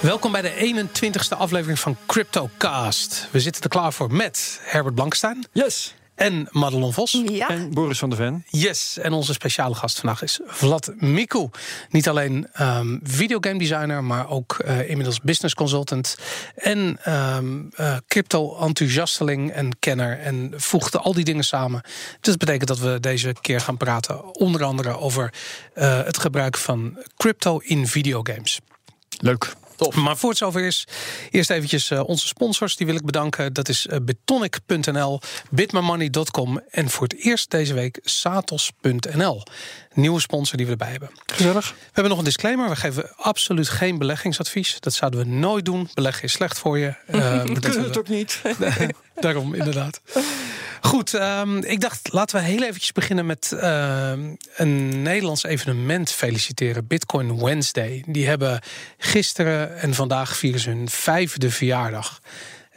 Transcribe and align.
Welkom 0.00 0.32
bij 0.32 0.42
de 0.42 0.84
21ste 0.86 1.36
aflevering 1.38 1.78
van 1.78 1.96
CryptoCast. 2.06 3.28
We 3.30 3.40
zitten 3.40 3.62
er 3.62 3.68
klaar 3.68 3.92
voor 3.92 4.12
met 4.12 4.60
Herbert 4.62 4.94
Blankstein. 4.94 5.46
Yes. 5.52 5.94
En 6.14 6.48
Madelon 6.50 6.92
Vos. 6.92 7.22
Ja. 7.26 7.48
En 7.48 7.70
Boris 7.70 7.98
van 7.98 8.08
der 8.08 8.18
Ven. 8.18 8.44
Yes, 8.48 8.98
en 8.98 9.12
onze 9.12 9.32
speciale 9.32 9.74
gast 9.74 9.98
vandaag 10.00 10.22
is 10.22 10.40
Vlad 10.46 10.92
Miku. 10.96 11.48
Niet 11.90 12.08
alleen 12.08 12.48
um, 12.60 13.00
videogame 13.02 13.58
designer, 13.58 14.04
maar 14.04 14.30
ook 14.30 14.56
uh, 14.64 14.88
inmiddels 14.88 15.20
business 15.20 15.54
consultant. 15.54 16.18
En 16.54 16.98
um, 17.36 17.70
uh, 17.80 17.96
crypto-enthousiasteling 18.08 19.52
en 19.52 19.78
kenner. 19.78 20.18
En 20.18 20.52
voegde 20.56 20.98
al 20.98 21.14
die 21.14 21.24
dingen 21.24 21.44
samen. 21.44 21.80
Dus 22.20 22.20
dat 22.20 22.38
betekent 22.38 22.68
dat 22.68 22.78
we 22.78 23.00
deze 23.00 23.34
keer 23.40 23.60
gaan 23.60 23.76
praten. 23.76 24.34
Onder 24.34 24.64
andere 24.64 24.98
over 24.98 25.32
uh, 25.74 26.04
het 26.04 26.18
gebruik 26.18 26.56
van 26.56 27.04
crypto 27.16 27.58
in 27.58 27.86
videogames. 27.86 28.60
Leuk. 29.20 29.54
Tof. 29.78 29.94
Maar 29.94 30.16
voor 30.16 30.28
het 30.28 30.38
zover 30.38 30.64
is, 30.64 30.86
eerst 31.30 31.50
eventjes 31.50 31.90
uh, 31.90 32.08
onze 32.08 32.26
sponsors. 32.26 32.76
Die 32.76 32.86
wil 32.86 32.94
ik 32.94 33.04
bedanken. 33.04 33.52
Dat 33.52 33.68
is 33.68 33.86
uh, 33.86 33.96
betonic.nl, 34.02 35.20
bitmymoney.com 35.50 36.60
en 36.70 36.88
voor 36.90 37.02
het 37.02 37.24
eerst 37.24 37.50
deze 37.50 37.74
week 37.74 38.00
satos.nl. 38.02 39.42
Nieuwe 39.94 40.20
sponsor 40.20 40.56
die 40.56 40.66
we 40.66 40.72
erbij 40.72 40.90
hebben. 40.90 41.10
Gezellig. 41.26 41.70
We 41.70 41.84
hebben 41.84 42.08
nog 42.08 42.18
een 42.18 42.24
disclaimer. 42.24 42.68
We 42.68 42.76
geven 42.76 43.16
absoluut 43.16 43.68
geen 43.68 43.98
beleggingsadvies. 43.98 44.80
Dat 44.80 44.94
zouden 44.94 45.20
we 45.20 45.26
nooit 45.26 45.64
doen. 45.64 45.88
Beleggen 45.94 46.22
is 46.22 46.32
slecht 46.32 46.58
voor 46.58 46.78
je. 46.78 46.94
Uh, 47.10 47.42
we 47.54 47.60
kunnen 47.60 47.82
het 47.82 47.98
ook 47.98 48.08
niet. 48.08 48.42
Daarom, 49.20 49.54
inderdaad. 49.54 50.00
Goed, 50.80 51.12
um, 51.12 51.64
ik 51.64 51.80
dacht 51.80 52.12
laten 52.12 52.36
we 52.36 52.42
heel 52.42 52.62
eventjes 52.62 52.92
beginnen 52.92 53.26
met 53.26 53.50
uh, 53.54 54.12
een 54.56 55.02
Nederlands 55.02 55.44
evenement 55.44 56.10
feliciteren. 56.10 56.86
Bitcoin 56.86 57.44
Wednesday. 57.44 58.02
Die 58.06 58.26
hebben 58.26 58.60
gisteren 58.98 59.78
en 59.78 59.94
vandaag 59.94 60.36
vieren 60.36 60.60
ze 60.60 60.70
hun 60.70 60.88
vijfde 60.88 61.50
verjaardag. 61.50 62.20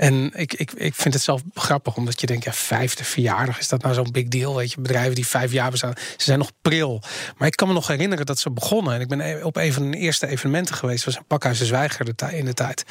En 0.02 0.32
ik, 0.34 0.54
ik, 0.54 0.72
ik 0.72 0.96
vind 0.96 1.14
het 1.14 1.24
zelf 1.24 1.42
grappig, 1.54 1.96
omdat 1.96 2.22
je 2.22 2.28
denkt, 2.28 2.44
ja, 2.44 2.54
vijfde 2.54 3.04
verjaardag, 3.04 3.60
is 3.60 3.68
dat 3.68 3.82
nou 3.82 3.94
zo'n 3.94 4.12
big 4.12 4.28
deal? 4.28 4.56
Weet 4.56 4.72
je, 4.72 4.82
bedrijven 4.82 5.16
die 5.16 5.28
vijf 5.28 5.52
jaar 5.52 5.72
bestaan, 5.72 5.94
ze 5.96 6.24
zijn 6.24 6.40
nog 6.40 6.52
pril. 6.62 7.02
Maar 7.38 7.48
ik 7.48 7.56
kan 7.56 7.68
me 7.68 7.74
nog 7.74 7.88
herinneren 7.88 8.26
dat 8.26 8.40
ze 8.40 8.52
begonnen. 8.52 8.94
En 8.94 9.02
ik 9.02 9.08
ben 9.08 9.44
op 9.46 9.56
een 9.56 9.74
van 9.74 9.92
de 9.92 9.98
eerste 9.98 10.28
evenementen 10.28 10.76
geweest, 10.76 11.06
was 11.06 11.16
een 11.16 11.26
Pakhuis 11.28 11.60
de 11.60 11.66
Zwijger 11.66 12.14
in 12.32 12.46
de 12.46 12.54
tijd. 12.54 12.84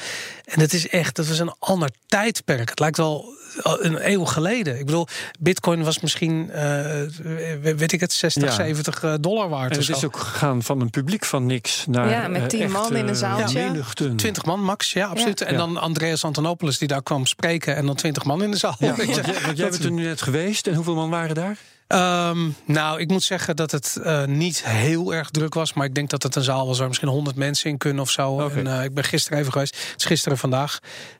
En 0.45 0.59
het 0.59 0.73
is 0.73 0.87
echt, 0.87 1.15
dat 1.15 1.27
was 1.27 1.39
een 1.39 1.55
ander 1.59 1.89
tijdperk. 2.07 2.69
Het 2.69 2.79
lijkt 2.79 2.97
wel 2.97 3.39
een 3.63 4.09
eeuw 4.11 4.25
geleden. 4.25 4.79
Ik 4.79 4.85
bedoel, 4.85 5.07
Bitcoin 5.39 5.83
was 5.83 5.99
misschien, 5.99 6.49
uh, 6.55 7.01
weet 7.61 7.91
ik 7.91 7.99
het, 7.99 8.13
60, 8.13 8.43
ja. 8.43 8.51
70 8.51 9.19
dollar 9.19 9.49
waard. 9.49 9.71
En 9.71 9.79
het 9.79 9.89
is 9.89 10.05
ook 10.05 10.17
gegaan 10.17 10.63
van 10.63 10.81
een 10.81 10.89
publiek 10.89 11.25
van 11.25 11.45
niks 11.45 11.85
naar. 11.87 12.09
Ja, 12.09 12.27
met 12.27 12.49
tien 12.49 12.61
echt, 12.61 12.71
man 12.71 12.95
in 12.95 13.07
een 13.07 13.15
zaaltje. 13.15 13.59
Ja, 13.59 13.83
20 14.15 14.45
man 14.45 14.63
max, 14.63 14.93
ja, 14.93 15.07
absoluut. 15.07 15.39
Ja. 15.39 15.45
En 15.45 15.55
dan 15.55 15.77
Andreas 15.77 16.23
Antonopoulos 16.23 16.77
die 16.77 16.87
daar 16.87 17.00
kwam 17.03 17.25
spreken 17.25 17.75
en 17.75 17.85
dan 17.85 17.95
20 17.95 18.23
man 18.23 18.43
in 18.43 18.51
de 18.51 18.57
zaal. 18.57 18.75
Ja, 18.79 18.95
want, 18.95 19.41
want 19.41 19.57
jij 19.57 19.69
bent 19.69 19.83
er 19.83 19.91
nu 19.91 20.03
net 20.03 20.21
geweest 20.21 20.67
en 20.67 20.75
hoeveel 20.75 20.95
man 20.95 21.09
waren 21.09 21.35
daar? 21.35 21.57
Um, 21.93 22.55
nou, 22.65 22.99
ik 22.99 23.07
moet 23.07 23.23
zeggen 23.23 23.55
dat 23.55 23.71
het 23.71 23.97
uh, 24.03 24.25
niet 24.25 24.63
heel 24.65 25.13
erg 25.13 25.29
druk 25.29 25.53
was. 25.53 25.73
Maar 25.73 25.85
ik 25.85 25.95
denk 25.95 26.09
dat 26.09 26.23
het 26.23 26.35
een 26.35 26.43
zaal 26.43 26.67
was 26.67 26.77
waar 26.77 26.87
misschien 26.87 27.07
100 27.07 27.35
mensen 27.35 27.69
in 27.69 27.77
kunnen 27.77 28.01
of 28.01 28.09
zo. 28.09 28.31
Okay. 28.31 28.57
En, 28.57 28.65
uh, 28.65 28.83
ik 28.83 28.93
ben 28.93 29.03
gisteren 29.03 29.39
even 29.39 29.51
geweest. 29.51 29.75
Het 29.91 29.99
is 29.99 30.05
gisteren 30.05 30.37
vandaag. 30.37 30.79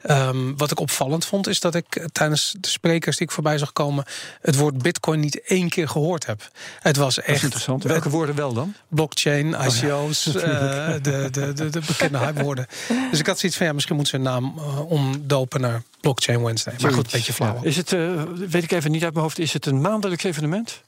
Um, 0.09 0.57
wat 0.57 0.71
ik 0.71 0.79
opvallend 0.79 1.25
vond, 1.25 1.47
is 1.47 1.59
dat 1.59 1.75
ik 1.75 2.07
tijdens 2.11 2.55
de 2.59 2.67
sprekers 2.67 3.17
die 3.17 3.27
ik 3.27 3.33
voorbij 3.33 3.57
zag 3.57 3.73
komen. 3.73 4.05
het 4.41 4.55
woord 4.55 4.77
Bitcoin 4.77 5.19
niet 5.19 5.41
één 5.41 5.69
keer 5.69 5.87
gehoord 5.87 6.25
heb. 6.25 6.49
Het 6.79 6.97
was 6.97 7.21
echt. 7.21 7.43
interessant. 7.43 7.83
Welke 7.83 8.09
woorden 8.09 8.35
wel 8.35 8.53
dan? 8.53 8.73
Blockchain, 8.87 9.47
ICO's, 9.47 10.27
oh, 10.27 10.33
ja. 10.33 10.87
uh, 10.87 10.93
de, 11.01 11.27
de, 11.31 11.53
de, 11.53 11.69
de, 11.69 11.81
bekende 11.87 12.17
hypewoorden. 12.17 12.67
Dus 13.11 13.19
ik 13.19 13.27
had 13.27 13.39
zoiets 13.39 13.57
van 13.57 13.67
ja, 13.67 13.73
misschien 13.73 13.95
moeten 13.95 14.19
ze 14.19 14.23
naam 14.23 14.59
omdopen 14.87 15.61
naar 15.61 15.81
Blockchain 16.01 16.43
Wednesday. 16.43 16.73
Maar 16.81 16.91
goed, 16.91 17.05
een 17.05 17.11
beetje 17.11 17.33
flauw. 17.33 17.55
Ja. 17.61 17.63
Is 17.63 17.77
het, 17.77 17.91
uh, 17.91 18.23
weet 18.49 18.63
ik 18.63 18.71
even 18.71 18.91
niet 18.91 19.03
uit 19.03 19.11
mijn 19.11 19.23
hoofd, 19.23 19.39
is 19.39 19.53
het 19.53 19.65
een 19.65 19.81
maandelijks 19.81 20.23
evenement? 20.23 20.81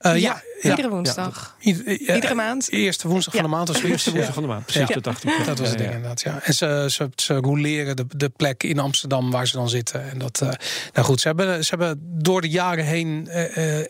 Uh, 0.00 0.18
ja, 0.18 0.42
ja, 0.60 0.70
iedere 0.70 0.88
woensdag. 0.88 1.56
Ja, 1.58 1.66
ieder, 1.66 1.86
uh, 1.86 2.14
iedere 2.14 2.34
maand. 2.34 2.70
Eerste 2.70 3.08
woensdag 3.08 3.34
van 3.34 3.42
de 3.42 3.48
maand. 3.48 3.68
Als 3.68 3.82
eerste 3.82 4.10
woensdag 4.10 4.34
van 4.34 4.42
de 4.42 4.48
maand. 4.48 4.66
Precies, 4.66 4.94
dat 4.94 5.04
dacht 5.04 5.24
ik. 5.24 5.46
Dat 5.46 5.58
was 5.58 5.68
het 5.68 5.78
ding 5.78 5.90
inderdaad. 5.90 6.20
Ja. 6.20 6.40
En 6.42 6.54
ze, 6.54 6.86
ze, 6.90 7.08
ze 7.16 7.34
roleren 7.34 7.96
de, 7.96 8.04
de 8.08 8.28
plek 8.28 8.62
in 8.62 8.78
Amsterdam 8.78 9.30
waar 9.30 9.46
ze 9.46 9.56
dan 9.56 9.68
zitten. 9.68 10.10
En 10.10 10.18
dat, 10.18 10.40
uh, 10.42 10.48
nou 10.92 11.06
goed, 11.06 11.20
ze 11.20 11.26
hebben, 11.26 11.64
ze 11.64 11.70
hebben 11.70 11.98
door 12.02 12.40
de 12.40 12.48
jaren 12.48 12.84
heen 12.84 13.28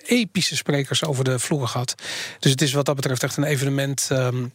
epische 0.06 0.56
sprekers 0.56 1.04
over 1.04 1.24
de 1.24 1.38
vloer 1.38 1.68
gehad. 1.68 1.94
Dus 2.38 2.50
het 2.50 2.62
is 2.62 2.72
wat 2.72 2.84
dat 2.84 2.96
betreft 2.96 3.22
echt 3.22 3.36
een 3.36 3.44
evenement. 3.44 4.08
Um, 4.12 4.52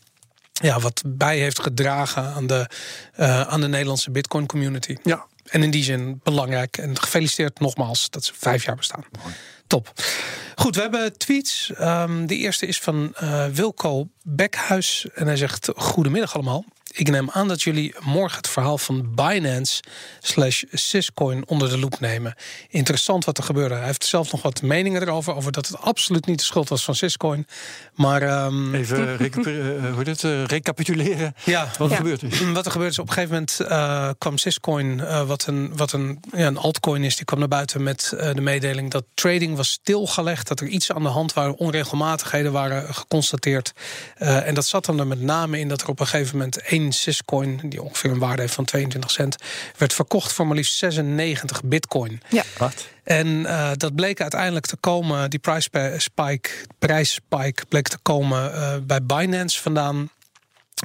ja, 0.51 0.79
wat 0.79 1.03
bij 1.05 1.37
heeft 1.37 1.59
gedragen 1.59 2.23
aan 2.23 2.47
de, 2.47 2.69
aan 3.47 3.61
de 3.61 3.67
Nederlandse 3.67 4.11
Bitcoin 4.11 4.45
community. 4.45 4.95
Ja. 5.03 5.25
En 5.45 5.63
in 5.63 5.71
die 5.71 5.83
zin 5.83 6.19
belangrijk. 6.23 6.77
En 6.77 6.99
gefeliciteerd 6.99 7.59
nogmaals 7.59 8.09
dat 8.09 8.23
ze 8.23 8.33
vijf 8.35 8.65
jaar 8.65 8.75
bestaan. 8.75 9.03
Top. 9.67 9.93
Goed, 10.55 10.75
we 10.75 10.81
hebben 10.81 11.17
tweets. 11.17 11.71
Um, 11.79 12.27
de 12.27 12.35
eerste 12.35 12.65
is 12.65 12.79
van 12.79 13.15
uh, 13.23 13.45
Wilco 13.45 14.09
Bekhuis. 14.23 15.07
En 15.13 15.25
hij 15.27 15.37
zegt: 15.37 15.69
Goedemiddag 15.75 16.33
allemaal. 16.33 16.65
Ik 16.97 17.09
neem 17.09 17.29
aan 17.31 17.47
dat 17.47 17.61
jullie 17.61 17.95
morgen 17.99 18.37
het 18.37 18.47
verhaal 18.47 18.77
van 18.77 19.15
Binance 19.15 19.83
slash 20.19 20.63
Syscoin 20.71 21.47
onder 21.47 21.69
de 21.69 21.77
loep 21.77 21.99
nemen. 21.99 22.35
Interessant 22.69 23.25
wat 23.25 23.37
er 23.37 23.43
gebeurde. 23.43 23.75
Hij 23.75 23.85
heeft 23.85 24.05
zelf 24.05 24.31
nog 24.31 24.41
wat 24.41 24.61
meningen 24.61 25.01
erover. 25.01 25.35
Over 25.35 25.51
dat 25.51 25.67
het 25.67 25.77
absoluut 25.77 26.25
niet 26.25 26.37
de 26.37 26.43
schuld 26.43 26.69
was 26.69 26.83
van 26.83 26.95
Syscoin. 26.95 27.47
Maar. 27.93 28.45
Um, 28.45 28.75
Even 28.75 29.17
uh, 29.47 29.93
hoe 29.93 30.03
dit, 30.03 30.23
uh, 30.23 30.43
recapituleren. 30.45 31.35
Ja, 31.43 31.67
wat 31.77 31.87
er 31.87 31.89
ja. 31.89 31.95
gebeurd 31.95 32.23
is. 32.23 32.39
Wat 32.39 32.65
er 32.65 32.71
gebeurd 32.71 32.91
is, 32.91 32.99
op 32.99 33.07
een 33.07 33.13
gegeven 33.13 33.33
moment 33.33 33.59
uh, 33.61 34.09
kwam 34.17 34.37
Syscoin, 34.37 35.25
wat, 35.27 35.47
een, 35.47 35.77
wat 35.77 35.91
een, 35.91 36.19
ja, 36.31 36.47
een 36.47 36.57
altcoin 36.57 37.03
is, 37.03 37.15
die 37.15 37.25
kwam 37.25 37.39
naar 37.39 37.47
buiten 37.47 37.83
met 37.83 38.13
de 38.33 38.41
mededeling 38.41 38.91
dat 38.91 39.03
trading 39.13 39.55
was 39.55 39.69
stilgelegd. 39.69 40.47
Dat 40.47 40.59
er 40.59 40.67
iets 40.67 40.91
aan 40.91 41.03
de 41.03 41.09
hand 41.09 41.33
waren, 41.33 41.57
onregelmatigheden 41.57 42.51
waren 42.51 42.93
geconstateerd. 42.93 43.73
en 44.15 44.53
dat 44.53 44.65
zat 44.65 44.85
dan 44.85 44.99
er 44.99 45.07
met 45.07 45.21
name 45.21 45.59
in 45.59 45.67
dat 45.67 45.81
er 45.81 45.87
op 45.87 45.99
een 45.99 46.07
gegeven 46.07 46.37
moment 46.37 46.57
één 46.57 46.84
Syscoin, 46.93 47.59
die 47.63 47.81
ongeveer 47.81 48.11
een 48.11 48.19
waarde 48.19 48.41
heeft 48.41 48.53
van 48.53 48.65
22 48.65 49.11
cent, 49.11 49.35
werd 49.77 49.93
verkocht 49.93 50.31
voor 50.31 50.47
maar 50.47 50.55
liefst 50.55 50.77
96 50.77 51.63
bitcoin. 51.63 52.21
Ja. 52.29 52.43
Wat? 52.57 52.87
En 53.03 53.27
uh, 53.27 53.71
dat 53.73 53.95
bleek 53.95 54.21
uiteindelijk 54.21 54.65
te 54.65 54.77
komen, 54.77 55.29
die 55.29 55.39
prijsspike, 55.39 56.49
prijsspike 56.79 57.65
bleek 57.69 57.87
te 57.87 57.97
komen 58.01 58.51
uh, 58.51 58.75
bij 58.81 59.03
Binance 59.03 59.61
vandaan. 59.61 60.09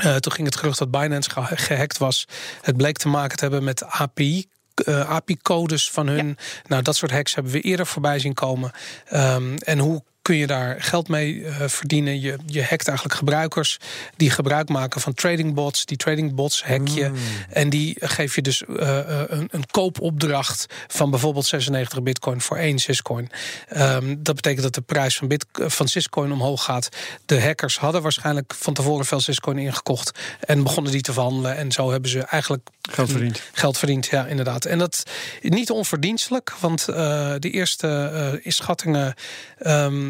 Uh, 0.05 0.16
toen 0.16 0.33
ging 0.33 0.47
het 0.47 0.56
gerucht 0.56 0.78
dat 0.78 0.91
Binance 0.91 1.31
ge 1.31 1.56
gehackt 1.56 1.99
was. 1.99 2.27
Het 2.61 2.77
bleek 2.77 2.97
te 2.97 3.09
maken 3.09 3.37
te 3.37 3.43
hebben 3.43 3.65
met 3.65 3.84
API. 3.84 4.47
Uh, 4.84 5.11
API-codes 5.11 5.91
van 5.91 6.06
hun. 6.06 6.27
Ja. 6.27 6.34
Nou, 6.67 6.82
dat 6.82 6.97
soort 6.97 7.11
hacks 7.11 7.34
hebben 7.34 7.53
we 7.53 7.61
eerder 7.61 7.87
voorbij 7.87 8.19
zien 8.19 8.34
komen. 8.34 8.71
Um, 9.12 9.56
en 9.59 9.78
hoe 9.78 10.03
kun 10.22 10.36
je 10.36 10.47
daar 10.47 10.82
geld 10.82 11.08
mee 11.08 11.34
uh, 11.34 11.56
verdienen. 11.66 12.20
Je, 12.20 12.36
je 12.47 12.64
hackt 12.64 12.88
eigenlijk 12.88 13.19
gebruikers 13.19 13.78
die 14.16 14.31
gebruik 14.31 14.69
maken 14.69 15.00
van 15.00 15.14
tradingbots. 15.14 15.84
Die 15.84 15.97
tradingbots 15.97 16.64
hack 16.64 16.88
je. 16.88 17.08
Mm. 17.08 17.16
En 17.48 17.70
die 17.70 17.97
geef 17.98 18.34
je 18.34 18.42
dus 18.42 18.62
uh, 18.69 18.98
een, 19.26 19.48
een, 19.50 19.66
koopopdracht 19.70 20.66
van 20.88 21.10
bijvoorbeeld 21.10 21.47
96 21.47 22.03
bitcoin 22.03 22.41
voor 22.41 22.56
één 22.56 22.78
Syscoin. 22.78 23.31
Um, 23.76 24.22
dat 24.22 24.34
betekent 24.34 24.62
dat 24.62 24.75
de 24.75 24.81
prijs 24.81 25.16
van, 25.16 25.28
bit, 25.28 25.47
van 25.53 25.88
Syscoin 25.88 26.32
omhoog 26.32 26.64
gaat. 26.64 26.88
De 27.26 27.41
hackers 27.41 27.78
hadden 27.78 28.02
waarschijnlijk 28.02 28.54
van 28.54 28.75
tevoren 28.75 29.06
veel 29.06 29.20
Syscoin 29.20 29.58
ingekocht. 29.58 30.19
En 30.41 30.62
begonnen 30.62 30.92
die 30.92 31.00
te 31.00 31.12
verhandelen. 31.12 31.56
En 31.56 31.72
zo 31.72 31.91
hebben 31.91 32.10
ze 32.10 32.20
eigenlijk 32.20 32.69
geld 32.91 33.10
verdiend. 33.10 33.42
Geld 33.52 33.78
verdiend, 33.78 34.06
ja, 34.06 34.26
inderdaad. 34.26 34.64
En 34.64 34.78
dat 34.78 35.02
niet 35.41 35.70
onverdienstelijk. 35.70 36.52
Want 36.60 36.87
uh, 36.91 36.97
de 37.38 37.50
eerste 37.50 38.41
schattingen 38.44 39.14
um, 39.66 40.09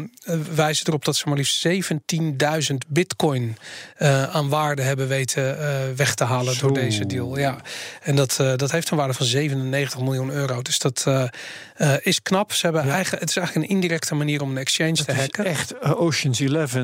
wijzen 0.55 0.87
erop 0.87 1.05
dat 1.05 1.15
ze 1.15 1.27
maar 1.27 1.37
liefst 1.37 1.67
17.000 1.67 2.75
bitcoin 2.87 3.57
uh, 3.99 4.23
aan 4.23 4.49
waarde 4.49 4.81
hebben 4.81 5.07
weten 5.07 5.57
uh, 5.59 5.95
weg 5.95 6.15
te 6.15 6.23
halen 6.23 6.53
Zo. 6.53 6.67
door 6.67 6.75
deze 6.75 7.05
deal. 7.05 7.37
Ja. 7.37 7.57
En 8.01 8.15
dat, 8.15 8.37
uh, 8.41 8.55
dat 8.55 8.71
heeft 8.71 8.89
een 8.89 8.97
waarde 8.97 9.13
van 9.13 9.25
97 9.25 9.99
miljoen 9.99 10.31
euro. 10.31 10.61
Dus 10.61 10.79
dat 10.79 11.07
is 12.01 12.21
knap. 12.21 12.53
Ze 12.53 12.65
hebben 12.65 12.85
ja. 12.85 12.93
eigen, 12.93 13.17
het 13.17 13.29
is 13.29 13.37
eigenlijk 13.37 13.67
een 13.67 13.75
indirecte 13.75 14.15
manier 14.15 14.41
om 14.41 14.51
een 14.51 14.57
exchange 14.57 14.93
dat 14.93 15.05
te 15.05 15.13
hacken. 15.13 15.45
Is 15.45 15.51
echt 15.51 15.81
Ocean's 15.83 16.39
11 16.39 16.75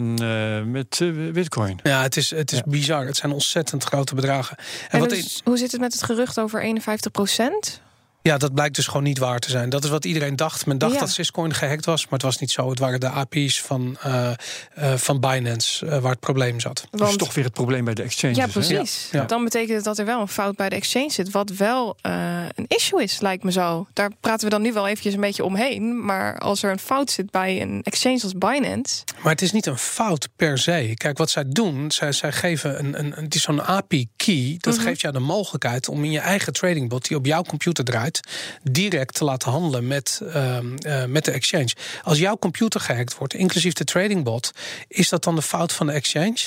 met 0.65 1.01
bitcoin. 1.33 1.79
Ja, 1.83 2.01
het 2.01 2.17
is, 2.17 2.29
het 2.29 2.51
is 2.51 2.57
ja. 2.57 2.63
bizar. 2.67 3.05
Het 3.05 3.17
zijn 3.17 3.31
ontzettend 3.31 3.83
grote 3.83 4.15
bedragen. 4.15 4.57
En, 4.57 4.65
en 4.89 4.99
wat 4.99 5.09
dus, 5.09 5.41
hoe 5.43 5.57
zit 5.57 5.71
het 5.71 5.81
met 5.81 5.93
het 5.93 6.03
gerucht 6.03 6.39
over 6.39 6.61
51 6.61 7.11
procent? 7.11 7.81
Ja, 8.21 8.37
dat 8.37 8.53
blijkt 8.53 8.75
dus 8.75 8.87
gewoon 8.87 9.03
niet 9.03 9.17
waar 9.17 9.39
te 9.39 9.49
zijn. 9.49 9.69
Dat 9.69 9.83
is 9.83 9.89
wat 9.89 10.05
iedereen 10.05 10.35
dacht. 10.35 10.65
Men 10.65 10.77
dacht 10.77 10.93
Ja. 10.93 10.99
dat 10.99 11.09
Syscoin 11.11 11.53
gehackt 11.53 11.85
was, 11.85 12.03
maar 12.03 12.13
het 12.13 12.21
was 12.21 12.37
niet 12.37 12.51
zo. 12.51 12.69
Het 12.69 12.79
waren 12.79 12.99
de 12.99 13.09
API's 13.09 13.61
van, 13.61 13.97
eh, 14.01 14.29
eh, 14.73 14.93
van 14.95 15.19
Binance 15.19 15.85
eh, 15.85 15.99
waar 15.99 16.11
het 16.11 16.19
probleem 16.19 16.59
zat. 16.59 16.87
Dat 16.91 17.09
is 17.09 17.15
toch 17.15 17.33
weer 17.33 17.43
het 17.43 17.53
probleem 17.53 17.85
bij 17.85 17.93
de 17.93 18.01
exchanges. 18.03 18.37
Ja, 18.37 18.45
hè? 18.45 18.51
precies. 18.51 19.07
Ja. 19.11 19.23
Dan 19.23 19.43
betekent 19.43 19.75
het 19.75 19.83
dat 19.83 19.97
er 19.97 20.05
wel 20.05 20.21
een 20.21 20.27
fout 20.27 20.55
bij 20.55 20.69
de 20.69 20.75
exchange 20.75 21.11
zit. 21.11 21.31
Wat 21.31 21.49
wel 21.49 21.97
eh, 22.01 22.43
een 22.55 22.65
issue 22.67 23.03
is, 23.03 23.19
lijkt 23.19 23.43
me 23.43 23.51
zo. 23.51 23.87
Daar 23.93 24.11
praten 24.19 24.43
we 24.43 24.49
dan 24.49 24.61
nu 24.61 24.73
wel 24.73 24.87
eventjes 24.87 25.13
een 25.13 25.19
beetje 25.21 25.43
omheen. 25.43 26.05
Maar 26.05 26.37
als 26.39 26.63
er 26.63 26.71
een 26.71 26.79
fout 26.79 27.11
zit 27.11 27.31
bij 27.31 27.61
een 27.61 27.79
exchange 27.83 28.19
als 28.23 28.33
Binance... 28.33 29.03
Maar 29.23 29.31
het 29.31 29.41
is 29.41 29.51
niet 29.51 29.65
een 29.65 29.77
fout 29.77 30.27
per 30.35 30.57
se. 30.57 30.91
Kijk, 30.93 31.17
wat 31.17 31.29
zij 31.29 31.43
doen, 31.47 31.91
zij, 31.91 32.11
zij 32.11 32.31
geven 32.31 32.79
een, 32.79 32.99
een, 32.99 33.17
een, 33.17 33.23
het 33.23 33.35
is 33.35 33.41
zo'n 33.41 33.61
API-key. 33.63 34.55
Dat 34.57 34.75
Mhm. 34.75 34.83
geeft 34.83 35.01
jou 35.01 35.13
de 35.13 35.19
mogelijkheid 35.19 35.87
om 35.89 36.03
in 36.03 36.11
je 36.11 36.19
eigen 36.19 36.53
tradingbot, 36.53 37.07
die 37.07 37.17
op 37.17 37.25
jouw 37.25 37.41
computer 37.43 37.83
draait, 37.83 38.16
direct 38.63 39.13
te 39.13 39.23
laten 39.23 39.51
handelen 39.51 39.87
met, 39.87 40.21
ehm, 40.33 40.75
eh, 40.77 41.05
met 41.05 41.25
de 41.25 41.31
exchange. 41.31 41.69
Als 42.03 42.17
jouw 42.17 42.37
computer 42.37 42.79
gehackt 42.79 43.17
wordt, 43.17 43.33
inclusief 43.33 43.73
de 43.73 43.83
tradingbot, 43.83 44.51
is 44.87 45.09
dat 45.09 45.23
dan 45.23 45.35
de 45.35 45.41
fout 45.41 45.73
van 45.73 45.87
de 45.87 45.93
exchange? 45.93 46.37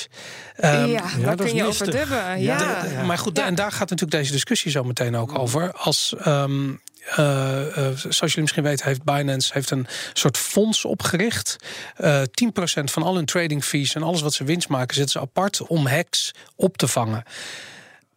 Ehm, 0.57 0.87
ja, 0.87 1.01
daar 1.01 1.37
dat 1.37 1.41
is 1.47 1.53
kun 1.53 1.61
je 1.61 1.67
over 1.67 1.91
dubben. 1.91 2.41
Ja, 2.41 2.59
Ja. 2.61 2.83
de- 2.83 2.89
Maar 3.07 3.19
goed, 3.19 3.37
Ja. 3.37 3.47
en 3.47 3.55
daar 3.55 3.71
gaat 3.73 3.91
natuurlijk 3.91 4.11
deze 4.21 4.33
discussie 4.33 4.71
zo 4.71 4.85
meteen 4.85 5.17
ook 5.17 5.39
over. 5.39 5.73
Als. 5.73 6.15
ehm, 6.19 6.71
eh, 7.17 7.61
eh, 7.67 7.97
zoals 7.97 8.19
jullie 8.19 8.41
misschien 8.41 8.63
weten, 8.63 8.87
heeft 8.87 9.03
Binance 9.05 9.51
heeft 9.53 9.71
een 9.71 9.87
soort 10.13 10.39
fonds 10.39 10.85
opgericht. 10.85 11.57
Eh 11.97 12.23
10% 12.31 12.91
van 12.91 13.03
al 13.03 13.15
hun 13.15 13.25
trading 13.25 13.65
fees 13.65 13.95
en 13.95 14.03
alles 14.03 14.21
wat 14.21 14.35
ze 14.35 14.45
winst 14.45 14.69
maken, 14.69 14.95
zetten 14.95 15.13
ze 15.13 15.21
apart 15.27 15.61
om 15.67 15.87
hacks 15.87 16.31
op 16.57 16.77
te 16.77 16.89
vangen. 16.89 17.23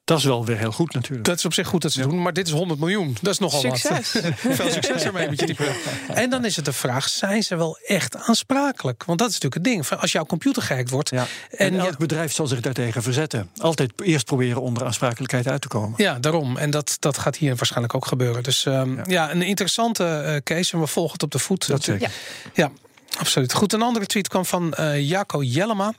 Dat 0.05 0.17
is 0.17 0.23
wel 0.23 0.45
weer 0.45 0.57
heel 0.57 0.71
goed 0.71 0.93
natuurlijk. 0.93 1.23
Dat 1.23 1.37
is 1.37 1.45
op 1.45 1.53
zich 1.53 1.67
goed 1.67 1.81
dat 1.81 1.91
ze 1.91 2.01
doen, 2.01 2.21
maar 2.21 2.33
dit 2.33 2.47
is 2.47 2.53
100 2.53 2.79
miljoen. 2.79 3.17
Dat 3.21 3.33
is 3.33 3.39
nogal 3.39 3.59
Succes. 3.59 4.11
wat. 4.11 4.23
Veel 4.55 4.71
succes 4.71 5.03
ermee 5.03 5.29
met 5.29 5.39
je 5.39 5.45
die. 5.45 5.55
En 6.13 6.29
dan 6.29 6.45
is 6.45 6.55
het 6.55 6.65
de 6.65 6.73
vraag: 6.73 7.09
zijn 7.09 7.43
ze 7.43 7.55
wel 7.55 7.77
echt 7.85 8.15
aansprakelijk? 8.15 9.03
Want 9.03 9.19
dat 9.19 9.27
is 9.29 9.33
natuurlijk 9.33 9.65
het 9.65 9.73
ding. 9.73 9.87
Van 9.87 9.99
Als 9.99 10.11
jouw 10.11 10.25
computer 10.25 10.61
gehackt 10.61 10.89
wordt 10.89 11.09
Ja. 11.09 11.25
en 11.51 11.79
elk 11.79 11.97
bedrijf 11.97 12.33
zal 12.33 12.47
zich 12.47 12.59
daartegen 12.59 13.03
verzetten. 13.03 13.49
Altijd 13.57 13.91
eerst 14.01 14.25
proberen 14.25 14.61
onder 14.61 14.85
aansprakelijkheid 14.85 15.47
uit 15.47 15.61
te 15.61 15.67
komen. 15.67 15.93
Ja, 15.97 16.19
daarom. 16.19 16.57
En 16.57 16.69
dat, 16.69 16.97
dat 16.99 17.17
gaat 17.17 17.35
hier 17.35 17.55
waarschijnlijk 17.55 17.95
ook 17.95 18.05
gebeuren. 18.05 18.43
Dus 18.43 18.65
ehm, 18.65 18.95
ja. 18.95 19.03
Ja. 19.07 19.31
een 19.31 19.41
interessante 19.41 20.05
eh, 20.05 20.35
case. 20.55 20.73
En 20.73 20.79
we 20.79 20.87
volgen 20.87 21.13
het 21.13 21.23
op 21.23 21.31
de 21.31 21.39
voet. 21.39 21.67
Dat 21.67 21.83
zeker. 21.83 22.01
Ja. 22.01 22.09
Ja, 22.53 22.71
absoluut. 23.17 23.53
Goed, 23.53 23.73
een 23.73 23.81
andere 23.81 24.05
tweet 24.05 24.27
kwam 24.27 24.45
van 24.45 24.73
eh 24.73 25.09
Jaco 25.09 25.43
Jellema. 25.43 25.93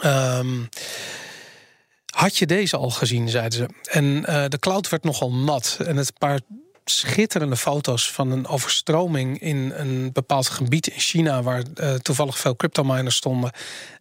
Ehm, 0.00 0.56
had 2.14 2.36
je 2.36 2.46
deze 2.46 2.76
al 2.76 2.90
gezien, 2.90 3.28
zeiden 3.28 3.58
ze. 3.58 3.90
En 3.90 4.24
eh, 4.26 4.44
de 4.48 4.58
cloud 4.58 4.88
werd 4.88 5.04
nogal 5.04 5.32
nat. 5.32 5.78
En 5.86 5.96
het 5.96 6.18
paar 6.18 6.40
schitterende 6.84 7.56
foto's 7.56 8.10
van 8.10 8.30
een 8.30 8.46
overstroming 8.46 9.40
in 9.40 9.72
een 9.76 10.12
bepaald 10.12 10.48
gebied 10.48 10.86
in 10.86 11.00
China, 11.00 11.42
waar 11.42 11.62
eh, 11.74 11.94
toevallig 11.94 12.38
veel 12.38 12.56
cryptominers 12.56 13.16
stonden. 13.16 13.52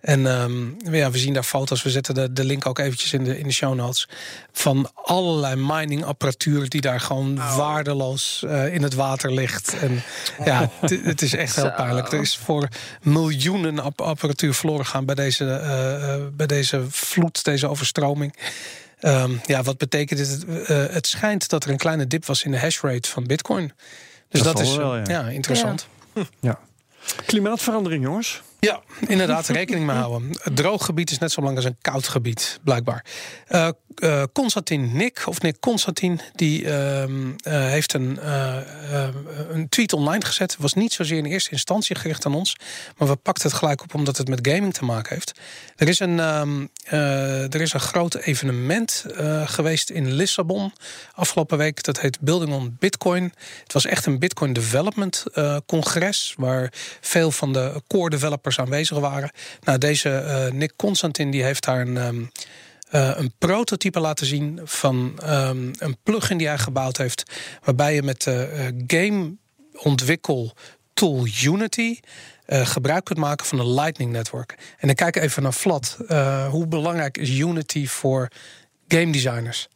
En 0.02 0.28
ehm, 0.28 0.94
ja, 0.96 1.12
we 1.12 1.18
zien 1.18 1.34
daar 1.34 1.44
foto's. 1.44 1.84
We 1.84 1.90
zetten 1.90 2.16
de, 2.16 2.34
de 2.34 2.44
link 2.44 2.66
ook 2.66 2.80
eventjes 2.80 3.14
in 3.14 3.24
de, 3.24 3.40
in 3.40 3.48
de 3.48 3.54
show 3.54 3.76
notes. 3.76 4.08
Van 4.52 4.92
allerlei 4.94 5.56
miningapparatuur 5.56 6.70
die 6.70 6.82
daar 6.82 7.00
gewoon 7.00 7.36
waardeloos 7.36 8.44
eh, 8.48 8.74
in 8.74 8.84
het 8.84 8.94
water 8.94 9.34
ligt. 9.34 9.76
En 9.80 10.04
ja, 10.46 10.70
het, 10.80 11.00
het 11.04 11.22
is 11.22 11.34
echt 11.34 11.56
heel 11.56 11.72
pijnlijk. 11.72 12.12
Er 12.12 12.22
is 12.22 12.38
voor 12.38 12.68
miljoenen 13.02 13.80
app- 13.80 14.02
apparatuur 14.02 14.54
verloren 14.54 14.86
gaan 14.86 15.06
bij 15.06 15.16
deze, 15.16 15.52
eh, 15.54 16.16
bij 16.32 16.48
deze 16.48 16.86
vloed, 16.90 17.44
deze 17.44 17.68
overstroming. 17.68 18.36
Ehm, 19.04 19.32
ja, 19.46 19.64
wat 19.64 19.78
betekent 19.78 20.20
dit? 20.20 20.46
Eh, 20.46 20.86
het 20.90 21.08
schijnt 21.08 21.50
dat 21.50 21.64
er 21.64 21.70
een 21.70 21.78
kleine 21.78 22.08
dip 22.08 22.26
was 22.26 22.44
in 22.44 22.52
de 22.52 22.60
hashrate 22.60 23.10
van 23.10 23.24
Bitcoin. 23.28 23.72
Dus 24.30 24.42
Dat 24.42 24.60
is 24.60 24.76
wel, 24.76 24.96
ja. 24.96 25.04
ja. 25.08 25.28
interessant. 25.28 25.88
Ja. 26.40 26.60
Klimaatverandering, 27.26 28.04
jongens. 28.04 28.42
Ja, 28.64 28.82
inderdaad, 29.08 29.48
rekening 29.48 29.86
mee 29.86 29.96
houden. 29.96 30.30
Het 30.42 30.56
droog 30.56 30.86
gebied 30.86 31.12
is 31.12 31.18
net 31.18 31.32
zo 31.32 31.42
lang 31.42 31.56
als 31.56 31.66
een 31.66 31.78
koud 31.82 32.08
gebied, 32.08 32.60
blijkbaar. 32.64 33.06
Eh, 33.96 34.24
Constantin 34.34 34.98
Nick, 34.98 35.24
of 35.26 35.42
Nick 35.42 35.60
Constantin, 35.60 36.20
die 36.36 36.66
ehm, 36.70 37.32
eh, 37.38 37.54
heeft 37.54 37.94
een, 37.94 38.20
een 39.50 39.70
tweet 39.70 39.94
online 39.94 40.26
gezet. 40.26 40.56
Was 40.60 40.74
niet 40.74 40.94
zozeer 40.94 41.18
in 41.18 41.26
eerste 41.26 41.52
instantie 41.52 41.96
gericht 41.96 42.26
aan 42.26 42.36
ons, 42.36 42.56
maar 42.98 43.08
we 43.08 43.16
pakten 43.16 43.50
het 43.50 43.58
gelijk 43.58 43.82
op 43.82 43.94
omdat 43.94 44.18
het 44.18 44.28
met 44.28 44.48
gaming 44.48 44.74
te 44.74 44.86
maken 44.86 45.14
heeft. 45.14 45.32
Er 45.76 45.88
is 45.88 46.00
een, 46.00 46.20
ehm, 46.20 46.66
eh, 46.84 47.54
er 47.54 47.62
is 47.62 47.74
een 47.74 47.80
groot 47.80 48.16
evenement 48.16 49.06
geweest 49.46 49.90
in 49.90 50.12
Lissabon 50.12 50.74
afgelopen 51.14 51.58
week. 51.58 51.84
Dat 51.84 52.00
heet 52.00 52.20
Building 52.20 52.54
on 52.54 52.76
Bitcoin. 52.80 53.34
Het 53.64 53.74
was 53.74 53.86
echt 53.86 54.06
een 54.06 54.20
Bitcoin 54.20 54.54
Development 54.54 55.24
congres, 55.66 56.34
waar 56.38 56.74
veel 57.02 57.32
van 57.32 57.54
de 57.54 57.82
core 57.88 58.10
developers 58.10 58.53
aanwezig 58.60 58.98
waren. 58.98 59.32
Nou, 59.62 59.78
deze 59.78 60.10
eh, 60.10 60.52
Nick 60.52 60.74
Constantin 60.76 61.32
die 61.32 61.44
heeft 61.44 61.66
daar 61.66 61.82
een. 61.82 61.98
ehm, 61.98 62.24
eh, 62.90 63.12
een 63.16 63.34
prototype 63.38 64.00
laten 64.00 64.26
zien 64.26 64.60
van 64.64 65.20
ehm, 65.24 65.72
een 65.78 65.98
plugin 66.04 66.38
die 66.38 66.48
hij 66.48 66.58
gebouwd 66.58 66.98
heeft. 66.98 67.24
Waarbij 67.64 67.96
je 67.96 68.04
met 68.04 68.22
de 68.22 68.44
eh, 68.44 68.66
game 68.88 69.36
ontwikkel 69.74 70.56
tool 70.94 71.28
Unity 71.44 72.00
gebruik 72.48 73.04
kunt 73.04 73.20
maken 73.20 73.46
van 73.46 73.60
een 73.60 73.74
Lightning 73.74 74.12
Network. 74.12 74.56
En 74.78 74.88
dan 74.88 74.96
kijk 74.96 75.16
even 75.16 75.44
naar 75.44 75.54
Vlad. 75.54 75.98
Hoe 76.50 76.68
belangrijk 76.68 77.18
is 77.18 77.30
Unity 77.30 77.88
voor 77.88 78.28
game 78.88 79.12
designers? 79.12 79.68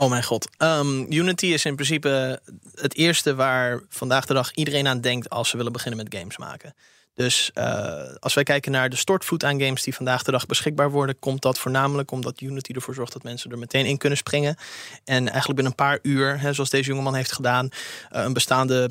Oh 0.00 0.10
mijn 0.10 0.24
god. 0.24 0.48
Ehm, 0.56 1.12
Unity 1.12 1.46
is 1.46 1.64
in 1.64 1.74
principe 1.74 2.40
het 2.74 2.94
eerste 2.94 3.34
waar 3.34 3.80
vandaag 3.88 4.26
de 4.26 4.34
dag 4.34 4.52
iedereen 4.54 4.86
aan 4.86 5.00
denkt 5.00 5.30
als 5.30 5.48
ze 5.48 5.56
willen 5.56 5.72
beginnen 5.72 6.04
met 6.04 6.14
games 6.18 6.36
maken. 6.36 6.74
Dus 7.18 7.50
eh, 7.54 8.14
als 8.20 8.34
wij 8.34 8.44
kijken 8.44 8.72
naar 8.72 8.90
de 8.90 8.96
stortvoet 8.96 9.44
aan 9.44 9.60
games 9.60 9.82
die 9.82 9.94
vandaag 9.94 10.22
de 10.22 10.30
dag 10.30 10.46
beschikbaar 10.46 10.90
worden, 10.90 11.18
komt 11.18 11.42
dat 11.42 11.58
voornamelijk 11.58 12.10
omdat 12.10 12.40
Unity 12.40 12.72
ervoor 12.72 12.94
zorgt 12.94 13.12
dat 13.12 13.22
mensen 13.22 13.50
er 13.50 13.58
meteen 13.58 13.86
in 13.86 13.98
kunnen 13.98 14.18
springen. 14.18 14.56
En 15.04 15.28
eigenlijk 15.28 15.54
binnen 15.54 15.66
een 15.66 15.84
paar 15.86 15.98
uur, 16.02 16.40
hè, 16.40 16.52
zoals 16.52 16.70
deze 16.70 16.88
jongeman 16.88 17.14
heeft 17.14 17.32
gedaan, 17.32 17.68
eh, 18.10 18.22
een 18.22 18.32
bestaande 18.32 18.90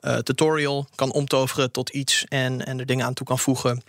eh, 0.00 0.16
tutorial 0.16 0.86
kan 0.94 1.12
omtoveren 1.12 1.70
tot 1.70 1.88
iets 1.88 2.24
en, 2.28 2.66
en 2.66 2.78
er 2.78 2.86
dingen 2.86 3.06
aan 3.06 3.14
toe 3.14 3.26
kan 3.26 3.38
voegen. 3.38 3.82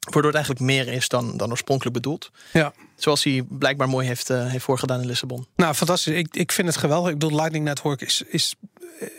Waardoor 0.00 0.32
het 0.32 0.34
eigenlijk 0.34 0.64
meer 0.64 0.88
is 0.88 1.08
dan, 1.08 1.36
dan 1.36 1.50
oorspronkelijk 1.50 1.94
bedoeld. 1.94 2.30
Ja. 2.52 2.72
Zoals 2.96 3.24
hij 3.24 3.42
blijkbaar 3.48 3.88
mooi 3.88 4.06
heeft, 4.06 4.28
heeft 4.28 4.64
voorgedaan 4.64 5.00
in 5.00 5.06
Lissabon. 5.06 5.46
Nou, 5.56 5.74
fantastisch. 5.74 6.14
Ik, 6.14 6.28
ik 6.36 6.52
vind 6.52 6.68
het 6.68 6.76
geweldig. 6.76 7.12
Ik 7.12 7.18
bedoel, 7.18 7.36
Lightning 7.36 7.64
Network 7.64 8.00
is, 8.00 8.22
is 8.28 8.54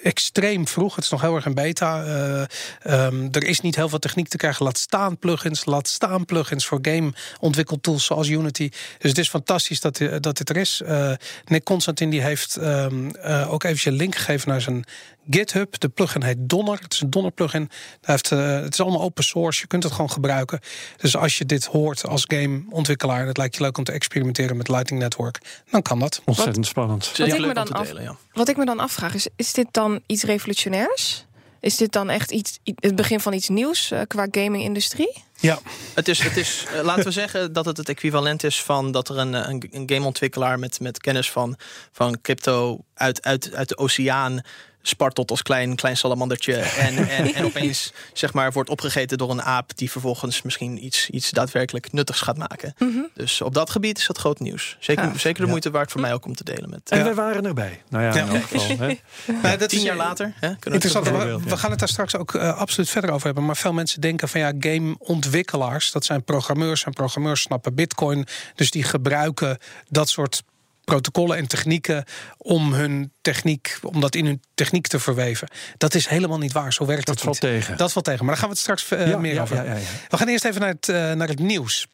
extreem 0.04 0.68
vroeg. 0.68 0.96
Het 0.96 1.04
is 1.04 1.10
nog 1.10 1.22
heel 1.22 1.36
erg 1.36 1.46
een 1.46 1.54
beta. 1.54 2.04
Eh, 2.04 2.44
ehm, 2.82 3.28
er 3.32 3.44
is 3.44 3.60
niet 3.60 3.76
heel 3.76 3.90
veel 3.90 4.00
techniek 4.00 4.28
te 4.28 4.38
krijgen. 4.38 4.66
Laat 4.66 4.78
staan 4.78 5.18
plugins. 5.18 5.66
Laat 5.66 5.88
staan 5.88 6.26
plugins 6.26 6.66
voor 6.66 6.80
game 6.82 7.14
ontwikkeltools 7.40 8.06
zoals 8.06 8.28
Unity. 8.28 8.70
Dus 8.98 9.10
het 9.10 9.18
is 9.18 9.30
fantastisch 9.30 9.80
dat, 9.82 9.96
di- 9.98 10.20
dat 10.20 10.38
dit 10.38 10.50
er 10.50 10.58
is. 10.58 10.82
Eh, 10.86 11.12
Nick 11.46 11.64
Constantin 11.64 12.10
die 12.10 12.22
heeft 12.22 12.56
ehm, 12.56 13.10
eh, 13.10 13.54
ook 13.54 13.64
even 13.64 13.92
een 13.92 13.98
link 13.98 14.16
gegeven 14.16 14.50
naar 14.50 14.62
zijn 14.62 14.86
GitHub. 15.30 15.80
De 15.80 15.90
plugin 15.90 16.24
heet 16.24 16.36
Donner. 16.40 16.80
Het 16.82 16.94
is 16.94 17.02
een 17.02 17.10
Donner 17.10 17.32
plugin. 17.32 17.70
Heeft, 18.02 18.32
eh, 18.32 18.60
het 18.62 18.74
is 18.74 18.82
allemaal 18.82 19.02
open 19.02 19.24
source. 19.24 19.62
Je 19.62 19.68
kunt 19.68 19.84
het 19.84 19.92
gewoon 19.92 20.12
gebruiken. 20.12 20.60
Dus 20.98 21.16
als 21.16 21.38
je 21.38 21.46
dit 21.46 21.66
hoort 21.66 22.08
als 22.08 22.24
gameontwikkelaar 22.28 23.22
en 23.22 23.28
het 23.28 23.38
lijkt 23.38 23.56
je 23.56 23.62
leuk 23.62 23.78
om 23.78 23.84
te 23.84 23.92
experimenteren 23.92 24.58
met 24.58 24.68
Lightning 24.68 25.02
Network, 25.02 25.64
dan 25.72 25.82
kan 25.82 26.00
dat. 26.00 26.22
Ontzettend 26.26 26.66
spannend. 26.68 27.06
Zeker 27.14 27.36
ik 27.40 27.46
me 27.46 27.54
dan 27.54 27.66
te 27.66 27.74
af- 27.74 27.88
delen, 27.88 28.04
ja. 28.04 28.16
Wat 28.34 28.50
ik 28.50 28.58
me 28.58 28.66
dan 28.66 28.80
afvraag 28.80 29.14
is, 29.14 29.28
is 29.36 29.54
dit 29.54 29.68
dan 29.72 30.02
iets 30.06 30.24
revolutionairs? 30.24 31.26
Is 31.60 31.78
dit 31.78 31.92
dan 31.92 32.10
echt 32.10 32.32
iets, 32.32 32.60
het 32.76 32.96
begin 32.96 33.20
van 33.20 33.34
iets 33.34 33.50
nieuws 33.50 33.92
eh, 33.92 34.02
qua 34.08 34.28
gaming-industrie? 34.32 35.24
Ja, 35.40 35.60
Het 35.94 36.08
is, 36.08 36.20
het 36.20 36.38
is 36.38 36.66
eh, 36.76 36.84
laten 36.84 37.04
we 37.04 37.12
zeggen 37.12 37.54
dat 37.54 37.66
het 37.66 37.78
het 37.78 37.90
equivalent 37.90 38.44
is 38.44 38.62
van 38.64 38.92
dat 38.92 39.10
er 39.10 39.18
een, 39.18 39.34
een, 39.34 39.64
een 39.72 39.90
gameontwikkelaar 39.90 40.60
met, 40.60 40.80
met 40.80 41.00
kennis 41.00 41.32
van, 41.32 41.56
van 41.92 42.22
crypto 42.22 42.80
uit, 42.94 43.24
uit, 43.24 43.54
uit 43.54 43.70
de 43.70 43.78
oceaan 43.78 44.42
spartelt 44.86 45.32
als 45.32 45.42
klein, 45.42 45.76
klein 45.76 45.98
salamandertje. 45.98 46.56
En, 46.56 46.98
en, 47.18 47.34
en 47.34 47.46
opeens 47.46 47.94
zeg 48.14 48.34
maar, 48.34 48.52
wordt 48.52 48.70
opgegeten 48.70 49.18
door 49.18 49.30
een 49.32 49.42
aap 49.42 49.78
die 49.78 49.92
vervolgens 49.92 50.42
misschien 50.42 50.86
iets, 50.86 51.10
iets 51.10 51.30
daadwerkelijk 51.32 51.92
nuttigs 51.92 52.22
gaat 52.22 52.38
maken. 52.38 52.76
Dus 53.14 53.42
op 53.42 53.54
dat 53.54 53.70
gebied 53.70 53.98
is 53.98 54.08
dat 54.08 54.18
groot 54.18 54.40
nieuws. 54.40 54.78
Zeker, 54.80 55.04
Ja. 55.04 55.18
zeker 55.18 55.44
de 55.44 55.50
moeite 55.50 55.72
waard 55.72 55.92
voor 55.92 56.02
mij 56.02 56.14
ook 56.14 56.26
om 56.26 56.36
te 56.36 56.44
delen 56.44 56.70
met 56.70 56.90
En 56.90 56.98
eh, 56.98 57.04
wij 57.04 57.14
waren 57.14 57.46
erbij. 57.46 57.82
Nou 57.90 58.04
ja, 58.04 58.14
in 58.14 58.28
elk 58.28 58.44
geval. 58.44 58.78
Hè. 58.78 59.00
Nou, 59.44 59.58
dat 59.58 59.70
tien 59.70 59.82
jaar 59.82 59.96
later. 59.96 60.26
Hè, 60.26 60.40
kunnen 60.40 60.58
we 60.82 60.88
het 60.88 60.96
Interessant. 60.96 61.42
We, 61.44 61.50
we 61.50 61.58
gaan 61.58 61.70
het 61.70 61.80
daar 61.80 61.88
straks 61.88 62.16
ook 62.16 62.34
eh, 62.34 62.58
absoluut 62.58 62.90
verder 62.90 63.12
over 63.12 63.26
hebben. 63.26 63.46
Maar 63.46 63.58
veel 63.58 63.74
mensen 63.74 64.02
denken 64.02 64.30
van 64.30 64.40
ja, 64.40 64.54
gameontwikkelaars, 64.60 65.92
dat 65.92 66.06
zijn 66.06 66.24
programmeurs. 66.24 66.84
En 66.84 66.94
programmeurs 66.94 67.42
snappen 67.42 67.76
Bitcoin. 67.76 68.28
Dus 68.56 68.72
die 68.72 68.84
gebruiken 68.84 69.58
dat 69.90 70.10
soort 70.10 70.44
protocollen 70.84 71.38
en 71.38 71.48
technieken 71.48 72.04
om 72.38 72.74
hun 72.74 73.12
techniek, 73.22 73.78
om 73.82 74.02
dat 74.02 74.16
in 74.16 74.26
hun 74.26 74.42
techniek 74.56 74.88
te 74.88 75.00
verweven. 75.00 75.48
Dat 75.78 75.94
is 75.94 76.08
helemaal 76.08 76.38
niet 76.38 76.52
waar. 76.52 76.74
Zo 76.74 76.86
werkt 76.86 77.06
Dat 77.06 77.16
het 77.16 77.24
valt 77.24 77.42
niet. 77.42 77.52
tegen. 77.52 77.78
Dat 77.78 77.92
valt 77.92 78.06
tegen. 78.06 78.26
Maar 78.26 78.30
daar 78.36 78.44
gaan 78.44 78.50
we 78.50 78.54
het 78.54 78.64
straks 78.64 78.92
eh, 78.92 79.08
Ja, 79.08 79.18
meer 79.18 79.34
ja, 79.34 79.42
over 79.42 79.56
ja, 79.56 79.62
hebben. 79.64 79.82
ja, 79.82 79.88
ja. 79.90 79.96
We 80.10 80.18
gaan 80.18 80.28
eerst 80.28 80.46
even 80.46 80.62
naar 80.62 80.70
het, 80.70 80.90
eh, 80.90 81.12
naar 81.12 81.28
het 81.28 81.40
nieuws. 81.40 81.88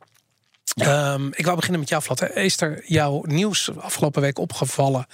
Ehm, 0.75 1.27
ik 1.31 1.43
wou 1.43 1.55
beginnen 1.55 1.79
met 1.79 1.89
jou, 1.89 2.03
Vlad. 2.03 2.29
Is 2.35 2.61
er 2.61 2.81
jouw 2.85 3.21
nieuws 3.25 3.69
afgelopen 3.77 4.21
week 4.21 4.37
opgevallen 4.39 5.07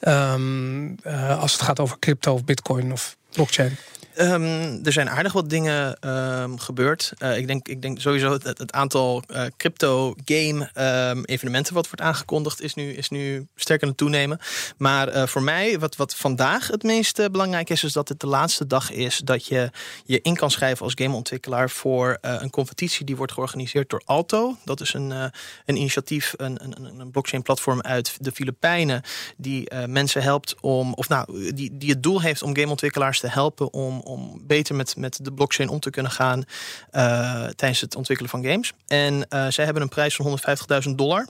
ehm, 0.00 0.94
eh, 1.02 1.38
als 1.40 1.52
het 1.52 1.62
gaat 1.62 1.80
over 1.80 1.98
crypto 1.98 2.32
of 2.32 2.44
bitcoin 2.44 2.92
of 2.92 3.16
blockchain? 3.32 3.76
Um, 4.18 4.84
er 4.84 4.92
zijn 4.92 5.10
aardig 5.10 5.32
wat 5.32 5.50
dingen 5.50 6.08
um, 6.08 6.58
gebeurd. 6.58 7.12
Uh, 7.18 7.36
ik, 7.36 7.46
denk, 7.46 7.68
ik 7.68 7.82
denk 7.82 8.00
sowieso 8.00 8.32
het, 8.32 8.44
het 8.44 8.72
aantal 8.72 9.22
uh, 9.28 9.44
crypto 9.56 10.14
game 10.24 10.70
um, 11.10 11.24
evenementen 11.24 11.74
wat 11.74 11.86
wordt 11.86 12.00
aangekondigd 12.00 12.60
is 12.60 12.74
nu, 12.74 12.92
is 12.92 13.08
nu 13.08 13.46
sterk 13.54 13.82
aan 13.82 13.88
het 13.88 13.96
toenemen. 13.96 14.38
Maar 14.76 15.16
uh, 15.16 15.26
voor 15.26 15.42
mij, 15.42 15.78
wat, 15.78 15.96
wat 15.96 16.16
vandaag 16.16 16.66
het 16.66 16.82
meest 16.82 17.30
belangrijk 17.30 17.70
is, 17.70 17.84
is 17.84 17.92
dat 17.92 18.08
het 18.08 18.20
de 18.20 18.26
laatste 18.26 18.66
dag 18.66 18.90
is 18.90 19.18
dat 19.24 19.46
je 19.46 19.70
je 20.04 20.20
in 20.20 20.36
kan 20.36 20.50
schrijven 20.50 20.84
als 20.84 20.94
gameontwikkelaar 20.96 21.70
voor 21.70 22.18
een 22.20 22.50
competitie 22.50 23.04
die 23.06 23.16
wordt 23.16 23.32
georganiseerd 23.32 23.90
door 23.90 24.02
Alto. 24.04 24.56
Dat 24.64 24.80
is 24.80 24.94
een, 24.94 25.10
een 25.10 25.76
initiatief, 25.76 26.34
een, 26.36 26.64
een, 26.64 27.00
een 27.00 27.10
blockchain 27.10 27.42
platform 27.42 27.80
uit 27.80 28.16
de 28.20 28.32
Filipijnen 28.32 29.02
die 29.36 29.74
mensen 29.86 30.22
helpt 30.22 30.54
om, 30.60 30.94
of 30.94 31.08
nou, 31.08 31.52
die, 31.54 31.76
die 31.78 31.90
het 31.90 32.02
doel 32.02 32.20
heeft 32.20 32.42
om 32.42 32.56
gameontwikkelaars 32.56 33.20
te 33.20 33.28
helpen 33.28 33.72
om 33.72 34.00
om 34.04 34.40
beter 34.46 34.74
met, 34.74 34.96
met 34.96 35.18
de 35.22 35.32
blockchain 35.32 35.68
om 35.68 35.80
te 35.80 35.90
kunnen 35.90 36.12
gaan 36.12 36.38
uh, 36.92 37.44
tijdens 37.46 37.80
het 37.80 37.96
ontwikkelen 37.96 38.30
van 38.30 38.44
games. 38.44 38.72
En 38.86 39.14
uh, 39.14 39.46
zij 39.48 39.64
hebben 39.64 39.82
een 39.82 39.88
prijs 39.88 40.16
van 40.16 40.38
150.000 40.88 40.94
dollar. 40.94 41.26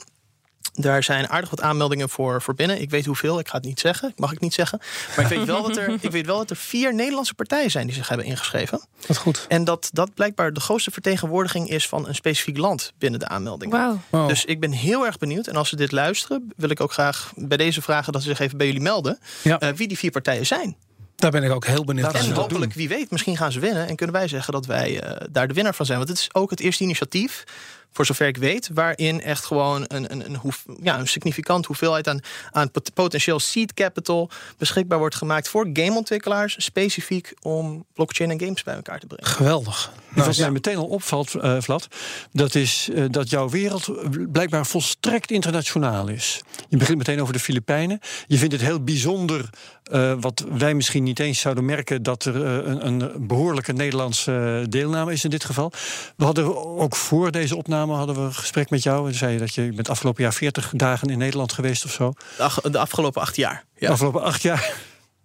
Daar 0.72 1.02
zijn 1.02 1.28
aardig 1.28 1.50
wat 1.50 1.60
aanmeldingen 1.60 2.08
voor, 2.08 2.42
voor 2.42 2.54
binnen. 2.54 2.80
Ik 2.80 2.90
weet 2.90 3.06
hoeveel, 3.06 3.38
ik 3.38 3.48
ga 3.48 3.56
het 3.56 3.64
niet 3.64 3.80
zeggen. 3.80 4.12
Mag 4.16 4.32
ik 4.32 4.40
niet 4.40 4.54
zeggen. 4.54 4.80
Maar 5.16 5.24
ik 5.24 5.38
weet 5.38 5.46
wel 5.46 5.62
dat 5.62 5.76
er, 5.76 5.88
ik 6.00 6.10
weet 6.10 6.26
wel 6.26 6.36
dat 6.36 6.50
er 6.50 6.56
vier 6.56 6.94
Nederlandse 6.94 7.34
partijen 7.34 7.70
zijn 7.70 7.86
die 7.86 7.94
zich 7.94 8.08
hebben 8.08 8.26
ingeschreven. 8.26 8.86
Dat 9.06 9.16
goed. 9.16 9.44
En 9.48 9.64
dat 9.64 9.90
dat 9.92 10.14
blijkbaar 10.14 10.52
de 10.52 10.60
grootste 10.60 10.90
vertegenwoordiging 10.90 11.68
is 11.68 11.88
van 11.88 12.08
een 12.08 12.14
specifiek 12.14 12.56
land 12.56 12.92
binnen 12.98 13.20
de 13.20 13.28
aanmeldingen. 13.28 13.80
Wow. 13.80 13.96
Wow. 14.10 14.28
Dus 14.28 14.44
ik 14.44 14.60
ben 14.60 14.72
heel 14.72 15.06
erg 15.06 15.18
benieuwd. 15.18 15.46
En 15.46 15.56
als 15.56 15.68
ze 15.68 15.76
dit 15.76 15.92
luisteren, 15.92 16.52
wil 16.56 16.70
ik 16.70 16.80
ook 16.80 16.92
graag 16.92 17.32
bij 17.36 17.56
deze 17.56 17.82
vragen 17.82 18.12
dat 18.12 18.22
ze 18.22 18.28
zich 18.28 18.40
even 18.40 18.58
bij 18.58 18.66
jullie 18.66 18.82
melden. 18.82 19.18
Ja. 19.42 19.62
Uh, 19.62 19.68
wie 19.68 19.88
die 19.88 19.98
vier 19.98 20.10
partijen 20.10 20.46
zijn. 20.46 20.76
Daar 21.22 21.30
ben 21.30 21.42
ik 21.42 21.50
ook 21.50 21.66
heel 21.66 21.84
benieuwd 21.84 22.12
En 22.14 22.28
naar. 22.28 22.36
hopelijk, 22.36 22.72
wie 22.72 22.88
weet, 22.88 23.10
misschien 23.10 23.36
gaan 23.36 23.52
ze 23.52 23.60
winnen. 23.60 23.88
En 23.88 23.96
kunnen 23.96 24.16
wij 24.16 24.28
zeggen 24.28 24.52
dat 24.52 24.66
wij 24.66 25.04
uh, 25.04 25.16
daar 25.30 25.48
de 25.48 25.54
winnaar 25.54 25.74
van 25.74 25.86
zijn. 25.86 25.98
Want 25.98 26.10
het 26.10 26.18
is 26.18 26.34
ook 26.34 26.50
het 26.50 26.60
eerste 26.60 26.82
initiatief, 26.82 27.44
voor 27.92 28.06
zover 28.06 28.26
ik 28.26 28.37
weet, 28.37 28.70
waarin 28.75 29.22
echt 29.22 29.44
gewoon 29.44 29.84
een, 29.88 30.12
een, 30.12 30.25
een, 30.25 30.37
hoef, 30.37 30.64
ja, 30.82 30.99
een 30.99 31.08
significant 31.08 31.66
hoeveelheid 31.66 32.08
aan, 32.08 32.20
aan 32.50 32.70
potentieel 32.94 33.40
seed 33.40 33.75
capital 33.75 34.30
beschikbaar 34.58 34.99
wordt 34.99 35.14
gemaakt 35.14 35.49
voor 35.49 35.70
gameontwikkelaars, 35.72 36.54
specifiek 36.58 37.34
om 37.42 37.84
blockchain 37.94 38.30
en 38.30 38.40
games 38.40 38.62
bij 38.62 38.75
elkaar 38.75 38.99
te 38.99 39.06
brengen. 39.06 39.26
Geweldig. 39.26 39.92
Nou, 40.14 40.26
wat 40.26 40.38
mij 40.38 40.50
meteen 40.50 40.76
al 40.76 40.87
opvalt, 40.87 41.34
uh, 41.34 41.56
Vlad, 41.61 41.88
dat 42.32 42.54
is 42.54 42.88
uh, 42.92 43.04
dat 43.11 43.30
jouw 43.30 43.49
wereld 43.49 43.90
blijkbaar 44.32 44.66
volstrekt 44.66 45.30
internationaal 45.30 46.08
is. 46.08 46.40
Je 46.68 46.76
begint 46.76 46.99
meteen 46.99 47.20
over 47.20 47.32
de 47.32 47.38
Filipijnen. 47.38 47.99
Je 48.26 48.38
vindt 48.38 48.52
het 48.52 48.62
heel 48.62 48.84
bijzonder, 48.84 49.50
uh, 49.92 50.14
wat 50.20 50.44
wij 50.52 50.75
misschien 50.75 51.02
niet 51.02 51.18
eens 51.18 51.40
zouden 51.40 51.64
merken, 51.64 52.02
dat 52.02 52.25
er 52.25 52.37
een, 52.37 52.87
een, 52.87 53.26
behoorlijke 53.26 53.72
Nederlandse 53.72 54.66
deelname 54.68 55.12
is 55.12 55.25
in 55.25 55.30
dit 55.30 55.44
geval. 55.44 55.72
We 56.16 56.25
hadden 56.25 56.56
ook 56.78 56.96
voor 56.96 57.30
deze 57.30 57.56
opname 57.56 57.81
hadden 57.90 58.14
we 58.14 58.20
een 58.20 58.34
gesprek 58.34 58.70
met 58.70 58.82
jou. 58.82 59.08
En 59.08 59.14
zei 59.14 59.32
je 59.32 59.38
dat 59.38 59.54
je 59.54 59.72
bent 59.72 59.88
afgelopen 59.88 60.22
jaar 60.22 60.34
40 60.34 60.72
dagen 60.74 61.08
in 61.08 61.18
Nederland 61.18 61.52
geweest 61.52 61.84
of 61.84 61.92
zo. 61.92 62.12
De, 62.36 62.42
ach, 62.42 62.60
de 62.60 62.78
afgelopen 62.78 63.22
acht 63.22 63.36
jaar. 63.36 63.64
Ja. 63.74 63.86
De 63.86 63.92
afgelopen 63.92 64.22
acht 64.22 64.42
jaar. 64.42 64.74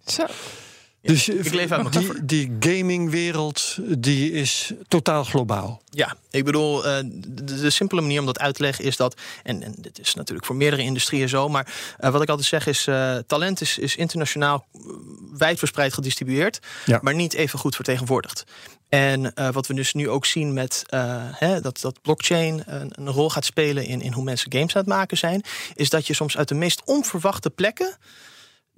Zo. 0.06 0.26
Dus 1.02 1.28
ik 1.28 1.54
leef 1.54 1.70
uit 1.70 1.92
mijn 1.92 2.24
die, 2.24 2.56
die 2.58 2.74
gamingwereld 2.74 3.76
die 3.98 4.32
is 4.32 4.72
totaal 4.88 5.24
globaal. 5.24 5.82
Ja, 5.90 6.16
ik 6.30 6.44
bedoel, 6.44 6.86
uh, 6.86 6.96
de, 7.14 7.44
de, 7.44 7.70
simpele 7.70 8.00
manier 8.00 8.20
om 8.20 8.26
dat 8.26 8.38
uit 8.38 8.54
te 8.54 8.62
leggen 8.62 8.84
is 8.84 8.96
dat, 8.96 9.20
en, 9.42 9.62
en 9.62 9.74
dit 9.78 9.98
is 9.98 10.14
natuurlijk 10.14 10.46
voor 10.46 10.56
meerdere 10.56 10.82
industrieën 10.82 11.28
zo, 11.28 11.48
maar 11.48 11.74
uh, 12.00 12.10
wat 12.10 12.22
ik 12.22 12.28
altijd 12.28 12.46
zeg 12.46 12.66
is, 12.66 12.86
uh, 12.86 13.16
talent 13.26 13.60
is, 13.60 13.78
is 13.78 13.96
internationaal 13.96 14.66
wijdverspreid 15.32 15.94
gedistribueerd, 15.94 16.58
ja. 16.84 16.98
maar 17.02 17.14
niet 17.14 17.34
even 17.34 17.58
goed 17.58 17.74
vertegenwoordigd. 17.74 18.44
En 18.88 19.32
uh, 19.34 19.48
wat 19.48 19.66
we 19.66 19.74
dus 19.74 19.94
nu 19.94 20.08
ook 20.08 20.26
zien 20.26 20.52
met 20.52 20.84
uh, 20.94 21.14
hè, 21.30 21.60
dat, 21.60 21.80
dat 21.80 22.02
blockchain 22.02 22.62
een, 22.66 22.92
een, 22.94 23.08
rol 23.08 23.30
gaat 23.30 23.44
spelen 23.44 23.86
in, 23.86 24.00
in 24.00 24.12
hoe 24.12 24.24
mensen 24.24 24.52
games 24.52 24.76
aan 24.76 24.80
het 24.80 24.90
maken 24.90 25.16
zijn, 25.16 25.42
is 25.74 25.90
dat 25.90 26.06
je 26.06 26.14
soms 26.14 26.36
uit 26.36 26.48
de 26.48 26.54
meest 26.54 26.82
onverwachte 26.84 27.50
plekken 27.50 27.96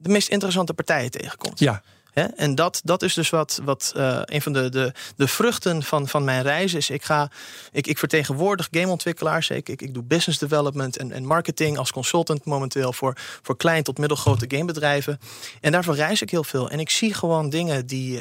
de 0.03 0.09
meest 0.09 0.29
interessante 0.29 0.75
partijen 0.75 1.11
tegenkomt. 1.11 1.59
Ja. 1.59 1.83
Hè? 2.13 2.23
En 2.23 2.55
dat, 2.55 2.81
dat 2.85 3.03
is 3.03 3.15
dus 3.15 3.31
wat, 3.31 3.61
wat 3.65 3.93
uh, 3.97 4.21
een 4.25 4.43
van 4.43 4.53
de, 4.53 4.69
de, 4.69 4.93
de 5.17 5.29
vruchten 5.29 5.83
van, 5.83 6.09
van 6.09 6.25
mijn 6.25 6.43
reis 6.43 6.75
is. 6.75 6.91
Ik, 6.91 7.03
ga, 7.03 7.31
ik, 7.73 7.87
ik 7.87 7.99
vertegenwoordig 7.99 8.69
gameontwikkelaars. 8.71 9.51
Ik, 9.51 9.69
ik, 9.69 9.83
ik 9.83 9.95
doe 9.95 10.03
business 10.03 10.39
development 10.39 10.97
en, 10.97 11.13
en 11.13 11.25
marketing 11.25 11.79
als 11.79 11.93
consultant 11.93 12.45
momenteel 12.45 12.93
voor, 12.93 13.17
voor 13.43 13.57
klein 13.57 13.83
tot 13.83 13.99
middelgrote 13.99 14.45
gamebedrijven. 14.49 15.21
En 15.61 15.73
daarvoor 15.73 15.95
reis 15.95 16.23
ik 16.23 16.31
heel 16.31 16.45
veel. 16.45 16.71
En 16.71 16.81
ik 16.81 16.91
zie 16.91 17.15
gewoon 17.15 17.51
dingen 17.51 17.87
die. 17.87 18.21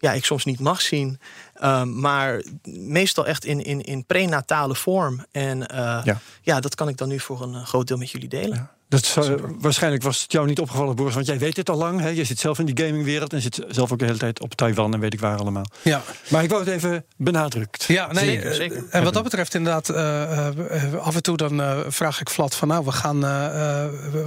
Ja, 0.00 0.12
ik 0.12 0.24
soms 0.24 0.44
niet 0.44 0.60
mag 0.60 0.80
zien. 0.80 1.20
Um, 1.62 2.00
maar 2.00 2.42
meestal 2.64 3.26
echt 3.26 3.44
in, 3.44 3.64
in, 3.64 3.80
in 3.80 4.04
prenatale 4.04 4.74
vorm. 4.74 5.24
En 5.30 5.58
uh, 5.58 6.00
ja. 6.04 6.20
ja. 6.42 6.60
dat 6.60 6.74
kan 6.74 6.88
ik 6.88 6.96
dan 6.96 7.08
nu 7.08 7.20
voor 7.20 7.42
een 7.42 7.66
groot 7.66 7.88
deel 7.88 7.96
met 7.96 8.10
jullie 8.10 8.28
delen. 8.28 8.56
Ja. 8.56 8.70
Dat 8.90 9.04
zou, 9.04 9.40
waarschijnlijk 9.58 10.02
was 10.02 10.22
het 10.22 10.32
jou 10.32 10.46
niet 10.46 10.60
opgevallen, 10.60 10.96
Boris, 10.96 11.14
want 11.14 11.26
jij 11.26 11.38
weet 11.38 11.54
dit 11.54 11.70
al 11.70 11.76
lang. 11.76 12.00
Hè? 12.00 12.08
Je 12.08 12.24
zit 12.24 12.38
zelf 12.38 12.58
in 12.58 12.66
die 12.66 12.84
gamingwereld 12.84 13.32
en 13.32 13.40
zit 13.40 13.64
zelf 13.68 13.92
ook 13.92 13.98
de 13.98 14.04
hele 14.04 14.18
tijd 14.18 14.40
op 14.40 14.54
Taiwan 14.54 14.94
en 14.94 15.00
weet 15.00 15.12
ik 15.12 15.20
waar 15.20 15.38
allemaal. 15.38 15.64
Ja. 15.82 16.02
Maar 16.28 16.42
ik 16.42 16.50
wou 16.50 16.64
het 16.64 16.72
even 16.72 17.04
benadrukt. 17.16 17.84
Ja, 17.84 18.12
nee, 18.12 18.24
zeker, 18.24 18.54
zeker. 18.54 18.84
En 18.90 19.04
wat 19.04 19.14
dat 19.14 19.22
betreft, 19.22 19.54
inderdaad, 19.54 19.88
uh, 19.88 19.96
uh, 19.96 20.94
af 20.94 21.14
en 21.14 21.22
toe 21.22 21.36
dan 21.36 21.60
uh, 21.60 21.78
vraag 21.88 22.20
ik 22.20 22.30
Vlad 22.30 22.54
van, 22.54 22.68
nou, 22.68 22.84
we 22.84 22.92
gaan 22.92 23.20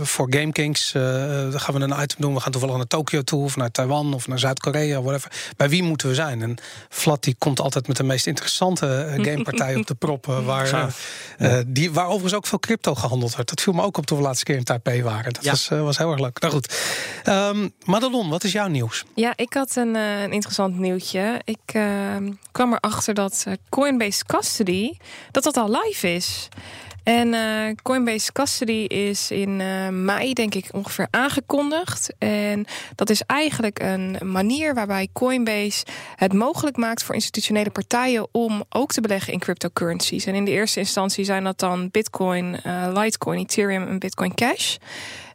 voor 0.06 0.28
Game 0.30 0.52
Kings, 0.52 0.92
dan 0.92 1.60
gaan 1.60 1.76
we 1.76 1.82
een 1.82 2.02
item 2.02 2.18
doen. 2.20 2.34
We 2.34 2.40
gaan 2.40 2.52
toevallig 2.52 2.76
naar 2.76 2.88
Tokio 2.88 3.22
toe, 3.22 3.44
of 3.44 3.56
naar 3.56 3.72
Taiwan, 3.72 4.14
of 4.14 4.28
naar 4.28 4.40
Zuid-Korea, 4.40 5.02
whatever. 5.02 5.32
Bij 5.58 5.70
wie 5.70 5.84
moeten 5.84 6.08
we 6.08 6.16
zijn? 6.16 6.42
En 6.42 6.58
Vlad 6.90 7.24
die 7.24 7.36
komt 7.38 7.60
altijd 7.60 7.88
met 7.88 7.98
de 7.98 8.04
meest 8.04 8.28
interessante 8.28 9.14
gamepartij 9.22 9.76
op 9.76 9.88
de 9.88 9.96
prop, 9.96 10.26
waar, 10.46 10.96
die, 11.68 11.92
waar 11.92 12.08
overigens 12.08 12.34
ook 12.34 12.48
veel 12.48 12.60
crypto 12.60 12.96
gehandeld 12.96 13.36
wordt. 13.36 13.50
Dat 13.50 13.62
viel 13.62 13.74
me 13.74 13.82
ook 13.82 13.98
op 13.98 14.10
we 14.10 14.22
laatste 14.22 14.46
keer 14.46 14.53
in 14.56 14.64
Taipei 14.64 15.04
waren. 15.04 15.34
Dat 15.34 15.44
ja. 15.44 15.50
was, 15.50 15.70
uh, 15.70 15.82
was 15.82 15.98
heel 15.98 16.12
erg 16.12 16.20
leuk. 16.20 16.40
Nou 16.40 16.54
goed. 16.54 16.74
Um, 17.26 17.74
Madelon, 17.86 18.30
wat 18.30 18.44
is 18.44 18.52
jouw 18.52 18.68
nieuws? 18.68 19.04
Ja, 19.16 19.34
ik 19.36 19.54
had 19.54 19.76
een, 19.76 19.96
uh, 19.96 20.22
een 20.22 20.32
interessant 20.32 20.78
nieuwtje. 20.80 21.42
Ik 21.44 21.74
uh, 21.74 22.16
kwam 22.52 22.74
erachter 22.74 23.14
dat 23.14 23.44
eh, 23.48 23.54
Coinbase 23.70 24.26
Custody, 24.26 24.98
dat 25.32 25.44
dat 25.44 25.58
al 25.58 25.70
live 25.72 26.14
is. 26.14 26.50
En 27.04 27.34
uh, 27.34 27.76
Coinbase 27.82 28.32
Custody 28.32 28.86
is 28.88 29.32
in 29.32 29.60
uh, 29.60 29.90
mei, 29.90 30.34
denk 30.34 30.56
ik, 30.56 30.70
ongeveer 30.72 31.08
aangekondigd. 31.10 32.14
En 32.18 32.66
dat 32.96 33.10
is 33.10 33.22
eigenlijk 33.22 33.82
een 33.82 34.18
manier 34.22 34.74
waarbij 34.74 35.08
Coinbase 35.14 35.86
het 36.16 36.34
mogelijk 36.34 36.78
maakt 36.78 37.04
voor 37.04 37.16
institutionele 37.16 37.70
partijen 37.70 38.28
om 38.32 38.64
ook 38.70 38.92
te 38.92 39.02
beleggen 39.02 39.34
in 39.34 39.40
cryptocurrencies. 39.40 40.26
En 40.26 40.36
in 40.36 40.46
de 40.46 40.52
eerste 40.52 40.80
instantie 40.80 41.26
zijn 41.26 41.44
dat 41.44 41.60
dan 41.60 41.90
Bitcoin, 41.92 42.60
uh, 42.66 42.88
Litecoin, 42.94 43.40
Ethereum 43.40 43.88
en 43.88 44.00
Bitcoin 44.00 44.34
Cash. 44.34 44.76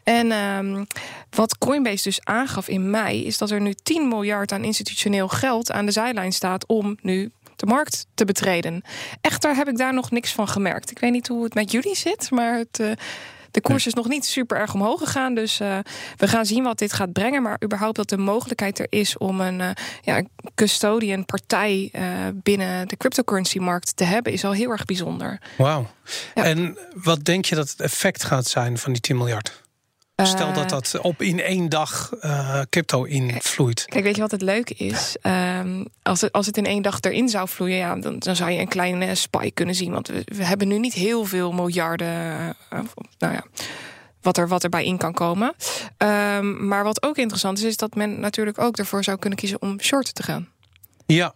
En 0.08 0.32
um, 0.32 0.86
wat 1.30 1.58
Coinbase 1.58 2.02
dus 2.02 2.24
aangaf 2.24 2.68
in 2.68 2.90
mei, 2.90 3.26
is 3.26 3.38
dat 3.38 3.50
er 3.50 3.60
nu 3.60 3.74
10 3.82 4.08
miljard 4.08 4.52
aan 4.52 4.64
institutioneel 4.64 5.28
geld 5.28 5.72
aan 5.72 5.86
de 5.86 5.92
zijlijn 5.92 6.32
staat 6.32 6.66
om 6.66 6.96
nu 7.02 7.30
de 7.58 7.66
markt 7.66 8.06
te 8.14 8.24
betreden. 8.24 8.82
Echter 9.20 9.56
heb 9.56 9.68
ik 9.68 9.76
daar 9.76 9.94
nog 9.94 10.10
niks 10.10 10.32
van 10.32 10.48
gemerkt. 10.48 10.90
Ik 10.90 10.98
weet 10.98 11.12
niet 11.12 11.28
hoe 11.28 11.44
het 11.44 11.54
met 11.54 11.70
jullie 11.70 11.96
zit, 11.96 12.30
maar 12.30 12.56
het, 12.58 12.78
uh, 12.80 12.90
de 13.50 13.60
koers 13.60 13.86
is 13.86 13.94
nog 13.94 14.08
niet 14.08 14.26
super 14.26 14.58
erg 14.58 14.74
omhoog 14.74 14.98
gegaan. 14.98 15.34
Dus 15.34 15.60
uh, 15.60 15.78
we 16.16 16.28
gaan 16.28 16.46
zien 16.46 16.62
wat 16.62 16.78
dit 16.78 16.92
gaat 16.92 17.12
brengen. 17.12 17.42
Maar 17.42 17.62
überhaupt 17.64 17.96
dat 17.96 18.08
de 18.08 18.16
mogelijkheid 18.16 18.78
er 18.78 18.86
is 18.88 19.18
om 19.18 19.40
een 19.40 19.60
uh, 19.60 19.70
ja, 20.02 20.22
custodian 20.54 21.24
partij 21.24 21.92
binnen 22.34 22.88
de 22.88 22.96
cryptocurrency-markt 22.96 23.96
te 23.96 24.04
hebben, 24.04 24.32
is 24.32 24.44
al 24.44 24.52
heel 24.52 24.70
erg 24.70 24.84
bijzonder. 24.84 25.40
Wauw. 25.56 25.86
Ja. 26.34 26.44
En 26.44 26.78
wat 26.94 27.24
denk 27.24 27.44
je 27.44 27.54
dat 27.54 27.70
het 27.70 27.80
effect 27.80 28.24
gaat 28.24 28.46
zijn 28.46 28.78
van 28.78 28.92
die 28.92 29.00
10 29.00 29.16
miljard? 29.16 29.67
Stel 30.22 30.52
dat 30.52 30.68
dat 30.68 30.98
op 31.00 31.22
in 31.22 31.40
één 31.40 31.68
dag 31.68 32.10
uh, 32.20 32.60
crypto 32.70 33.04
invloeit. 33.04 33.84
Kijk, 33.84 34.04
weet 34.04 34.14
je 34.14 34.20
wat 34.20 34.30
het 34.30 34.42
leuke 34.42 34.74
is? 34.74 35.16
Um, 35.22 35.86
als, 36.02 36.20
het, 36.20 36.32
als 36.32 36.46
het 36.46 36.56
in 36.56 36.66
één 36.66 36.82
dag 36.82 37.00
erin 37.00 37.28
zou 37.28 37.48
vloeien, 37.48 37.76
ja, 37.76 37.96
dan, 37.96 38.18
dan 38.18 38.36
zou 38.36 38.50
je 38.50 38.58
een 38.60 38.68
kleine 38.68 39.14
spike 39.14 39.50
kunnen 39.50 39.74
zien. 39.74 39.92
Want 39.92 40.08
we, 40.08 40.22
we 40.24 40.44
hebben 40.44 40.68
nu 40.68 40.78
niet 40.78 40.92
heel 40.92 41.24
veel 41.24 41.52
miljarden. 41.52 42.56
Uh, 42.72 42.78
nou 43.18 43.32
ja. 43.32 43.44
Wat 44.22 44.36
er, 44.36 44.48
wat 44.48 44.64
erbij 44.64 44.84
in 44.84 44.96
kan 44.96 45.12
komen. 45.12 45.54
Um, 45.98 46.66
maar 46.66 46.84
wat 46.84 47.02
ook 47.02 47.16
interessant 47.16 47.58
is, 47.58 47.64
is 47.64 47.76
dat 47.76 47.94
men 47.94 48.20
natuurlijk 48.20 48.58
ook 48.58 48.76
ervoor 48.76 49.04
zou 49.04 49.18
kunnen 49.18 49.38
kiezen 49.38 49.62
om 49.62 49.80
short 49.80 50.14
te 50.14 50.22
gaan. 50.22 50.48
Ja, 51.06 51.34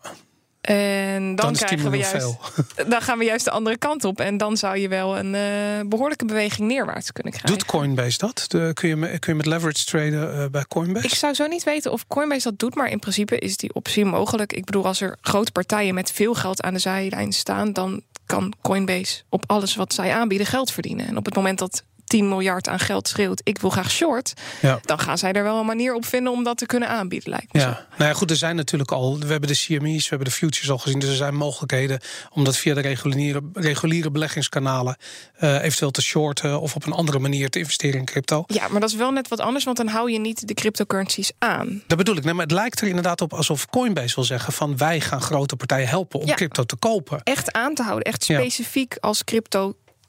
en 0.62 1.34
dan, 1.34 1.36
dan 1.36 1.52
krijgen 1.52 1.90
we 1.90 1.96
juist, 1.96 2.36
dan 2.90 3.02
gaan 3.02 3.18
we 3.18 3.24
juist 3.24 3.44
de 3.44 3.50
andere 3.50 3.76
kant 3.76 4.04
op. 4.04 4.20
En 4.20 4.36
dan 4.36 4.56
zou 4.56 4.78
je 4.78 4.88
wel 4.88 5.18
een 5.18 5.34
uh, 5.34 5.88
behoorlijke 5.88 6.24
beweging 6.24 6.68
neerwaarts 6.68 7.12
kunnen 7.12 7.32
krijgen. 7.32 7.58
Doet 7.58 7.68
Coinbase 7.68 8.18
dat? 8.18 8.44
De, 8.48 8.70
kun, 8.74 8.88
je, 8.88 9.18
kun 9.18 9.32
je 9.32 9.34
met 9.34 9.46
leverage 9.46 9.84
traden 9.84 10.38
uh, 10.38 10.46
bij 10.50 10.64
Coinbase? 10.68 11.06
Ik 11.06 11.14
zou 11.14 11.34
zo 11.34 11.46
niet 11.46 11.64
weten 11.64 11.92
of 11.92 12.06
Coinbase 12.06 12.48
dat 12.48 12.58
doet, 12.58 12.74
maar 12.74 12.90
in 12.90 12.98
principe 12.98 13.38
is 13.38 13.56
die 13.56 13.74
optie 13.74 14.04
mogelijk. 14.04 14.52
Ik 14.52 14.64
bedoel, 14.64 14.86
als 14.86 15.00
er 15.00 15.16
grote 15.20 15.52
partijen 15.52 15.94
met 15.94 16.12
veel 16.12 16.34
geld 16.34 16.62
aan 16.62 16.74
de 16.74 16.80
zijlijn 16.80 17.32
staan, 17.32 17.72
dan 17.72 18.02
kan 18.26 18.52
Coinbase 18.60 19.22
op 19.28 19.44
alles 19.46 19.74
wat 19.74 19.94
zij 19.94 20.12
aanbieden 20.12 20.46
geld 20.46 20.70
verdienen. 20.72 21.06
En 21.06 21.16
op 21.16 21.24
het 21.24 21.34
moment 21.34 21.58
dat 21.58 21.84
10 22.12 22.28
miljard 22.28 22.68
aan 22.68 22.78
geld 22.78 23.08
schreeuwt, 23.08 23.40
ik 23.44 23.58
wil 23.58 23.70
graag 23.70 23.90
short, 23.90 24.32
Ja. 24.60 24.78
dan 24.82 24.98
gaan 24.98 25.18
zij 25.18 25.32
er 25.32 25.42
wel 25.42 25.58
een 25.60 25.66
manier 25.66 25.94
op 25.94 26.04
vinden 26.06 26.32
om 26.32 26.44
dat 26.44 26.58
te 26.58 26.66
kunnen 26.66 26.88
aanbieden, 26.88 27.30
lijkt 27.30 27.52
me. 27.52 27.60
zo. 27.60 27.66
Ja, 27.66 27.86
nou 27.96 28.10
ja, 28.10 28.16
goed, 28.16 28.30
er 28.30 28.36
zijn 28.36 28.56
natuurlijk 28.56 28.90
al. 28.92 29.18
We 29.18 29.26
hebben 29.26 29.48
de 29.48 29.56
CME's, 29.56 30.02
we 30.02 30.08
hebben 30.08 30.28
de 30.28 30.34
futures 30.34 30.70
al 30.70 30.78
gezien. 30.78 30.98
Dus 30.98 31.08
er 31.08 31.16
zijn 31.16 31.34
mogelijkheden 31.34 32.00
om 32.32 32.44
dat 32.44 32.56
via 32.56 32.74
de 32.74 32.80
reguliere, 32.80 33.40
reguliere 33.52 34.10
beleggingskanalen 34.10 34.96
eh, 35.36 35.62
eventueel 35.62 35.90
te 35.90 36.02
shorten 36.02 36.60
of 36.60 36.74
op 36.74 36.86
een 36.86 36.92
andere 36.92 37.18
manier 37.18 37.50
te 37.50 37.58
investeren 37.58 37.98
in 37.98 38.04
crypto. 38.04 38.44
Ja, 38.46 38.68
maar 38.68 38.80
dat 38.80 38.90
is 38.90 38.96
wel 38.96 39.10
net 39.10 39.28
wat 39.28 39.40
anders, 39.40 39.64
want 39.64 39.76
dan 39.76 39.88
hou 39.88 40.10
je 40.10 40.18
niet 40.18 40.48
de 40.48 40.54
cryptocurrencies 40.54 41.30
aan. 41.38 41.82
Dat 41.86 41.98
bedoel 41.98 42.16
ik. 42.16 42.24
Nee, 42.24 42.34
maar 42.34 42.44
het 42.44 42.54
lijkt 42.54 42.80
er 42.80 42.86
inderdaad 42.86 43.20
op 43.20 43.32
alsof 43.32 43.66
Coinbase 43.66 44.14
wil 44.14 44.24
zeggen 44.24 44.52
van 44.52 44.76
wij 44.76 45.00
gaan 45.00 45.20
grote 45.20 45.56
partijen 45.56 45.88
helpen 45.88 46.20
om 46.20 46.26
Ja. 46.26 46.34
crypto 46.34 46.64
te 46.64 46.76
kopen. 46.76 47.20
Echt 47.22 47.52
aan 47.52 47.74
te 47.74 47.82
houden, 47.82 48.04
echt 48.12 48.26
Ja. 48.26 48.38
specifiek 48.40 48.96
als 49.00 49.24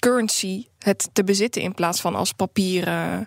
cryptocurrency 0.04 0.68
het 0.80 1.10
te 1.14 1.24
bezitten 1.24 1.62
in 1.62 1.74
plaats 1.74 2.02
van 2.02 2.16
als 2.16 2.32
papieren 2.32 3.26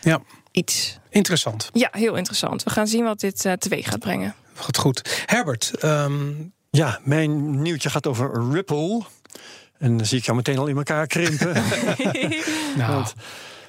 Ja, 0.00 0.20
iets. 0.50 0.98
interessant. 1.10 1.70
Ja, 1.72 1.88
heel 1.92 2.14
interessant. 2.14 2.62
We 2.62 2.70
gaan 2.70 2.86
zien 2.86 3.04
wat 3.04 3.20
dit 3.20 3.44
eh, 3.44 3.52
teweeg 3.52 3.88
gaat 3.88 3.98
brengen. 3.98 4.34
Goed, 4.56 4.76
goed. 4.76 5.22
Herbert, 5.26 5.70
ehm, 5.80 6.32
Ja, 6.70 7.00
mijn 7.04 7.62
nieuwtje 7.62 7.90
gaat 7.90 8.06
over 8.06 8.50
Ripple. 8.50 9.02
En 9.78 9.96
dan 9.96 10.06
zie 10.06 10.18
ik 10.18 10.24
jou 10.24 10.36
meteen 10.36 10.58
al 10.58 10.66
in 10.66 10.76
elkaar 10.76 11.06
krimpen. 11.06 11.52
nou, 12.76 12.92
Want 12.92 13.14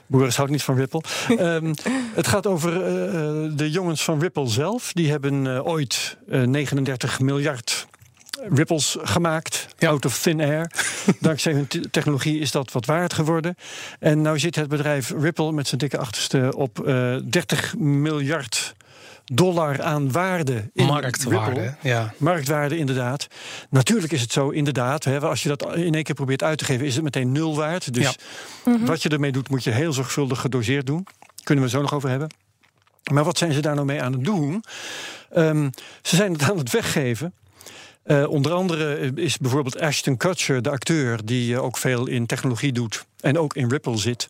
Boris 0.10 0.36
houdt 0.36 0.52
niet 0.52 0.64
van 0.64 0.76
Ripple. 0.76 1.02
Ehm, 1.28 1.74
het 2.14 2.28
gaat 2.28 2.48
over 2.48 2.74
eh, 2.74 3.52
de 3.58 3.70
jongens 3.72 4.04
van 4.04 4.20
Ripple 4.20 4.48
zelf. 4.48 4.94
Die 4.94 5.12
hebben 5.12 5.56
eh, 5.56 5.68
ooit 5.68 6.18
eh, 6.30 6.42
39 6.42 7.20
miljard 7.20 7.88
ripples 8.54 8.96
gemaakt. 9.02 9.68
Ja. 9.78 9.90
Out 9.90 10.06
of 10.06 10.20
thin 10.22 10.42
air. 10.42 10.72
Dankzij 11.20 11.54
hun 11.54 11.68
te- 11.68 11.90
technologie 11.90 12.40
is 12.40 12.52
dat 12.52 12.72
wat 12.72 12.86
waard 12.86 13.14
geworden. 13.14 13.56
En 14.00 14.22
nu 14.22 14.40
zit 14.40 14.56
het 14.56 14.68
bedrijf 14.68 15.10
Ripple 15.18 15.52
met 15.52 15.68
zijn 15.68 15.80
dikke 15.80 15.98
achterste 15.98 16.52
op 16.56 16.88
eh 16.88 17.16
30 17.30 17.78
miljard 17.78 18.76
dollar 19.26 19.82
aan 19.82 20.12
waarde. 20.12 20.70
In 20.74 20.86
marktwaarde. 20.86 21.60
Ripple. 21.62 21.90
Ja. 21.90 22.14
Marktwaarde, 22.18 22.78
inderdaad. 22.78 23.28
Natuurlijk 23.70 24.12
is 24.14 24.22
het 24.22 24.32
zo, 24.32 24.50
inderdaad. 24.50 25.04
Hè, 25.04 25.20
als 25.20 25.44
je 25.44 25.50
dat 25.50 25.76
in 25.76 25.94
één 25.94 26.04
keer 26.04 26.16
probeert 26.16 26.44
uit 26.44 26.58
te 26.58 26.66
geven, 26.66 26.86
is 26.86 26.96
het 26.96 27.04
meteen 27.04 27.32
nul 27.32 27.56
waard. 27.56 27.94
Dus 27.94 28.16
Ja. 28.66 28.78
wat 28.86 29.04
je 29.04 29.10
ermee 29.10 29.32
doet, 29.32 29.50
moet 29.50 29.64
je 29.64 29.72
heel 29.72 29.94
zorgvuldig 29.94 30.40
gedoseerd 30.42 30.86
doen. 30.86 31.08
Kunnen 31.44 31.64
we 31.64 31.70
zo 31.70 31.82
nog 31.82 31.94
over 31.94 32.10
hebben. 32.10 32.30
Maar 33.12 33.24
wat 33.24 33.38
zijn 33.38 33.54
ze 33.54 33.60
daar 33.62 33.76
nou 33.76 33.86
mee 33.88 34.02
aan 34.02 34.14
het 34.14 34.24
doen? 34.24 34.64
Ehm, 35.32 35.70
ze 36.02 36.16
zijn 36.16 36.34
het 36.34 36.42
aan 36.50 36.58
het 36.58 36.72
weggeven. 36.72 37.34
Eh, 38.04 38.30
onder 38.30 38.52
andere 38.52 39.12
is 39.16 39.38
bijvoorbeeld 39.38 39.80
Ashton 39.80 40.18
Kutcher, 40.18 40.62
de 40.62 40.70
acteur, 40.70 41.26
die 41.26 41.56
eh, 41.56 41.64
ook 41.64 41.78
veel 41.78 42.08
in 42.08 42.26
technologie 42.26 42.72
doet 42.72 43.06
en 43.20 43.38
ook 43.38 43.56
in 43.56 43.70
Ripple 43.70 43.98
zit. 43.98 44.30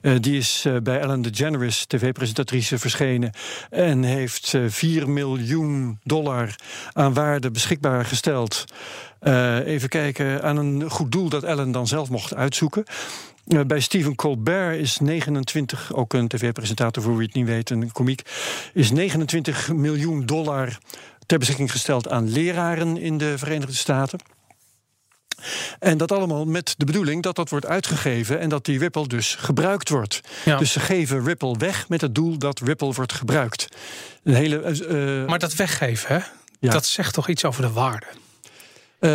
Eh, 0.00 0.12
die 0.20 0.36
is 0.36 0.66
bij 0.82 1.00
Ellen 1.00 1.22
DeGeneres, 1.22 1.84
tv-presentatrice, 1.86 2.78
verschenen 2.78 3.32
en 3.70 4.02
heeft 4.02 4.54
eh, 4.54 4.62
4 4.66 5.08
miljoen 5.08 5.98
dollar 6.02 6.54
aan 6.92 7.14
waarde 7.14 7.50
beschikbaar 7.50 8.04
gesteld. 8.04 8.64
Even 9.64 9.88
kijken, 9.88 10.42
aan 10.42 10.56
een 10.56 10.90
goed 10.90 11.12
doel 11.12 11.28
dat 11.28 11.42
Ellen 11.42 11.72
dan 11.72 11.86
zelf 11.86 12.10
mocht 12.10 12.34
uitzoeken. 12.34 12.84
Bij 13.66 13.80
Stephen 13.80 14.14
Colbert 14.14 14.78
is 14.78 14.98
29, 14.98 15.94
ook 15.94 16.12
een 16.12 16.28
tv-presentator 16.28 17.02
voor 17.02 17.16
wie 17.16 17.26
het 17.26 17.34
niet 17.34 17.46
weet, 17.46 17.70
een 17.70 17.92
komiek, 17.92 18.22
is 18.72 18.90
29 18.90 19.72
miljoen 19.72 20.26
dollar 20.26 20.78
ter 21.26 21.38
beschikking 21.38 21.70
gesteld 21.70 22.08
aan 22.08 22.28
leraren 22.30 22.96
in 22.96 23.18
de 23.18 23.38
Verenigde 23.38 23.74
Staten. 23.74 24.18
En 25.78 25.98
dat 25.98 26.12
allemaal 26.12 26.44
met 26.44 26.74
de 26.76 26.84
bedoeling 26.84 27.22
dat 27.22 27.36
dat 27.36 27.48
wordt 27.48 27.66
uitgegeven 27.66 28.40
en 28.40 28.48
dat 28.48 28.64
die 28.64 28.78
Ripple 28.78 29.06
dus 29.06 29.34
gebruikt 29.34 29.88
wordt. 29.88 30.20
Ja. 30.44 30.56
Dus 30.56 30.72
ze 30.72 30.80
geven 30.80 31.24
Ripple 31.24 31.58
weg 31.58 31.88
met 31.88 32.00
het 32.00 32.14
doel 32.14 32.38
dat 32.38 32.60
Ripple 32.60 32.92
wordt 32.92 33.12
gebruikt. 33.12 33.68
Een 34.22 34.34
hele. 34.34 34.58
eh, 34.60 35.20
eh, 35.22 35.28
Maar 35.28 35.38
dat 35.38 35.54
weggeven, 35.54 36.14
hè? 36.14 36.20
Ja. 36.60 36.70
dat 36.70 36.86
zegt 36.86 37.14
toch 37.14 37.28
iets 37.28 37.44
over 37.44 37.62
de 37.62 37.70
waarde? 37.70 38.06
Eh, 39.04 39.10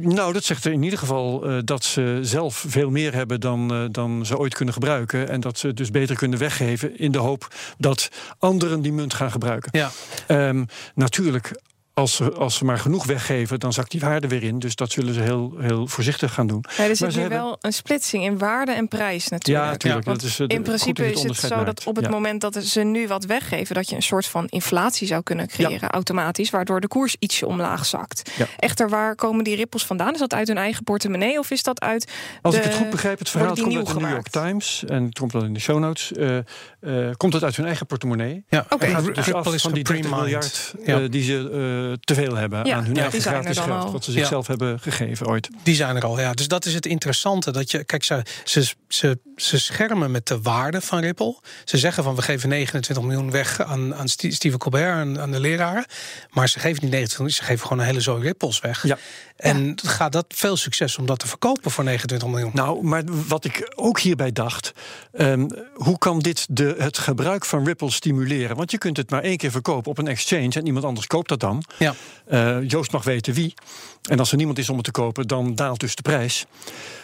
nou, 0.00 0.32
dat 0.32 0.44
zegt 0.44 0.64
er 0.64 0.72
in 0.72 0.82
ieder 0.82 0.98
geval 0.98 1.44
eh, 1.44 1.58
dat 1.64 1.84
ze 1.84 2.18
zelf 2.22 2.64
veel 2.68 2.90
meer 2.90 3.14
hebben 3.14 3.40
dan, 3.40 3.72
eh, 3.72 3.84
dan 3.90 4.26
ze 4.26 4.38
ooit 4.38 4.54
kunnen 4.54 4.74
gebruiken. 4.74 5.28
En 5.28 5.40
dat 5.40 5.58
ze 5.58 5.66
het 5.66 5.76
dus 5.76 5.90
beter 5.90 6.16
kunnen 6.16 6.38
weggeven 6.38 6.98
in 6.98 7.12
de 7.12 7.18
hoop 7.18 7.48
dat 7.78 8.08
anderen 8.38 8.80
die 8.80 8.92
munt 8.92 9.14
gaan 9.14 9.30
gebruiken. 9.30 9.78
Ja. 9.78 9.90
Ehm, 10.26 10.64
natuurlijk, 10.94 11.60
als 11.94 12.14
ze, 12.16 12.32
als 12.32 12.54
ze 12.56 12.64
maar 12.64 12.78
genoeg 12.78 13.04
weggeven, 13.06 13.60
dan 13.60 13.72
zakt 13.72 13.90
die 13.90 14.00
waarde 14.00 14.28
weer 14.28 14.42
in. 14.42 14.58
Dus 14.58 14.74
dat 14.74 14.92
zullen 14.92 15.14
ze 15.14 15.20
heel, 15.20 15.54
heel 15.58 15.86
voorzichtig 15.86 16.34
gaan 16.34 16.46
doen. 16.46 16.64
Ja, 16.76 16.84
er 16.84 16.96
zit 16.96 17.14
nu 17.14 17.20
hebben- 17.20 17.38
wel 17.38 17.56
een 17.60 17.72
splitsing 17.72 18.24
in 18.24 18.38
waarde 18.38 18.72
en 18.72 18.88
prijs 18.88 19.28
natuurlijk. 19.28 19.64
Ja, 19.64 19.70
natuurlijk. 19.70 20.04
Want 20.04 20.20
dat 20.20 20.30
is, 20.30 20.38
eh, 20.40 20.46
in 20.48 20.62
principe 20.62 21.10
is 21.12 21.22
het 21.22 21.36
zo 21.36 21.64
dat 21.64 21.84
op 21.86 21.96
het 21.96 22.04
Ja. 22.04 22.10
moment 22.10 22.40
dat 22.40 22.54
ze 22.64 22.80
nu 22.80 23.06
wat 23.06 23.24
weggeven, 23.24 23.74
dat 23.74 23.88
je 23.88 23.96
een 23.96 24.02
soort 24.02 24.26
van 24.26 24.46
inflatie 24.46 25.06
zou 25.06 25.22
kunnen 25.22 25.46
creëren 25.48 25.90
automatisch, 25.90 26.50
waardoor 26.50 26.80
de 26.80 26.88
koers 26.88 27.16
ietsje 27.18 27.46
omlaag 27.46 27.86
zakt. 27.86 28.30
Echter, 28.58 28.88
waar 28.88 29.14
komen 29.14 29.44
die 29.44 29.56
rippels 29.56 29.86
vandaan? 29.86 30.12
Is 30.12 30.18
dat 30.18 30.34
uit 30.34 30.48
hun 30.48 30.58
eigen 30.58 30.84
portemonnee 30.84 31.38
of 31.38 31.50
is 31.50 31.62
dat 31.62 31.80
uit 31.80 32.10
Als 32.42 32.54
de- 32.54 32.60
ik 32.60 32.66
het 32.66 32.74
goed 32.76 32.90
begrijp, 32.90 33.18
het 33.18 33.28
verhaal 33.30 33.48
komt 33.48 33.58
uit 33.76 33.86
de 33.86 33.94
New 34.00 34.10
York? 34.10 34.28
Times. 34.28 34.84
En 34.86 35.04
het 35.04 35.18
komt 35.18 35.32
dan 35.32 35.44
in 35.44 35.52
de 35.54 35.60
show 35.60 35.78
notes. 35.78 36.12
eh, 36.12 36.38
eh, 36.82 37.10
komt 37.16 37.32
het 37.32 37.42
uit 37.44 37.56
hun 37.56 37.66
eigen 37.66 37.86
portemonnee? 37.86 38.44
Ja, 38.48 38.66
gaat 38.68 38.82
Ripple 38.82 39.12
dus 39.12 39.32
af 39.32 39.54
is 39.54 39.62
van 39.62 39.72
die 39.72 39.84
30 39.84 40.04
gepremined. 40.04 40.10
miljard 40.22 40.74
Ja. 40.84 41.00
eh, 41.00 41.10
die 41.10 41.22
ze 41.22 41.36
eh, 41.38 41.98
te 42.04 42.14
veel 42.14 42.34
hebben 42.36 42.64
Ja, 42.66 42.76
aan 42.76 42.84
hun 42.84 42.94
ja, 42.94 43.00
eigen 43.02 43.20
gratis 43.20 43.58
geld. 43.58 43.84
al. 43.84 43.92
Wat 43.92 44.04
ze 44.04 44.10
Ja. 44.12 44.18
zichzelf 44.18 44.46
hebben 44.46 44.80
gegeven 44.80 45.26
ooit. 45.26 45.48
Die 45.62 45.74
zijn 45.74 45.96
er 45.96 46.04
al, 46.04 46.20
ja. 46.20 46.32
Dus 46.32 46.48
dat 46.48 46.64
is 46.64 46.74
het 46.74 46.86
interessante. 46.86 47.50
Dat 47.50 47.70
je, 47.70 47.84
kijk, 47.84 48.04
ze, 48.04 48.22
ze, 48.44 48.74
ze, 48.88 49.18
ze 49.36 49.58
schermen 49.60 50.10
met 50.10 50.26
de 50.26 50.40
waarde 50.40 50.80
van 50.80 50.98
Ripple. 51.00 51.36
Ze 51.64 51.78
zeggen 51.78 52.04
van 52.04 52.14
we 52.14 52.22
geven 52.22 52.48
29 52.48 53.04
miljoen 53.04 53.30
weg 53.30 53.60
aan, 53.62 53.94
aan 53.94 54.08
Ste- 54.08 54.30
Stephen 54.30 54.58
Colbert 54.58 54.98
en 55.00 55.20
aan 55.20 55.30
de 55.30 55.40
leraren. 55.40 55.84
Maar 56.30 56.48
ze 56.48 56.58
geven 56.58 56.82
niet 56.82 56.92
29 56.92 57.18
miljoen, 57.18 57.36
ze 57.36 57.42
geven 57.44 57.62
gewoon 57.66 57.78
een 57.82 57.88
hele 57.88 58.00
zooi 58.00 58.22
Ripples 58.22 58.60
weg. 58.60 58.86
Ja. 58.86 58.98
En 59.36 59.78
gaat 59.84 60.12
dat 60.12 60.24
veel 60.28 60.56
succes 60.56 60.96
om 60.98 61.06
dat 61.06 61.18
te 61.18 61.26
verkopen 61.26 61.70
voor 61.70 61.84
29 61.84 62.28
miljoen? 62.28 62.50
Nou, 62.54 62.84
maar 62.84 63.02
wat 63.28 63.44
ik 63.44 63.72
ook 63.74 64.00
hierbij 64.00 64.32
dacht, 64.32 64.72
ehm, 65.12 65.48
hoe 65.74 65.98
kan 65.98 66.18
dit 66.18 66.46
de, 66.50 66.71
het 66.78 66.98
gebruik 66.98 67.44
van 67.44 67.64
Ripple 67.64 67.90
stimuleren? 67.90 68.56
Want 68.56 68.70
je 68.70 68.78
kunt 68.78 68.96
het 68.96 69.10
maar 69.10 69.22
één 69.22 69.36
keer 69.36 69.50
verkopen 69.50 69.90
op 69.90 69.98
een 69.98 70.08
exchange 70.08 70.52
en 70.52 70.66
iemand 70.66 70.84
anders 70.84 71.06
koopt 71.06 71.28
dat 71.28 71.40
dan. 71.40 71.64
Ja. 71.78 71.94
Eh, 72.26 72.68
Joost 72.68 72.92
mag 72.92 73.04
weten 73.04 73.34
wie. 73.34 73.54
En 74.02 74.18
als 74.18 74.30
er 74.30 74.36
niemand 74.36 74.58
is 74.58 74.68
om 74.68 74.76
het 74.76 74.84
te 74.84 74.90
kopen, 74.90 75.26
dan 75.26 75.54
daalt 75.54 75.80
dus 75.80 75.94
de 75.94 76.02
prijs. 76.02 76.46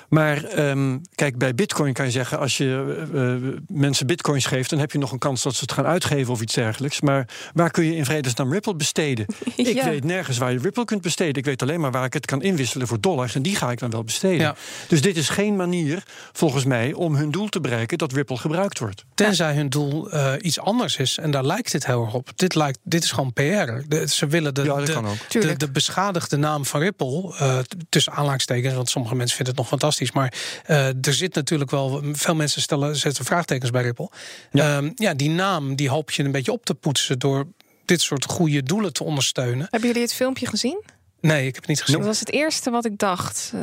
Maar 0.08 0.44
ehm, 0.44 0.98
kijk, 1.14 1.38
bij 1.38 1.54
Bitcoin 1.54 1.92
kan 1.92 2.04
je 2.04 2.10
zeggen: 2.10 2.38
als 2.38 2.56
je 2.56 3.06
eh, 3.12 3.34
eh, 3.34 3.42
mensen 3.66 4.06
Bitcoins 4.06 4.46
geeft, 4.46 4.70
dan 4.70 4.78
heb 4.78 4.92
je 4.92 4.98
nog 4.98 5.12
een 5.12 5.18
kans 5.18 5.42
dat 5.42 5.54
ze 5.54 5.60
het 5.60 5.72
gaan 5.72 5.86
uitgeven 5.86 6.32
of 6.32 6.40
iets 6.40 6.54
dergelijks. 6.54 7.00
Maar 7.00 7.28
waar 7.54 7.70
kun 7.70 7.84
je 7.84 7.96
in 7.96 8.04
vredesnaam 8.04 8.52
Ripple 8.52 8.74
besteden? 8.74 9.26
Ik 9.56 9.82
weet 9.82 10.04
nergens 10.04 10.38
waar 10.38 10.52
je 10.52 10.58
Ripple 10.58 10.84
kunt 10.84 11.02
besteden. 11.02 11.34
Ik 11.34 11.44
weet 11.44 11.62
alleen 11.62 11.80
maar 11.80 11.90
waar 11.90 12.04
ik 12.04 12.12
het 12.12 12.26
kan 12.26 12.42
inwisselen 12.42 12.86
voor 12.86 13.00
dollars. 13.00 13.34
En 13.34 13.42
die 13.42 13.56
ga 13.56 13.70
ik 13.70 13.78
dan 13.78 13.90
wel 13.90 14.04
besteden. 14.04 14.38
Ja. 14.38 14.56
Dus 14.88 15.00
dit 15.00 15.16
is 15.16 15.28
geen 15.28 15.56
manier, 15.56 16.02
volgens 16.32 16.64
mij, 16.64 16.92
om 16.92 17.14
hun 17.16 17.30
doel 17.30 17.48
te 17.48 17.60
bereiken 17.60 17.98
dat 17.98 18.12
Ripple 18.12 18.36
gebruikt 18.36 18.78
wordt. 18.78 19.04
Tenzij 19.14 19.54
hun 19.54 19.68
doel 19.68 20.10
eh, 20.10 20.32
iets 20.40 20.60
anders 20.60 20.96
is. 20.96 21.18
En 21.18 21.30
daar 21.30 21.44
lijkt 21.44 21.72
dit 21.72 21.86
heel 21.86 22.04
erg 22.04 22.14
op. 22.14 22.30
Dit, 22.36 22.54
lijkt, 22.54 22.78
dit 22.82 23.04
is 23.04 23.10
gewoon 23.12 23.32
PR. 23.32 23.40
De- 23.88 24.04
ze 24.08 24.26
willen 24.26 24.54
de, 24.54 24.62
Ja, 24.62 24.76
dat 24.76 24.86
de, 24.86 24.92
kan 24.92 25.06
ook. 25.06 25.18
de, 25.18 25.24
Tuurlijk. 25.28 25.58
de 25.58 25.70
beschadigde 25.70 26.36
naam 26.36 26.64
van 26.64 26.80
Ripple, 26.80 27.34
eh, 27.38 27.58
tussen 27.88 28.12
aanhalingstekens, 28.12 28.74
want 28.74 28.88
sommige 28.90 29.14
mensen 29.14 29.36
vinden 29.36 29.54
het 29.54 29.62
nog 29.62 29.70
fantastisch. 29.70 29.96
Maar 30.12 30.34
eh, 30.64 30.86
er 30.86 31.14
zit 31.14 31.34
natuurlijk 31.34 31.70
wel, 31.70 32.02
veel 32.12 32.34
mensen 32.34 32.62
stellen, 32.62 32.96
zetten 32.96 33.24
vraagtekens 33.24 33.70
bij 33.70 33.82
Ripple. 33.82 34.10
Ja. 34.50 34.82
ja, 34.94 35.14
die 35.14 35.30
naam 35.30 35.76
die 35.76 35.88
hoop 35.88 36.10
je 36.10 36.22
een 36.22 36.32
beetje 36.32 36.52
op 36.52 36.64
te 36.64 36.74
poetsen 36.74 37.18
door 37.18 37.46
dit 37.84 38.00
soort 38.00 38.24
goede 38.24 38.62
doelen 38.62 38.92
te 38.92 39.04
ondersteunen. 39.04 39.66
Hebben 39.70 39.88
jullie 39.88 40.02
het 40.02 40.14
filmpje 40.14 40.46
gezien? 40.46 40.82
Nee, 41.20 41.46
ik 41.46 41.54
heb 41.54 41.56
het 41.56 41.66
niet 41.66 41.80
gezien. 41.80 41.96
Dat 41.96 42.06
was 42.06 42.20
het 42.20 42.32
eerste 42.32 42.70
wat 42.70 42.84
ik 42.84 42.98
dacht. 42.98 43.52
Eh, 43.54 43.60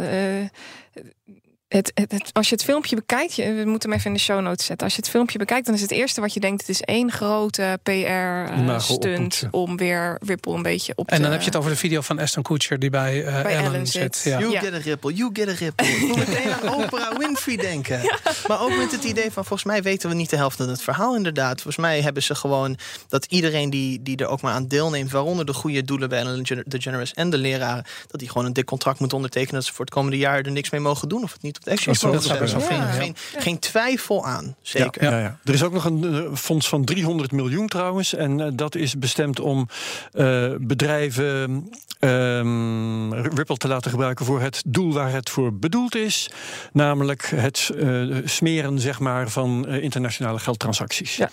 het, 1.67 1.91
het, 1.93 2.11
het- 2.11 2.29
als 2.33 2.49
je 2.49 2.55
het 2.55 2.63
filmpje 2.63 2.95
bekijkt, 2.95 3.35
je, 3.35 3.53
we 3.53 3.65
moeten 3.65 3.89
hem 3.89 3.97
even 3.99 4.11
in 4.11 4.17
de 4.17 4.23
show 4.23 4.41
notes 4.41 4.65
zetten. 4.65 4.85
Als 4.85 4.95
je 4.95 5.01
het 5.01 5.09
filmpje 5.11 5.37
bekijkt, 5.37 5.65
dan 5.65 5.75
is 5.75 5.81
het 5.81 5.91
eerste 5.91 6.21
wat 6.21 6.33
je 6.33 6.39
denkt: 6.39 6.59
het 6.61 6.69
is 6.69 6.81
één 6.81 7.11
grote 7.11 7.79
PR-stunt 7.83 9.15
oppoetsen. 9.15 9.47
om 9.51 9.77
weer 9.77 10.17
Ripple 10.25 10.53
een 10.53 10.61
beetje 10.61 10.93
op 10.95 11.07
te. 11.07 11.13
En 11.13 11.21
dan 11.21 11.31
heb 11.31 11.39
je 11.39 11.45
het 11.45 11.55
over 11.55 11.69
de 11.71 11.77
video 11.77 12.01
van 12.01 12.19
Aston 12.19 12.43
Kutcher 12.43 12.79
die 12.79 12.89
bij, 12.89 13.25
eh, 13.25 13.41
Bij 13.43 13.53
Ellen, 13.55 13.65
Ellen 13.73 13.87
zit. 13.87 14.15
zit. 14.15 14.33
Ja. 14.33 14.39
You 14.39 14.51
Ja. 14.51 14.59
get 14.59 14.73
a 14.73 14.77
ripple, 14.77 15.13
you 15.13 15.29
get 15.33 15.47
a 15.47 15.53
ripple. 15.53 15.97
Moet 15.99 16.15
meteen 16.17 16.53
aan 16.53 16.73
Oprah 16.73 17.17
Winfrey 17.17 17.55
denken. 17.57 17.99
Maar 18.47 18.61
ook 18.61 18.75
met 18.77 18.91
het 18.91 19.03
idee 19.03 19.31
van, 19.31 19.45
volgens 19.45 19.63
mij 19.63 19.81
weten 19.81 20.09
we 20.09 20.15
niet 20.15 20.29
de 20.29 20.35
helft 20.35 20.57
van 20.57 20.69
het 20.69 20.81
verhaal 20.81 21.15
inderdaad. 21.15 21.53
Volgens 21.61 21.77
mij 21.77 22.01
hebben 22.01 22.23
ze 22.23 22.35
gewoon 22.35 22.77
dat 23.07 23.25
iedereen 23.25 23.69
die, 23.69 24.01
die 24.03 24.17
er 24.17 24.27
ook 24.27 24.41
maar 24.41 24.53
aan 24.53 24.67
deelneemt... 24.67 25.11
waaronder 25.11 25.45
de 25.45 25.53
goede 25.53 25.83
doelen 25.83 26.09
bij 26.09 26.19
Ellen 26.19 26.63
DeGeneres 26.65 27.13
en 27.13 27.29
de 27.29 27.37
leraren... 27.37 27.85
dat 28.07 28.19
die 28.19 28.29
gewoon 28.29 28.45
een 28.45 28.53
dik 28.53 28.65
contract 28.65 28.99
moeten 28.99 29.17
ondertekenen... 29.17 29.55
dat 29.55 29.65
ze 29.65 29.73
voor 29.73 29.85
het 29.85 29.93
komende 29.93 30.17
jaar 30.17 30.41
er 30.41 30.51
niks 30.51 30.69
mee 30.69 30.81
mogen 30.81 31.09
doen... 31.09 31.23
of 31.23 31.33
het 31.33 31.41
niet 31.41 31.54
op 31.57 31.63
de 31.63 32.29
Geen, 32.29 32.67
kunnen, 32.67 32.87
geen, 32.87 33.15
geen 33.37 33.59
twijfel 33.59 34.25
aan, 34.25 34.55
zeker. 34.61 35.03
Ja, 35.03 35.11
ja, 35.11 35.19
ja. 35.19 35.37
Er 35.43 35.53
is 35.53 35.63
ook 35.63 35.73
nog 35.73 35.85
een 35.85 36.03
eh, 36.03 36.35
fonds 36.35 36.69
van 36.69 36.83
300 36.83 37.31
miljoen 37.31 37.67
trouwens. 37.67 38.13
En 38.13 38.41
eh, 38.41 38.47
dat 38.53 38.75
is 38.75 38.97
bestemd 38.97 39.39
om 39.39 39.69
eh, 40.11 40.51
bedrijven 40.59 41.69
ehm, 41.99 43.13
Ripple 43.13 43.57
te 43.57 43.67
laten 43.67 43.91
gebruiken 43.91 44.25
voor 44.25 44.41
het 44.41 44.63
doel 44.65 44.93
waar 44.93 45.11
het 45.11 45.29
voor 45.29 45.53
bedoeld 45.53 45.95
is. 45.95 46.29
Namelijk 46.71 47.31
het 47.35 47.71
uh, 47.75 48.17
smeren 48.25 48.79
zeg 48.79 48.99
maar, 48.99 49.29
van 49.29 49.65
uh, 49.67 49.83
internationale 49.83 50.39
geldtransacties. 50.39 51.15
Ja. 51.15 51.29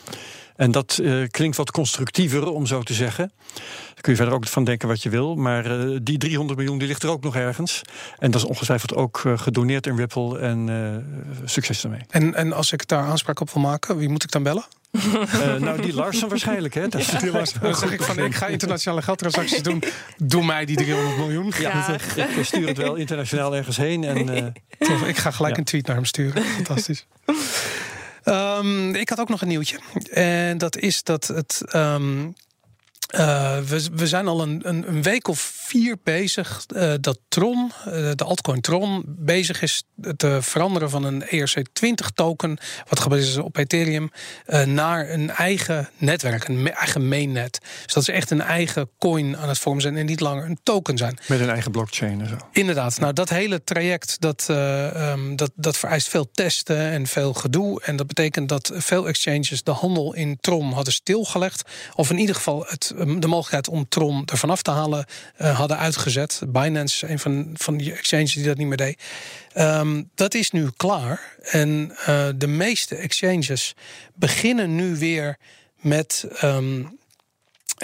En 0.56 0.70
dat 0.70 0.98
uh, 1.02 1.26
klinkt 1.28 1.56
wat 1.56 1.70
constructiever, 1.70 2.48
om 2.48 2.66
zo 2.66 2.82
te 2.82 2.94
zeggen. 2.94 3.32
Daar 3.54 4.00
kun 4.00 4.12
je 4.12 4.18
verder 4.18 4.34
ook 4.34 4.46
van 4.46 4.64
denken 4.64 4.88
wat 4.88 5.02
je 5.02 5.08
wil. 5.08 5.34
Maar 5.34 5.78
uh, 5.78 5.98
die 6.02 6.18
300 6.18 6.58
miljoen 6.58 6.78
die 6.78 6.88
ligt 6.88 7.02
er 7.02 7.10
ook 7.10 7.22
nog 7.22 7.36
ergens. 7.36 7.82
En 8.18 8.30
dat 8.30 8.40
is 8.40 8.46
ongetwijfeld 8.46 8.94
ook 8.94 9.22
uh, 9.26 9.38
gedoneerd 9.38 9.86
in 9.86 9.96
Ripple. 9.96 10.38
En 10.38 10.70
succes 11.44 11.80
daarmee. 11.80 12.00
En, 12.10 12.34
en 12.34 12.52
als 12.52 12.72
ik 12.72 12.88
daar 12.88 13.04
aanspraak 13.04 13.40
op 13.40 13.50
wil 13.50 13.62
maken, 13.62 13.96
wie 13.96 14.08
moet 14.08 14.22
ik 14.22 14.30
dan 14.30 14.42
bellen? 14.42 14.64
Uh, 14.92 15.54
nou, 15.54 15.82
die 15.82 15.94
Larsen 15.94 16.28
waarschijnlijk. 16.28 16.74
Hè? 16.74 16.88
Dat 16.88 17.04
ja. 17.04 17.18
die 17.18 17.30
Larsen. 17.30 17.60
Dan 17.60 17.74
zeg 17.74 17.92
ik 17.92 18.02
van, 18.02 18.18
ik 18.18 18.34
ga 18.34 18.46
internationale 18.46 19.02
geldtransacties 19.02 19.62
doen. 19.62 19.82
Doe 20.16 20.44
mij 20.44 20.64
die 20.64 20.76
300 20.76 21.16
miljoen. 21.16 21.52
Ja, 21.58 21.88
ik, 21.88 22.02
ik 22.36 22.44
stuur 22.44 22.68
het 22.68 22.76
wel 22.76 22.94
internationaal 22.94 23.56
ergens 23.56 23.76
heen. 23.76 24.04
En, 24.04 24.28
uh, 24.28 25.08
ik 25.08 25.16
ga 25.16 25.30
gelijk 25.30 25.54
ja. 25.54 25.58
een 25.58 25.64
tweet 25.64 25.86
naar 25.86 25.96
hem 25.96 26.04
sturen. 26.04 26.42
Fantastisch. 26.44 27.06
Um, 28.24 28.94
ik 28.94 29.08
had 29.08 29.20
ook 29.20 29.28
nog 29.28 29.40
een 29.40 29.48
nieuwtje. 29.48 29.78
En 30.11 30.58
dat 30.58 30.76
is 30.76 31.02
dat 31.02 31.26
het. 31.26 31.62
Um, 31.74 32.35
uh, 33.14 33.58
we, 33.58 33.88
we 33.92 34.06
zijn 34.06 34.28
al 34.28 34.42
een, 34.42 34.61
een, 34.62 34.88
een, 34.88 35.02
week 35.02 35.28
of 35.28 35.62
vier 35.72 35.96
bezig 36.02 36.64
uh, 36.76 36.92
dat 37.00 37.18
Tron, 37.28 37.72
uh, 37.87 37.92
de 38.14 38.24
altcoin 38.24 38.61
Tron, 38.61 39.04
bezig 39.06 39.62
is 39.62 39.82
te 40.16 40.38
veranderen 40.40 40.90
van 40.90 41.04
een 41.04 41.24
ERC20 41.24 42.14
token, 42.14 42.58
wat 42.88 43.00
gebaseerd 43.00 43.28
is 43.28 43.37
op 43.37 43.56
Ethereum, 43.56 44.11
naar 44.64 45.11
een 45.11 45.30
eigen 45.30 45.88
netwerk, 45.96 46.48
een 46.48 46.72
eigen 46.72 47.08
mainnet. 47.08 47.58
Dus 47.85 47.94
dat 47.94 48.02
is 48.02 48.08
echt 48.08 48.30
een 48.30 48.40
eigen 48.40 48.90
coin 48.98 49.37
aan 49.37 49.48
het 49.48 49.58
vormen 49.58 49.82
zijn 49.82 49.96
en 49.96 50.06
niet 50.06 50.20
langer 50.20 50.44
een 50.44 50.58
token 50.62 50.98
zijn. 50.98 51.18
Met 51.26 51.40
een 51.40 51.50
eigen 51.50 51.70
blockchain 51.70 52.20
en 52.20 52.28
zo. 52.28 52.37
Inderdaad. 52.52 52.98
Nou, 52.98 53.12
dat 53.12 53.28
hele 53.28 53.64
traject 53.64 54.20
dat, 54.20 54.46
um, 54.50 55.37
dat, 55.37 55.50
dat 55.54 55.76
vereist 55.76 56.08
veel 56.08 56.30
testen 56.32 56.78
en 56.90 57.06
veel 57.06 57.32
gedoe. 57.32 57.82
En 57.82 57.96
dat 57.96 58.06
betekent 58.06 58.48
dat 58.48 58.72
veel 58.74 59.08
exchanges 59.08 59.62
de 59.62 59.70
handel 59.70 60.14
in 60.14 60.38
Tron 60.40 60.72
hadden 60.72 60.92
stilgelegd. 60.92 61.62
Of 61.94 62.11
in 62.11 62.18
ieder 62.18 62.35
geval 62.35 62.64
het 62.68 62.92
de 62.96 63.26
mogelijkheid 63.26 63.68
om 63.68 63.88
Tron 63.88 64.22
er 64.26 64.38
vanaf 64.38 64.62
te 64.62 64.70
halen 64.70 65.06
uh, 65.40 65.62
hadden 65.62 65.87
uitgezet. 65.87 66.40
Binance, 66.48 67.09
een 67.09 67.18
van, 67.18 67.51
van 67.55 67.77
die 67.77 67.92
exchanges 67.92 68.33
die 68.33 68.44
dat 68.44 68.57
niet 68.57 68.66
meer 68.66 68.77
deed. 68.77 69.03
Um, 69.57 70.11
dat 70.14 70.35
is 70.35 70.51
nu 70.51 70.70
klaar. 70.77 71.37
En 71.42 71.92
uh, 72.09 72.29
de 72.37 72.46
meeste 72.46 72.96
exchanges 72.96 73.75
beginnen 74.14 74.75
nu 74.75 74.96
weer 74.96 75.38
met. 75.81 76.27
Um, 76.42 77.01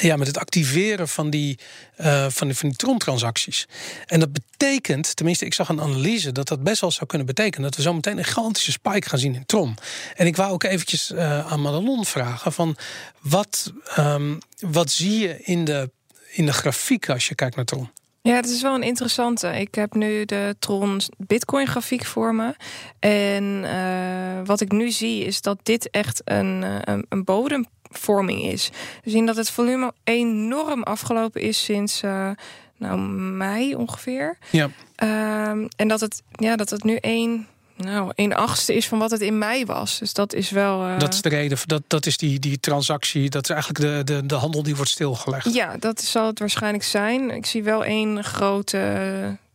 ja, 0.00 0.16
met 0.16 0.26
het 0.26 0.38
activeren 0.38 1.08
van 1.08 1.30
die, 1.30 1.58
uh, 2.00 2.26
van 2.28 2.46
die, 2.46 2.56
van 2.56 2.68
die 2.68 2.78
Tron-transacties. 2.78 3.66
En 4.06 4.20
dat 4.20 4.32
betekent, 4.32 5.16
tenminste, 5.16 5.44
ik 5.44 5.54
zag 5.54 5.68
een 5.68 5.80
analyse 5.80 6.32
dat 6.32 6.48
dat 6.48 6.62
best 6.62 6.80
wel 6.80 6.90
zou 6.90 7.06
kunnen 7.06 7.26
betekenen 7.26 7.62
dat 7.62 7.76
we 7.76 7.82
zo 7.82 7.94
meteen 7.94 8.18
een 8.18 8.24
gigantische 8.24 8.70
spike 8.70 9.08
gaan 9.08 9.18
zien 9.18 9.34
in 9.34 9.46
Tron. 9.46 9.76
En 10.14 10.26
ik 10.26 10.36
wou 10.36 10.52
ook 10.52 10.62
eventjes 10.62 11.10
uh, 11.10 11.52
aan 11.52 11.60
Madelon 11.60 12.04
vragen: 12.04 12.52
van 12.52 12.76
wat, 13.20 13.72
um, 13.98 14.38
wat 14.60 14.90
zie 14.90 15.18
je 15.18 15.40
in 15.42 15.64
de, 15.64 15.90
in 16.38 16.46
de 16.46 16.52
grafiek 16.52 17.08
als 17.08 17.28
je 17.28 17.34
kijkt 17.34 17.56
naar 17.56 17.64
Tron? 17.64 17.90
Ja, 18.22 18.34
het 18.34 18.48
is 18.48 18.62
wel 18.62 18.74
een 18.74 18.82
interessante. 18.82 19.48
Ik 19.48 19.74
heb 19.74 19.94
nu 19.94 20.24
de 20.24 20.56
Tron 20.58 21.00
Bitcoin 21.16 21.66
grafiek 21.66 22.04
voor 22.04 22.34
me. 22.34 22.54
En 22.98 23.44
uh, 23.44 24.46
wat 24.46 24.60
ik 24.60 24.72
nu 24.72 24.90
zie 24.90 25.24
is 25.24 25.40
dat 25.40 25.58
dit 25.62 25.90
echt 25.90 26.20
een, 26.24 26.64
een, 26.90 27.06
een 27.08 27.24
bodem 27.24 27.66
vorming 27.82 28.42
is. 28.42 28.70
We 29.04 29.10
zien 29.10 29.26
dat 29.26 29.36
het 29.36 29.50
volume 29.50 29.92
enorm 30.04 30.82
afgelopen 30.82 31.40
is 31.40 31.64
sinds 31.64 32.02
uh, 32.02 32.30
nou, 32.76 32.98
mei 33.00 33.74
ongeveer. 33.74 34.38
Ja. 34.50 34.70
Uh, 35.02 35.66
en 35.76 35.88
dat 35.88 36.00
het, 36.00 36.22
ja, 36.30 36.56
dat 36.56 36.70
het 36.70 36.84
nu 36.84 36.96
één. 36.96 37.46
Nou, 37.78 38.12
een 38.14 38.34
achtste 38.34 38.74
is 38.74 38.88
van 38.88 38.98
wat 38.98 39.10
het 39.10 39.20
in 39.20 39.38
mei 39.38 39.64
was. 39.64 39.98
Dus 39.98 40.12
dat 40.12 40.32
is 40.32 40.50
wel. 40.50 40.88
Uh... 40.88 40.98
Dat 40.98 41.14
is 41.14 41.22
de 41.22 41.28
reden. 41.28 41.58
Dat, 41.66 41.82
dat 41.86 42.06
is 42.06 42.16
die, 42.16 42.38
die 42.38 42.60
transactie. 42.60 43.30
Dat 43.30 43.42
is 43.42 43.50
eigenlijk 43.50 43.80
de, 43.80 44.14
de, 44.14 44.26
de 44.26 44.34
handel 44.34 44.62
die 44.62 44.76
wordt 44.76 44.90
stilgelegd. 44.90 45.54
Ja, 45.54 45.76
dat 45.78 46.00
zal 46.00 46.26
het 46.26 46.38
waarschijnlijk 46.38 46.84
zijn. 46.84 47.30
Ik 47.30 47.46
zie 47.46 47.62
wel 47.62 47.84
één 47.84 48.24
grote 48.24 48.78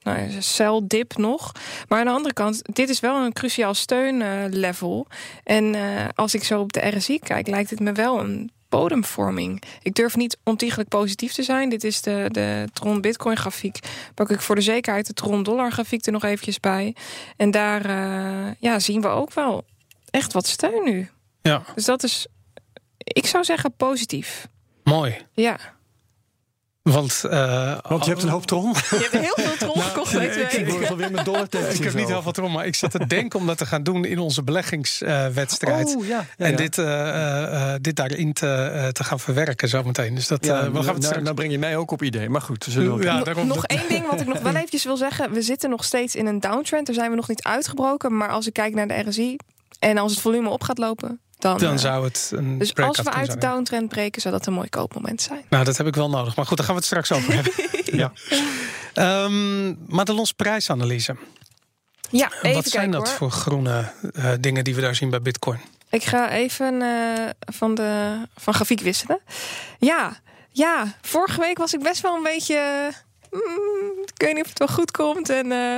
nou 0.03 0.19
ja, 0.19 0.41
celdip 0.41 1.17
nog. 1.17 1.51
Maar 1.87 1.99
aan 1.99 2.05
de 2.05 2.11
andere 2.11 2.33
kant, 2.33 2.75
dit 2.75 2.89
is 2.89 2.99
wel 2.99 3.25
een 3.25 3.33
cruciaal 3.33 3.73
steunlevel. 3.73 5.07
en 5.43 5.73
uh, 5.73 6.05
als 6.15 6.33
ik 6.33 6.43
zo 6.43 6.59
op 6.59 6.73
de 6.73 6.87
RSI 6.87 7.19
kijk, 7.19 7.47
lijkt 7.47 7.69
het 7.69 7.79
me 7.79 7.91
wel 7.91 8.19
een 8.19 8.51
bodemvorming. 8.77 9.63
Ik 9.81 9.93
durf 9.93 10.15
niet 10.15 10.37
ontiegelijk 10.43 10.89
positief 10.89 11.33
te 11.33 11.43
zijn. 11.43 11.69
Dit 11.69 11.83
is 11.83 12.01
de, 12.01 12.25
de 12.31 12.67
Tron 12.73 13.01
Bitcoin 13.01 13.37
grafiek. 13.37 13.79
Pak 14.13 14.29
ik 14.29 14.41
voor 14.41 14.55
de 14.55 14.61
zekerheid 14.61 15.07
de 15.07 15.13
Tron 15.13 15.43
Dollar 15.43 15.71
grafiek 15.71 16.05
er 16.05 16.11
nog 16.11 16.23
eventjes 16.23 16.59
bij. 16.59 16.95
En 17.37 17.51
daar 17.51 17.85
uh, 17.85 18.51
ja, 18.59 18.79
zien 18.79 19.01
we 19.01 19.07
ook 19.07 19.33
wel 19.33 19.65
echt 20.09 20.33
wat 20.33 20.47
steun 20.47 20.83
nu. 20.83 21.09
Ja. 21.41 21.63
Dus 21.75 21.85
dat 21.85 22.03
is, 22.03 22.27
ik 22.97 23.25
zou 23.25 23.43
zeggen, 23.43 23.73
positief. 23.75 24.47
Mooi. 24.83 25.17
Ja. 25.33 25.57
Want, 26.83 27.23
uh, 27.25 27.77
Want 27.87 28.03
je 28.05 28.09
hebt 28.09 28.23
een 28.23 28.29
hoop 28.29 28.45
tron. 28.45 28.73
Je 28.73 29.07
hebt 29.11 29.11
heel 29.11 29.45
veel 29.45 29.57
tron 29.57 29.81
gekocht 29.81 30.13
nou, 30.13 30.25
ik, 30.25 30.51
ik 30.51 30.69
word 30.69 30.89
alweer 30.89 31.11
met 31.11 31.25
dollar 31.25 31.47
Ik 31.69 31.83
heb 31.83 31.93
niet 31.93 32.07
heel 32.07 32.21
veel 32.21 32.31
tron, 32.31 32.51
maar 32.51 32.65
ik 32.65 32.75
zat 32.75 32.91
te 32.91 33.07
denken 33.07 33.39
om 33.39 33.47
dat 33.47 33.57
te 33.57 33.65
gaan 33.65 33.83
doen 33.83 34.05
in 34.05 34.19
onze 34.19 34.43
beleggingswedstrijd. 34.43 35.89
Uh, 35.89 35.97
oh, 35.97 36.05
ja. 36.05 36.25
Ja, 36.37 36.45
en 36.45 36.51
ja. 36.51 36.57
dit, 36.57 36.77
uh, 36.77 37.73
dit 37.81 37.95
daarin 37.95 38.33
te, 38.33 38.89
te 38.91 39.03
gaan 39.03 39.19
verwerken 39.19 39.69
zometeen. 39.69 40.15
Dus 40.15 40.27
dat, 40.27 40.45
ja, 40.45 40.71
we 40.71 40.75
gaan 40.75 40.85
nou, 40.85 41.03
straks... 41.03 41.23
nou 41.23 41.35
breng 41.35 41.51
je 41.51 41.59
mij 41.59 41.77
ook 41.77 41.91
op 41.91 42.03
idee. 42.03 42.29
Maar 42.29 42.41
goed, 42.41 42.65
zullen 42.69 42.97
we 42.97 43.03
ja, 43.03 43.15
nog, 43.15 43.23
daarom, 43.23 43.47
nog 43.47 43.65
dat... 43.65 43.79
één 43.79 43.89
ding 43.89 44.09
wat 44.09 44.21
ik 44.21 44.27
nog 44.27 44.39
wel 44.39 44.55
eventjes 44.55 44.83
wil 44.83 44.97
zeggen. 44.97 45.31
We 45.31 45.41
zitten 45.41 45.69
nog 45.69 45.83
steeds 45.83 46.15
in 46.15 46.25
een 46.25 46.39
downtrend. 46.39 46.85
Daar 46.85 46.95
zijn 46.95 47.09
we 47.09 47.15
nog 47.15 47.27
niet 47.27 47.43
uitgebroken. 47.43 48.17
Maar 48.17 48.29
als 48.29 48.47
ik 48.47 48.53
kijk 48.53 48.73
naar 48.73 48.87
de 48.87 49.03
RSI 49.07 49.35
en 49.79 49.97
als 49.97 50.11
het 50.11 50.21
volume 50.21 50.49
op 50.49 50.63
gaat 50.63 50.77
lopen, 50.77 51.19
dan, 51.43 51.57
dan 51.57 51.79
zou 51.79 52.03
het 52.03 52.31
een 52.35 52.57
Dus 52.57 52.75
als 52.75 53.01
we 53.01 53.11
uit 53.11 53.31
de 53.31 53.37
downtrend 53.37 53.89
breken, 53.89 54.21
zou 54.21 54.33
dat 54.33 54.45
een 54.45 54.53
mooi 54.53 54.69
koopmoment 54.69 55.21
zijn. 55.21 55.41
Nou, 55.49 55.63
dat 55.63 55.77
heb 55.77 55.87
ik 55.87 55.95
wel 55.95 56.09
nodig. 56.09 56.35
Maar 56.35 56.45
goed, 56.45 56.57
daar 56.57 56.65
gaan 56.65 56.75
we 56.75 56.81
het 56.81 56.89
straks 56.89 57.11
over 57.11 57.33
hebben. 57.33 57.53
ja. 58.01 58.11
Um, 59.23 59.77
Madelons 59.87 60.31
prijsanalyse. 60.31 61.15
Ja, 62.09 62.31
even 62.41 62.53
Wat 62.53 62.67
zijn 62.67 62.83
kijken, 62.83 62.91
dat 62.91 63.07
hoor. 63.07 63.17
voor 63.17 63.31
groene 63.31 63.91
uh, 64.15 64.31
dingen 64.39 64.63
die 64.63 64.75
we 64.75 64.81
daar 64.81 64.95
zien 64.95 65.09
bij 65.09 65.21
Bitcoin? 65.21 65.59
Ik 65.89 66.03
ga 66.03 66.29
even 66.29 66.81
uh, 66.81 67.29
van, 67.39 67.75
de, 67.75 68.21
van 68.35 68.53
grafiek 68.53 68.79
wisselen. 68.79 69.19
Ja, 69.79 70.17
ja, 70.49 70.95
vorige 71.01 71.39
week 71.39 71.57
was 71.57 71.73
ik 71.73 71.83
best 71.83 72.01
wel 72.01 72.15
een 72.15 72.23
beetje 72.23 72.91
mm, 73.31 74.03
ik 74.15 74.21
weet 74.21 74.33
niet 74.33 74.43
of 74.43 74.49
het 74.49 74.59
wel 74.59 74.67
goed 74.67 74.91
komt. 74.91 75.29
En 75.29 75.45
uh, 75.45 75.77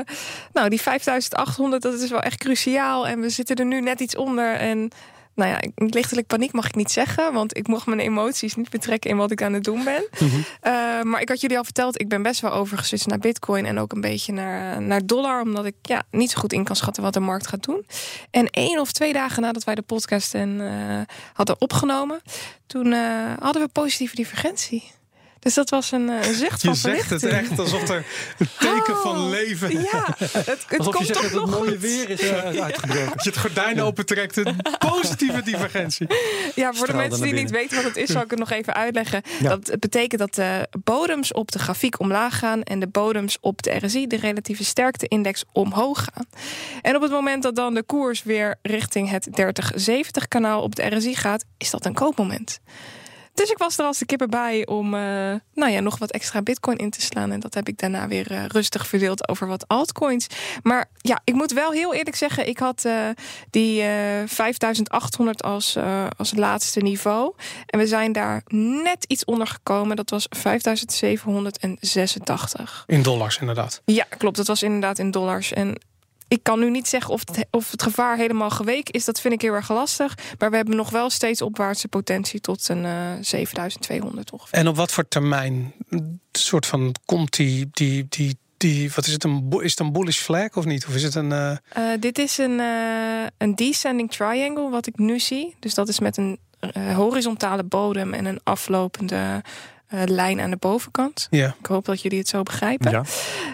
nou, 0.54 0.70
die 0.70 0.82
5800, 0.82 1.82
dat 1.82 1.94
is 1.94 2.10
wel 2.10 2.22
echt 2.22 2.38
cruciaal. 2.38 3.08
En 3.08 3.20
we 3.20 3.30
zitten 3.30 3.56
er 3.56 3.66
nu 3.66 3.82
net 3.82 4.00
iets 4.00 4.16
onder. 4.16 4.56
En 4.56 4.92
nou 5.36 5.50
ja, 5.50 5.60
lichtelijk 5.76 6.28
paniek 6.28 6.52
mag 6.52 6.68
ik 6.68 6.76
niet 6.76 6.92
zeggen. 6.92 7.34
Want 7.34 7.58
ik 7.58 7.68
mocht 7.68 7.86
mijn 7.86 8.00
emoties 8.00 8.56
niet 8.56 8.70
betrekken 8.70 9.10
in 9.10 9.18
wat 9.18 9.32
ik 9.32 9.42
aan 9.42 9.54
het 9.54 9.64
doen 9.64 9.84
ben. 9.84 10.08
Mhm. 10.20 10.36
Uh, 10.36 11.02
maar 11.02 11.22
ik 11.22 11.30
had 11.30 11.42
jullie 11.42 11.58
al 11.58 11.64
verteld, 11.64 12.02
ik 12.02 12.10
ben 12.10 12.22
best 12.22 12.42
wel 12.42 12.52
overgeswitcht 12.52 13.08
naar 13.08 13.20
bitcoin. 13.20 13.66
En 13.66 13.80
ook 13.80 13.92
een 13.92 14.02
beetje 14.02 14.34
naar, 14.34 14.82
naar 14.82 15.06
dollar. 15.06 15.42
Omdat 15.42 15.66
ik 15.66 15.76
ja, 15.82 16.04
niet 16.12 16.32
zo 16.32 16.40
goed 16.40 16.54
in 16.54 16.64
kan 16.64 16.76
schatten 16.76 17.04
wat 17.04 17.14
de 17.14 17.20
markt 17.20 17.48
gaat 17.48 17.64
doen. 17.64 17.86
En 18.32 18.50
één 18.50 18.80
of 18.80 18.92
twee 18.92 19.14
dagen 19.14 19.42
nadat 19.42 19.64
wij 19.64 19.76
de 19.76 19.82
podcast 19.82 20.34
en, 20.34 20.60
uh, 20.60 21.02
hadden 21.34 21.62
opgenomen. 21.62 22.22
Toen 22.68 22.86
uh, 22.86 23.34
hadden 23.40 23.62
we 23.62 23.68
positieve 23.68 24.16
divergentie. 24.16 24.92
Dus 25.46 25.54
dat 25.54 25.70
was 25.70 25.92
een, 25.92 26.08
een 26.08 26.34
zucht 26.34 26.62
van 26.62 26.74
Je 26.74 26.80
zegt 26.80 27.10
het 27.10 27.24
echt 27.24 27.60
alsof 27.60 27.90
er 27.90 28.06
een 28.38 28.48
teken 28.60 28.94
oh, 28.94 29.02
van 29.02 29.30
leven... 29.30 29.72
Ja, 29.82 30.16
het, 30.20 30.34
het 30.46 30.78
alsof 30.78 30.94
komt 30.94 31.08
je 31.08 31.14
zegt 31.14 31.22
toch 31.22 31.32
dat 31.32 31.42
het 31.42 31.52
nog 31.52 31.60
mooie 31.60 31.72
goed. 31.72 31.80
weer 31.80 32.10
is 32.10 32.24
uh, 32.24 32.64
uitgebroken. 32.64 33.14
Als 33.14 33.24
je 33.24 33.30
het 33.30 33.40
gordijn 33.40 33.82
opentrekt, 33.82 34.38
een 34.38 34.58
positieve 34.78 35.44
divergentie. 35.44 36.08
Ja, 36.56 36.74
voor 36.74 36.88
de 36.88 36.94
mensen 36.94 37.22
die 37.22 37.34
niet 37.34 37.52
weten 37.52 37.76
wat 37.76 37.86
het 37.86 37.98
is, 37.98 38.10
zal 38.10 38.22
ik 38.22 38.30
het 38.30 38.40
nog 38.40 38.52
even 38.52 38.74
uitleggen. 38.74 39.22
Ja. 39.40 39.50
Dat 39.50 39.80
betekent 39.80 40.20
dat 40.20 40.36
de 40.36 40.68
bodems 40.84 41.34
op 41.34 41.52
de 41.52 41.60
grafiek 41.60 42.00
omlaag 42.00 42.40
gaan 42.40 42.64
en 42.64 42.80
de 42.80 42.88
bodems 42.88 43.38
op 43.42 43.62
de 43.62 43.78
RSI, 43.82 44.08
de 44.08 44.18
relatieve 44.18 44.64
sterkte-index, 44.64 45.44
omhoog 45.52 46.08
gaan. 46.14 46.26
En 46.82 46.96
op 46.96 47.02
het 47.02 47.12
moment 47.12 47.44
dat 47.44 47.56
dan 47.56 47.74
de 47.74 47.84
koers 47.84 48.24
weer 48.24 48.56
richting 48.62 49.10
het 49.10 49.28
30-70 50.22 50.28
kanaal 50.28 50.62
op 50.62 50.76
de 50.76 50.96
RSI 50.96 51.16
gaat, 51.16 51.46
is 51.58 51.70
dat 51.70 51.86
een 51.86 51.94
koopmoment. 51.94 52.60
Dus 53.36 53.50
ik 53.50 53.58
was 53.58 53.78
er 53.78 53.86
als 53.86 53.98
de 53.98 54.06
kippen 54.06 54.30
bij 54.30 54.66
om 54.66 54.94
uh, 54.94 55.00
nou 55.54 55.72
ja, 55.72 55.80
nog 55.80 55.98
wat 55.98 56.12
extra 56.12 56.42
bitcoin 56.42 56.78
in 56.78 56.90
te 56.90 57.02
slaan. 57.02 57.32
En 57.32 57.40
dat 57.40 57.54
heb 57.54 57.68
ik 57.68 57.78
daarna 57.78 58.08
weer 58.08 58.32
uh, 58.32 58.46
rustig 58.46 58.88
verdeeld 58.88 59.30
over 59.30 59.48
wat 59.48 59.68
altcoins. 59.68 60.28
Maar 60.64 60.90
ja, 60.98 61.22
ik 61.24 61.34
moet 61.34 61.52
wel 61.52 61.72
heel 61.72 61.94
eerlijk 61.94 62.16
zeggen, 62.16 62.48
ik 62.48 62.60
had 62.60 62.84
uh, 62.86 63.10
die 63.50 63.84
5800 64.26 65.44
als, 65.44 65.78
als 66.18 66.34
laatste 66.36 66.80
niveau. 66.80 67.34
En 67.66 67.80
we 67.80 67.88
zijn 67.88 68.12
daar 68.12 68.42
net 68.48 69.06
iets 69.08 69.26
onder 69.26 69.48
gekomen. 69.48 69.96
Dat 69.96 70.10
was 70.10 70.28
5786. 70.30 72.84
In 72.88 73.02
dollars, 73.02 73.38
inderdaad. 73.38 73.82
Ja, 73.86 74.06
klopt. 74.18 74.38
Dat 74.38 74.48
was 74.48 74.64
inderdaad 74.64 75.00
in 75.00 75.12
dollars. 75.12 75.54
En 75.54 75.78
ik 76.28 76.44
kan 76.44 76.60
nu 76.60 76.70
niet 76.70 76.88
zeggen 76.88 77.14
of 77.14 77.22
het, 77.26 77.46
of 77.52 77.72
het 77.72 77.84
gevaar 77.84 78.18
helemaal 78.18 78.50
geweken 78.50 78.94
is. 78.94 79.06
Dat 79.06 79.22
vind 79.22 79.34
ik 79.34 79.42
heel 79.42 79.54
erg 79.54 79.70
lastig. 79.70 80.18
Maar 80.40 80.50
we 80.50 80.56
hebben 80.56 80.76
nog 80.76 80.90
wel 80.90 81.10
steeds 81.10 81.42
opwaartse 81.42 81.88
potentie 81.88 82.40
tot 82.42 82.70
een 82.70 82.84
uh, 82.84 83.12
7200 83.22 84.32
ongeveer. 84.32 84.58
En 84.60 84.68
op 84.68 84.76
wat 84.76 84.92
voor 84.92 85.08
termijn 85.08 85.74
soort 86.32 86.66
van 86.66 86.96
komt 87.06 87.36
die, 87.36 87.68
die, 87.72 88.06
die 88.10 88.38
die 88.58 88.92
wat 88.96 89.06
is 89.06 89.14
het, 89.14 89.24
een, 89.24 89.48
is 89.60 89.72
het 89.72 89.80
een 89.80 89.92
bullish 89.94 90.20
flag 90.20 90.56
of 90.56 90.66
niet? 90.66 90.86
Of 90.88 90.96
is 90.96 91.04
het 91.04 91.16
een... 91.16 91.32
eh, 91.32 91.52
Eh, 91.70 92.00
dit 92.00 92.18
is 92.18 92.38
een, 92.38 92.60
eh, 92.60 93.26
een 93.38 93.56
descending 93.56 94.12
triangle 94.12 94.70
wat 94.70 94.88
ik 94.88 94.98
nu 94.98 95.20
zie. 95.20 95.56
Dus 95.60 95.74
dat 95.74 95.88
is 95.88 96.00
met 96.00 96.18
een 96.18 96.40
eh, 96.60 96.96
horizontale 96.96 97.64
bodem 97.64 98.14
en 98.14 98.26
een 98.26 98.40
aflopende 98.44 99.42
eh, 99.88 100.02
lijn 100.06 100.40
aan 100.40 100.50
de 100.50 100.58
bovenkant. 100.58 101.28
ja, 101.30 101.56
Ik 101.60 101.66
hoop 101.66 101.86
dat 101.86 102.02
jullie 102.02 102.18
het 102.18 102.28
zo 102.28 102.44
begrijpen. 102.44 102.92
Ja. 102.92 103.04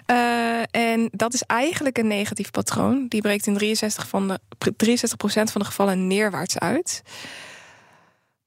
Eh, 0.06 0.82
en 0.92 1.10
dat 1.12 1.34
is 1.34 1.42
eigenlijk 1.42 1.98
een 1.98 2.08
negatief 2.08 2.52
patroon. 2.52 3.06
Die 3.08 3.22
breekt 3.22 3.48
in 3.48 3.58
63%, 3.58 4.08
van 4.08 4.28
de, 4.28 4.40
63 4.78 5.52
van 5.52 5.62
de 5.62 5.68
gevallen 5.68 6.08
neerwaarts 6.08 6.60
uit. 6.60 7.02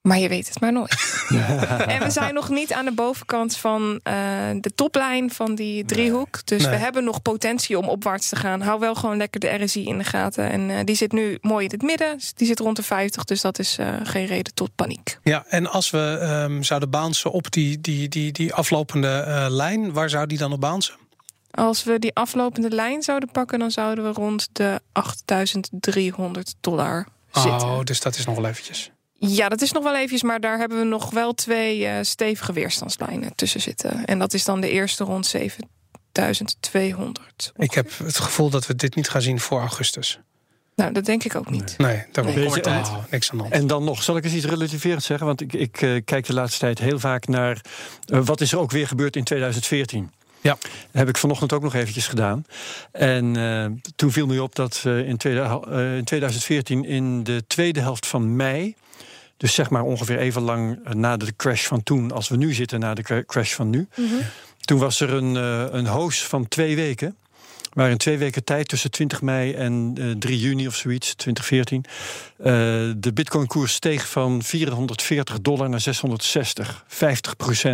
Maar 0.04 0.18
je 0.18 0.28
weet 0.28 0.48
het 0.48 0.60
maar 0.60 0.72
nooit. 0.72 1.26
en 1.86 2.02
we 2.02 2.10
zijn 2.10 2.34
nog 2.34 2.48
niet 2.48 2.72
aan 2.72 2.84
de 2.84 2.92
bovenkant 2.92 3.56
van 3.56 4.00
eh, 4.02 4.14
de 4.60 4.74
toplijn 4.74 5.30
van 5.30 5.54
die 5.54 5.84
driehoek. 5.84 6.46
Dus 6.46 6.62
Nee. 6.62 6.70
we 6.70 6.76
hebben 6.76 7.04
nog 7.04 7.22
potentie 7.22 7.78
om 7.78 7.88
opwaarts 7.88 8.28
te 8.28 8.36
gaan. 8.36 8.60
Hou 8.60 8.80
wel 8.80 8.94
gewoon 8.94 9.16
lekker 9.16 9.40
de 9.40 9.64
RSI 9.64 9.84
in 9.86 9.98
de 9.98 10.04
gaten. 10.04 10.50
En 10.50 10.70
eh, 10.70 10.84
die 10.84 10.94
zit 10.96 11.12
nu 11.12 11.38
mooi 11.40 11.64
in 11.64 11.70
het 11.70 11.82
midden. 11.82 12.18
Die 12.34 12.46
zit 12.46 12.58
rond 12.58 12.76
de 12.76 12.82
50. 12.82 13.24
Dus 13.24 13.40
dat 13.40 13.58
is 13.58 13.78
eh, 13.78 13.88
geen 14.02 14.26
reden 14.26 14.54
tot 14.54 14.70
paniek. 14.74 15.18
ja, 15.22 15.44
en 15.48 15.66
als 15.70 15.90
we 15.90 16.18
ehm, 16.20 16.62
zouden 16.62 16.90
bouncen 16.90 17.30
op 17.30 17.50
die, 17.50 17.80
die, 17.80 18.08
die, 18.08 18.32
die 18.32 18.54
aflopende 18.54 19.46
lijn, 19.50 19.92
waar 19.92 20.10
zou 20.10 20.26
die 20.26 20.38
dan 20.38 20.52
op 20.52 20.60
bouncen? 20.60 20.94
Als 21.50 21.84
we 21.84 21.98
die 21.98 22.14
aflopende 22.14 22.70
lijn 22.70 23.02
zouden 23.02 23.28
pakken, 23.30 23.58
dan 23.58 23.70
zouden 23.70 24.04
we 24.04 24.10
rond 24.12 24.48
de 24.52 24.80
8300 24.92 26.54
dollar 26.60 27.06
zitten. 27.32 27.68
Oh, 27.68 27.80
dus 27.84 28.00
dat 28.00 28.16
is 28.16 28.24
nog 28.24 28.36
wel 28.36 28.46
eventjes. 28.46 28.90
Ja, 29.28 29.48
dat 29.48 29.60
is 29.60 29.72
nog 29.72 29.82
wel 29.82 29.94
eventjes, 29.94 30.22
maar 30.22 30.40
daar 30.40 30.58
hebben 30.58 30.78
we 30.78 30.84
nog 30.84 31.10
wel 31.10 31.32
twee 31.34 31.86
eh, 31.86 31.98
stevige 32.02 32.52
weerstandslijnen 32.52 33.34
tussen 33.34 33.60
zitten. 33.60 34.04
En 34.04 34.18
dat 34.18 34.34
is 34.34 34.44
dan 34.44 34.60
de 34.60 34.70
eerste 34.70 35.04
rond 35.04 35.26
7200. 35.26 37.52
Ik 37.56 37.72
heb 37.74 37.90
het 37.98 38.18
gevoel 38.18 38.50
dat 38.50 38.66
we 38.66 38.74
dit 38.74 38.94
niet 38.94 39.08
gaan 39.08 39.22
zien 39.22 39.40
voor 39.40 39.60
augustus. 39.60 40.18
Nou, 40.76 40.92
dat 40.92 41.04
denk 41.04 41.24
ik 41.24 41.34
ook 41.34 41.50
niet. 41.50 41.74
Nee, 41.78 42.04
daar 42.12 42.24
Nee. 42.24 42.34
nee. 42.34 42.44
Weet 42.44 42.54
je, 42.64 42.70
oh, 42.70 42.96
niks 43.10 43.30
aan 43.30 43.36
de 43.36 43.42
hand. 43.42 43.54
En 43.54 43.66
dan 43.66 43.84
nog, 43.84 44.02
zal 44.02 44.16
ik 44.16 44.24
eens 44.24 44.34
iets 44.34 44.44
relativerend 44.44 45.02
zeggen? 45.02 45.26
Want 45.26 45.40
ik, 45.40 45.52
ik 45.52 45.82
eh, 45.82 46.00
kijk 46.04 46.26
de 46.26 46.32
laatste 46.34 46.58
tijd 46.58 46.78
heel 46.78 46.98
vaak 46.98 47.26
naar 47.26 47.60
eh, 48.06 48.20
wat 48.24 48.40
is 48.40 48.52
er 48.52 48.58
ook 48.58 48.70
weer 48.70 48.86
gebeurd 48.88 49.16
in 49.16 49.24
2014. 49.24 50.10
Ja. 50.40 50.56
Dat 50.60 50.70
heb 50.92 51.08
ik 51.08 51.16
vanochtend 51.16 51.52
ook 51.52 51.62
nog 51.62 51.74
eventjes 51.74 52.06
gedaan. 52.06 52.44
En 52.92 53.36
eh, 53.36 53.66
toen 53.96 54.12
viel 54.12 54.26
me 54.26 54.42
op 54.42 54.54
dat 54.54 54.82
eh, 54.86 55.08
in, 55.08 55.16
tweede- 55.16 55.60
eh, 55.70 55.96
in 55.96 56.04
2014 56.04 56.84
in 56.84 57.24
de 57.24 57.44
tweede 57.46 57.80
helft 57.80 58.06
van 58.06 58.36
mei... 58.36 58.74
dus 59.36 59.54
zeg 59.54 59.70
maar 59.70 59.82
ongeveer 59.82 60.18
even 60.18 60.42
lang 60.42 60.78
eh, 60.84 60.92
na 60.92 61.16
de 61.16 61.36
crash 61.36 61.66
van 61.66 61.82
toen... 61.82 62.12
als 62.12 62.28
we 62.28 62.36
nu 62.36 62.52
zitten 62.52 62.80
na 62.80 62.94
de 62.94 63.02
cra- 63.02 63.24
crash 63.26 63.52
van 63.54 63.70
nu... 63.70 63.88
toen 64.60 64.78
was 64.78 65.00
er 65.00 65.12
een, 65.12 65.36
eh, 65.36 65.66
een 65.78 65.86
hoos 65.86 66.22
van 66.26 66.48
twee 66.48 66.76
weken... 66.76 67.16
waar 67.72 67.90
in 67.90 67.96
twee 67.96 68.18
weken 68.18 68.44
tijd 68.44 68.68
tussen 68.68 68.90
20 68.90 69.22
mei 69.22 69.52
en 69.54 69.94
eh 69.98 70.10
3 70.18 70.38
juni 70.38 70.66
of 70.66 70.74
zoiets, 70.74 71.14
2014... 71.14 71.84
eh, 72.38 72.52
de 72.96 73.12
bitcoin-koers 73.14 73.72
steeg 73.74 74.08
van 74.08 74.42
440 74.42 75.40
dollar 75.40 75.68
naar 75.68 75.80
660. 75.80 76.84
50% 76.88 76.96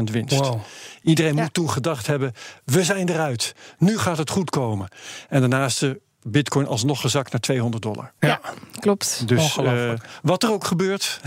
winst. 0.05 0.37
Wow. 0.37 0.61
Iedereen 1.03 1.35
Ja. 1.37 1.43
moet 1.43 1.55
toen 1.55 1.71
gedacht 1.71 2.07
hebben: 2.07 2.33
we 2.65 2.85
zijn 2.85 3.09
eruit. 3.09 3.55
Nu 3.79 3.99
gaat 3.99 4.19
het 4.19 4.31
goed 4.31 4.51
komen. 4.51 4.89
En 5.29 5.41
daarnaast 5.41 5.81
de 5.81 6.01
Bitcoin 6.23 6.67
alsnog 6.67 7.01
gezakt 7.01 7.33
naar 7.33 7.41
200 7.41 7.83
dollar. 7.83 8.13
Ja, 8.21 8.41
Klopt. 8.81 9.29
Dus 9.29 9.57
eh, 9.57 9.93
wat 10.23 10.43
er 10.43 10.51
ook 10.53 10.65
gebeurt, 10.65 11.21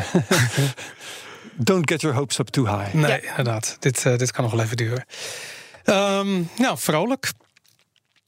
don't 1.56 1.90
get 1.90 2.02
your 2.02 2.16
hopes 2.18 2.38
up 2.40 2.48
too 2.48 2.66
high. 2.78 2.94
nee, 2.94 3.22
Ja. 3.22 3.30
inderdaad. 3.30 3.78
Dit, 3.80 4.06
eh, 4.06 4.18
dit 4.18 4.32
kan 4.32 4.44
nog 4.44 4.54
wel 4.54 4.64
even 4.64 4.78
duren. 4.78 5.06
Ehm, 5.84 6.42
nou, 6.58 6.78
vrolijk. 6.78 7.32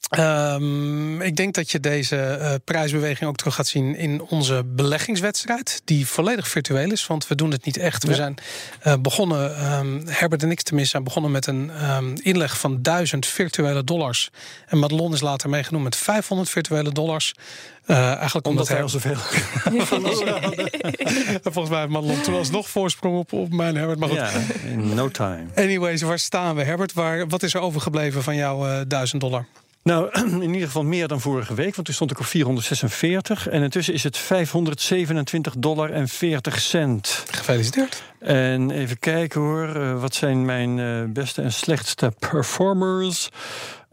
Ehm, 0.08 1.20
ik 1.20 1.36
denk 1.36 1.54
dat 1.54 1.70
je 1.70 1.80
deze 1.80 2.16
eh, 2.16 2.54
prijsbeweging 2.64 3.28
ook 3.30 3.36
terug 3.36 3.54
gaat 3.54 3.66
zien 3.66 3.96
in 3.96 4.22
onze 4.22 4.62
beleggingswedstrijd. 4.66 5.80
Die 5.84 6.06
volledig 6.06 6.48
virtueel 6.48 6.90
is, 6.92 7.06
want 7.06 7.26
we 7.26 7.34
doen 7.34 7.50
het 7.50 7.64
niet 7.64 7.76
echt. 7.76 8.02
We 8.04 8.10
Ja. 8.10 8.16
zijn 8.16 8.34
eh, 8.80 8.94
begonnen, 9.00 9.56
ehm, 9.56 10.00
Herbert 10.06 10.42
en 10.42 10.50
ik 10.50 10.62
tenminste, 10.62 10.90
zijn 10.92 11.04
begonnen 11.04 11.30
met 11.30 11.46
een 11.46 11.70
ehm, 11.70 12.14
inleg 12.14 12.58
van 12.58 12.82
1000 12.82 13.26
virtuele 13.26 13.84
dollars. 13.84 14.30
En 14.66 14.78
Madelon 14.78 15.12
is 15.12 15.20
later 15.20 15.48
meegenomen 15.48 15.84
met 15.84 15.96
500 15.96 16.48
virtuele 16.50 16.92
dollars. 16.92 17.34
Eh, 17.86 18.14
eigenlijk 18.14 18.46
omdat, 18.46 18.68
hij 18.68 18.82
al 18.82 18.88
zoveel. 18.88 19.16
Volgens 21.42 21.68
mij 21.68 21.78
heeft 21.80 21.90
Madelon 21.92 22.20
toen 22.20 22.34
alsnog 22.34 22.68
voorsprong 22.68 23.18
op, 23.18 23.32
op 23.32 23.52
mijn 23.52 23.76
Herbert. 23.76 23.98
Maar 23.98 24.08
goed, 24.08 24.22
in 24.64 24.94
no 24.94 25.08
time. 25.10 25.44
Anyways, 25.54 26.02
waar 26.02 26.18
staan 26.18 26.54
we, 26.56 26.62
Herbert? 26.62 26.92
Waar, 26.92 27.26
wat 27.28 27.42
is 27.42 27.54
er 27.54 27.60
overgebleven 27.60 28.22
van 28.22 28.36
jouw 28.36 28.66
eh 28.66 28.80
1000 28.88 29.20
dollar? 29.20 29.46
Nou, 29.86 30.10
in 30.42 30.52
ieder 30.52 30.66
geval 30.66 30.84
meer 30.84 31.08
dan 31.08 31.20
vorige 31.20 31.54
week, 31.54 31.74
want 31.74 31.86
toen 31.86 31.94
stond 31.94 32.10
ik 32.10 32.18
op 32.18 32.24
446. 32.24 33.48
En 33.48 33.62
intussen 33.62 33.94
is 33.94 34.02
het 34.02 34.16
527 34.16 35.54
dollar 35.58 35.90
en 35.90 36.08
40 36.08 36.60
cent. 36.60 37.24
Gefeliciteerd. 37.30 38.02
En 38.18 38.70
even 38.70 38.98
kijken 38.98 39.40
hoor, 39.40 39.76
eh, 39.76 40.00
wat 40.00 40.14
zijn 40.14 40.44
mijn 40.44 40.78
eh, 40.78 41.12
beste 41.12 41.42
en 41.42 41.52
slechtste 41.52 42.12
performers? 42.18 43.30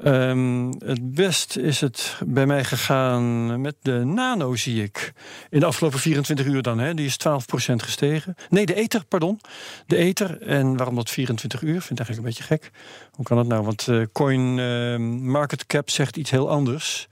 Ehm, 0.03 0.71
het 0.85 1.13
best 1.13 1.57
is 1.57 1.81
het 1.81 2.15
bij 2.25 2.45
mij 2.45 2.63
gegaan 2.63 3.61
met 3.61 3.75
de 3.81 3.91
Nano, 3.91 4.55
zie 4.55 4.83
ik. 4.83 5.13
In 5.49 5.59
de 5.59 5.65
afgelopen 5.65 5.99
24 5.99 6.45
uur 6.45 6.61
dan, 6.61 6.79
hè? 6.79 6.93
die 6.93 7.05
is 7.05 7.17
12% 7.17 7.83
gestegen. 7.83 8.35
Nee, 8.49 8.65
de 8.65 8.73
Ether, 8.73 9.05
pardon. 9.05 9.39
De 9.87 9.95
Ether. 9.95 10.41
En 10.41 10.77
waarom 10.77 10.95
dat 10.95 11.09
24 11.09 11.61
uur? 11.61 11.81
Vind 11.81 11.99
ik 11.99 12.05
eigenlijk 12.05 12.17
een 12.17 12.23
beetje 12.23 12.43
gek. 12.43 12.71
Hoe 13.11 13.25
kan 13.25 13.37
dat 13.37 13.47
nou? 13.47 13.63
Want 13.63 13.87
eh, 13.87 14.01
Coin 14.11 14.59
eh, 14.59 14.97
Market 15.19 15.65
Cap 15.65 15.89
zegt 15.89 16.17
iets 16.17 16.31
heel 16.31 16.49
anders. 16.49 17.07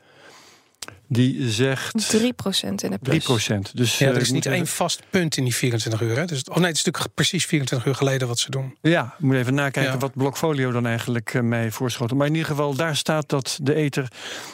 Die 1.14 1.50
zegt 1.52 2.10
3% 2.16 2.84
in 2.84 2.92
de 2.92 2.98
3 3.02 3.22
plus. 3.22 3.50
Dus, 3.74 3.98
Ja, 3.98 4.06
eh, 4.06 4.12
er 4.12 4.16
ik 4.18 4.22
is 4.22 4.32
niet 4.32 4.46
één 4.46 4.54
even- 4.56 4.68
vast 4.68 5.02
punt 5.10 5.38
in 5.38 5.44
die 5.44 5.56
24 5.56 6.02
uur. 6.02 6.18
Hè? 6.18 6.26
Dus, 6.26 6.44
oh 6.44 6.56
nee, 6.56 6.66
het 6.66 6.76
is 6.78 6.84
natuurlijk 6.84 7.14
precies 7.16 7.46
24 7.46 7.88
uur 7.88 7.96
geleden 7.96 8.28
wat 8.28 8.40
ze 8.40 8.52
doen. 8.52 8.76
Ja, 8.82 9.14
ik 9.18 9.24
moet 9.26 9.36
even 9.36 9.54
nakijken 9.54 9.92
Ja. 9.94 9.98
wat 9.98 10.14
Blockfolio 10.14 10.72
dan 10.72 10.86
eigenlijk 10.86 11.34
eh, 11.34 11.42
mij 11.42 11.72
voorschoten. 11.72 12.18
Maar 12.18 12.28
in 12.28 12.34
ieder 12.34 12.48
geval, 12.50 12.76
daar 12.76 12.96
staat 12.96 13.30
dat 13.30 13.60
de 13.62 13.74
ether 13.74 14.08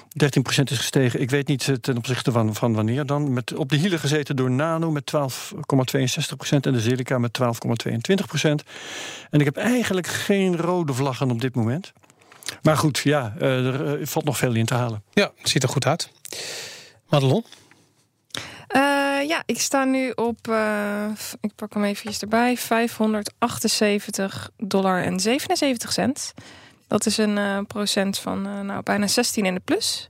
13% 0.10 0.72
is 0.72 0.78
gestegen. 0.78 1.22
Ik 1.22 1.30
weet 1.30 1.48
niet 1.48 1.68
eh, 1.68 1.76
ten 1.76 1.98
opzichte 1.98 2.32
van, 2.32 2.56
van 2.56 2.74
wanneer 2.74 3.06
dan. 3.06 3.34
Met, 3.34 3.54
op 3.54 3.70
de 3.70 3.76
hielen 3.76 4.00
gezeten 4.00 4.36
door 4.36 4.52
Nano 4.52 4.92
met 4.92 5.06
12,62% 5.06 6.66
en 6.66 6.74
de 6.74 6.80
Silica 6.82 7.18
met 7.18 7.40
12,22%. 7.42 8.64
En 9.30 9.40
ik 9.40 9.46
heb 9.46 9.58
eigenlijk 9.58 10.08
geen 10.08 10.58
rode 10.58 10.94
vlaggen 10.94 11.32
op 11.32 11.42
dit 11.42 11.56
moment. 11.56 11.94
Maar 12.62 12.78
goed, 12.78 12.98
ja, 12.98 13.34
eh, 13.40 13.66
er 13.66 14.00
eh, 14.00 14.06
valt 14.06 14.26
nog 14.26 14.38
veel 14.38 14.54
in 14.56 14.66
te 14.66 14.74
halen. 14.74 15.04
Ja, 15.14 15.32
het 15.38 15.50
ziet 15.50 15.64
er 15.64 15.70
goed 15.70 15.86
uit. 15.86 16.10
Madelon? 17.10 17.46
Eh, 18.68 19.28
ja, 19.28 19.44
ik 19.46 19.60
sta 19.60 19.84
nu 19.84 20.12
op, 20.12 20.48
eh, 20.48 21.06
ik 21.42 21.56
pak 21.56 21.74
hem 21.74 21.84
even 21.84 22.14
erbij, 22.20 22.58
578 22.58 24.50
dollar 24.58 25.04
en 25.04 25.20
77 25.20 25.94
cent. 25.94 26.34
Dat 26.88 27.06
is 27.06 27.18
een 27.18 27.38
eh, 27.38 27.60
procent 27.68 28.20
van 28.20 28.48
eh, 28.48 28.60
nou, 28.60 28.84
bijna 28.84 29.08
16 29.08 29.46
in 29.46 29.54
de 29.54 29.60
plus. 29.60 30.10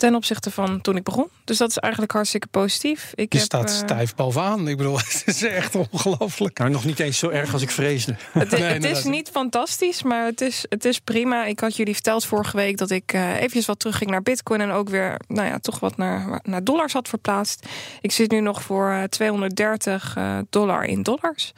Ten 0.00 0.14
opzichte 0.14 0.50
van 0.50 0.80
toen 0.80 0.96
ik 0.96 1.02
begon. 1.02 1.28
Dus 1.44 1.56
dat 1.56 1.68
is 1.70 1.76
eigenlijk 1.76 2.12
hartstikke 2.12 2.46
positief. 2.46 3.12
Ik 3.14 3.32
Je 3.32 3.38
heb, 3.38 3.46
staat 3.46 3.70
eh, 3.70 3.76
stijf 3.76 4.14
bovenaan. 4.14 4.68
Ik 4.68 4.76
bedoel, 4.76 4.96
het 5.04 5.22
is 5.26 5.42
echt 5.42 5.74
ongelooflijk. 5.74 6.58
Nou, 6.58 6.70
nog 6.70 6.84
niet 6.84 7.00
eens 7.00 7.18
zo 7.18 7.28
erg 7.28 7.52
als 7.52 7.62
ik 7.62 7.70
vreesde. 7.70 8.16
Het, 8.32 8.50
Nee, 8.50 8.62
het 8.62 8.84
is 8.84 9.04
niet 9.04 9.28
fantastisch, 9.28 10.02
maar 10.02 10.24
het 10.24 10.40
is, 10.40 10.64
het 10.68 10.84
is 10.84 10.98
prima. 10.98 11.44
Ik 11.44 11.60
had 11.60 11.76
jullie 11.76 11.94
verteld 11.94 12.24
vorige 12.24 12.56
week 12.56 12.76
dat 12.76 12.90
ik 12.90 13.12
eh 13.12 13.36
eventjes 13.36 13.66
wat 13.66 13.78
terugging 13.78 14.10
naar 14.10 14.22
bitcoin... 14.22 14.60
en 14.60 14.70
ook 14.70 14.88
weer 14.88 15.20
nou 15.28 15.46
ja, 15.46 15.58
toch 15.58 15.78
wat 15.80 15.96
naar, 15.96 16.40
naar 16.42 16.64
dollars 16.64 16.92
had 16.92 17.08
verplaatst. 17.08 17.66
Ik 18.00 18.12
zit 18.12 18.30
nu 18.30 18.40
nog 18.40 18.62
voor 18.62 18.90
eh, 18.90 19.02
230 19.02 20.16
eh, 20.16 20.38
dollar 20.50 20.84
in 20.84 21.02
dollars. 21.02 21.52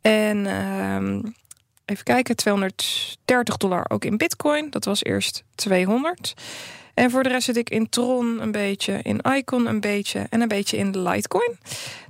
En 0.00 0.46
ehm, 0.46 1.20
even 1.84 2.04
kijken, 2.04 2.36
230 2.36 3.56
dollar 3.56 3.84
ook 3.88 4.04
in 4.04 4.16
bitcoin. 4.16 4.70
Dat 4.70 4.84
was 4.84 5.04
eerst 5.04 5.44
200. 5.54 6.34
En 6.96 7.10
voor 7.10 7.22
de 7.22 7.28
rest 7.28 7.44
zit 7.44 7.56
ik 7.56 7.70
in 7.70 7.88
Tron 7.88 8.42
een 8.42 8.52
beetje, 8.52 9.00
in 9.02 9.20
Icon 9.36 9.66
een 9.66 9.80
beetje... 9.80 10.26
en 10.30 10.40
een 10.40 10.48
beetje 10.48 10.76
in 10.76 11.02
Litecoin. 11.02 11.58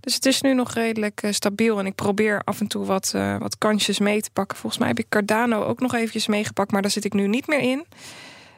Dus 0.00 0.14
het 0.14 0.26
is 0.26 0.40
nu 0.40 0.54
nog 0.54 0.72
redelijk 0.72 1.22
eh, 1.22 1.32
stabiel. 1.32 1.78
En 1.78 1.86
ik 1.86 1.94
probeer 1.94 2.42
af 2.44 2.60
en 2.60 2.66
toe 2.66 2.84
wat, 2.84 3.12
eh, 3.14 3.38
wat 3.38 3.58
kansjes 3.58 3.98
mee 3.98 4.20
te 4.20 4.30
pakken. 4.32 4.56
Volgens 4.56 4.80
mij 4.80 4.88
heb 4.88 4.98
ik 4.98 5.08
Cardano 5.08 5.64
ook 5.64 5.80
nog 5.80 5.94
eventjes 5.94 6.26
meegepakt. 6.26 6.72
Maar 6.72 6.82
daar 6.82 6.90
zit 6.90 7.04
ik 7.04 7.12
nu 7.12 7.26
niet 7.26 7.46
meer 7.46 7.58
in. 7.58 7.84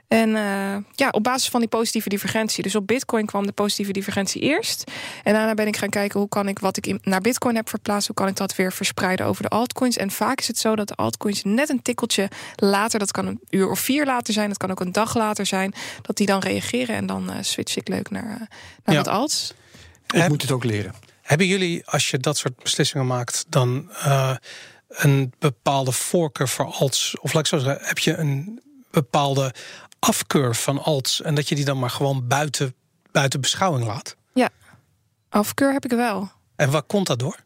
En 0.08 0.36
eh, 0.36 0.76
ja, 0.94 1.08
op 1.10 1.22
basis 1.22 1.48
van 1.48 1.60
die 1.60 1.68
positieve 1.68 2.08
divergentie. 2.08 2.62
Dus 2.62 2.74
op 2.74 2.86
Bitcoin 2.86 3.26
kwam 3.26 3.46
de 3.46 3.52
positieve 3.52 3.92
divergentie 3.92 4.40
eerst. 4.42 4.84
En 5.24 5.32
daarna 5.34 5.54
ben 5.54 5.66
ik 5.66 5.76
gaan 5.76 5.88
kijken 5.88 6.18
hoe 6.20 6.28
kan 6.28 6.48
ik 6.48 6.58
wat 6.58 6.76
ik 6.76 6.86
in, 6.86 6.98
naar 7.02 7.20
Bitcoin 7.20 7.56
heb 7.56 7.68
verplaatst, 7.68 8.06
hoe 8.06 8.16
kan 8.16 8.28
ik 8.28 8.36
dat 8.36 8.54
weer 8.56 8.72
verspreiden 8.72 9.26
over 9.26 9.42
de 9.42 9.48
altcoins. 9.48 9.96
En 9.96 10.10
vaak 10.10 10.38
is 10.40 10.46
het 10.48 10.58
zo 10.58 10.76
dat 10.76 10.88
de 10.88 10.94
altcoins 10.94 11.42
net 11.44 11.68
een 11.68 11.82
tikkeltje 11.82 12.28
later, 12.56 12.98
dat 12.98 13.10
kan 13.10 13.26
een 13.26 13.40
uur 13.50 13.70
of 13.70 13.78
vier 13.80 14.04
later 14.06 14.32
zijn, 14.34 14.48
dat 14.48 14.56
kan 14.58 14.70
ook 14.70 14.80
een 14.80 14.92
dag 14.92 15.14
later 15.16 15.46
zijn, 15.46 15.74
dat 16.02 16.16
die 16.16 16.26
dan 16.26 16.40
reageren. 16.40 16.96
En 16.96 17.06
dan 17.06 17.30
eh, 17.30 17.36
switch 17.40 17.76
ik 17.76 17.88
leuk 17.88 18.10
naar, 18.10 18.24
eh, 18.30 18.40
naar 18.84 18.94
Ja. 18.94 19.02
wat 19.02 19.08
alts. 19.08 19.54
Ik 20.06 20.14
Heb- 20.20 20.28
moet 20.28 20.42
het 20.42 20.50
ook 20.50 20.64
leren. 20.64 20.94
Hebben 21.22 21.46
jullie, 21.46 21.86
als 21.86 22.10
je 22.10 22.18
dat 22.18 22.36
soort 22.38 22.56
beslissingen 22.62 23.06
maakt, 23.06 23.44
dan 23.48 23.90
eh, 23.92 24.36
een 24.88 25.32
bepaalde 25.38 25.92
voorkeur 25.92 26.48
voor 26.48 26.66
alts? 26.66 27.18
Of 27.20 27.32
laat 27.32 27.42
ik 27.42 27.48
zo 27.48 27.58
zeggen, 27.58 27.86
heb 27.86 27.98
je 27.98 28.16
een 28.16 28.60
bepaalde 28.90 29.54
afkeur 29.98 30.54
van 30.54 30.82
alts 30.82 31.22
en 31.22 31.34
dat 31.34 31.48
je 31.48 31.54
die 31.54 31.64
dan 31.64 31.78
maar 31.78 31.90
gewoon 31.90 32.26
buiten, 32.26 32.74
buiten 33.10 33.40
beschouwing 33.40 33.86
laat? 33.86 34.16
Afkeur 35.30 35.72
heb 35.72 35.84
ik 35.84 35.90
wel. 35.90 36.30
En 36.56 36.70
waar 36.70 36.82
komt 36.82 37.06
dat 37.06 37.18
door? 37.18 37.36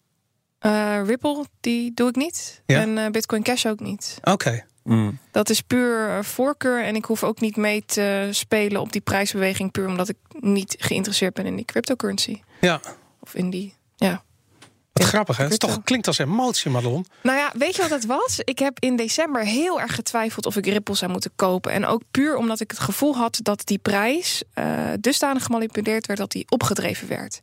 Eh, 0.58 1.00
Ripple, 1.04 1.44
die 1.60 1.94
doe 1.94 2.08
ik 2.08 2.16
niet. 2.16 2.62
Ja? 2.66 2.80
En 2.80 2.98
eh, 2.98 3.10
Bitcoin 3.10 3.42
Cash 3.42 3.66
ook 3.66 3.80
niet. 3.80 4.18
Oké, 4.22 4.64
Mm. 4.82 5.18
Dat 5.30 5.50
is 5.50 5.60
puur 5.60 6.08
eh, 6.08 6.22
voorkeur. 6.22 6.84
En 6.84 6.94
ik 6.94 7.04
hoef 7.04 7.24
ook 7.24 7.40
niet 7.40 7.56
mee 7.56 7.84
te 7.84 8.28
spelen 8.30 8.80
op 8.80 8.92
die 8.92 9.00
prijsbeweging. 9.00 9.70
Puur 9.70 9.86
omdat 9.86 10.08
ik 10.08 10.16
niet 10.40 10.76
geïnteresseerd 10.78 11.34
ben 11.34 11.46
in 11.46 11.56
die 11.56 11.64
cryptocurrency. 11.64 12.40
ja. 12.60 12.80
Of 13.20 13.34
in 13.34 13.50
die. 13.50 13.74
Ja. 13.96 14.24
Wat 14.92 15.06
grappig, 15.06 15.36
hè? 15.36 15.44
Het 15.44 15.60
toch 15.60 15.82
klinkt 15.84 16.06
als 16.06 16.18
emotie, 16.18 16.70
Madelon. 16.70 17.06
Nou 17.22 17.38
ja, 17.38 17.52
weet 17.54 17.76
je 17.76 17.82
wat 17.82 17.90
het 17.90 18.06
was? 18.06 18.40
Ik 18.44 18.58
heb 18.58 18.78
in 18.78 18.96
december 18.96 19.44
heel 19.44 19.80
erg 19.80 19.94
getwijfeld 19.94 20.46
of 20.46 20.56
ik 20.56 20.66
Ripple 20.66 20.94
zou 20.94 21.10
moeten 21.10 21.30
kopen. 21.36 21.72
En 21.72 21.86
ook 21.86 22.02
puur 22.10 22.36
omdat 22.36 22.60
ik 22.60 22.70
het 22.70 22.80
gevoel 22.80 23.16
had 23.16 23.38
dat 23.42 23.66
die 23.66 23.78
prijs 23.78 24.42
eh, 24.54 24.66
dusdanig 25.00 25.44
gemanipuleerd 25.44 26.06
werd 26.06 26.18
dat 26.18 26.30
die 26.30 26.46
opgedreven 26.48 27.08
werd. 27.08 27.40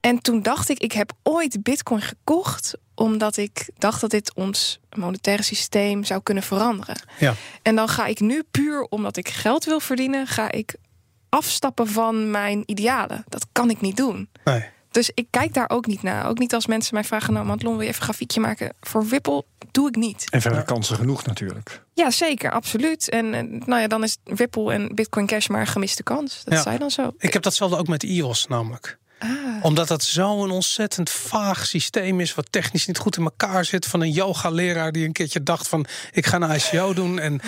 En 0.00 0.22
toen 0.22 0.42
dacht 0.42 0.68
ik, 0.68 0.78
ik 0.78 0.92
heb 0.92 1.12
ooit 1.22 1.62
Bitcoin 1.62 2.00
gekocht 2.00 2.74
omdat 2.94 3.36
ik 3.36 3.68
dacht 3.78 4.00
dat 4.00 4.10
dit 4.10 4.34
ons 4.34 4.80
monetaire 4.96 5.42
systeem 5.42 6.04
zou 6.04 6.22
kunnen 6.22 6.42
veranderen. 6.42 6.96
Ja. 7.18 7.34
En 7.62 7.76
dan 7.76 7.88
ga 7.88 8.06
ik 8.06 8.20
nu 8.20 8.42
puur 8.50 8.82
omdat 8.82 9.16
ik 9.16 9.28
geld 9.28 9.64
wil 9.64 9.80
verdienen, 9.80 10.26
ga 10.26 10.50
ik 10.50 10.74
afstappen 11.28 11.88
van 11.88 12.30
mijn 12.30 12.62
idealen. 12.66 13.24
Dat 13.28 13.46
kan 13.52 13.70
ik 13.70 13.80
niet 13.80 13.96
doen. 13.96 14.28
Nee. 14.44 14.64
Dus 14.90 15.10
ik 15.14 15.26
kijk 15.30 15.54
daar 15.54 15.68
ook 15.70 15.86
niet 15.86 16.02
naar. 16.02 16.26
Ook 16.28 16.38
niet 16.38 16.54
als 16.54 16.66
mensen 16.66 16.94
mij 16.94 17.04
vragen: 17.04 17.32
Nou, 17.32 17.46
Madelon, 17.46 17.72
wil 17.72 17.82
je 17.82 17.88
even 17.88 18.00
een 18.00 18.06
grafiekje 18.06 18.40
maken? 18.40 18.72
Voor 18.80 19.04
Ripple 19.10 19.44
doe 19.70 19.88
ik 19.88 19.96
niet. 19.96 20.26
En 20.30 20.40
verder 20.40 20.62
kansen 20.62 20.96
genoeg 20.96 21.26
natuurlijk. 21.26 21.82
Ja, 21.94 22.10
zeker, 22.10 22.50
absoluut. 22.50 23.08
En 23.08 23.34
eh, 23.34 23.42
nou 23.66 23.80
ja, 23.80 23.86
dan 23.86 24.02
is 24.02 24.16
Ripple 24.24 24.72
en 24.72 24.94
Bitcoin 24.94 25.26
Cash 25.26 25.46
maar 25.48 25.60
een 25.60 25.66
gemiste 25.66 26.02
kans. 26.02 26.44
Dat 26.44 26.54
Ja. 26.54 26.62
zei 26.62 26.78
dan 26.78 26.90
zo. 26.90 27.12
Ik 27.18 27.32
heb 27.32 27.42
datzelfde 27.42 27.76
ook 27.76 27.88
met 27.88 28.02
iOS 28.02 28.46
namelijk. 28.46 28.98
Ah, 29.22 29.28
Omdat 29.64 29.88
dat 29.88 30.02
zo'n 30.04 30.50
ontzettend 30.50 31.10
vaag 31.10 31.66
systeem 31.66 32.20
is, 32.20 32.34
wat 32.34 32.46
technisch 32.50 32.86
niet 32.86 32.98
goed 32.98 33.16
in 33.16 33.22
elkaar 33.24 33.64
zit. 33.64 33.86
Van 33.86 34.00
een 34.00 34.10
yoga-leraar 34.10 34.92
die 34.92 35.04
een 35.06 35.12
keertje 35.12 35.42
dacht 35.42 35.68
van 35.68 35.86
ik 36.12 36.26
ga 36.26 36.40
een 36.40 36.50
ICO 36.54 36.94
doen. 36.94 37.18
En 37.18 37.40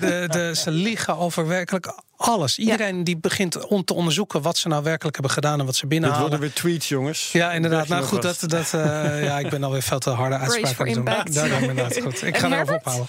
de, 0.00 0.26
de, 0.30 0.52
ze 0.56 0.70
liegen 0.70 1.16
over 1.16 1.46
werkelijk 1.46 1.94
alles. 2.16 2.58
Iedereen 2.58 3.04
die 3.04 3.16
begint 3.16 3.66
om 3.66 3.84
te 3.84 3.94
onderzoeken 3.94 4.42
wat 4.42 4.56
ze 4.58 4.68
nou 4.68 4.82
werkelijk 4.82 5.14
hebben 5.16 5.34
gedaan 5.34 5.60
en 5.60 5.66
wat 5.66 5.74
ze 5.74 5.80
Dit 5.80 5.88
binnenhalen. 5.90 6.22
worden 6.22 6.40
weer 6.40 6.52
tweets, 6.52 6.88
jongens. 6.88 7.32
Ja, 7.32 7.52
inderdaad. 7.52 7.88
Nou 7.88 8.02
goed, 8.04 8.22
dat, 8.22 8.44
dat, 8.46 8.74
eh, 8.74 9.24
ja, 9.24 9.38
ik 9.38 9.50
ben 9.50 9.64
alweer 9.64 9.82
veel 9.82 9.98
te 9.98 10.10
harde 10.10 10.36
uitspraken 10.36 10.78
aan 10.78 10.86
het 10.86 10.94
doen. 10.94 11.06
impact. 11.06 11.34
Daarom 11.34 11.60
inderdaad 11.70 12.00
goed. 12.02 12.22
Ik 12.22 12.36
ga 12.36 12.46
erover 12.46 12.56
Herbert? 12.56 12.78
ophouden. 12.80 13.06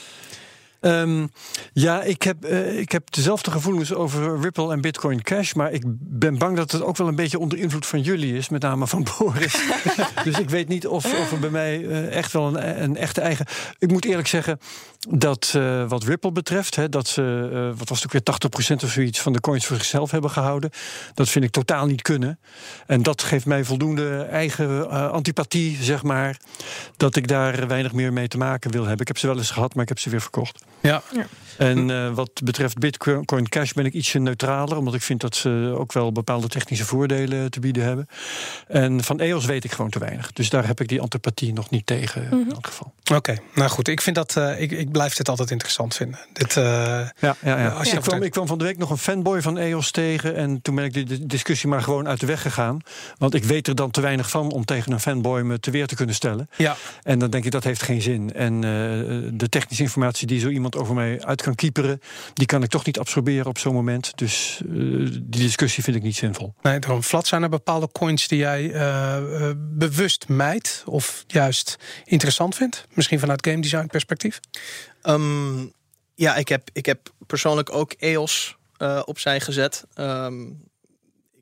Ehm, 0.83 1.27
ja, 1.73 2.01
ik 2.01 2.21
heb, 2.21 2.43
eh, 2.43 2.79
ik 2.79 2.91
heb 2.91 3.11
dezelfde 3.11 3.51
gevoelens 3.51 3.93
over 3.93 4.39
Ripple 4.39 4.71
en 4.71 4.81
Bitcoin 4.81 5.21
Cash. 5.21 5.53
Maar 5.53 5.71
ik 5.71 5.83
ben 5.99 6.37
bang 6.37 6.57
dat 6.57 6.71
het 6.71 6.81
ook 6.81 6.97
wel 6.97 7.07
een 7.07 7.15
beetje 7.15 7.39
onder 7.39 7.57
invloed 7.57 7.85
van 7.85 8.01
jullie 8.01 8.35
is. 8.37 8.49
Met 8.49 8.61
name 8.61 8.87
van 8.87 9.07
Boris. 9.17 9.63
dus 10.23 10.39
ik 10.39 10.49
weet 10.49 10.67
niet 10.67 10.87
of, 10.87 11.05
of 11.05 11.31
er 11.31 11.39
bij 11.39 11.49
mij 11.49 11.87
eh, 11.87 12.15
echt 12.15 12.31
wel 12.31 12.47
een, 12.47 12.83
een 12.83 12.97
echte 12.97 13.21
eigen. 13.21 13.45
Ik 13.79 13.91
moet 13.91 14.05
eerlijk 14.05 14.27
zeggen 14.27 14.59
dat 15.09 15.53
eh, 15.55 15.87
wat 15.87 16.03
Ripple 16.03 16.31
betreft. 16.31 16.75
Hè, 16.75 16.89
dat 16.89 17.07
ze, 17.07 17.73
wat 17.77 17.89
was 17.89 18.01
het 18.01 18.15
ook 18.15 18.39
weer 18.41 18.73
80% 18.73 18.83
of 18.83 18.91
zoiets 18.91 19.21
van 19.21 19.33
de 19.33 19.39
coins 19.39 19.65
voor 19.65 19.77
zichzelf 19.77 20.11
hebben 20.11 20.29
gehouden. 20.29 20.69
Dat 21.13 21.29
vind 21.29 21.45
ik 21.45 21.51
totaal 21.51 21.85
niet 21.85 22.01
kunnen. 22.01 22.39
En 22.87 23.03
dat 23.03 23.21
geeft 23.23 23.45
mij 23.45 23.63
voldoende 23.63 24.21
eigen 24.21 24.89
antipathie, 25.11 25.77
zeg 25.81 26.03
maar. 26.03 26.37
Dat 26.97 27.15
ik 27.15 27.27
daar 27.27 27.67
weinig 27.67 27.93
meer 27.93 28.13
mee 28.13 28.27
te 28.27 28.37
maken 28.37 28.71
wil 28.71 28.81
hebben. 28.81 29.01
Ik 29.01 29.07
heb 29.07 29.17
ze 29.17 29.27
wel 29.27 29.37
eens 29.37 29.51
gehad, 29.51 29.73
maar 29.73 29.83
ik 29.83 29.89
heb 29.89 29.99
ze 29.99 30.09
weer 30.09 30.21
verkocht. 30.21 30.63
Ja, 30.83 31.01
En 31.57 31.89
eh, 31.91 32.13
wat 32.13 32.29
betreft 32.43 32.77
Bitcoin 32.77 33.49
Cash 33.49 33.71
ben 33.71 33.85
ik 33.85 33.93
ietsje 33.93 34.19
neutraler, 34.19 34.77
omdat 34.77 34.93
ik 34.93 35.01
vind 35.01 35.21
dat 35.21 35.35
ze 35.35 35.75
ook 35.77 35.93
wel 35.93 36.11
bepaalde 36.11 36.47
technische 36.47 36.85
voordelen 36.85 37.51
te 37.51 37.59
bieden 37.59 37.83
hebben. 37.83 38.07
En 38.67 39.03
van 39.03 39.19
EOS 39.19 39.45
weet 39.45 39.63
ik 39.63 39.71
gewoon 39.71 39.91
te 39.91 39.99
weinig. 39.99 40.31
Dus 40.31 40.49
daar 40.49 40.67
heb 40.67 40.81
ik 40.81 40.87
die 40.87 41.01
antipathie 41.01 41.53
nog 41.53 41.69
niet 41.69 41.85
tegen 41.85 42.31
in 42.31 42.51
elk 42.51 42.67
geval. 42.67 42.93
oké. 43.15 43.37
Nou 43.55 43.69
goed, 43.69 43.87
ik 43.87 44.01
vind 44.01 44.15
dat. 44.15 44.37
eh, 44.37 44.61
ik, 44.61 44.71
ik 44.71 44.91
blijf 44.91 45.13
dit 45.15 45.29
altijd 45.29 45.51
interessant 45.51 45.95
vinden. 45.95 46.19
Dit, 46.33 46.57
eh, 46.57 46.63
Ja, 46.63 47.09
ja, 47.19 47.35
ja. 47.43 47.67
Als 47.69 47.89
je 47.89 47.95
ik, 47.97 48.01
kwam, 48.01 48.21
ik 48.23 48.31
kwam 48.31 48.47
van 48.47 48.57
de 48.57 48.63
week 48.63 48.77
nog 48.77 48.89
een 48.89 48.97
fanboy 48.97 49.41
van 49.41 49.57
EOS 49.57 49.91
tegen. 49.91 50.35
En 50.35 50.61
toen 50.61 50.75
ben 50.75 50.83
ik 50.85 50.93
die 50.93 51.03
di- 51.05 51.25
discussie 51.25 51.69
maar 51.69 51.81
gewoon 51.81 52.07
uit 52.07 52.19
de 52.19 52.25
weg 52.25 52.41
gegaan. 52.41 52.79
Want 53.17 53.33
ik 53.33 53.43
weet 53.43 53.67
er 53.67 53.75
dan 53.75 53.91
te 53.91 54.01
weinig 54.01 54.29
van 54.29 54.51
om 54.51 54.65
tegen 54.65 54.91
een 54.91 54.99
fanboy 54.99 55.41
me 55.41 55.59
te 55.59 55.71
weer 55.71 55.87
te 55.87 55.95
kunnen 55.95 56.15
stellen. 56.15 56.49
ja, 56.57 56.75
En 57.03 57.19
dan 57.19 57.29
denk 57.29 57.45
ik 57.45 57.51
dat 57.51 57.63
heeft 57.63 57.81
geen 57.83 58.01
zin. 58.01 58.33
En 58.33 58.53
eh, 58.55 58.69
de 59.33 59.49
technische 59.49 59.83
informatie 59.83 60.27
die 60.27 60.39
zo 60.39 60.49
iemand 60.49 60.72
over 60.75 60.95
mij 60.95 61.21
uit 61.21 61.41
kan 61.41 61.55
kieperen, 61.55 61.99
die 62.33 62.45
kan 62.45 62.63
ik 62.63 62.69
toch 62.69 62.85
niet 62.85 62.99
absorberen 62.99 63.45
op 63.45 63.57
zo'n 63.57 63.73
moment. 63.73 64.11
Dus 64.17 64.61
eh, 64.61 64.69
die 65.11 65.21
discussie 65.21 65.83
vind 65.83 65.95
ik 65.95 66.03
niet 66.03 66.15
zinvol. 66.15 66.53
nee, 66.61 66.79
daarom. 66.79 67.03
Vlad, 67.03 67.27
zijn 67.27 67.43
er 67.43 67.49
bepaalde 67.49 67.89
coins 67.91 68.27
die 68.27 68.37
jij 68.37 68.71
eh, 68.71 69.49
eh, 69.49 69.55
bewust 69.57 70.27
mijt 70.27 70.83
of 70.85 71.23
juist 71.27 71.77
interessant 72.03 72.55
vindt? 72.55 72.87
Misschien 72.93 73.19
vanuit 73.19 73.47
game 73.47 73.61
design 73.61 73.87
perspectief? 73.87 74.39
Ehm, 75.01 75.65
ja, 76.15 76.35
ik 76.35 76.47
heb, 76.47 76.69
ik 76.73 76.85
heb 76.85 77.13
persoonlijk 77.27 77.73
ook 77.73 77.91
EOS 77.91 78.57
eh, 78.77 79.01
opzij 79.05 79.39
gezet. 79.39 79.83
Ehm, 79.93 80.41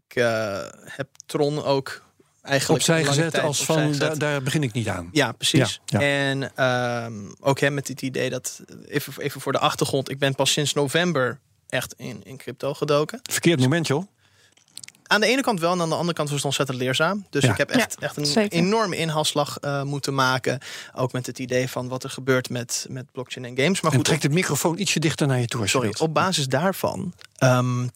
ik 0.07 0.15
eh, 0.15 0.65
heb 0.85 1.07
Tron 1.25 1.63
ook 1.63 2.03
eigenlijk 2.41 2.79
Opzij 2.79 3.05
gezet 3.05 3.31
tijd 3.31 3.43
als 3.43 3.59
opzij 3.59 3.75
van, 3.75 3.87
gezet. 3.87 3.99
daar, 4.07 4.17
daar 4.17 4.41
begin 4.41 4.63
ik 4.63 4.73
niet 4.73 4.87
aan. 4.87 5.09
Ja, 5.11 5.31
precies. 5.31 5.81
Ja, 5.85 5.99
En 5.99 6.55
ehm, 6.55 7.13
ook 7.39 7.59
hè, 7.59 7.69
met 7.69 7.87
het 7.87 8.01
idee 8.01 8.29
dat, 8.29 8.61
even, 8.87 9.13
even 9.17 9.41
voor 9.41 9.51
de 9.51 9.59
achtergrond, 9.59 10.09
ik 10.09 10.19
ben 10.19 10.35
pas 10.35 10.51
sinds 10.51 10.73
november 10.73 11.39
echt 11.69 11.93
in, 11.97 12.21
in 12.23 12.37
crypto 12.37 12.73
gedoken. 12.73 13.19
Verkeerd 13.23 13.59
moment, 13.59 13.87
joh. 13.87 14.03
Aan 15.03 15.21
de 15.21 15.27
ene 15.27 15.41
kant 15.41 15.59
wel 15.59 15.71
en 15.73 15.81
aan 15.81 15.89
de 15.89 15.95
andere 15.95 16.13
kant 16.13 16.27
was 16.27 16.37
het 16.37 16.45
ontzettend 16.45 16.77
leerzaam. 16.77 17.25
Dus 17.29 17.43
Ja. 17.43 17.51
ik 17.51 17.57
heb 17.57 17.69
echt, 17.69 17.95
echt 17.99 18.17
een 18.17 18.25
zeker. 18.25 18.57
enorme 18.57 18.95
inhaalslag 18.97 19.57
eh, 19.57 19.83
moeten 19.83 20.13
maken. 20.15 20.59
Ook 20.95 21.11
met 21.11 21.25
het 21.25 21.39
idee 21.39 21.67
van 21.69 21.87
wat 21.87 22.03
er 22.03 22.09
gebeurt 22.09 22.49
met, 22.49 22.85
met 22.89 23.11
blockchain 23.11 23.45
en 23.45 23.63
games. 23.63 23.81
Maar 23.81 23.91
En 23.91 23.97
goed, 23.97 24.05
trek 24.05 24.21
de 24.21 24.29
microfoon 24.29 24.77
ietsje 24.79 24.99
dichter 24.99 25.27
naar 25.27 25.39
je 25.39 25.47
toe. 25.47 25.67
Sorry, 25.67 25.87
wilt. 25.87 26.01
op 26.01 26.13
basis 26.13 26.47
daarvan 26.47 27.13
ehm, 27.37 27.87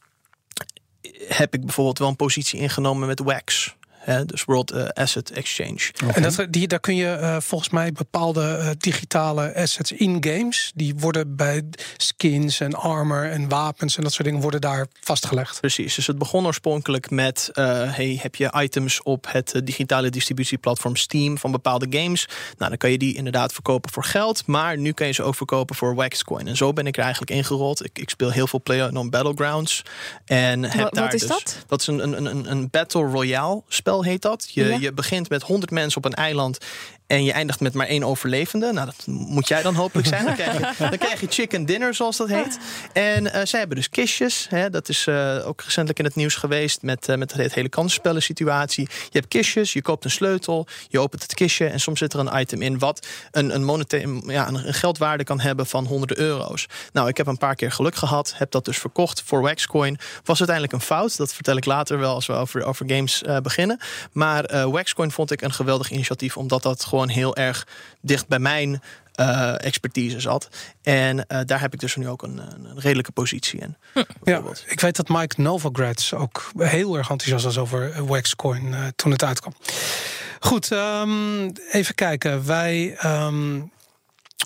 heb 1.28 1.54
ik 1.54 1.62
bijvoorbeeld 1.66 2.00
wel 2.00 2.08
een 2.08 2.16
positie 2.16 2.60
ingenomen 2.60 3.08
met 3.08 3.20
WAX. 3.20 3.76
Hè, 4.06 4.26
dus 4.26 4.44
World 4.44 4.72
eh, 4.72 4.88
Asset 4.88 5.32
Exchange. 5.32 5.92
En 6.14 6.22
dat, 6.22 6.48
die, 6.50 6.68
daar 6.68 6.80
kun 6.80 6.96
je 6.96 7.08
eh, 7.08 7.38
volgens 7.40 7.70
mij 7.70 7.92
bepaalde 7.92 8.42
eh, 8.42 8.70
digitale 8.78 9.56
assets 9.56 9.92
in 9.92 10.18
games. 10.24 10.72
Die 10.76 10.96
worden 10.96 11.36
bij 11.36 11.64
skins 11.98 12.60
en 12.60 12.74
armor 12.74 13.30
en 13.32 13.50
wapens 13.50 13.98
en 13.98 14.04
dat 14.04 14.14
soort 14.14 14.26
dingen 14.28 14.42
worden 14.42 14.62
daar 14.62 14.88
vastgelegd. 15.02 15.60
Precies, 15.60 15.96
dus 15.96 16.08
het 16.08 16.18
begon 16.18 16.46
oorspronkelijk 16.46 17.10
met... 17.10 17.50
eh, 17.54 17.66
hey, 17.94 18.20
heb 18.22 18.36
je 18.36 18.54
items 18.56 19.04
op 19.04 19.26
het 19.32 19.62
digitale 19.64 20.10
distributieplatform 20.10 20.96
Steam 20.96 21.38
van 21.38 21.52
bepaalde 21.52 21.88
games? 21.90 22.28
Nou, 22.58 22.70
dan 22.70 22.78
kan 22.78 22.92
je 22.92 22.98
die 22.98 23.16
inderdaad 23.16 23.54
verkopen 23.54 23.92
voor 23.92 24.04
geld. 24.04 24.48
Maar 24.48 24.78
nu 24.78 24.92
kan 24.92 25.08
je 25.08 25.14
ze 25.14 25.24
ook 25.24 25.36
verkopen 25.36 25.76
voor 25.76 25.96
Waxcoin. 25.96 26.48
En 26.48 26.58
zo 26.58 26.74
ben 26.74 26.88
ik 26.88 26.98
er 26.98 27.04
eigenlijk 27.04 27.32
ingerold. 27.32 27.86
Ik, 27.86 28.00
ik 28.00 28.10
speel 28.10 28.32
heel 28.32 28.48
veel 28.48 28.62
PlayerUnknown 28.62 29.10
Battlegrounds. 29.10 29.82
En 30.26 30.64
heb 30.64 30.82
Wat- 30.84 30.94
daar 30.94 31.04
wat 31.04 31.14
is 31.14 31.20
dus, 31.22 31.30
dat? 31.30 31.64
Dat 31.68 31.82
is 31.82 31.88
een, 31.88 32.00
een, 32.00 32.26
een, 32.26 32.52
een 32.52 32.70
Battle 32.70 33.04
Royale 33.04 33.62
spel 33.68 33.95
heet 34.02 34.22
dat. 34.22 34.48
Je, 34.52 34.64
Ja. 34.64 34.78
je 34.80 34.94
begint 34.94 35.30
met 35.30 35.42
100 35.44 35.72
mensen 35.72 35.98
op 35.98 36.06
een 36.06 36.14
eiland... 36.14 36.58
En 37.08 37.24
je 37.24 37.32
eindigt 37.32 37.60
met 37.60 37.74
maar 37.74 37.88
één 37.88 38.04
overlevende. 38.04 38.72
Nou, 38.72 38.86
dat 38.86 39.06
moet 39.08 39.48
jij 39.48 39.62
dan 39.62 39.76
hopelijk 39.76 40.08
zijn. 40.08 40.26
Dan 40.26 40.34
krijg 40.34 40.54
je, 40.54 40.74
dan 40.90 40.98
krijg 40.98 41.22
je 41.22 41.28
chicken 41.30 41.66
dinner, 41.66 41.94
zoals 41.94 42.18
dat 42.18 42.30
heet. 42.30 42.60
En 42.94 43.34
eh, 43.34 43.46
zij 43.46 43.60
hebben 43.60 43.78
dus 43.78 43.90
kistjes. 43.90 44.48
Hè, 44.50 44.70
dat 44.70 44.90
is 44.90 45.08
eh, 45.08 45.48
ook 45.48 45.62
recentelijk 45.62 46.00
in 46.00 46.06
het 46.06 46.16
nieuws 46.16 46.36
geweest 46.36 46.82
met, 46.82 47.10
eh, 47.10 47.18
met 47.18 47.34
het 47.34 47.54
hele 47.54 47.70
kansenspellen 47.70 48.22
situatie. 48.22 48.88
Je 48.90 49.20
hebt 49.20 49.28
kistjes, 49.28 49.74
je 49.74 49.82
koopt 49.82 50.04
een 50.04 50.12
sleutel, 50.12 50.68
je 50.88 51.00
opent 51.00 51.22
het 51.22 51.34
kistje 51.34 51.68
en 51.68 51.80
soms 51.80 52.00
zit 52.00 52.14
er 52.14 52.20
een 52.20 52.40
item 52.40 52.62
in 52.62 52.80
wat 52.80 53.08
een, 53.32 53.56
een, 53.56 53.64
monetaire, 53.64 54.22
ja, 54.26 54.48
een, 54.48 54.68
een 54.68 54.74
geldwaarde 54.74 55.24
kan 55.24 55.40
hebben 55.40 55.66
van 55.66 55.86
honderden 55.86 56.20
euro's. 56.20 56.66
Nou, 56.94 57.08
ik 57.08 57.18
heb 57.18 57.28
een 57.28 57.38
paar 57.38 57.56
keer 57.56 57.72
geluk 57.72 57.96
gehad, 57.96 58.34
heb 58.36 58.52
dat 58.52 58.66
dus 58.66 58.78
verkocht 58.78 59.22
voor 59.26 59.42
Waxcoin. 59.42 59.98
Was 60.24 60.38
uiteindelijk 60.38 60.74
een 60.74 60.88
fout, 60.88 61.18
dat 61.18 61.34
vertel 61.34 61.58
ik 61.58 61.66
later 61.66 62.00
wel 62.00 62.14
als 62.14 62.26
we 62.26 62.34
over, 62.34 62.64
over 62.64 62.90
games 62.90 63.24
beginnen. 63.44 63.80
Maar 64.12 64.70
Waxcoin 64.70 65.12
vond 65.12 65.32
ik 65.32 65.42
een 65.42 65.54
geweldig 65.54 65.92
initiatief, 65.92 66.38
omdat 66.38 66.64
dat 66.64 66.84
gewoon 66.96 67.10
heel 67.10 67.36
erg 67.36 67.68
dicht 68.02 68.28
bij 68.28 68.40
mijn 68.40 68.82
eh, 69.16 69.66
expertise 69.66 70.20
zat. 70.20 70.48
En 70.84 71.28
eh, 71.28 71.40
daar 71.46 71.60
heb 71.60 71.74
ik 71.74 71.80
dus 71.80 71.96
nu 71.96 72.08
ook 72.08 72.24
een, 72.24 72.38
een 72.38 72.80
redelijke 72.80 73.12
positie 73.12 73.60
in. 73.60 73.78
Ja, 73.94 74.04
bijvoorbeeld. 74.24 74.64
ik 74.68 74.80
weet 74.80 74.96
dat 74.96 75.10
Mike 75.10 75.42
Novogratz 75.42 76.14
ook 76.14 76.52
heel 76.58 76.98
erg 76.98 77.10
enthousiast 77.10 77.46
was 77.46 77.58
over 77.58 77.92
eh, 77.92 78.02
Waxcoin 78.02 78.76
toen 78.96 79.12
het 79.12 79.24
uitkwam. 79.24 79.54
Goed, 80.40 80.72
ehm, 80.72 81.50
even 81.72 81.96
kijken. 81.96 82.46
Wij 82.46 82.96
ehm, 82.98 83.62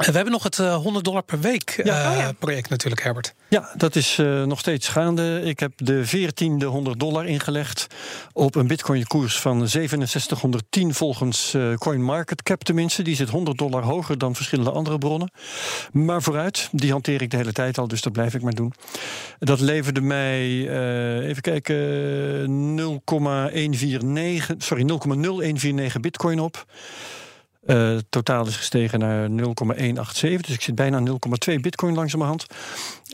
we 0.05 0.11
hebben 0.11 0.31
nog 0.31 0.43
het 0.43 0.59
eh, 0.59 0.75
100 0.75 1.05
dollar 1.05 1.23
per 1.23 1.39
week 1.39 1.81
Ja. 1.83 2.03
eh, 2.03 2.11
Oh 2.11 2.17
ja. 2.17 2.31
project 2.39 2.69
natuurlijk, 2.69 3.03
Herbert. 3.03 3.33
Ja, 3.49 3.69
dat 3.77 3.95
is 3.95 4.17
eh, 4.19 4.43
nog 4.43 4.59
steeds 4.59 4.87
gaande. 4.87 5.41
Ik 5.43 5.59
heb 5.59 5.71
de 5.75 6.03
14e 6.07 6.65
100 6.65 6.99
dollar 6.99 7.25
ingelegd 7.25 7.87
op 8.33 8.55
een 8.55 8.67
bitcoin-koers 8.67 9.39
van 9.39 9.67
6710 9.67 10.93
volgens 10.93 11.53
eh 11.53 11.73
CoinMarketCap 11.73 12.63
tenminste. 12.63 13.01
Die 13.01 13.15
zit 13.15 13.29
100 13.29 13.57
dollar 13.57 13.83
hoger 13.83 14.17
dan 14.17 14.35
verschillende 14.35 14.71
andere 14.71 14.97
bronnen. 14.97 15.31
Maar 15.91 16.21
vooruit, 16.21 16.69
die 16.71 16.91
hanteer 16.91 17.21
ik 17.21 17.29
de 17.31 17.37
hele 17.37 17.51
tijd 17.51 17.77
al, 17.77 17.87
dus 17.87 18.01
dat 18.01 18.13
blijf 18.13 18.33
ik 18.33 18.41
maar 18.41 18.53
doen. 18.53 18.73
Dat 19.39 19.59
leverde 19.59 20.01
mij, 20.01 20.67
eh, 20.69 21.27
even 21.27 21.41
kijken, 21.41 21.75
0,149, 22.75 24.55
sorry, 24.57 24.83
0,0149 24.83 25.99
bitcoin 26.01 26.39
op. 26.39 26.65
Eh, 27.69 27.97
totaal 28.09 28.47
is 28.47 28.55
gestegen 28.55 28.99
naar 28.99 29.29
0,187. 29.29 30.41
Dus 30.41 30.55
ik 30.55 30.61
zit 30.61 30.75
bijna 30.75 30.99
0,2 30.99 31.59
bitcoin 31.59 31.95
langzamerhand. 31.95 32.45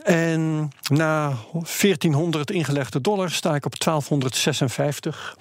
En 0.02 0.70
na 0.88 1.32
1400 1.52 2.50
ingelegde 2.50 3.00
dollar 3.00 3.30
sta 3.30 3.54
ik 3.54 3.66
op 3.66 3.78
1256. 3.78 5.36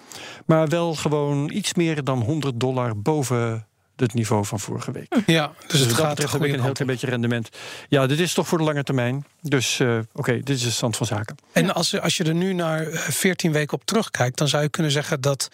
Maar 0.45 0.67
wel 0.67 0.95
gewoon 0.95 1.49
iets 1.49 1.73
meer 1.73 2.03
dan 2.03 2.21
100 2.21 2.59
dollar 2.59 3.01
boven 3.01 3.67
het 3.95 4.13
niveau 4.13 4.45
van 4.45 4.59
vorige 4.59 4.91
week. 4.91 5.15
Ja, 5.25 5.51
dus, 5.59 5.71
Dus 5.71 5.79
het 5.79 5.93
gaat 5.93 6.23
goede 6.23 6.47
een 6.47 6.61
heel 6.61 6.71
klein 6.71 6.91
beetje 6.91 7.07
rendement. 7.07 7.49
Ja, 7.89 8.07
dit 8.07 8.19
is 8.19 8.33
toch 8.33 8.47
voor 8.47 8.57
de 8.57 8.63
lange 8.63 8.83
termijn. 8.83 9.25
Dus 9.41 9.79
eh, 9.79 9.99
oké, 10.13 10.33
dit 10.33 10.49
is 10.55 10.63
de 10.63 10.71
stand 10.71 10.97
van 10.97 11.05
zaken. 11.05 11.35
En 11.51 11.73
als, 11.73 11.99
als 11.99 12.17
je 12.17 12.23
er 12.23 12.35
nu 12.35 12.53
naar 12.53 12.87
eh, 12.87 12.99
14 12.99 13.51
weken 13.51 13.77
op 13.77 13.85
terugkijkt, 13.85 14.37
dan 14.37 14.47
zou 14.47 14.63
je 14.63 14.69
kunnen 14.69 14.91
zeggen 14.91 15.21
dat 15.21 15.49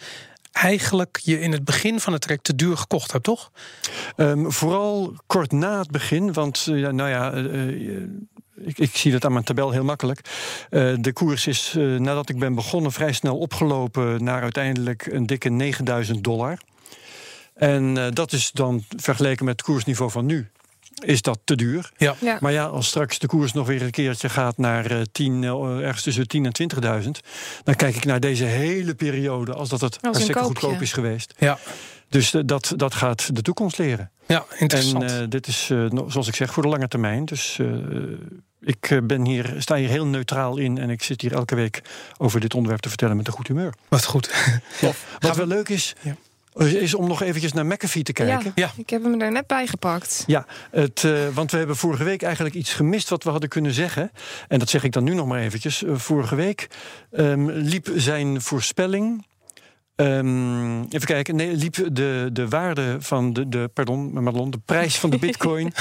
eigenlijk 0.52 1.20
je 1.22 1.40
in 1.40 1.52
het 1.52 1.64
begin 1.64 2.00
van 2.00 2.12
het 2.12 2.22
traject 2.22 2.44
te 2.44 2.54
duur 2.54 2.76
gekocht 2.76 3.12
hebt, 3.12 3.24
toch? 3.24 3.50
Ehm, 4.16 4.50
vooral 4.50 5.14
kort 5.26 5.52
na 5.52 5.78
het 5.78 5.90
begin, 5.90 6.32
want 6.32 6.66
eh, 6.66 6.88
nou 6.88 7.08
ja, 7.08 7.32
eh, 7.32 7.44
eh, 7.44 8.02
ik, 8.56 8.78
ik 8.78 8.96
zie 8.96 9.12
dat 9.12 9.24
aan 9.24 9.32
mijn 9.32 9.44
tabel 9.44 9.70
heel 9.70 9.84
makkelijk. 9.84 10.20
De 10.96 11.10
koers 11.12 11.46
is 11.46 11.76
nadat 11.98 12.28
ik 12.28 12.38
ben 12.38 12.54
begonnen 12.54 12.92
vrij 12.92 13.12
snel 13.12 13.38
opgelopen 13.38 14.24
naar 14.24 14.42
uiteindelijk 14.42 15.06
een 15.06 15.26
dikke 15.26 15.48
9000 15.48 16.24
dollar. 16.24 16.58
En 17.54 17.94
dat 18.14 18.32
is 18.32 18.50
dan 18.50 18.84
vergeleken 18.96 19.44
met 19.44 19.56
het 19.56 19.66
koersniveau 19.66 20.10
van 20.10 20.26
nu. 20.26 20.50
Is 21.02 21.22
dat 21.22 21.38
te 21.44 21.56
duur? 21.56 21.90
Ja. 21.96 22.14
Ja. 22.20 22.38
Maar 22.40 22.52
ja, 22.52 22.64
als 22.64 22.86
straks 22.86 23.18
de 23.18 23.26
koers 23.26 23.52
nog 23.52 23.66
weer 23.66 23.82
een 23.82 23.90
keertje 23.90 24.28
gaat 24.28 24.56
naar 24.58 24.90
eh, 24.90 25.00
10, 25.12 25.44
eh, 25.44 25.78
ergens 25.78 26.02
tussen 26.02 26.28
10 26.28 26.44
en 26.44 26.52
20.000, 27.04 27.20
dan 27.64 27.74
kijk 27.74 27.96
ik 27.96 28.04
naar 28.04 28.20
deze 28.20 28.44
hele 28.44 28.94
periode 28.94 29.52
als 29.54 29.68
dat 29.68 29.80
het 29.80 29.94
een 29.94 30.00
hartstikke 30.02 30.40
koopje. 30.40 30.60
goedkoop 30.60 30.82
is 30.82 30.92
geweest. 30.92 31.34
Ja, 31.38 31.58
Dus 32.08 32.34
eh, 32.34 32.42
dat, 32.44 32.72
dat 32.76 32.94
gaat 32.94 33.34
de 33.36 33.42
toekomst 33.42 33.78
leren. 33.78 34.10
ja 34.26 34.44
interessant. 34.58 35.02
En 35.10 35.22
eh, 35.22 35.28
dit 35.28 35.46
is, 35.46 35.68
eh, 35.70 35.86
zoals 36.06 36.28
ik 36.28 36.34
zeg, 36.34 36.52
voor 36.52 36.62
de 36.62 36.68
lange 36.68 36.88
termijn. 36.88 37.24
Dus 37.24 37.58
eh, 37.58 37.66
ik 38.60 39.00
ben 39.04 39.24
hier, 39.26 39.54
sta 39.58 39.74
hier 39.76 39.88
heel 39.88 40.06
neutraal 40.06 40.56
in 40.56 40.78
en 40.78 40.90
ik 40.90 41.02
zit 41.02 41.20
hier 41.20 41.32
elke 41.32 41.54
week 41.54 41.82
over 42.18 42.40
dit 42.40 42.54
onderwerp 42.54 42.80
te 42.82 42.88
vertellen 42.88 43.16
met 43.16 43.26
een 43.26 43.32
goed 43.32 43.46
humeur. 43.48 43.74
Wat 43.88 44.04
goed. 44.04 44.30
Wat 45.18 45.36
wel 45.36 45.46
leuk 45.46 45.68
is, 45.68 45.94
Ja. 46.00 46.16
Is 46.54 46.94
om 46.94 47.08
nog 47.08 47.22
eventjes 47.22 47.52
naar 47.52 47.66
McAfee 47.66 48.02
te 48.02 48.12
kijken. 48.12 48.52
Ja. 48.54 48.70
Ik 48.76 48.90
heb 48.90 49.02
hem 49.02 49.20
er 49.20 49.32
net 49.32 49.46
bij 49.46 49.66
gepakt. 49.66 50.24
Ja, 50.26 50.46
het, 50.70 51.04
eh, 51.04 51.28
want 51.34 51.50
we 51.50 51.58
hebben 51.58 51.76
vorige 51.76 52.04
week 52.04 52.22
eigenlijk 52.22 52.54
iets 52.54 52.72
gemist 52.72 53.08
wat 53.08 53.24
we 53.24 53.30
hadden 53.30 53.48
kunnen 53.48 53.72
zeggen. 53.72 54.10
En 54.48 54.58
dat 54.58 54.68
zeg 54.68 54.84
ik 54.84 54.92
dan 54.92 55.04
nu 55.04 55.14
nog 55.14 55.26
maar 55.26 55.40
eventjes. 55.40 55.84
Eh, 55.84 55.94
vorige 55.94 56.34
week 56.34 56.66
ehm, 57.10 57.48
liep 57.50 57.90
zijn 57.94 58.40
voorspelling. 58.40 59.26
ehm, 59.94 60.82
even 60.82 61.06
kijken, 61.06 61.36
nee, 61.36 61.52
liep 61.56 61.74
de, 61.92 62.30
de 62.32 62.48
waarde 62.48 62.96
van 63.00 63.32
de, 63.32 63.48
de, 63.48 63.70
pardon, 63.74 64.22
Madelon, 64.22 64.50
de 64.50 64.60
prijs 64.64 64.98
van 64.98 65.10
de 65.10 65.18
bitcoin 65.26 65.72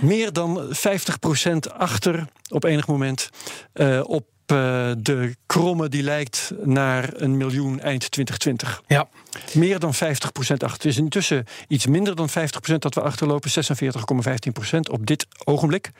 meer 0.00 0.32
dan 0.32 0.74
50% 0.74 1.72
achter 1.76 2.24
op 2.48 2.64
enig 2.64 2.86
moment 2.86 3.30
eh, 3.72 4.00
op 4.04 4.24
de 4.98 5.34
kromme 5.46 5.88
die 5.88 6.02
lijkt 6.02 6.52
naar 6.64 7.10
een 7.12 7.36
miljoen 7.36 7.80
eind 7.80 8.10
2020. 8.10 8.82
Ja. 8.86 9.08
Meer 9.52 9.78
dan 9.78 9.94
50% 9.94 9.98
achter. 10.38 10.70
Het 10.70 10.84
is 10.84 10.96
intussen 10.96 11.44
iets 11.68 11.86
minder 11.86 12.16
dan 12.16 12.28
50% 12.28 12.32
dat 12.78 12.94
we 12.94 13.00
achterlopen. 13.00 13.50
46,15% 13.50 14.78
op 14.90 15.06
dit 15.06 15.26
ogenblik. 15.44 15.90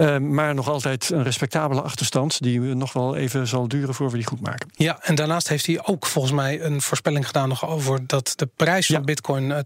Eh, 0.00 0.18
maar 0.18 0.54
nog 0.54 0.68
altijd 0.68 1.10
een 1.10 1.22
respectabele 1.22 1.80
achterstand... 1.80 2.42
die 2.42 2.60
nog 2.60 2.92
wel 2.92 3.16
even 3.16 3.46
zal 3.46 3.68
duren 3.68 3.94
voor 3.94 4.10
we 4.10 4.16
die 4.16 4.26
goed 4.26 4.40
maken. 4.40 4.68
Ja, 4.72 4.98
en 5.02 5.14
daarnaast 5.14 5.48
heeft 5.48 5.66
hij 5.66 5.80
ook 5.84 6.06
volgens 6.06 6.34
mij 6.34 6.60
een 6.62 6.82
voorspelling 6.82 7.26
gedaan 7.26 7.48
nog 7.48 7.66
over 7.66 8.06
dat 8.06 8.32
de 8.36 8.48
prijs 8.56 8.86
van 8.86 8.94
Ja. 8.94 9.00
Bitcoin 9.00 9.52
eh, 9.52 9.58
12.500 9.58 9.62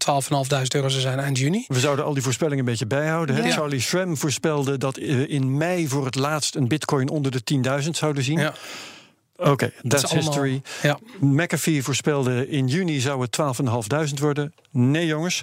euro 0.74 0.89
zou 0.89 1.01
zijn 1.01 1.18
eind 1.18 1.39
juni. 1.39 1.64
We 1.68 1.80
zouden 1.80 2.05
al 2.05 2.14
die 2.14 2.22
voorspellingen 2.22 2.59
een 2.59 2.70
beetje 2.70 2.87
bijhouden. 2.87 3.45
Ja. 3.45 3.51
Charlie 3.51 3.80
Schramm 3.80 4.16
voorspelde 4.16 4.78
dat 4.78 4.97
eh, 4.97 5.30
in 5.30 5.57
mei 5.57 5.89
voor 5.89 6.05
het 6.05 6.14
laatst... 6.14 6.55
een 6.55 6.68
bitcoin 6.68 7.09
onder 7.09 7.30
de 7.30 7.41
10.000 7.82 7.91
zouden 7.91 8.22
zien. 8.22 8.39
Ja, 8.39 8.55
Oké, 9.37 9.72
dat 9.82 9.91
that's 9.91 10.03
is 10.03 10.11
allemaal- 10.11 10.28
history. 10.28 10.62
Ja, 10.82 10.99
McAfee 11.20 11.82
voorspelde 11.82 12.49
in 12.49 12.66
juni 12.68 13.01
zou 13.01 13.20
het 13.20 13.32
12.500 13.32 14.20
worden. 14.20 14.55
Nee, 14.70 15.07
jongens. 15.07 15.43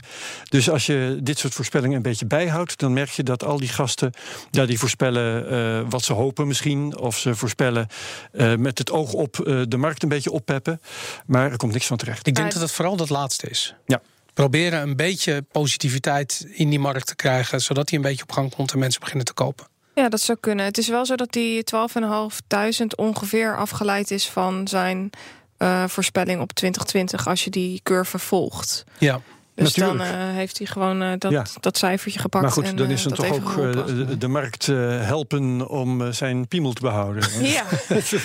Dus 0.49 0.69
als 0.69 0.85
je 0.85 1.19
dit 1.23 1.39
soort 1.39 1.53
voorspellingen 1.53 1.95
een 1.95 2.01
beetje 2.01 2.25
bijhoudt, 2.25 2.79
dan 2.79 2.93
merk 2.93 3.09
je 3.09 3.23
dat 3.23 3.43
al 3.43 3.57
die 3.57 3.67
gasten, 3.69 4.11
ja, 4.51 4.65
die 4.65 4.79
voorspellen 4.79 5.49
eh, 5.49 5.89
wat 5.89 6.03
ze 6.03 6.13
hopen 6.13 6.47
misschien, 6.47 6.97
of 6.97 7.17
ze 7.17 7.35
voorspellen 7.35 7.87
eh, 8.31 8.55
met 8.55 8.77
het 8.77 8.91
oog 8.91 9.13
op 9.13 9.39
eh, 9.39 9.61
de 9.67 9.77
markt 9.77 10.03
een 10.03 10.09
beetje 10.09 10.31
oppeppen. 10.31 10.81
Maar 11.25 11.51
er 11.51 11.57
komt 11.57 11.73
niks 11.73 11.85
van 11.85 11.97
terecht. 11.97 12.27
ik 12.27 12.35
denk 12.35 12.51
dat 12.51 12.61
het 12.61 12.71
vooral 12.71 12.95
dat 12.95 13.09
laatste 13.09 13.49
is. 13.49 13.75
Ja. 13.85 14.01
Proberen 14.33 14.81
een 14.81 14.95
beetje 14.95 15.45
positiviteit 15.51 16.47
in 16.51 16.69
die 16.69 16.79
markt 16.79 17.07
te 17.07 17.15
krijgen, 17.15 17.61
zodat 17.61 17.87
die 17.87 17.97
een 17.97 18.03
beetje 18.03 18.23
op 18.23 18.31
gang 18.31 18.55
komt 18.55 18.71
en 18.71 18.79
mensen 18.79 18.99
beginnen 18.99 19.25
te 19.25 19.33
kopen. 19.33 19.65
Ja, 19.93 20.09
dat 20.09 20.21
zou 20.21 20.37
kunnen. 20.41 20.65
Het 20.65 20.77
is 20.77 20.87
wel 20.87 21.05
zo 21.05 21.15
dat 21.15 21.31
die 21.31 21.63
12.500 21.63 22.85
ongeveer 22.95 23.57
afgeleid 23.57 24.11
is 24.11 24.29
van 24.29 24.67
zijn 24.67 25.09
eh, 25.57 25.83
voorspelling 25.87 26.41
op 26.41 26.53
2020 26.53 27.27
als 27.27 27.43
je 27.43 27.49
die 27.49 27.79
curve 27.83 28.19
volgt. 28.19 28.83
Ja, 28.97 29.21
Dus 29.55 29.73
dan 29.73 30.01
eh, 30.01 30.07
heeft 30.11 30.57
hij 30.57 30.67
gewoon 30.67 31.01
eh, 31.01 31.11
dat, 31.17 31.31
Ja. 31.31 31.45
dat 31.59 31.77
cijfertje 31.77 32.19
gepakt. 32.19 32.43
Maar 32.43 32.53
goed, 32.53 32.63
en, 32.63 32.75
dan 32.75 32.87
eh, 32.87 32.91
is 32.93 33.03
het 33.03 33.15
toch 33.15 33.31
ook 33.31 33.55
de, 33.55 34.17
de 34.17 34.27
markt 34.27 34.67
eh, 34.67 34.75
helpen 35.05 35.67
om 35.69 36.13
zijn 36.13 36.47
piemel 36.47 36.73
te 36.73 36.81
behouden. 36.81 37.23
Ja. 37.41 37.63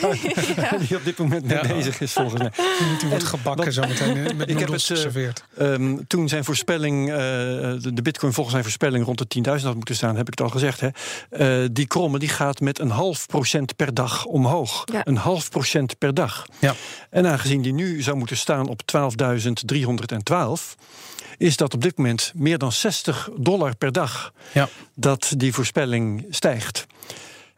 Ja. 0.01 0.77
Die 0.89 0.97
op 0.97 1.05
dit 1.05 1.19
moment 1.19 1.45
mee 1.45 1.57
Ja. 1.57 1.67
bezig 1.67 2.01
is 2.01 2.13
volgens 2.13 2.41
mij. 2.41 2.51
die 3.01 3.09
wordt 3.09 3.25
gebakken 3.25 3.65
wat- 3.65 3.75
zometeen 3.75 4.27
eh, 4.27 4.35
met 4.37 4.49
Ik 4.51 4.59
heb 4.59 4.69
het, 4.69 4.83
geserveerd. 4.83 5.45
Ehm, 5.59 5.97
toen 6.07 6.29
zijn 6.29 6.45
voorspelling, 6.45 7.09
eh, 7.11 7.17
de, 7.17 7.91
de 7.95 8.03
bitcoin 8.03 8.33
volgens 8.33 8.51
zijn 8.53 8.63
voorspelling 8.65 9.05
rond 9.05 9.19
de 9.19 9.27
10.000 9.59 9.65
had 9.67 9.75
moeten 9.75 9.95
staan, 9.95 10.17
heb 10.17 10.27
ik 10.27 10.39
het 10.39 10.41
al 10.41 10.53
gezegd. 10.53 10.81
Hè? 10.81 10.89
Eh, 11.63 11.69
die 11.73 11.87
kromme 11.87 12.19
die 12.19 12.29
gaat 12.29 12.61
met 12.61 12.79
een 12.79 12.91
half 12.91 13.27
procent 13.27 13.77
per 13.77 13.95
dag 13.95 14.25
omhoog. 14.25 14.85
Ja. 14.93 15.01
Een 15.05 15.17
half 15.17 15.51
procent 15.51 15.99
per 15.99 16.15
dag. 16.15 16.47
Ja. 16.59 16.75
En 17.11 17.27
aangezien 17.27 17.63
die 17.63 17.73
nu 17.73 18.03
zou 18.03 18.17
moeten 18.17 18.37
staan 18.37 18.69
op 18.69 18.81
12.312, 18.85 20.77
is 21.39 21.57
dat 21.57 21.75
op 21.75 21.83
dit 21.83 21.97
moment 21.97 22.33
meer 22.35 22.59
dan 22.59 22.73
60 22.73 23.29
dollar 23.37 23.77
per 23.77 23.93
dag 23.93 24.33
Ja. 24.53 24.69
dat 24.95 25.33
die 25.37 25.53
voorspelling 25.53 26.27
stijgt. 26.31 26.87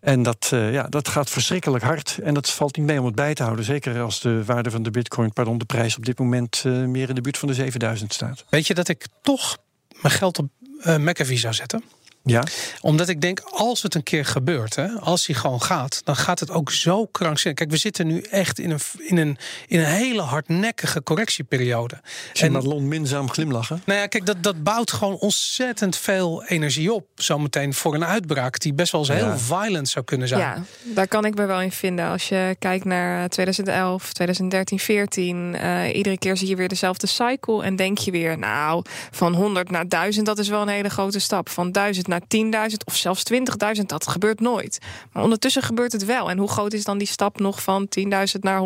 En 0.01 0.23
dat, 0.23 0.49
eh, 0.53 0.73
ja, 0.73 0.83
dat 0.83 1.09
gaat 1.09 1.31
verschrikkelijk 1.31 1.85
hard. 1.85 2.19
En 2.23 2.35
dat 2.35 2.51
valt 2.51 2.77
niet 2.77 2.87
mee 2.87 2.99
om 2.99 3.05
het 3.07 3.15
bij 3.15 3.35
te 3.35 3.43
houden. 3.43 3.65
Zeker 3.65 4.01
als 4.01 4.21
de 4.21 4.45
waarde 4.45 4.71
van 4.71 4.83
de 4.83 4.91
bitcoin, 4.91 5.33
pardon, 5.33 5.59
de 5.59 5.65
prijs 5.65 5.97
op 5.97 6.05
dit 6.05 6.19
moment 6.19 6.63
eh, 6.67 6.73
meer 6.73 7.09
in 7.09 7.15
de 7.15 7.21
buurt 7.21 7.39
van 7.39 7.49
de 7.49 7.55
7000 7.55 8.13
staat. 8.13 8.45
Weet 8.49 8.67
je 8.67 8.75
dat 8.75 8.89
ik 8.89 9.07
toch 9.23 9.57
mijn 10.03 10.15
geld 10.15 10.39
op 10.39 10.49
eh 10.83 10.97
McAfee 10.97 11.37
zou 11.37 11.55
zetten? 11.55 11.83
Ja, 12.31 12.43
Omdat 12.81 13.09
ik 13.09 13.21
denk, 13.21 13.41
als 13.41 13.83
het 13.83 13.95
een 13.95 14.03
keer 14.03 14.25
gebeurt, 14.25 14.75
hè, 14.77 14.87
als 14.89 15.27
hij 15.27 15.35
gewoon 15.37 15.63
gaat, 15.63 16.01
dan 16.05 16.17
gaat 16.17 16.41
het 16.41 16.51
ook 16.51 16.71
zo 16.71 17.07
krankzinnig. 17.07 17.59
Kijk, 17.59 17.71
we 17.71 17.77
zitten 17.77 18.07
nu 18.07 18.21
echt 18.21 18.59
in 18.59 18.71
een, 18.71 18.81
in 18.99 19.17
een, 19.17 19.37
in 19.67 19.79
een 19.79 19.85
hele 19.87 20.23
hardnekkige 20.23 21.03
correctieperiode. 21.03 22.01
En- 22.33 22.53
Madelon 22.53 22.89
minzaam 22.89 23.31
glimlachen. 23.31 23.83
Nou 23.85 23.99
ja, 23.99 24.07
kijk, 24.07 24.27
dat, 24.27 24.43
dat 24.43 24.63
bouwt 24.63 24.93
gewoon 24.93 25.15
ontzettend 25.15 25.97
veel 25.97 26.45
energie 26.45 26.93
op. 26.93 27.07
Zometeen 27.15 27.75
voor 27.75 27.95
een 27.95 28.05
uitbraak 28.05 28.61
die 28.61 28.73
best 28.75 28.93
wel 28.93 29.01
eens 29.01 29.11
Ja. 29.11 29.15
heel 29.17 29.39
violent 29.39 29.89
zou 29.89 30.05
kunnen 30.05 30.29
zijn. 30.29 30.41
Ja, 30.41 30.63
daar 30.95 31.09
kan 31.09 31.25
ik 31.25 31.35
me 31.35 31.47
wel 31.47 31.61
in 31.61 31.73
vinden. 31.73 32.09
Als 32.09 32.29
je 32.29 32.57
kijkt 32.59 32.85
naar 32.85 33.23
eh, 33.23 33.29
2011, 33.29 34.13
2013, 34.13 34.79
14. 34.79 35.55
eh, 35.55 35.97
iedere 35.97 36.19
keer 36.19 36.37
zie 36.37 36.49
je 36.49 36.57
weer 36.57 36.69
dezelfde 36.69 37.07
cycle. 37.07 37.63
En 37.63 37.77
denk 37.77 37.99
je 37.99 38.11
weer, 38.11 38.39
nou, 38.39 38.85
van 39.11 39.35
100 39.35 39.71
naar 39.71 39.89
1000, 39.89 40.27
dat 40.27 40.39
is 40.39 40.49
wel 40.49 40.63
een 40.63 40.69
hele 40.69 40.89
grote 40.91 41.19
stap. 41.19 41.49
Van 41.49 41.73
1000 41.73 42.07
naar 42.07 42.18
10.000 42.21 42.77
of 42.85 42.97
zelfs 42.97 43.23
20.000, 43.33 43.83
dat 43.87 44.09
gebeurt 44.09 44.41
nooit. 44.41 44.79
Maar 45.13 45.23
ondertussen 45.23 45.63
gebeurt 45.63 45.93
het 45.93 46.05
wel. 46.05 46.31
En 46.31 46.39
hoe 46.39 46.49
groot 46.49 46.73
is 46.73 46.85
dan 46.85 46.99
die 46.99 47.07
stap 47.07 47.41
nog 47.41 47.63
van 47.63 47.89
10.000 48.01 48.05
naar 48.41 48.61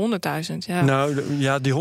100.000? 0.50 0.57
Ja. 0.59 0.82
Nou 0.82 1.22
ja, 1.38 1.59
die 1.59 1.72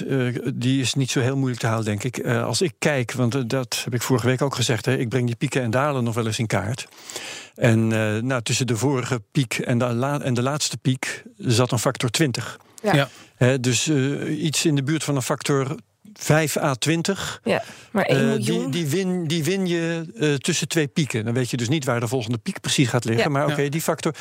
100.000 0.00 0.06
eh, 0.08 0.34
die 0.54 0.80
is 0.80 0.94
niet 0.94 1.10
zo 1.10 1.20
heel 1.20 1.36
moeilijk 1.36 1.60
te 1.60 1.66
halen, 1.66 1.84
denk 1.84 2.04
ik. 2.04 2.18
Eh, 2.18 2.44
als 2.44 2.62
ik 2.62 2.72
kijk, 2.78 3.12
want 3.12 3.34
eh, 3.34 3.40
dat 3.46 3.80
heb 3.84 3.94
ik 3.94 4.02
vorige 4.02 4.26
week 4.26 4.42
ook 4.42 4.54
gezegd, 4.54 4.86
hè, 4.86 4.96
ik 4.96 5.08
breng 5.08 5.26
die 5.26 5.36
pieken 5.36 5.62
en 5.62 5.70
dalen 5.70 6.04
nog 6.04 6.14
wel 6.14 6.26
eens 6.26 6.38
in 6.38 6.46
kaart. 6.46 6.86
En 7.54 7.92
eh, 7.92 8.22
nou, 8.22 8.42
tussen 8.42 8.66
de 8.66 8.76
vorige 8.76 9.22
piek 9.32 9.54
en 9.58 9.78
de, 9.78 9.84
la- 9.92 10.20
en 10.20 10.34
de 10.34 10.42
laatste 10.42 10.76
piek 10.76 11.22
zat 11.36 11.72
een 11.72 11.78
factor 11.78 12.10
20. 12.10 12.58
Ja. 12.82 12.94
Ja. 12.94 13.08
Hè, 13.36 13.60
dus 13.60 13.88
eh, 13.88 14.42
iets 14.44 14.64
in 14.64 14.74
de 14.74 14.82
buurt 14.82 15.04
van 15.04 15.16
een 15.16 15.22
factor 15.22 15.74
5 16.14 16.56
à 16.56 16.74
20. 16.74 17.40
Ja, 17.44 17.62
maar 17.92 18.04
1 18.04 18.18
Eh, 18.18 18.24
miljoen. 18.26 18.70
die, 18.70 18.82
die, 18.82 18.86
win, 19.04 19.26
die 19.26 19.44
win 19.44 19.66
je 19.66 20.04
eh, 20.16 20.34
tussen 20.34 20.68
twee 20.68 20.86
pieken. 20.86 21.24
Dan 21.24 21.34
weet 21.34 21.50
je 21.50 21.56
dus 21.56 21.68
niet 21.68 21.84
waar 21.84 22.00
de 22.00 22.08
volgende 22.08 22.38
piek 22.38 22.60
precies 22.60 22.88
gaat 22.88 23.04
liggen. 23.04 23.24
Ja. 23.24 23.30
Maar 23.30 23.46
oké, 23.50 23.60
Ja. 23.62 23.70
die 23.70 23.80
factor. 23.82 24.14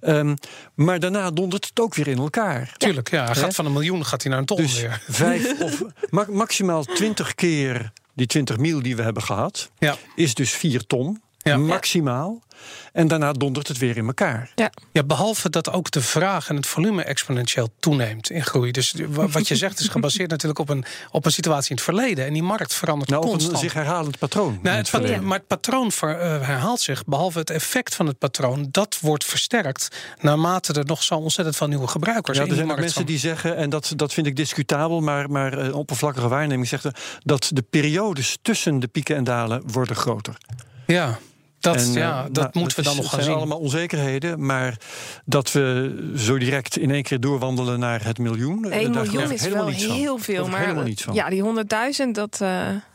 Ehm, 0.00 0.34
maar 0.74 0.98
daarna 1.00 1.30
dondert 1.30 1.64
het 1.66 1.80
ook 1.80 1.94
weer 1.94 2.08
in 2.08 2.18
elkaar. 2.18 2.74
Tuurlijk, 2.76 3.10
ja. 3.10 3.34
Gaat 3.34 3.54
van 3.54 3.66
een 3.66 3.72
miljoen 3.72 4.04
gaat 4.06 4.22
hij 4.22 4.30
naar 4.30 4.40
een 4.40 4.46
ton 4.46 4.56
Dus 4.56 4.80
weer. 4.80 5.02
vijf 5.08 5.60
of 5.62 5.82
ma- 6.10 6.26
maximaal 6.30 6.84
20 6.84 7.34
keer 7.34 7.92
die 8.14 8.26
20 8.26 8.56
mil 8.56 8.82
die 8.82 8.96
we 8.96 9.02
hebben 9.02 9.22
gehad, 9.22 9.70
Ja. 9.78 9.96
is 10.14 10.34
dus 10.34 10.50
4 10.52 10.86
ton. 10.86 11.22
Ja. 11.38 11.56
Maximaal. 11.56 12.42
En 12.92 13.08
daarna 13.08 13.32
dondert 13.32 13.68
het 13.68 13.78
weer 13.78 13.96
in 13.96 14.06
elkaar. 14.06 14.52
Ja, 14.92 15.02
behalve 15.02 15.50
dat 15.50 15.70
ook 15.70 15.90
de 15.90 16.00
vraag 16.00 16.48
en 16.48 16.56
het 16.56 16.66
volume 16.66 17.02
exponentieel 17.02 17.68
toeneemt 17.80 18.30
in 18.30 18.44
groei. 18.44 18.70
Dus 18.70 18.94
wa- 19.08 19.28
wat 19.28 19.48
je 19.48 19.56
zegt 19.56 19.80
is 19.80 19.88
gebaseerd 19.88 20.30
natuurlijk 20.30 20.58
op 20.60 20.68
een, 20.68 20.84
op 21.10 21.24
een 21.24 21.32
situatie 21.32 21.70
in 21.70 21.76
het 21.76 21.84
verleden. 21.84 22.26
En 22.26 22.32
die 22.32 22.42
markt 22.42 22.74
verandert 22.74 23.10
Nou, 23.10 23.22
op 23.22 23.28
een 23.28 23.34
constant. 23.34 23.62
zich 23.62 23.72
herhalend 23.72 24.18
patroon. 24.18 24.58
Nou, 24.62 24.76
het 24.76 24.90
het 24.90 25.20
maar 25.22 25.38
het 25.38 25.46
patroon 25.46 25.92
ver- 25.92 26.18
eh, 26.20 26.28
herhaalt 26.46 26.80
zich. 26.80 27.04
Behalve 27.04 27.38
het 27.38 27.50
effect 27.50 27.94
van 27.94 28.06
het 28.06 28.18
patroon, 28.18 28.68
dat 28.70 28.98
wordt 29.00 29.24
versterkt 29.24 29.88
naarmate 30.20 30.72
er 30.72 30.84
nog 30.84 31.02
zo 31.02 31.14
ontzettend 31.14 31.56
veel 31.56 31.66
nieuwe 31.68 31.86
gebruikers 31.86 32.36
Ja, 32.38 32.44
in 32.44 32.48
er 32.50 32.54
zijn 32.56 32.68
ook 32.70 32.76
markt 32.76 32.86
mensen 32.94 33.06
die 33.06 33.18
zeggen, 33.18 33.56
en 33.56 33.70
dat, 33.70 33.92
dat 33.96 34.12
vind 34.12 34.26
ik 34.26 34.36
discutabel, 34.36 35.00
maar, 35.00 35.30
maar 35.30 35.58
eh, 35.58 35.74
oppervlakkige 35.76 36.28
waarneming 36.28 36.68
zegt 36.68 36.84
er, 36.84 36.94
dat 37.22 37.50
de 37.52 37.62
periodes 37.62 38.38
tussen 38.42 38.78
de 38.80 38.86
pieken 38.86 39.16
en 39.16 39.24
dalen 39.24 39.62
worden 39.66 39.96
groter. 39.96 40.36
Ja, 40.86 41.18
dat, 41.64 41.76
En, 41.76 41.88
eh, 41.88 41.94
ja, 41.94 42.22
dat 42.22 42.32
nou, 42.34 42.58
moeten 42.58 42.76
we 42.78 42.82
dan 42.82 42.92
is- 42.92 42.98
nog 42.98 43.08
gaan 43.10 43.14
zijn 43.18 43.24
zien. 43.30 43.34
allemaal 43.34 43.58
onzekerheden, 43.58 44.46
maar 44.46 44.76
dat 45.24 45.52
we 45.52 46.12
zo 46.16 46.38
direct 46.38 46.76
in 46.76 46.90
één 46.90 47.02
keer 47.02 47.20
doorwandelen 47.20 47.78
naar 47.78 48.04
het 48.04 48.18
miljoen. 48.18 48.64
eh, 48.64 48.76
1 48.80 48.92
daar 48.92 49.06
geloof 49.06 49.10
miljoen 49.12 49.32
is 49.32 49.40
helemaal 49.42 49.64
wel 49.64 49.72
niets 49.74 49.84
van. 49.84 49.96
heel 49.96 50.18
veel. 50.18 50.48
Maar 50.48 50.60
helemaal 50.60 50.84
niets 50.84 51.02
van. 51.02 51.14
ja, 51.14 51.28
die 51.28 51.42
100.000, 51.42 52.14
dat. 52.14 52.32
eh, 52.40 52.48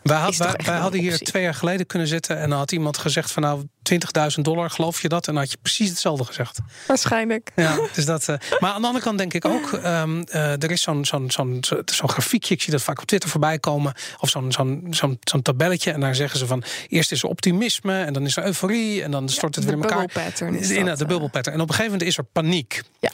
Wij, 0.04 0.18
had- 0.18 0.30
Is 0.30 0.38
toch 0.38 0.46
wij, 0.48 0.56
echt 0.56 0.66
wij 0.66 0.74
wel 0.74 0.82
hadden 0.84 1.00
hier 1.02 1.18
twee 1.18 1.44
jaar 1.44 1.54
geleden 1.54 1.86
kunnen 1.86 2.08
zitten 2.08 2.38
en 2.40 2.50
dan 2.50 2.58
had 2.58 2.72
iemand 2.72 2.98
gezegd 2.98 3.32
van 3.32 3.44
nou 3.44 3.64
20.000 3.94 4.42
dollar, 4.42 4.70
geloof 4.70 5.02
je 5.02 5.08
dat? 5.10 5.28
En 5.28 5.34
dan 5.34 5.42
had 5.42 5.52
je 5.52 5.58
precies 5.62 5.90
hetzelfde 5.90 6.26
gezegd. 6.26 6.60
waarschijnlijk. 6.88 7.52
Ja, 7.56 7.80
dus 7.94 8.06
dat, 8.06 8.28
eh, 8.28 8.36
maar 8.60 8.72
aan 8.72 8.82
de 8.82 8.88
andere 8.88 9.06
kant 9.06 9.18
denk 9.18 9.34
ik 9.34 9.46
ook, 9.46 9.74
ehm, 9.74 10.22
eh, 10.22 10.64
er 10.64 10.72
is 10.72 10.82
zo'n 10.82 11.06
zo'n 11.06 11.32
zo'n 11.32 11.58
zo- 11.62 11.82
zo'n 11.86 12.10
grafiekje, 12.10 12.54
ik 12.54 12.62
zie 12.62 12.72
dat 12.72 12.82
vaak 12.82 13.02
op 13.02 13.06
Twitter 13.06 13.30
voorbij 13.30 13.60
komen, 13.60 13.94
of 14.20 14.30
zo'n 14.30 14.52
zo'n 14.52 14.88
zo'n 14.90 15.18
zo'n 15.22 15.42
tabelletje. 15.42 15.92
En 15.92 16.00
daar 16.00 16.16
zeggen 16.16 16.40
ze 16.40 16.46
van, 16.46 16.64
eerst 16.88 17.12
is 17.12 17.24
er 17.24 17.30
optimisme 17.30 18.04
en 18.04 18.14
dan 18.14 18.26
is 18.26 18.38
er 18.38 18.46
euforie 18.46 19.04
en 19.04 19.12
dan 19.12 19.30
stort 19.30 19.56
het 19.56 19.64
weer 19.66 19.74
in 19.74 19.82
elkaar. 19.82 20.08
pattern 20.08 20.56
is 20.56 20.68
dat, 20.68 20.86
de 20.98 21.04
eh. 21.04 21.10
bubbelpattern. 21.10 21.56
En 21.56 21.62
op 21.62 21.70
een 21.70 21.76
gegeven 21.76 21.92
moment 21.92 22.10
is 22.10 22.18
er 22.18 22.24
paniek. 22.24 22.82
Ja. 23.00 23.10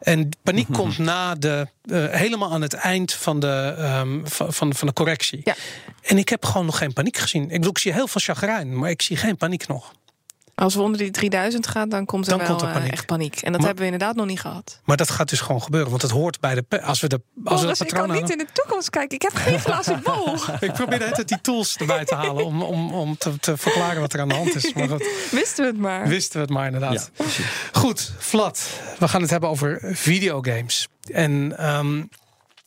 En 0.00 0.28
paniek 0.42 0.66
komt 0.78 0.98
na 0.98 1.34
de, 1.34 1.66
helemaal 2.10 2.52
aan 2.52 2.62
het 2.62 2.74
eind 2.74 3.12
van 3.12 3.40
de, 3.40 3.74
ehm, 3.78 4.18
van, 4.24 4.52
van, 4.52 4.74
van 4.74 4.86
de 4.86 4.92
correctie. 4.92 5.40
Ja. 5.44 5.54
En 6.02 6.18
ik 6.18 6.28
heb 6.28 6.44
gewoon 6.44 6.66
nog 6.66 6.78
geen 6.78 6.92
paniek 6.92 7.16
gezien. 7.16 7.42
Ik 7.42 7.48
bedoel, 7.48 7.70
ik 7.70 7.78
zie 7.78 7.92
heel 7.92 8.06
veel 8.06 8.20
chagrijn, 8.20 8.78
maar 8.78 8.90
ik 8.90 9.02
zie 9.02 9.16
geen 9.16 9.36
paniek 9.36 9.66
nog. 9.66 9.92
Als 10.60 10.74
we 10.74 10.80
onder 10.80 10.98
die 10.98 11.10
3000 11.10 11.66
gaan, 11.66 11.88
dan 11.88 12.04
komt 12.04 12.24
er 12.24 12.30
Dan 12.30 12.38
wel 12.38 12.48
komt 12.48 12.60
er 12.60 12.66
eh, 12.68 12.74
paniek. 12.74 12.92
echt 12.92 13.06
paniek. 13.06 13.34
En 13.36 13.40
dat 13.52 13.52
Maar- 13.60 13.60
hebben 13.68 13.86
we 13.86 13.92
inderdaad 13.92 14.16
nog 14.16 14.26
niet 14.26 14.40
gehad. 14.40 14.80
Maar 14.84 14.96
dat 14.96 15.10
gaat 15.10 15.28
dus 15.28 15.40
gewoon 15.40 15.62
gebeuren, 15.62 15.90
want 15.90 16.02
het 16.02 16.10
hoort 16.10 16.40
bij 16.40 16.54
de. 16.54 16.82
Als 16.82 17.00
we 17.00 17.08
de. 17.08 17.20
Als 17.44 17.60
Boris, 17.62 17.80
ik 17.80 17.88
kan 17.88 18.10
niet 18.10 18.30
in 18.30 18.38
de 18.38 18.46
toekomst 18.52 18.90
kijken. 18.90 19.16
Ik 19.16 19.22
heb 19.22 19.34
geen 19.34 19.58
glazen 19.66 20.00
bol. 20.02 20.34
Ik 20.68 20.72
probeer 20.72 20.98
de 20.98 21.04
hele 21.04 21.14
tijd 21.16 21.28
die 21.28 21.40
tools 21.40 21.76
erbij 21.76 22.04
te 22.04 22.14
halen 22.14 22.44
om, 22.44 22.62
om, 22.62 22.92
om 22.94 23.16
te, 23.18 23.38
te 23.38 23.56
verklaren 23.56 24.00
wat 24.00 24.12
er 24.12 24.20
aan 24.20 24.28
de 24.28 24.34
hand 24.34 24.54
is. 24.54 24.72
Maar 24.72 24.88
goed, 24.88 25.06
Wisten 25.30 25.64
we 25.64 25.70
het 25.70 25.80
maar. 25.80 26.08
wisten 26.08 26.32
we 26.36 26.40
het 26.40 26.50
maar 26.50 26.66
inderdaad. 26.66 27.10
Ja. 27.16 27.24
Goed, 27.72 28.12
Vlad. 28.18 28.68
We 28.98 29.08
gaan 29.08 29.20
het 29.20 29.30
hebben 29.30 29.48
over 29.48 29.78
videogames. 29.82 30.88
En 31.12 31.58
ehm, 31.58 32.02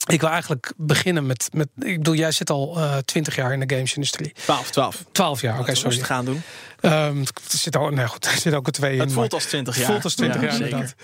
ik 0.06 0.22
wil 0.22 0.30
eigenlijk 0.30 0.74
beginnen 0.78 1.26
met, 1.26 1.48
met. 1.54 1.68
Ik 1.80 1.98
bedoel, 1.98 2.14
jij 2.16 2.32
zit 2.32 2.50
al 2.50 2.78
twintig 3.06 3.36
jaar 3.36 3.54
in 3.54 3.60
de 3.60 3.76
gamesindustrie. 3.76 4.32
12, 4.44 4.70
12. 4.72 5.04
12 5.12 5.42
jaar, 5.42 5.54
oké, 5.54 5.62
Oké, 5.62 5.74
sorry. 5.76 5.90
rustig 5.90 6.08
gaan 6.08 6.26
doen. 6.26 6.42
Ehm, 6.80 7.24
zit 7.48 7.76
ook, 7.78 7.92
nee, 7.92 8.08
goed, 8.08 8.26
er 8.32 8.38
zit 8.38 8.54
ook 8.54 8.68
een 8.68 8.74
twee 8.74 8.94
in. 8.94 9.00
Het 9.00 9.14
voelt 9.14 9.34
als 9.34 9.46
20 9.46 9.78
jaar. 9.78 9.86
voelt 9.86 10.04
als 10.04 10.16
20 10.16 10.42
Ja, 10.42 10.48
jaar 10.48 10.56
zeker. 10.56 10.72
inderdaad. 10.72 10.96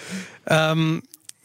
Ehm, 0.43 0.99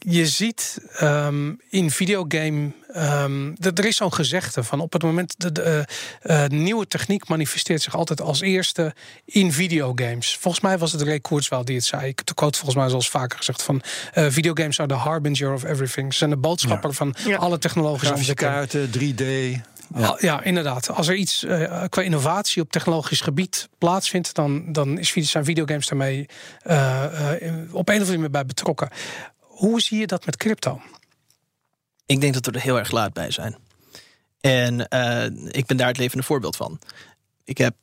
je 0.07 0.27
ziet 0.27 0.77
ehm, 0.97 1.53
in 1.69 1.91
videogame. 1.91 2.71
ehm, 2.93 3.51
de- 3.55 3.71
er 3.73 3.85
is 3.85 3.95
zo'n 3.95 4.13
gezegde 4.13 4.63
van 4.63 4.79
op 4.79 4.93
het 4.93 5.03
moment. 5.03 5.33
De, 5.37 5.51
de 5.51 5.85
eh, 6.21 6.43
eh, 6.45 6.49
nieuwe 6.51 6.87
techniek 6.87 7.27
manifesteert 7.27 7.81
zich 7.81 7.95
altijd 7.95 8.21
als 8.21 8.41
eerste 8.41 8.93
in 9.25 9.51
videogames. 9.53 10.37
Volgens 10.37 10.63
mij 10.63 10.77
was 10.77 10.91
het 10.91 11.01
Ray 11.01 11.19
Kurzweil 11.19 11.65
die 11.65 11.75
het 11.75 11.85
zei. 11.85 12.07
Ik 12.07 12.17
heb 12.17 12.27
de 12.27 12.33
quote 12.33 12.57
volgens 12.57 12.79
mij 12.79 12.89
zoals 12.89 13.09
vaker 13.09 13.37
gezegd 13.37 13.63
van. 13.63 13.81
eh, 14.13 14.25
videogames 14.29 14.79
are 14.79 14.89
the 14.89 14.95
harbinger 14.95 15.53
of 15.53 15.63
everything. 15.63 16.11
Ze 16.11 16.17
zijn 16.17 16.29
de 16.29 16.37
boodschapper 16.37 16.93
van 16.93 17.15
Ja. 17.25 17.37
alle 17.37 17.57
technologische 17.57 18.05
Grafische 18.05 18.31
ontwikkelingen. 18.31 18.69
kaarten, 18.69 18.91
3D. 18.91 19.61
Ja. 20.21 20.43
Inderdaad. 20.43 20.89
Als 20.89 21.07
er 21.07 21.15
iets 21.15 21.43
eh, 21.43 21.83
qua 21.89 22.01
innovatie 22.01 22.61
op 22.61 22.71
technologisch 22.71 23.21
gebied 23.21 23.69
plaatsvindt, 23.77 24.33
dan, 24.35 24.71
dan 24.73 24.97
is, 24.99 25.11
video- 25.11 25.27
zijn 25.29 25.45
videogames 25.45 25.87
daarmee 25.87 26.25
eh, 26.61 27.03
eh, 27.47 27.53
op 27.71 27.89
een 27.89 27.95
of 27.95 27.99
andere 28.01 28.15
manier 28.15 28.29
bij 28.31 28.45
betrokken. 28.45 28.89
Hoe 29.55 29.81
zie 29.81 29.99
je 29.99 30.07
dat 30.07 30.25
met 30.25 30.37
crypto? 30.37 30.81
Ik 32.05 32.21
denk 32.21 32.33
dat 32.33 32.45
we 32.45 32.51
er 32.51 32.61
heel 32.61 32.77
erg 32.77 32.91
laat 32.91 33.13
bij 33.13 33.31
zijn. 33.31 33.55
En 34.41 34.87
eh, 34.87 35.25
ik 35.51 35.65
ben 35.65 35.77
daar 35.77 35.87
het 35.87 35.97
levende 35.97 36.23
voorbeeld 36.23 36.55
van. 36.55 36.79
Ik 37.43 37.57
heb 37.57 37.75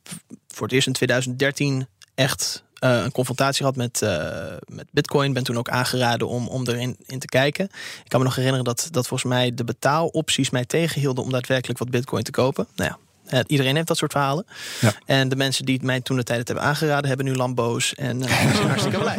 voor 0.48 0.66
het 0.66 0.74
eerst 0.74 0.86
in 0.86 0.92
2013 0.92 1.86
echt 2.14 2.64
eh, 2.74 3.02
een 3.02 3.12
confrontatie 3.12 3.60
gehad 3.60 3.76
met, 3.76 4.02
eh, 4.02 4.56
met 4.66 4.86
Bitcoin. 4.90 5.32
Ben 5.32 5.44
toen 5.44 5.58
ook 5.58 5.68
aangeraden 5.68 6.28
om, 6.28 6.48
om 6.48 6.68
erin 6.68 6.96
in 7.06 7.18
te 7.18 7.26
kijken. 7.26 7.64
Ik 8.04 8.08
kan 8.08 8.20
me 8.20 8.26
nog 8.26 8.34
herinneren 8.34 8.64
dat, 8.64 8.88
dat 8.90 9.06
volgens 9.06 9.32
mij 9.32 9.54
de 9.54 9.64
betaalopties 9.64 10.50
mij 10.50 10.64
tegenhielden 10.64 11.24
om 11.24 11.30
daadwerkelijk 11.30 11.78
wat 11.78 11.90
Bitcoin 11.90 12.22
te 12.22 12.30
kopen. 12.30 12.66
Nou 12.76 12.90
ja. 12.90 12.98
Eh, 13.26 13.40
Iedereen 13.46 13.74
heeft 13.74 13.86
dat 13.88 13.96
soort 13.96 14.12
verhalen. 14.12 14.46
Ja. 14.80 14.92
En 15.04 15.28
de 15.28 15.36
mensen 15.36 15.64
die 15.64 15.74
het 15.74 15.84
mij 15.84 16.00
toen 16.00 16.16
de 16.16 16.22
tijd 16.22 16.48
hebben 16.48 16.64
aangeraden, 16.64 17.08
hebben 17.08 17.26
nu 17.26 17.34
Lambo's 17.34 17.94
en 17.94 18.22
eh, 18.22 18.52
zijn 18.54 18.68
hartstikke 18.68 18.98
blij. 18.98 19.16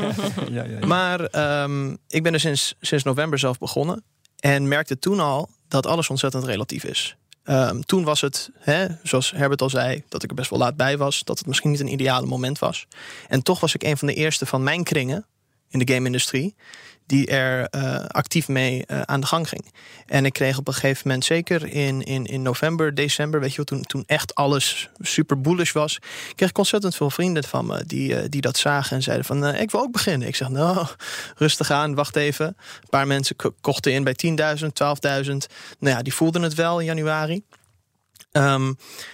Ja, 0.49 0.63
ja, 0.63 0.63
ja. 0.63 0.85
Maar 0.85 1.25
ehm, 1.25 1.95
ik 2.07 2.23
ben 2.23 2.33
er 2.33 2.39
sinds, 2.39 2.75
sinds 2.81 3.03
november 3.03 3.39
zelf 3.39 3.57
begonnen. 3.57 4.03
En 4.39 4.67
merkte 4.67 4.99
toen 4.99 5.19
al 5.19 5.49
dat 5.67 5.85
alles 5.85 6.09
ontzettend 6.09 6.43
relatief 6.43 6.83
is. 6.83 7.15
Ehm, 7.43 7.79
toen 7.79 8.03
was 8.03 8.21
het, 8.21 8.49
hè, 8.59 8.87
zoals 9.03 9.31
Herbert 9.31 9.61
al 9.61 9.69
zei, 9.69 10.03
dat 10.09 10.23
ik 10.23 10.29
er 10.29 10.35
best 10.35 10.49
wel 10.49 10.59
laat 10.59 10.75
bij 10.75 10.97
was. 10.97 11.23
Dat 11.23 11.37
het 11.37 11.47
misschien 11.47 11.71
niet 11.71 11.79
een 11.79 11.93
ideale 11.93 12.25
moment 12.25 12.59
was. 12.59 12.87
En 13.27 13.43
toch 13.43 13.59
was 13.59 13.75
ik 13.75 13.83
een 13.83 13.97
van 13.97 14.07
de 14.07 14.13
eerste 14.13 14.45
van 14.45 14.63
mijn 14.63 14.83
kringen 14.83 15.25
in 15.69 15.79
de 15.79 15.93
game-industrie. 15.93 16.55
Die 17.14 17.28
er 17.28 17.68
eh, 17.70 18.05
actief 18.07 18.47
mee 18.47 18.86
eh, 18.86 19.01
aan 19.01 19.20
de 19.20 19.28
gang 19.28 19.49
ging. 19.49 19.72
En 20.05 20.26
ik 20.26 20.34
kreeg 20.34 20.57
op 20.57 20.68
een 20.68 20.74
gegeven 20.74 21.01
moment, 21.05 21.26
zeker 21.26 21.68
in, 21.68 22.01
in, 22.01 22.26
in 22.26 22.41
november, 22.41 22.95
december, 22.95 23.39
weet 23.39 23.49
je 23.49 23.55
wel, 23.55 23.66
toen, 23.66 23.82
toen 23.82 24.03
echt 24.05 24.36
alles 24.36 24.89
super 24.99 25.41
bullish 25.41 25.72
was, 25.72 25.99
kreeg 26.36 26.49
ik 26.49 26.57
ontzettend 26.57 26.95
veel 26.95 27.09
vrienden 27.09 27.43
van 27.43 27.66
me 27.66 27.84
die, 27.86 28.16
eh, 28.16 28.24
die 28.30 28.41
dat 28.41 28.57
zagen 28.57 28.95
en 28.95 29.03
zeiden 29.03 29.26
van, 29.26 29.55
ik 29.55 29.72
wil 29.72 29.82
ook 29.82 29.91
beginnen. 29.91 30.28
Ik 30.28 30.36
zeg, 30.36 30.49
nou, 30.49 30.88
rustig 31.36 31.72
aan, 31.72 31.95
wacht 31.95 32.16
even. 32.16 32.45
Een 32.45 32.89
paar 32.89 33.07
mensen 33.07 33.36
ko- 33.36 33.55
kochten 33.61 33.93
in 33.93 34.03
bij 34.03 34.16
10.000, 34.57 34.66
12.000. 35.24 35.36
Nou 35.80 35.95
ja, 35.95 36.01
die 36.01 36.14
voelden 36.14 36.41
het 36.41 36.53
wel 36.53 36.80
in 36.80 36.86
januari. 36.86 37.43
Ehm, 38.34 38.73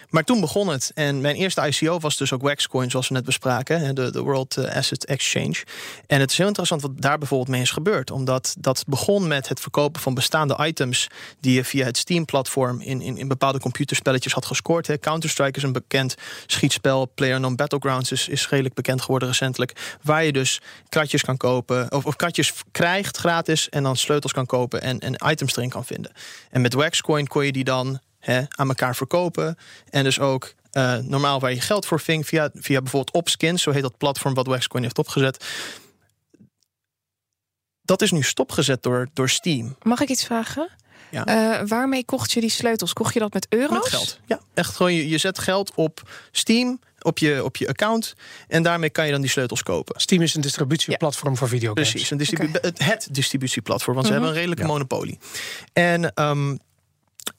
maar 0.09 0.24
toen 0.24 0.39
begon 0.39 0.67
het. 0.67 0.91
En 0.95 1.22
mijn 1.22 1.36
eerste 1.36 1.67
ICO 1.67 1.99
was 1.99 2.17
dus 2.17 2.34
ook 2.34 2.41
Waxcoin, 2.41 2.89
zoals 2.89 3.07
we 3.07 3.13
net 3.13 3.26
bespraken. 3.26 3.95
De, 3.95 4.11
de 4.11 4.22
World 4.22 4.57
eh, 4.57 4.76
Asset 4.76 5.05
Exchange. 5.05 5.63
En 6.07 6.20
het 6.20 6.32
is 6.32 6.38
heel 6.38 6.47
interessant 6.47 6.82
wat 6.82 7.01
daar 7.01 7.17
bijvoorbeeld 7.17 7.49
mee 7.49 7.61
is 7.61 7.72
gebeurd. 7.72 8.11
Omdat 8.11 8.55
dat 8.59 8.84
begon 8.88 9.28
met 9.28 9.49
het 9.49 9.59
verkopen 9.59 10.01
van 10.01 10.13
bestaande 10.13 10.57
items... 10.65 11.07
die 11.39 11.53
je 11.53 11.63
via 11.63 11.86
het 11.86 11.97
Steam-platform 11.97 12.82
in, 12.82 13.01
in, 13.01 13.17
in 13.17 13.28
bepaalde 13.28 13.59
computerspelletjes 13.59 14.34
had 14.34 14.45
gescoord. 14.45 14.99
Counter-Strike 14.99 15.57
is 15.57 15.63
een 15.63 15.72
bekend 15.72 16.15
schietspel. 16.45 17.05
PlayerUnknown 17.05 17.55
Battlegrounds 17.55 18.11
is, 18.11 18.28
is 18.28 18.49
redelijk 18.49 18.76
bekend 18.76 19.01
geworden 19.01 19.28
recentelijk. 19.28 19.97
Waar 20.01 20.24
je 20.24 20.32
dus 20.32 20.61
kratjes 20.89 21.22
kan 21.22 21.38
kopen. 21.38 21.91
Of, 21.91 22.05
of 22.05 22.15
kratjes 22.15 22.53
krijgt 22.72 23.17
gratis. 23.17 23.70
En 23.70 23.84
dan 23.84 23.95
sleutels 23.95 24.34
kan 24.34 24.45
kopen 24.45 24.82
en, 24.82 24.99
en 24.99 25.32
items 25.32 25.55
erin 25.55 25.70
kan 25.70 25.86
vinden. 25.86 26.11
En 26.49 26.61
met 26.61 26.74
Waxcoin 26.74 27.28
kon 27.28 27.45
je 27.45 27.51
die 27.51 27.63
dan 27.63 27.99
hè, 28.20 28.41
aan 28.49 28.67
elkaar 28.67 28.95
verkopen. 28.95 29.57
En 29.89 30.03
dus 30.03 30.20
ook 30.20 30.53
eh, 30.72 30.97
normaal 30.97 31.39
waar 31.39 31.53
je 31.53 31.61
geld 31.61 31.86
voor 31.86 31.99
ving 31.99 32.28
via, 32.28 32.49
via 32.53 32.82
bijvoorbeeld 32.82 33.15
Opskins, 33.15 33.61
zo 33.61 33.72
heet 33.72 33.82
dat 33.82 33.97
platform 33.97 34.34
wat 34.34 34.47
Waxcoin 34.47 34.84
heeft 34.84 34.97
opgezet. 34.97 35.45
Dat 37.82 38.01
is 38.01 38.11
nu 38.11 38.24
stopgezet 38.24 38.84
door, 38.84 39.07
door 39.13 39.30
Steam. 39.30 39.76
Mag 39.82 39.99
ik 40.01 40.09
iets 40.09 40.26
vragen? 40.26 40.70
Ja. 41.11 41.26
Eh, 41.26 41.67
waarmee 41.67 42.05
kocht 42.05 42.32
je 42.32 42.41
die 42.41 42.49
sleutels? 42.49 42.93
Kocht 42.93 43.13
je 43.13 43.20
dat 43.20 43.34
met 43.34 43.45
euro's? 43.49 43.72
Met 43.72 43.88
geld. 43.88 44.20
Ja, 44.26 44.39
echt 44.53 44.76
gewoon 44.76 44.93
je, 44.93 45.09
je 45.09 45.17
zet 45.17 45.39
geld 45.39 45.72
op 45.76 46.09
Steam, 46.32 46.80
op 46.99 47.17
je, 47.17 47.43
op 47.43 47.57
je 47.57 47.67
account. 47.67 48.13
En 48.47 48.63
daarmee 48.63 48.89
kan 48.89 49.05
je 49.05 49.11
dan 49.11 49.22
die 49.22 49.30
sleutels 49.30 49.63
kopen. 49.63 50.01
Steam 50.01 50.22
is 50.22 50.36
een 50.36 50.41
distributieplatform 50.41 51.38
voor 51.38 51.47
videogames. 51.47 51.89
Precies, 51.89 52.11
een 52.11 52.17
distribu- 52.17 52.59
het, 52.61 52.84
het 52.84 53.07
distributieplatform, 53.11 53.95
want 53.95 54.07
Mhm. 54.07 54.15
ze 54.15 54.22
hebben 54.22 54.30
een 54.30 54.36
redelijke 54.47 54.63
Ja. 54.63 54.70
monopolie. 54.74 55.20
En 55.74 56.13
ehm, 56.13 56.55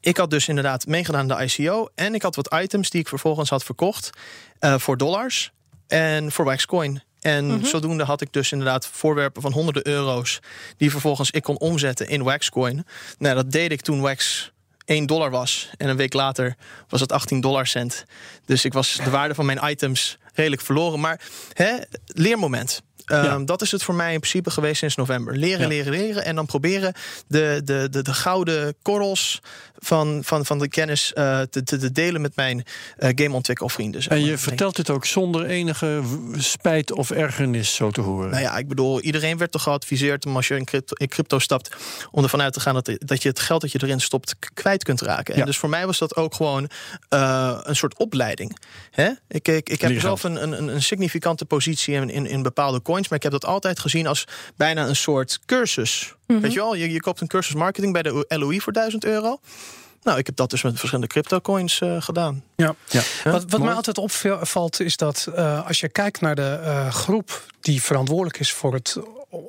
ik 0.00 0.16
had 0.16 0.30
dus 0.30 0.48
inderdaad 0.48 0.86
meegedaan 0.86 1.30
aan 1.30 1.38
de 1.38 1.44
ICO. 1.44 1.88
En 1.94 2.14
ik 2.14 2.22
had 2.22 2.36
wat 2.36 2.54
items 2.62 2.90
die 2.90 3.00
ik 3.00 3.08
vervolgens 3.08 3.50
had 3.50 3.64
verkocht 3.64 4.10
eh, 4.58 4.78
voor 4.78 4.96
dollars 4.96 5.50
en 5.88 6.32
voor 6.32 6.44
Waxcoin. 6.44 7.02
En 7.20 7.46
Mhm. 7.46 7.64
zodoende 7.64 8.04
had 8.04 8.20
ik 8.20 8.32
dus 8.32 8.52
inderdaad 8.52 8.86
voorwerpen 8.86 9.42
van 9.42 9.52
honderden 9.52 9.86
euro's... 9.86 10.38
die 10.76 10.90
vervolgens 10.90 11.30
ik 11.30 11.42
kon 11.42 11.58
omzetten 11.58 12.08
in 12.08 12.22
Waxcoin. 12.22 12.86
Nou, 13.18 13.34
dat 13.34 13.50
deed 13.52 13.72
ik 13.72 13.80
toen 13.80 14.00
Wax 14.00 14.52
1 14.84 15.06
dollar 15.06 15.30
was. 15.30 15.70
En 15.76 15.88
een 15.88 15.96
week 15.96 16.12
later 16.12 16.56
was 16.88 17.00
het 17.00 17.12
18 17.12 17.40
dollar 17.40 17.66
cent. 17.66 18.04
Dus 18.44 18.64
ik 18.64 18.72
was 18.72 18.98
de 19.04 19.10
waarde 19.10 19.34
van 19.34 19.46
mijn 19.46 19.60
items 19.70 20.18
redelijk 20.34 20.62
verloren. 20.62 21.00
Maar 21.00 21.20
hè, 21.52 21.76
leermoment. 22.06 22.82
Um, 23.06 23.46
Dat 23.46 23.62
is 23.62 23.70
het 23.70 23.82
voor 23.82 23.94
mij 23.94 24.12
in 24.12 24.18
principe 24.18 24.50
geweest 24.50 24.78
sinds 24.78 24.96
november. 24.96 25.36
Leren, 25.36 25.68
leren, 25.68 25.92
leren. 25.92 26.24
En 26.24 26.34
dan 26.34 26.46
proberen 26.46 26.94
de, 27.26 27.60
de, 27.64 27.88
de, 27.90 28.02
de 28.02 28.14
gouden 28.14 28.74
korrels 28.82 29.40
van, 29.78 30.20
van, 30.24 30.46
van 30.46 30.58
de 30.58 30.68
kennis 30.68 31.12
uh, 31.14 31.40
te, 31.40 31.62
te, 31.62 31.92
delen 31.92 32.20
met 32.20 32.36
mijn 32.36 32.56
uh, 32.98 33.08
gameontwikkelvrienden. 33.14 34.02
En 34.08 34.24
je 34.24 34.38
vertelt 34.38 34.76
dit 34.76 34.90
ook 34.90 35.04
zonder 35.04 35.44
enige 35.44 36.02
spijt 36.36 36.92
of 36.92 37.10
ergernis, 37.10 37.74
zo 37.74 37.90
te 37.90 38.00
horen. 38.00 38.30
Nou 38.30 38.42
ja, 38.42 38.56
ik 38.56 38.68
bedoel, 38.68 39.00
iedereen 39.00 39.38
werd 39.38 39.52
toch 39.52 39.62
geadviseerd 39.62 40.26
om 40.26 40.36
als 40.36 40.48
je 40.48 40.56
in 40.56 40.64
crypto, 40.64 40.94
in 40.94 41.08
crypto 41.08 41.38
stapt, 41.38 41.76
om 42.10 42.22
ervan 42.22 42.42
uit 42.42 42.52
te 42.52 42.60
gaan 42.60 42.74
dat, 42.74 42.90
dat 42.98 43.22
je 43.22 43.28
het 43.28 43.40
geld 43.40 43.60
dat 43.60 43.72
je 43.72 43.80
erin 43.82 44.00
stopt 44.00 44.36
kwijt 44.54 44.84
kunt 44.84 45.00
raken. 45.00 45.34
Ja. 45.34 45.40
En 45.40 45.46
dus 45.46 45.58
voor 45.58 45.68
mij 45.68 45.86
was 45.86 45.98
dat 45.98 46.16
ook 46.16 46.34
gewoon 46.34 46.70
uh, 47.14 47.58
een 47.62 47.76
soort 47.76 47.96
opleiding. 47.96 48.58
Hè? 48.90 49.10
Ik, 49.28 49.48
ik, 49.48 49.68
ik 49.68 49.80
heb 49.80 50.00
zelf 50.00 50.22
een, 50.22 50.42
een, 50.42 50.68
een 50.68 50.82
significante 50.82 51.44
positie 51.44 51.94
in, 51.94 52.10
in, 52.10 52.26
in 52.26 52.42
bepaalde 52.42 52.82
coins, 52.82 52.99
maar 53.08 53.18
ik 53.18 53.22
heb 53.22 53.32
dat 53.32 53.44
altijd 53.44 53.80
gezien 53.80 54.06
als 54.06 54.24
bijna 54.56 54.86
een 54.86 54.96
soort 54.96 55.40
cursus. 55.46 56.14
Mm 56.26 56.40
Weet 56.40 56.52
je 56.52 56.58
wel, 56.58 56.74
je, 56.74 56.90
je 56.90 57.00
koopt 57.00 57.20
een 57.20 57.26
cursus 57.26 57.54
marketing 57.54 57.92
bij 57.92 58.02
de 58.02 58.24
LOE 58.28 58.60
voor 58.60 58.72
1000 58.72 59.04
euro. 59.04 59.40
Nou, 60.02 60.18
ik 60.18 60.26
heb 60.26 60.36
dat 60.36 60.50
dus 60.50 60.62
met 60.62 60.78
verschillende 60.78 61.06
crypto 61.06 61.40
coins 61.40 61.80
uh, 61.80 62.02
gedaan. 62.02 62.44
Ja. 62.56 62.74
ja. 62.88 63.02
Wat, 63.24 63.44
wat 63.48 63.60
mij 63.60 63.72
altijd 63.72 63.98
opvalt 63.98 64.80
is 64.80 64.96
dat 64.96 65.28
uh, 65.36 65.66
als 65.66 65.80
je 65.80 65.88
kijkt 65.88 66.20
naar 66.20 66.34
de 66.34 66.60
uh, 66.62 66.90
groep 66.90 67.44
die 67.60 67.82
verantwoordelijk 67.82 68.38
is 68.38 68.52
voor 68.52 68.74
het 68.74 68.96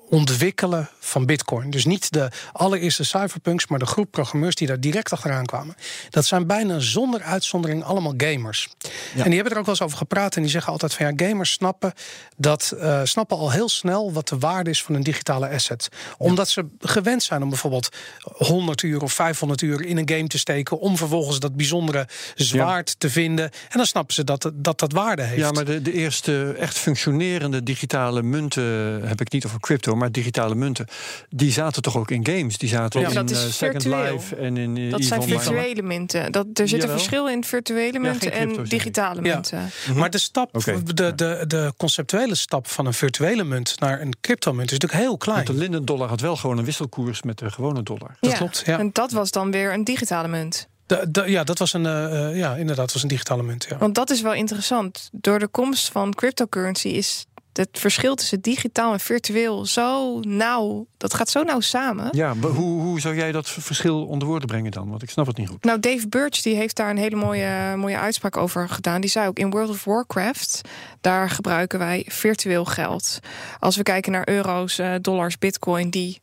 ontwikkelen 0.10 0.90
van 1.00 1.26
Bitcoin. 1.26 1.70
Dus 1.70 1.86
niet 1.86 2.12
de 2.12 2.30
allereerste 2.52 3.04
cypherpunks, 3.04 3.68
maar 3.68 3.80
de 3.80 3.86
groep 3.86 4.12
programmeurs 4.12 4.56
die 4.56 4.68
daar 4.68 4.80
direct 4.80 5.12
achteraan 5.12 5.46
kwamen. 5.46 5.76
Dat 6.10 6.26
zijn 6.26 6.48
bijna 6.48 6.80
zonder 6.80 7.22
uitzondering 7.22 7.84
allemaal 7.84 8.14
gamers. 8.18 8.70
En 9.16 9.24
die 9.24 9.34
hebben 9.34 9.52
er 9.52 9.58
ook 9.58 9.66
wel 9.66 9.76
eens 9.76 9.84
over 9.84 9.98
gepraat 9.98 10.36
en 10.36 10.42
die 10.42 10.52
zeggen 10.52 10.72
altijd 10.72 10.94
van 10.94 11.06
ja, 11.06 11.28
gamers 11.28 11.52
snappen 11.52 11.94
dat 12.38 12.74
uh, 12.76 13.02
snappen 13.04 13.38
al 13.38 13.52
heel 13.52 13.70
snel 13.70 14.14
wat 14.14 14.28
de 14.28 14.38
waarde 14.38 14.70
is 14.70 14.84
van 14.84 14.96
een 14.96 15.04
digitale 15.04 15.50
asset. 15.50 15.90
Omdat 16.18 16.50
ze 16.50 16.66
gewend 16.80 17.24
zijn 17.24 17.44
om 17.44 17.50
bijvoorbeeld 17.50 17.90
100 18.22 18.82
uur 18.82 19.02
of 19.02 19.14
500 19.14 19.62
uur 19.62 19.86
in 19.86 19.98
een 19.98 20.10
game 20.10 20.28
te 20.28 20.38
steken 20.38 20.80
om 20.80 20.98
vervolgens 20.98 21.40
dat 21.40 21.56
bijzondere 21.56 22.08
zwaard 22.36 23.00
te 23.00 23.10
vinden. 23.10 23.46
En 23.46 23.78
dan 23.78 23.86
snappen 23.86 24.14
ze 24.14 24.24
dat 24.24 24.52
dat, 24.54 24.80
dat 24.80 24.92
waarde 24.92 25.22
heeft. 25.22 25.42
Ja, 25.42 25.52
maar 25.52 25.66
de, 25.66 25.82
de 25.82 25.94
eerste 25.94 26.56
echt 26.60 26.78
functionerende 26.78 27.64
digitale 27.64 28.22
munten 28.22 28.64
heb 29.08 29.22
ik 29.22 29.32
niet 29.32 29.46
over 29.46 29.60
crypto, 29.72 29.96
maar 29.96 30.12
digitale 30.12 30.56
munten, 30.56 30.86
die 31.30 31.52
zaten 31.52 31.82
toch 31.82 31.98
ook 31.98 32.12
in 32.12 32.26
games? 32.26 32.58
Die 32.58 32.70
zaten 32.70 33.02
ja, 33.02 33.08
in 33.08 33.14
dat 33.14 33.30
is 33.30 33.46
uh, 33.46 33.52
Second 33.52 33.82
virtueel. 33.84 34.14
Life 34.14 34.36
en 34.36 34.58
in 34.58 34.76
uh, 34.76 34.92
Dat 34.92 35.04
zijn 35.04 35.24
virtuele 35.24 35.82
munten. 35.82 36.32
Dat, 36.32 36.46
er 36.54 36.68
zit 36.68 36.84
een 36.84 36.90
verschil 36.90 37.28
in 37.30 37.44
virtuele 37.44 38.00
munten 38.00 38.32
crypto, 38.32 38.62
en 38.62 38.64
digitale 38.64 39.22
Ja. 39.24 39.34
munten. 39.34 39.70
Mhm. 39.88 40.00
Maar 40.00 40.10
de 40.10 40.18
stap, 40.18 40.64
de, 40.94 41.16
de, 41.16 41.44
de 41.48 41.74
conceptuele 41.78 42.36
stap 42.36 42.68
van 42.68 42.86
een 42.86 42.94
virtuele 42.94 43.44
munt 43.44 43.80
naar 43.80 44.02
een 44.02 44.14
cryptomunt 44.22 44.72
is 44.72 44.78
natuurlijk 44.78 45.02
heel 45.02 45.18
klein. 45.18 45.36
Want 45.46 45.48
de 45.48 45.54
Linden 45.64 45.86
dollar 45.86 46.10
had 46.10 46.20
wel 46.22 46.36
gewoon 46.36 46.58
een 46.58 46.66
wisselkoers 46.66 47.22
met 47.22 47.38
de 47.38 47.52
gewone 47.52 47.84
dollar. 47.84 48.16
Dat 48.20 48.34
klopt, 48.34 48.64
ja. 48.66 48.80
En 48.80 48.90
dat 48.94 49.12
was 49.12 49.32
dan 49.32 49.52
weer 49.52 49.74
een 49.74 49.84
digitale 49.84 50.28
munt. 50.28 50.68
De- 50.86 51.08
de- 51.12 51.30
ja, 51.32 51.44
dat 51.44 51.58
was 51.60 51.74
een, 51.74 51.86
eh, 51.86 52.30
eh, 52.30 52.38
ja, 52.38 52.56
inderdaad, 52.56 52.94
was 52.94 53.02
een 53.02 53.08
digitale 53.10 53.44
munt. 53.44 53.66
Ja. 53.70 53.78
Want 53.78 53.96
dat 53.96 54.10
is 54.10 54.22
wel 54.22 54.34
interessant. 54.34 55.10
Door 55.12 55.40
de 55.40 55.48
komst 55.48 55.90
van 55.92 56.14
cryptocurrency 56.14 56.88
is 56.88 57.26
het 57.54 57.70
verschil 57.72 58.16
tussen 58.16 58.42
digitaal 58.42 58.94
en 58.94 59.00
virtueel 59.00 59.66
zo 59.66 60.20
nauw. 60.20 60.88
Dat 60.98 61.14
gaat 61.14 61.30
zo 61.30 61.44
nauw 61.44 61.60
samen. 61.60 62.08
Ja, 62.12 62.34
maar 62.34 62.50
hoe, 62.50 62.82
hoe 62.82 63.00
zou 63.00 63.16
jij 63.16 63.32
dat 63.32 63.50
verschil 63.50 64.06
onder 64.06 64.28
woorden 64.28 64.48
brengen 64.48 64.72
dan? 64.72 64.90
Want 64.90 65.04
ik 65.04 65.10
snap 65.10 65.28
het 65.28 65.38
niet 65.38 65.50
goed. 65.50 65.64
Nou, 65.64 65.80
Dave 65.80 66.08
Birch 66.08 66.42
die 66.42 66.56
heeft 66.56 66.76
daar 66.76 66.90
een 66.90 66.98
hele 66.98 67.16
mooie, 67.16 67.76
mooie 67.76 67.98
uitspraak 67.98 68.38
over 68.38 68.70
gedaan. 68.70 69.02
Die 69.02 69.10
zei 69.10 69.28
ook 69.28 69.40
in 69.40 69.50
World 69.50 69.70
of 69.70 69.84
Warcraft, 69.84 70.62
daar 71.02 71.30
gebruiken 71.30 71.80
wij 71.80 72.06
virtueel 72.08 72.66
geld. 72.66 73.20
Als 73.60 73.76
we 73.76 73.84
kijken 73.84 74.12
naar 74.12 74.30
euro's, 74.30 74.80
eh, 74.80 74.94
dollars, 75.02 75.38
bitcoin 75.38 75.90
die 75.90 76.22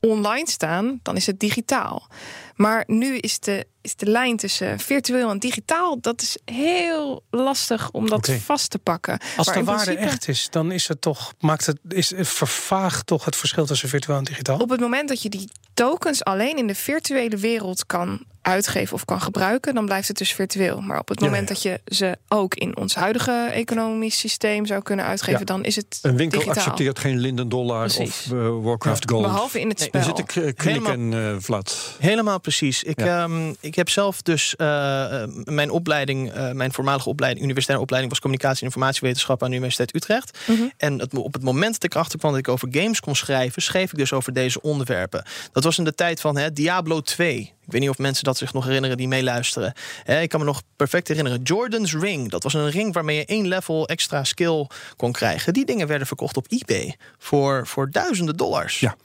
online 0.00 0.48
staan, 0.48 1.00
dan 1.02 1.16
is 1.16 1.26
het 1.26 1.40
digitaal. 1.40 2.08
Maar 2.54 2.84
nu 2.86 3.16
is 3.16 3.38
de, 3.38 3.66
is 3.82 3.96
de 3.96 4.06
lijn 4.06 4.36
tussen 4.36 4.78
virtueel 4.78 5.30
en 5.30 5.38
digitaal, 5.38 6.00
dat 6.00 6.22
is 6.22 6.38
heel 6.44 7.22
lastig 7.30 7.90
om 7.90 8.08
dat 8.08 8.30
vast 8.44 8.70
te 8.70 8.78
pakken. 8.78 9.18
Als 9.36 9.46
Maar 9.46 9.56
de 9.56 9.64
waarde 9.64 9.84
principe- 9.84 10.06
echt 10.10 10.28
is, 10.28 10.46
dan 10.50 10.72
is 10.72 10.88
het 10.88 11.00
toch, 11.00 11.32
maakt 11.40 11.66
het, 11.66 11.78
is, 11.88 12.12
vervaagt 12.16 13.06
toch 13.06 13.24
het 13.24 13.36
verschil 13.36 13.66
tussen 13.66 13.88
virtueel 13.88 14.18
en 14.18 14.24
digitaal? 14.24 14.58
Op 14.58 14.70
het 14.70 14.80
moment 14.80 15.08
dat 15.08 15.22
je 15.22 15.28
die 15.28 15.48
tokens 15.74 16.24
alleen 16.24 16.56
in 16.56 16.66
de 16.66 16.74
virtuele 16.74 17.36
wereld 17.36 17.86
kan 17.86 18.24
uitgeven 18.42 18.94
of 18.94 19.04
kan 19.04 19.20
gebruiken, 19.20 19.74
dan 19.74 19.84
blijft 19.84 20.08
het 20.08 20.18
dus 20.18 20.32
virtueel. 20.32 20.80
Maar 20.80 20.98
op 20.98 21.08
het 21.08 21.20
moment 21.20 21.48
ja. 21.48 21.54
dat 21.54 21.62
je 21.62 21.80
ze 21.86 22.16
ook 22.28 22.54
in 22.54 22.76
ons 22.76 22.94
huidige 22.94 23.48
economisch 23.52 24.18
systeem 24.18 24.66
zou 24.66 24.82
kunnen 24.82 25.04
uitgeven, 25.04 25.38
Ja. 25.38 25.44
dan 25.44 25.64
is 25.64 25.76
het 25.76 25.98
Een 26.02 26.16
winkel 26.16 26.38
digitaal. 26.38 26.62
accepteert 26.62 26.98
geen 26.98 27.18
Linden 27.18 27.48
dollar 27.48 27.80
Precies. 27.80 28.26
of 28.26 28.32
eh, 28.32 28.48
Warcraft 28.62 29.10
Gold. 29.10 29.22
Behalve 29.22 29.60
in 29.60 29.68
het 29.68 29.80
spel. 29.80 30.00
Er 30.00 30.06
zit 30.06 30.18
ik 30.18 30.26
klik 30.26 30.62
Helemaal- 30.62 30.92
en 30.92 31.12
eh, 31.14 31.36
Vlad. 31.38 31.96
Helemaal 31.98 32.38
precies. 32.44 32.82
Ik, 32.82 33.00
Ja. 33.00 33.22
ehm, 33.22 33.54
ik 33.60 33.74
heb 33.74 33.88
zelf 33.88 34.22
dus 34.22 34.56
eh, 34.56 35.22
eh, 35.22 35.28
mijn 35.44 35.70
opleiding, 35.70 36.32
eh, 36.32 36.50
mijn 36.50 36.72
voormalige 36.72 37.08
opleiding, 37.08 37.44
universitaire 37.44 37.82
opleiding 37.84 38.12
was 38.12 38.22
communicatie 38.22 38.60
en 38.60 38.66
informatiewetenschap 38.66 39.42
aan 39.42 39.50
de 39.50 39.56
Universiteit 39.56 39.94
Utrecht. 39.94 40.38
Mhm. 40.46 40.62
En 40.76 40.98
het, 40.98 41.14
op 41.14 41.32
het 41.32 41.42
moment 41.42 41.72
dat 41.72 41.84
ik 41.84 41.94
erachter 41.94 42.18
kwam 42.18 42.30
dat 42.30 42.40
ik 42.40 42.48
over 42.48 42.68
games 42.70 43.00
kon 43.00 43.14
schrijven, 43.16 43.62
schreef 43.62 43.92
ik 43.92 43.98
dus 43.98 44.12
over 44.12 44.32
deze 44.32 44.60
onderwerpen. 44.62 45.24
Dat 45.52 45.64
was 45.64 45.78
in 45.78 45.84
de 45.84 45.94
tijd 45.94 46.20
van 46.20 46.36
hè, 46.36 46.52
Diablo 46.52 47.00
2. 47.00 47.52
Ik 47.66 47.72
weet 47.72 47.80
niet 47.80 47.90
of 47.90 47.98
mensen 47.98 48.24
dat 48.24 48.36
zich 48.36 48.52
nog 48.52 48.64
herinneren 48.64 48.96
die 48.96 49.08
meeluisteren. 49.08 49.72
Hè, 50.02 50.20
ik 50.20 50.28
kan 50.28 50.40
me 50.40 50.46
nog 50.46 50.62
perfect 50.76 51.08
herinneren. 51.08 51.42
Jordan's 51.42 51.94
Ring. 51.94 52.30
Dat 52.30 52.42
was 52.42 52.54
een 52.54 52.70
ring 52.70 52.92
waarmee 52.94 53.16
je 53.16 53.24
één 53.24 53.48
level 53.48 53.88
extra 53.88 54.24
skill 54.24 54.66
kon 54.96 55.12
krijgen. 55.12 55.52
Die 55.52 55.64
dingen 55.64 55.86
werden 55.86 56.06
verkocht 56.06 56.36
op 56.36 56.46
eBay 56.48 56.96
voor, 57.18 57.66
voor 57.66 57.90
duizenden 57.90 58.36
dollars. 58.36 58.80
Ja. 58.80 58.96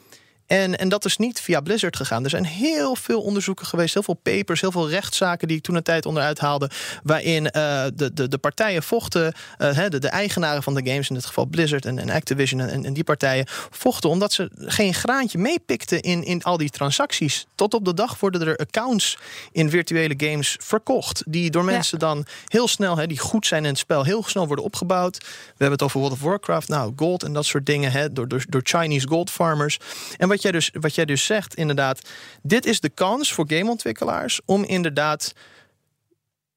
En, 0.50 0.78
en 0.78 0.89
dat 0.89 1.06
is 1.06 1.18
niet 1.18 1.41
via 1.41 1.62
Blizzard 1.62 1.95
gegaan. 1.95 2.24
Er 2.24 2.30
zijn 2.30 2.45
heel 2.45 2.95
veel 2.95 3.22
onderzoeken 3.22 3.66
geweest, 3.66 3.93
heel 3.93 4.04
veel 4.04 4.20
papers, 4.24 4.62
heel 4.62 4.72
veel 4.72 4.89
rechtszaken 4.89 5.47
die 5.47 5.58
ik 5.58 5.64
toen 5.64 5.76
een 5.76 5.84
tijd 5.84 6.06
onderuit 6.06 6.39
haalde. 6.39 6.70
Waarin 7.04 7.50
eh, 7.50 7.86
de, 7.93 8.14
de, 8.14 8.28
de 8.28 8.38
partijen 8.38 8.84
vochten, 8.84 9.34
hè, 9.58 9.89
de, 9.89 10.00
de 10.00 10.08
eigenaren 10.08 10.64
van 10.64 10.74
de 10.74 10.89
games, 10.89 11.10
in 11.10 11.16
dit 11.16 11.26
geval 11.26 11.45
Blizzard 11.45 11.86
en, 11.86 12.00
en 12.00 12.10
Activision 12.10 12.60
en, 12.60 12.86
en 12.86 12.93
die 12.93 13.04
partijen, 13.04 13.45
vochten 13.70 14.10
omdat 14.10 14.34
ze 14.34 14.52
geen 14.56 14.93
graantje 14.93 15.38
meepikten 15.38 16.02
in, 16.02 16.24
in 16.24 16.43
al 16.43 16.58
die 16.58 16.70
transacties. 16.70 17.47
Tot 17.56 17.74
op 17.74 17.86
de 17.86 17.93
dag 17.93 18.20
worden 18.20 18.47
er 18.47 18.58
accounts 18.58 19.18
in 19.52 19.70
virtuele 19.70 20.14
games 20.18 20.58
verkocht. 20.62 21.24
Die 21.28 21.50
door 21.52 21.66
mensen 21.66 22.00
dan 22.00 22.26
heel 22.45 22.68
snel, 22.68 22.97
hè, 22.97 23.08
die 23.08 23.20
goed 23.20 23.45
zijn 23.45 23.64
in 23.64 23.70
het 23.70 23.80
spel, 23.80 24.04
heel 24.04 24.24
snel 24.24 24.47
worden 24.47 24.66
opgebouwd. 24.66 25.18
We 25.18 25.26
hebben 25.50 25.72
het 25.72 25.82
over 25.82 26.00
World 26.00 26.14
of 26.14 26.22
Warcraft, 26.22 26.68
nou, 26.68 26.93
gold 26.95 27.24
en 27.24 27.34
dat 27.34 27.45
soort 27.45 27.66
dingen, 27.66 27.91
hè, 27.91 28.14
door, 28.14 28.28
door, 28.28 28.45
door 28.50 28.62
Chinese 28.64 29.08
gold 29.08 29.30
farmers. 29.30 29.80
En 30.18 30.28
wat 30.28 30.39
jij, 30.42 30.52
dus, 30.52 30.70
wat 30.74 30.96
jij 30.96 31.06
dus 31.06 31.26
zegt, 31.26 31.56
inderdaad, 31.56 32.10
dit 32.42 32.66
is 32.66 32.80
de 32.80 32.90
kans 32.90 33.34
voor 33.34 33.46
gameontwikkelaars 33.48 34.40
om 34.46 34.64
inderdaad 34.64 35.34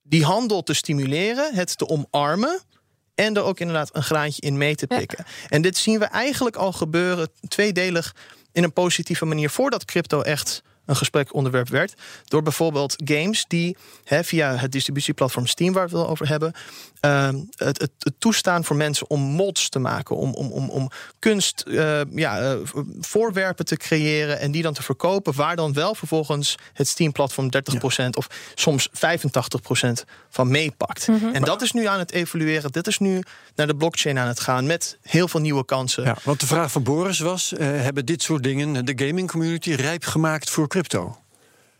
die 0.02 0.24
handel 0.24 0.62
te 0.62 0.74
stimuleren, 0.74 1.54
het 1.54 1.78
te 1.78 1.88
omarmen. 1.88 2.60
En 3.14 3.36
er 3.36 3.42
ook 3.42 3.60
inderdaad 3.60 3.90
een 3.92 4.02
graantje 4.02 4.42
in 4.42 4.56
mee 4.56 4.74
te 4.74 4.86
Ja. 4.88 4.98
pikken. 4.98 5.24
En 5.48 5.62
dit 5.62 5.76
zien 5.76 5.98
we 5.98 6.04
eigenlijk 6.04 6.56
al 6.56 6.72
gebeuren, 6.72 7.28
tweedelig, 7.48 8.14
in 8.52 8.62
een 8.62 8.72
positieve 8.72 9.24
manier, 9.24 9.50
voordat 9.50 9.84
crypto 9.84 10.20
echt 10.20 10.62
een 10.86 10.96
gesprekonderwerp 10.96 11.68
werd. 11.68 11.94
Door 12.24 12.42
bijvoorbeeld 12.42 12.96
games 13.04 13.44
die 13.48 13.76
hè, 14.04 14.24
via 14.24 14.56
het 14.56 14.72
distributieplatform 14.72 15.46
Steam, 15.46 15.72
waar 15.72 15.88
we 15.88 15.98
het 15.98 16.06
over 16.06 16.28
hebben, 16.28 16.52
ehm, 17.00 17.40
het, 17.56 17.80
het, 17.80 17.90
het 17.98 18.14
toestaan 18.18 18.64
voor 18.64 18.76
mensen 18.76 19.10
om 19.10 19.20
mods 19.20 19.68
te 19.68 19.78
maken, 19.78 20.16
om, 20.16 20.34
om, 20.34 20.50
om, 20.50 20.70
om 20.70 20.90
kunst, 21.18 21.60
eh, 21.60 22.00
ja, 22.14 22.40
eh, 22.40 22.56
voorwerpen 23.00 23.64
te 23.64 23.76
creëren 23.76 24.40
en 24.40 24.50
die 24.50 24.62
dan 24.62 24.74
te 24.74 24.82
verkopen, 24.82 25.34
waar 25.34 25.56
dan 25.56 25.72
wel 25.72 25.94
vervolgens 25.94 26.54
het 26.72 26.88
Steam-platform 26.88 27.48
30% 27.50 28.16
of 28.16 28.26
soms 28.54 28.88
85% 28.92 30.04
van 30.30 30.50
meepakt. 30.50 31.08
En 31.32 31.42
dat 31.42 31.62
is 31.62 31.72
nu 31.72 31.86
aan 31.86 31.98
het 31.98 32.12
evolueren. 32.12 32.72
Dit 32.72 32.86
is 32.86 32.98
nu 32.98 33.22
naar 33.54 33.66
de 33.66 33.76
blockchain 33.76 34.18
aan 34.18 34.28
het 34.28 34.40
gaan 34.40 34.66
met 34.66 34.98
heel 35.02 35.28
veel 35.28 35.40
nieuwe 35.40 35.64
kansen. 35.64 36.04
Ja, 36.04 36.16
want 36.22 36.40
de 36.40 36.46
vraag 36.46 36.72
van 36.72 36.82
Boris 36.82 37.18
was: 37.18 37.52
eh, 37.52 37.66
hebben 37.66 38.06
dit 38.06 38.22
soort 38.22 38.42
dingen 38.42 38.84
de 38.84 39.06
gaming 39.06 39.30
community 39.30 39.72
rijp 39.72 40.04
gemaakt 40.04 40.50
voor 40.50 40.68
crypto? 40.72 41.16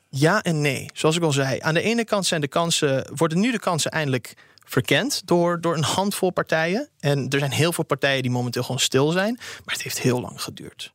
Ja 0.09 0.43
en 0.43 0.61
nee. 0.61 0.91
Zoals 0.95 1.17
ik 1.17 1.23
al 1.23 1.33
zei, 1.33 1.59
aan 1.61 1.75
de 1.75 1.83
ene 1.83 2.05
kant 2.05 2.27
zijn 2.27 2.41
de 2.41 2.49
kansen, 2.49 3.11
worden 3.15 3.41
nu 3.41 3.51
de 3.51 3.59
kansen 3.59 3.91
eindelijk 3.91 4.35
verkend 4.65 5.23
door, 5.25 5.61
door 5.61 5.77
een 5.77 5.83
handvol 5.83 6.31
partijen. 6.31 6.89
En 7.01 7.29
er 7.29 7.39
zijn 7.39 7.53
heel 7.53 7.73
veel 7.73 7.85
partijen 7.85 8.23
die 8.23 8.31
momenteel 8.31 8.63
gewoon 8.63 8.81
stil 8.81 9.11
zijn. 9.11 9.35
Maar 9.35 9.75
het 9.75 9.83
heeft 9.83 10.01
heel 10.01 10.21
lang 10.21 10.43
geduurd. 10.43 10.93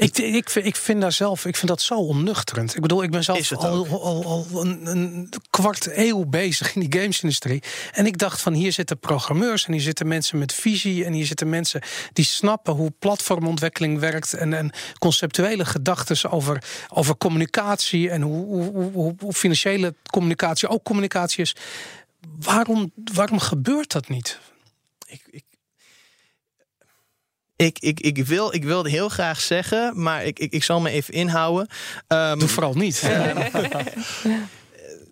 Ik, 0.00 0.18
ik, 0.18 0.50
vind- 0.50 0.66
ik 0.66 0.76
vind 0.76 1.00
daar 1.00 1.12
zelf, 1.12 1.44
ik 1.46 1.56
vind 1.56 1.68
dat 1.68 1.80
zo 1.82 1.94
onnuchterend. 1.94 2.74
Ik 2.74 2.80
bedoel, 2.82 3.02
ik 3.02 3.10
ben 3.10 3.24
zelf 3.24 3.38
al, 3.52 3.86
al, 4.02 4.24
al 4.24 4.60
een, 4.64 4.86
een 4.86 5.28
kwart 5.50 5.88
eeuw 5.96 6.24
bezig 6.24 6.74
in 6.74 6.80
die 6.88 7.00
gamesindustrie. 7.00 7.62
En 7.92 8.06
ik 8.06 8.18
dacht 8.18 8.40
van 8.40 8.52
hier 8.52 8.72
zitten 8.72 8.98
programmeurs 8.98 9.66
en 9.66 9.72
hier 9.72 9.80
zitten 9.80 10.08
mensen 10.08 10.38
met 10.38 10.54
visie 10.54 11.04
en 11.04 11.12
hier 11.12 11.26
zitten 11.26 11.48
mensen 11.48 11.82
die 12.12 12.24
snappen 12.24 12.74
hoe 12.74 12.92
platformontwikkeling 12.98 13.98
werkt 13.98 14.34
en, 14.34 14.52
en 14.52 14.70
conceptuele 14.98 15.64
gedachten 15.64 16.30
over, 16.30 16.62
over 16.88 17.16
communicatie 17.16 18.10
en 18.10 18.22
hoe, 18.22 18.44
hoe, 18.46 18.64
hoe- 18.72 18.92
hoe, 18.92 19.14
hoe 19.18 19.32
financiële 19.32 19.94
communicatie 20.10 20.68
ook 20.68 20.82
communicatie 20.84 21.42
is. 21.42 21.56
Waarom, 22.38 22.92
waarom 23.12 23.38
gebeurt 23.38 23.92
dat 23.92 24.08
niet? 24.08 24.38
ik, 25.06 25.22
ik, 25.30 25.42
ik, 27.66 27.78
ik, 27.78 28.00
ik, 28.00 28.26
wil, 28.26 28.54
ik 28.54 28.64
wilde 28.64 28.90
heel 28.90 29.08
graag 29.08 29.40
zeggen, 29.40 30.02
maar 30.02 30.24
ik, 30.24 30.38
ik, 30.38 30.52
ik 30.52 30.62
zal 30.62 30.80
me 30.80 30.90
even 30.90 31.14
inhouden. 31.14 31.68
Ehm, 32.06 32.38
Doe 32.38 32.48
vooral 32.48 32.74
niet. 32.74 33.02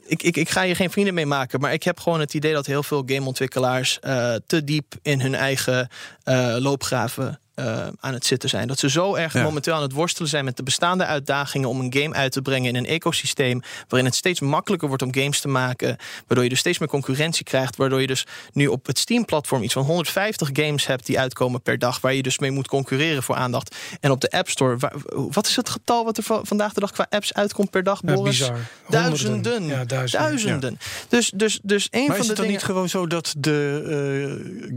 ik, 0.07 0.23
ik, 0.23 0.37
ik 0.37 0.49
ga 0.49 0.63
hier 0.63 0.77
geen 0.77 0.91
vrienden 0.91 1.15
mee 1.15 1.27
maken, 1.27 1.61
maar 1.61 1.73
ik 1.73 1.83
heb 1.83 2.01
gewoon 2.01 2.21
het 2.21 2.35
idee 2.35 2.53
dat 2.53 2.67
heel 2.67 2.83
veel 2.83 3.03
gameontwikkelaars 3.07 3.99
eh, 4.01 4.35
te 4.47 4.65
diep 4.65 4.95
in 5.03 5.21
hun 5.21 5.35
eigen 5.35 5.89
eh, 6.23 6.57
loopgraven 6.59 7.41
eh, 7.57 7.87
aan 8.01 8.13
het 8.13 8.27
zitten 8.27 8.49
zijn. 8.49 8.69
Dat 8.69 8.79
ze 8.79 8.91
zo 8.91 9.15
erg 9.15 9.33
Ja. 9.33 9.43
momenteel 9.43 9.75
aan 9.75 9.83
het 9.83 9.93
worstelen 9.93 10.29
zijn 10.29 10.45
met 10.45 10.57
de 10.57 10.63
bestaande 10.63 11.05
uitdagingen 11.05 11.69
om 11.69 11.81
een 11.81 11.93
game 11.99 12.15
uit 12.15 12.33
te 12.33 12.43
brengen 12.43 12.69
in 12.69 12.77
een 12.77 12.87
ecosysteem 12.87 13.61
waarin 13.89 14.09
het 14.09 14.15
steeds 14.17 14.41
makkelijker 14.41 14.89
wordt 14.89 15.03
om 15.03 15.15
games 15.15 15.41
te 15.41 15.49
maken, 15.49 15.97
waardoor 16.27 16.43
je 16.45 16.51
dus 16.51 16.59
steeds 16.59 16.79
meer 16.79 16.89
concurrentie 16.89 17.45
krijgt, 17.45 17.77
waardoor 17.77 18.01
je 18.01 18.07
dus 18.07 18.27
nu 18.53 18.67
op 18.67 18.87
het 18.87 18.99
Steam-platform 18.99 19.63
iets 19.63 19.73
van 19.73 19.83
150 19.85 20.49
games 20.53 20.87
hebt 20.87 21.07
die 21.07 21.19
uitkomen 21.19 21.63
per 21.63 21.79
dag, 21.79 22.01
waar 22.01 22.15
je 22.15 22.23
dus 22.23 22.39
mee 22.39 22.51
moet 22.51 22.69
concurreren 22.69 23.23
voor 23.23 23.35
aandacht. 23.37 23.77
En 24.01 24.11
op 24.11 24.21
de 24.21 24.31
App 24.31 24.49
Store, 24.49 24.77
wa- 24.77 24.93
wat 25.31 25.47
is 25.47 25.57
het 25.57 25.69
getal 25.69 26.05
wat 26.05 26.17
er 26.17 26.23
va- 26.23 26.41
vandaag 26.43 26.73
de 26.73 26.81
dag 26.81 26.91
qua 26.93 27.07
apps 27.11 27.35
uitkomt 27.35 27.71
per 27.71 27.83
dag, 27.83 28.01
Boris? 28.03 28.39
bizar. 28.39 28.59
Duizenden. 28.89 29.65
Ja, 29.67 29.85
duizenden. 29.85 30.29
Duizenden. 30.29 30.79
Dus, 31.09 31.31
dus, 31.35 31.59
dus 31.63 31.89
een 31.91 32.07
Maar 32.07 32.17
van 32.17 32.17
is 32.17 32.23
de 32.23 32.27
het 32.29 32.37
dan 32.37 32.47
dingen. 32.47 32.53
niet 32.61 32.63
gewoon 32.63 32.89
zo 32.89 33.07
dat 33.07 33.35
de 33.39 33.55
eh, 33.87 34.75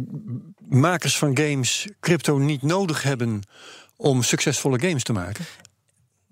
makers 0.69 1.17
van 1.17 1.37
games 1.37 1.87
crypto 1.99 2.37
niet 2.37 2.61
nodig 2.61 3.03
hebben 3.03 3.41
om 3.95 4.23
succesvolle 4.23 4.79
games 4.79 5.03
te 5.03 5.13
maken? 5.13 5.45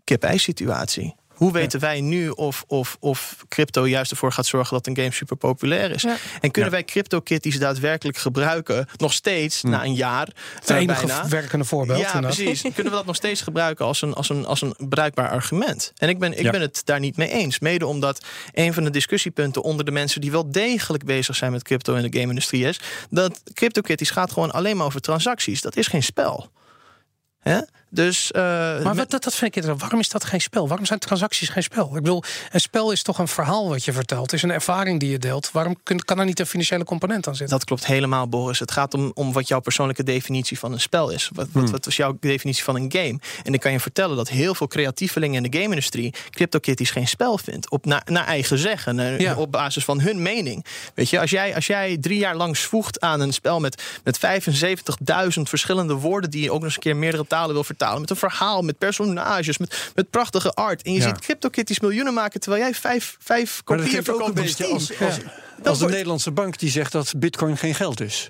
kip-ei-situatie. 0.04 1.16
Hoe 1.38 1.52
weten 1.52 1.80
wij 1.80 2.02
nu 2.02 2.30
of, 2.30 2.64
of, 2.68 2.98
of 3.00 3.36
crypto 3.50 3.88
juist 3.88 4.12
ervoor 4.12 4.32
gaat 4.32 4.46
zorgen 4.46 4.74
dat 4.74 4.88
een 4.88 4.96
game 4.96 5.12
super 5.12 5.36
populair 5.38 5.92
is? 5.92 6.02
Ja. 6.02 6.16
En 6.42 6.52
kunnen 6.52 6.72
Ja. 6.72 6.78
wij 6.78 6.84
crypto-kitties 6.86 7.60
daadwerkelijk 7.60 8.18
gebruiken, 8.18 8.88
nog 8.98 9.14
steeds 9.14 9.62
na 9.64 9.84
een 9.84 9.94
jaar? 9.94 10.28
Het 10.60 10.70
eh, 10.70 10.78
enige 10.78 11.06
bijna? 11.06 11.28
werkende 11.28 11.66
voorbeeld. 11.66 12.00
Ja, 12.00 12.06
inderdaad. 12.14 12.36
precies. 12.36 12.62
Kunnen 12.76 12.92
we 12.92 12.98
dat 12.98 13.06
nog 13.06 13.16
steeds 13.16 13.42
gebruiken 13.42 13.86
als 13.86 14.02
een, 14.02 14.14
als 14.14 14.30
een, 14.30 14.46
als 14.46 14.62
een 14.62 14.76
bruikbaar 14.90 15.30
argument? 15.30 15.92
En 15.98 16.10
ik, 16.10 16.20
ben, 16.20 16.32
ik 16.38 16.44
Ja. 16.44 16.52
ben 16.52 16.62
het 16.62 16.82
daar 16.86 17.00
niet 17.00 17.18
mee 17.18 17.30
eens. 17.32 17.60
Mede 17.60 17.86
omdat 17.86 18.26
een 18.54 18.74
van 18.74 18.84
de 18.84 18.90
discussiepunten 18.90 19.62
onder 19.64 19.86
de 19.86 19.92
mensen 19.92 20.22
die 20.22 20.32
wel 20.32 20.52
degelijk 20.52 21.06
bezig 21.06 21.36
zijn 21.36 21.52
met 21.52 21.64
crypto 21.64 21.96
in 21.96 22.10
de 22.12 22.18
game-industrie 22.20 22.66
is, 22.66 22.80
dat 23.10 23.42
CryptoKitties 23.54 24.10
gaat 24.10 24.32
gewoon 24.32 24.52
alleen 24.52 24.78
maar 24.78 24.86
over 24.86 25.02
transacties. 25.02 25.62
Dat 25.62 25.76
is 25.76 25.88
geen 25.88 26.04
spel. 26.04 26.50
Hè? 27.40 27.60
Dus, 27.90 28.32
eh, 28.32 28.42
Maar 28.42 28.96
wat, 28.96 29.10
dat, 29.10 29.24
dat 29.24 29.36
vind 29.36 29.42
ik 29.42 29.56
interessant. 29.56 29.82
Waarom 29.82 30.00
is 30.00 30.10
dat 30.10 30.24
geen 30.26 30.42
spel? 30.42 30.68
Waarom 30.68 30.86
zijn 30.86 31.00
transacties 31.00 31.50
geen 31.50 31.64
spel? 31.64 31.86
Ik 31.88 31.94
bedoel, 31.94 32.24
een 32.52 32.60
spel 32.60 32.92
is 32.92 33.02
toch 33.04 33.20
een 33.20 33.28
verhaal 33.28 33.70
wat 33.70 33.86
je 33.86 33.94
vertelt. 33.94 34.22
Het 34.22 34.34
is 34.34 34.42
een 34.44 34.52
ervaring 34.52 35.00
die 35.00 35.10
je 35.10 35.18
deelt. 35.20 35.52
Waarom 35.52 35.76
kun- 35.84 36.04
kan 36.06 36.20
er 36.20 36.26
niet 36.26 36.40
een 36.40 36.46
financiële 36.46 36.84
component 36.84 37.28
aan 37.28 37.36
zitten? 37.36 37.58
Dat 37.58 37.66
klopt 37.68 37.86
helemaal, 37.86 38.28
Boris. 38.30 38.60
Het 38.60 38.72
gaat 38.72 38.94
om, 38.94 39.12
om 39.14 39.34
wat 39.34 39.48
jouw 39.48 39.60
persoonlijke 39.60 40.04
definitie 40.04 40.60
van 40.60 40.72
een 40.74 40.80
spel 40.80 41.10
is. 41.10 41.30
Wat, 41.34 41.48
wat, 41.52 41.70
wat 41.70 41.86
was 41.86 41.96
jouw 41.96 42.18
definitie 42.20 42.64
van 42.64 42.76
een 42.76 42.92
game? 42.92 43.20
En 43.44 43.54
ik 43.54 43.60
kan 43.60 43.72
je 43.72 43.80
vertellen 43.80 44.16
dat 44.16 44.30
heel 44.30 44.56
veel 44.56 44.68
creatievelingen 44.68 45.44
in 45.46 45.52
de 45.52 45.58
game-industrie 45.58 46.14
CryptoKitties 46.30 46.92
geen 46.92 47.08
spel 47.08 47.38
vindt. 47.38 47.70
Op, 47.70 47.86
naar, 47.86 48.02
naar 48.06 48.26
eigen 48.26 48.58
zeggen, 48.58 48.96
naar- 48.96 49.22
Ja. 49.22 49.36
op 49.36 49.52
basis 49.52 49.84
van 49.84 50.00
hun 50.02 50.22
mening. 50.22 50.66
Weet 50.94 51.10
je, 51.10 51.20
als 51.20 51.30
jij, 51.30 51.56
als 51.56 51.68
jij 51.68 51.98
drie 52.02 52.18
jaar 52.20 52.36
lang 52.36 52.58
zwoegt 52.58 53.00
aan 53.00 53.20
een 53.20 53.34
spel 53.34 53.60
met, 53.60 53.84
met 54.04 54.18
75.000 54.18 55.42
verschillende 55.50 55.94
woorden 55.94 56.30
die 56.30 56.42
je 56.44 56.48
ook 56.52 56.56
nog 56.56 56.64
eens 56.66 56.76
een 56.76 56.82
keer 56.82 56.96
meerdere 56.96 57.28
talen 57.28 57.54
wil 57.54 57.64
vertalen, 57.78 58.02
met 58.02 58.10
een 58.10 58.16
verhaal, 58.30 58.62
met 58.62 58.78
personages, 58.78 59.58
met, 59.58 59.92
met 59.96 60.10
prachtige 60.10 60.52
art. 60.54 60.82
En 60.82 60.94
je 60.94 61.00
Ja. 61.00 61.08
ziet 61.08 61.20
CryptoKitties 61.20 61.80
miljoenen 61.80 62.14
maken 62.14 62.40
terwijl 62.40 62.64
jij 62.64 62.74
vijf, 62.74 63.18
vijf 63.20 63.62
kopieën 63.64 64.04
verkoopt 64.04 64.40
op 64.40 64.48
Steam. 64.48 64.72
als, 64.74 64.90
als, 64.90 65.00
Dat 65.00 65.08
als 65.10 65.20
de 65.64 65.80
wordt- 65.80 65.94
Nederlandse 65.94 66.32
bank 66.32 66.58
die 66.60 66.70
zegt 66.70 66.92
dat 66.92 67.14
bitcoin 67.18 67.58
geen 67.58 67.76
geld 67.76 68.02
is. 68.02 68.30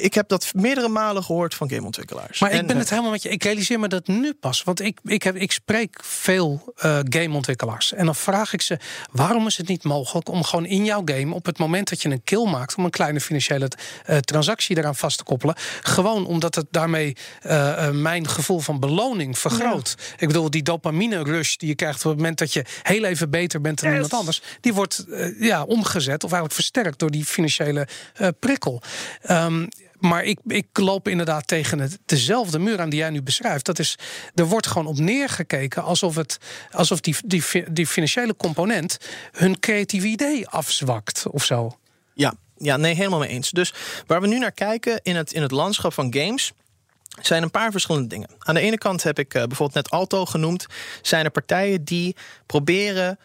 Ik 0.00 0.14
heb 0.14 0.28
dat 0.28 0.52
meerdere 0.54 0.88
malen 0.88 1.24
gehoord 1.24 1.54
van 1.54 1.70
gameontwikkelaars. 1.70 2.40
Maar 2.40 2.50
En, 2.50 2.60
ik 2.60 2.66
ben 2.66 2.74
eh, 2.74 2.80
het 2.80 2.90
helemaal 2.90 3.10
met 3.10 3.22
je. 3.22 3.28
Ik 3.28 3.44
realiseer 3.44 3.80
me 3.80 3.88
dat 3.88 4.06
nu 4.06 4.34
pas. 4.34 4.62
Want 4.62 4.80
ik, 4.80 4.98
ik, 5.04 5.22
heb, 5.22 5.36
ik 5.36 5.52
spreek 5.52 5.98
veel 6.02 6.72
eh, 6.76 6.98
gameontwikkelaars. 7.02 7.92
En 7.92 8.04
dan 8.04 8.14
vraag 8.14 8.52
ik 8.52 8.62
ze: 8.62 8.78
waarom 9.10 9.46
is 9.46 9.56
het 9.56 9.68
niet 9.68 9.84
mogelijk 9.84 10.28
om 10.28 10.44
gewoon 10.44 10.66
in 10.66 10.84
jouw 10.84 11.02
game, 11.04 11.34
op 11.34 11.46
het 11.46 11.58
moment 11.58 11.88
dat 11.88 12.02
je 12.02 12.08
een 12.08 12.24
kill 12.24 12.44
maakt, 12.44 12.74
om 12.74 12.84
een 12.84 12.90
kleine 12.90 13.20
financiële 13.20 13.70
eh, 14.04 14.16
transactie 14.16 14.78
eraan 14.78 14.96
vast 14.96 15.18
te 15.18 15.24
koppelen? 15.24 15.54
Gewoon 15.82 16.26
omdat 16.26 16.54
het 16.54 16.66
daarmee 16.70 17.16
mijn 17.92 18.28
gevoel 18.28 18.58
van 18.58 18.80
beloning 18.80 19.38
vergroot. 19.38 19.96
Ik 20.16 20.26
bedoel, 20.26 20.50
die 20.50 20.62
dopamine 20.62 21.22
rush 21.22 21.56
die 21.56 21.68
je 21.68 21.74
krijgt 21.74 22.04
op 22.04 22.10
het 22.10 22.16
moment 22.16 22.38
dat 22.38 22.52
je 22.52 22.64
heel 22.82 23.04
even 23.04 23.30
beter 23.30 23.60
bent 23.60 23.80
dan 23.80 23.92
iemand 23.92 24.12
anders, 24.12 24.42
die 24.60 24.74
wordt 24.74 25.04
ja, 25.38 25.62
omgezet 25.62 26.24
of 26.24 26.32
eigenlijk 26.32 26.54
versterkt 26.54 26.98
door 26.98 27.10
die 27.10 27.24
financiële 27.24 27.88
eh, 28.14 28.28
prikkel. 28.38 28.82
Ehm, 29.22 29.66
maar 29.98 30.24
ik, 30.24 30.38
ik 30.46 30.66
loop 30.72 31.08
inderdaad 31.08 31.46
tegen 31.46 31.78
het, 31.78 31.98
dezelfde 32.06 32.58
muur 32.58 32.80
aan 32.80 32.88
die 32.88 32.98
jij 32.98 33.10
nu 33.10 33.22
beschrijft. 33.22 33.64
Dat 33.64 33.78
is, 33.78 33.98
er 34.34 34.46
wordt 34.46 34.66
gewoon 34.66 34.86
op 34.86 34.98
neergekeken 34.98 35.82
alsof, 35.82 36.14
het, 36.14 36.38
alsof 36.70 37.00
die, 37.00 37.16
die, 37.24 37.42
die 37.70 37.86
financiële 37.86 38.36
component 38.36 38.98
hun 39.32 39.60
creatieve 39.60 40.06
idee 40.06 40.48
afzwakt 40.48 41.26
of 41.30 41.44
zo. 41.44 41.78
Ja, 42.14 42.34
ja, 42.56 42.76
nee, 42.76 42.94
helemaal 42.94 43.18
mee 43.18 43.28
eens. 43.28 43.50
Dus 43.50 43.74
waar 44.06 44.20
we 44.20 44.26
nu 44.26 44.38
naar 44.38 44.52
kijken 44.52 45.00
in 45.02 45.16
het, 45.16 45.32
in 45.32 45.42
het 45.42 45.50
landschap 45.50 45.92
van 45.92 46.14
games. 46.14 46.52
Zijn 47.22 47.42
een 47.42 47.50
paar 47.50 47.70
verschillende 47.70 48.08
dingen. 48.08 48.28
Aan 48.38 48.54
de 48.54 48.60
ene 48.60 48.78
kant 48.78 49.02
heb 49.02 49.18
ik 49.18 49.34
eh, 49.34 49.42
bijvoorbeeld 49.42 49.84
net 49.84 49.90
Alto 49.90 50.24
genoemd. 50.24 50.66
Zijn 51.02 51.24
er 51.24 51.30
partijen 51.30 51.84
die 51.84 52.16
proberen 52.46 53.18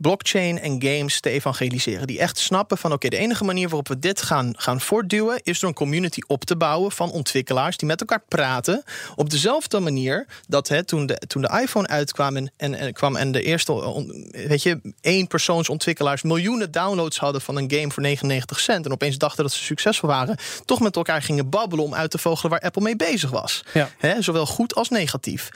blockchain 0.00 0.60
en 0.60 0.82
games 0.82 1.20
te 1.20 1.30
evangeliseren. 1.30 2.06
Die 2.06 2.18
echt 2.18 2.38
snappen 2.38 2.78
van 2.78 2.92
oké, 2.92 3.08
de 3.08 3.16
enige 3.16 3.44
manier 3.44 3.66
waarop 3.68 3.88
we 3.88 3.98
dit 3.98 4.22
gaan, 4.22 4.54
gaan 4.56 4.80
voortduwen... 4.80 5.40
is 5.42 5.58
door 5.58 5.68
een 5.68 5.74
community 5.74 6.20
op 6.26 6.44
te 6.44 6.56
bouwen 6.56 6.92
van 6.92 7.10
ontwikkelaars... 7.10 7.76
die 7.76 7.88
met 7.88 8.00
elkaar 8.00 8.22
praten 8.28 8.82
op 9.14 9.30
dezelfde 9.30 9.80
manier... 9.80 10.26
dat 10.48 10.68
hè, 10.68 10.84
toen, 10.84 11.06
de, 11.06 11.18
toen 11.26 11.42
de 11.42 11.60
iPhone 11.62 11.86
uitkwam 11.88 12.36
en, 12.36 12.52
en, 12.56 12.74
en, 12.74 12.92
kwam 12.92 13.16
en 13.16 13.32
de 13.32 13.42
eerste... 13.42 13.72
on- 13.72 14.30
weet 14.30 14.62
je, 14.62 14.80
één 15.00 15.26
persoonsontwikkelaars... 15.26 16.22
miljoenen 16.22 16.70
downloads 16.70 17.18
hadden 17.18 17.40
van 17.40 17.56
een 17.56 17.70
game 17.70 17.90
voor 17.90 18.02
99 18.02 18.60
cent... 18.60 18.84
en 18.84 18.92
opeens 18.92 19.18
dachten 19.18 19.42
dat 19.42 19.52
ze 19.52 19.64
succesvol 19.64 20.08
waren... 20.08 20.36
toch 20.64 20.80
met 20.80 20.96
elkaar 20.96 21.22
gingen 21.22 21.48
babbelen 21.48 21.84
om 21.84 21.94
uit 21.94 22.10
te 22.10 22.18
vogelen... 22.18 22.50
waar 22.50 22.60
Apple 22.60 22.82
mee 22.82 22.96
bezig 22.96 23.30
was. 23.30 23.64
Ja. 23.72 23.90
Hè, 23.98 24.22
zowel 24.22 24.46
goed 24.46 24.74
als 24.74 24.88
negatief. 24.88 25.48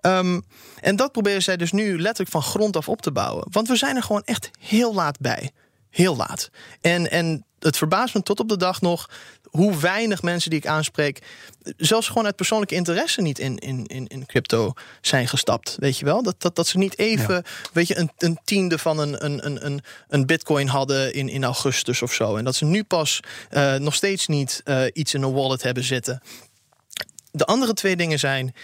Ehm, 0.00 0.40
en 0.80 0.96
dat 0.96 1.12
proberen 1.12 1.42
zij 1.42 1.56
dus 1.56 1.72
nu 1.72 2.00
letterlijk 2.00 2.30
van 2.30 2.42
grond 2.42 2.76
af 2.76 2.88
op 2.88 3.02
te 3.02 3.12
bouwen. 3.12 3.46
Want 3.50 3.68
we 3.68 3.76
zijn 3.76 3.91
er 3.96 4.02
gewoon 4.02 4.24
echt 4.24 4.50
heel 4.58 4.94
laat 4.94 5.20
bij. 5.20 5.50
Heel 5.90 6.16
laat. 6.16 6.50
En, 6.80 7.10
en 7.10 7.44
het 7.58 7.76
verbaast 7.76 8.14
me 8.14 8.22
tot 8.22 8.40
op 8.40 8.48
de 8.48 8.56
dag 8.56 8.80
nog 8.80 9.08
hoe 9.52 9.76
weinig 9.76 10.22
mensen 10.22 10.50
die 10.50 10.58
ik 10.58 10.66
aanspreek, 10.66 11.22
zelfs 11.76 12.08
gewoon 12.08 12.24
uit 12.24 12.36
persoonlijke 12.36 12.74
interesse 12.74 13.20
niet 13.20 13.38
in, 13.38 13.58
in, 13.58 13.86
in, 13.86 14.06
in 14.06 14.26
crypto 14.26 14.72
zijn 15.00 15.28
gestapt. 15.28 15.76
Weet 15.78 15.98
je 15.98 16.04
wel? 16.04 16.22
Dat, 16.22 16.34
dat, 16.38 16.56
dat 16.56 16.66
ze 16.66 16.78
niet 16.78 16.98
even 16.98 17.44
weet 17.72 17.88
je, 17.88 17.98
een, 17.98 18.10
een 18.18 18.38
tiende 18.44 18.78
van 18.78 18.98
een, 18.98 19.24
een, 19.24 19.46
een, 19.46 19.66
een, 19.66 19.82
een 20.08 20.26
bitcoin 20.26 20.68
hadden 20.68 21.14
in, 21.14 21.28
in 21.28 21.44
augustus 21.44 22.02
of 22.02 22.12
zo. 22.12 22.36
En 22.36 22.44
dat 22.44 22.54
ze 22.54 22.64
nu 22.64 22.84
pas 22.84 23.20
eh, 23.50 23.74
nog 23.74 23.94
steeds 23.94 24.26
niet 24.26 24.60
eh, 24.64 24.84
iets 24.92 25.14
in 25.14 25.22
een 25.22 25.32
wallet 25.32 25.62
hebben 25.62 25.84
zitten. 25.84 26.22
De 27.30 27.44
andere 27.44 27.72
twee 27.72 27.96
dingen 27.96 28.18
zijn 28.18 28.54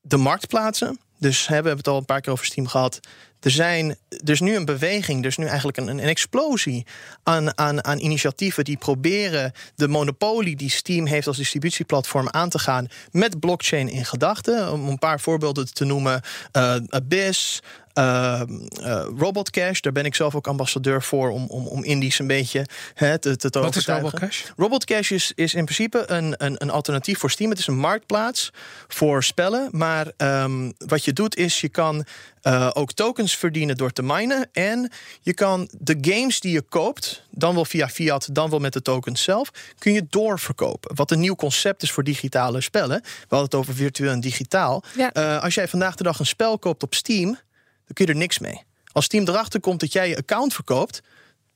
de 0.00 0.16
marktplaatsen. 0.16 0.98
Dus 1.18 1.46
hè, 1.46 1.46
we 1.46 1.54
hebben 1.54 1.76
het 1.76 1.88
al 1.88 1.96
een 1.96 2.04
paar 2.04 2.20
keer 2.20 2.32
over 2.32 2.46
Steam 2.46 2.66
gehad. 2.66 3.00
Er, 3.40 3.50
zijn, 3.50 3.96
er 4.08 4.30
is 4.30 4.40
nu 4.40 4.56
een 4.56 4.64
beweging, 4.64 5.20
er 5.20 5.26
is 5.26 5.36
nu 5.36 5.46
eigenlijk 5.46 5.76
een, 5.76 5.88
een 5.88 5.98
explosie 6.00 6.86
aan, 7.22 7.58
aan, 7.58 7.84
aan 7.84 7.98
initiatieven 7.98 8.64
die 8.64 8.76
proberen 8.76 9.52
de 9.74 9.88
monopolie 9.88 10.56
die 10.56 10.70
Steam 10.70 11.06
heeft 11.06 11.26
als 11.26 11.36
distributieplatform 11.36 12.28
aan 12.30 12.48
te 12.48 12.58
gaan 12.58 12.88
met 13.10 13.40
blockchain 13.40 13.88
in 13.88 14.04
gedachten. 14.04 14.72
Om 14.72 14.88
een 14.88 14.98
paar 14.98 15.20
voorbeelden 15.20 15.74
te 15.74 15.84
noemen: 15.84 16.20
eh, 16.52 16.76
Abyss, 16.88 17.60
Ehm, 17.98 18.58
eh, 18.82 19.06
Robot 19.18 19.50
Cash, 19.50 19.80
daar 19.80 19.92
ben 19.92 20.04
ik 20.04 20.14
zelf 20.14 20.34
ook 20.34 20.46
ambassadeur 20.46 21.02
voor 21.02 21.30
om, 21.30 21.46
om, 21.46 21.66
om 21.66 21.84
indies 21.84 22.18
een 22.18 22.26
beetje 22.26 22.66
hè, 22.94 23.18
te, 23.18 23.36
te, 23.36 23.50
te 23.50 23.58
Wat 23.58 23.68
is 23.68 23.76
overtuigen. 23.76 24.10
Robocash? 24.10 24.44
Robot 24.56 24.84
Cash 24.84 25.10
is, 25.10 25.32
is 25.34 25.54
in 25.54 25.64
principe 25.64 26.04
een, 26.06 26.34
een, 26.36 26.54
een 26.58 26.70
alternatief 26.70 27.18
voor 27.18 27.30
Steam. 27.30 27.50
Het 27.50 27.58
is 27.58 27.66
een 27.66 27.78
marktplaats 27.78 28.52
voor 28.88 29.24
spellen. 29.24 29.68
Maar 29.70 30.12
ehm, 30.16 30.70
wat 30.78 31.04
je 31.04 31.12
doet 31.12 31.36
is 31.36 31.60
je 31.60 31.68
kan 31.68 32.04
eh, 32.42 32.70
ook 32.72 32.92
tokens 32.92 33.36
verdienen 33.36 33.76
door 33.76 33.90
te 33.90 34.02
minen. 34.02 34.48
En 34.52 34.90
je 35.20 35.34
kan 35.34 35.68
de 35.78 35.98
games 36.00 36.40
die 36.40 36.52
je 36.52 36.62
koopt, 36.62 37.22
dan 37.30 37.54
wel 37.54 37.64
via 37.64 37.88
fiat, 37.88 38.28
dan 38.32 38.50
wel 38.50 38.58
met 38.58 38.72
de 38.72 38.82
tokens 38.82 39.22
zelf, 39.22 39.50
kun 39.78 39.92
je 39.92 40.06
doorverkopen. 40.10 40.96
Wat 40.96 41.10
een 41.10 41.20
nieuw 41.20 41.34
concept 41.34 41.82
is 41.82 41.90
voor 41.90 42.04
digitale 42.04 42.60
spellen. 42.60 43.00
We 43.02 43.08
hadden 43.20 43.48
het 43.48 43.54
over 43.54 43.74
virtueel 43.74 44.12
en 44.12 44.20
digitaal. 44.20 44.82
Ja. 44.96 45.12
Eh, 45.12 45.42
als 45.42 45.54
jij 45.54 45.68
vandaag 45.68 45.94
de 45.94 46.02
dag 46.02 46.18
een 46.18 46.26
spel 46.26 46.58
koopt 46.58 46.82
op 46.82 46.94
Steam, 46.94 47.38
dan 47.88 47.94
kun 47.94 48.06
je 48.06 48.12
er 48.12 48.18
niks 48.18 48.38
mee. 48.38 48.62
Als 48.92 49.04
Steam 49.04 49.28
erachter 49.28 49.60
komt 49.60 49.80
dat 49.80 49.92
jij 49.92 50.08
je 50.08 50.16
account 50.16 50.54
verkoopt, 50.54 51.02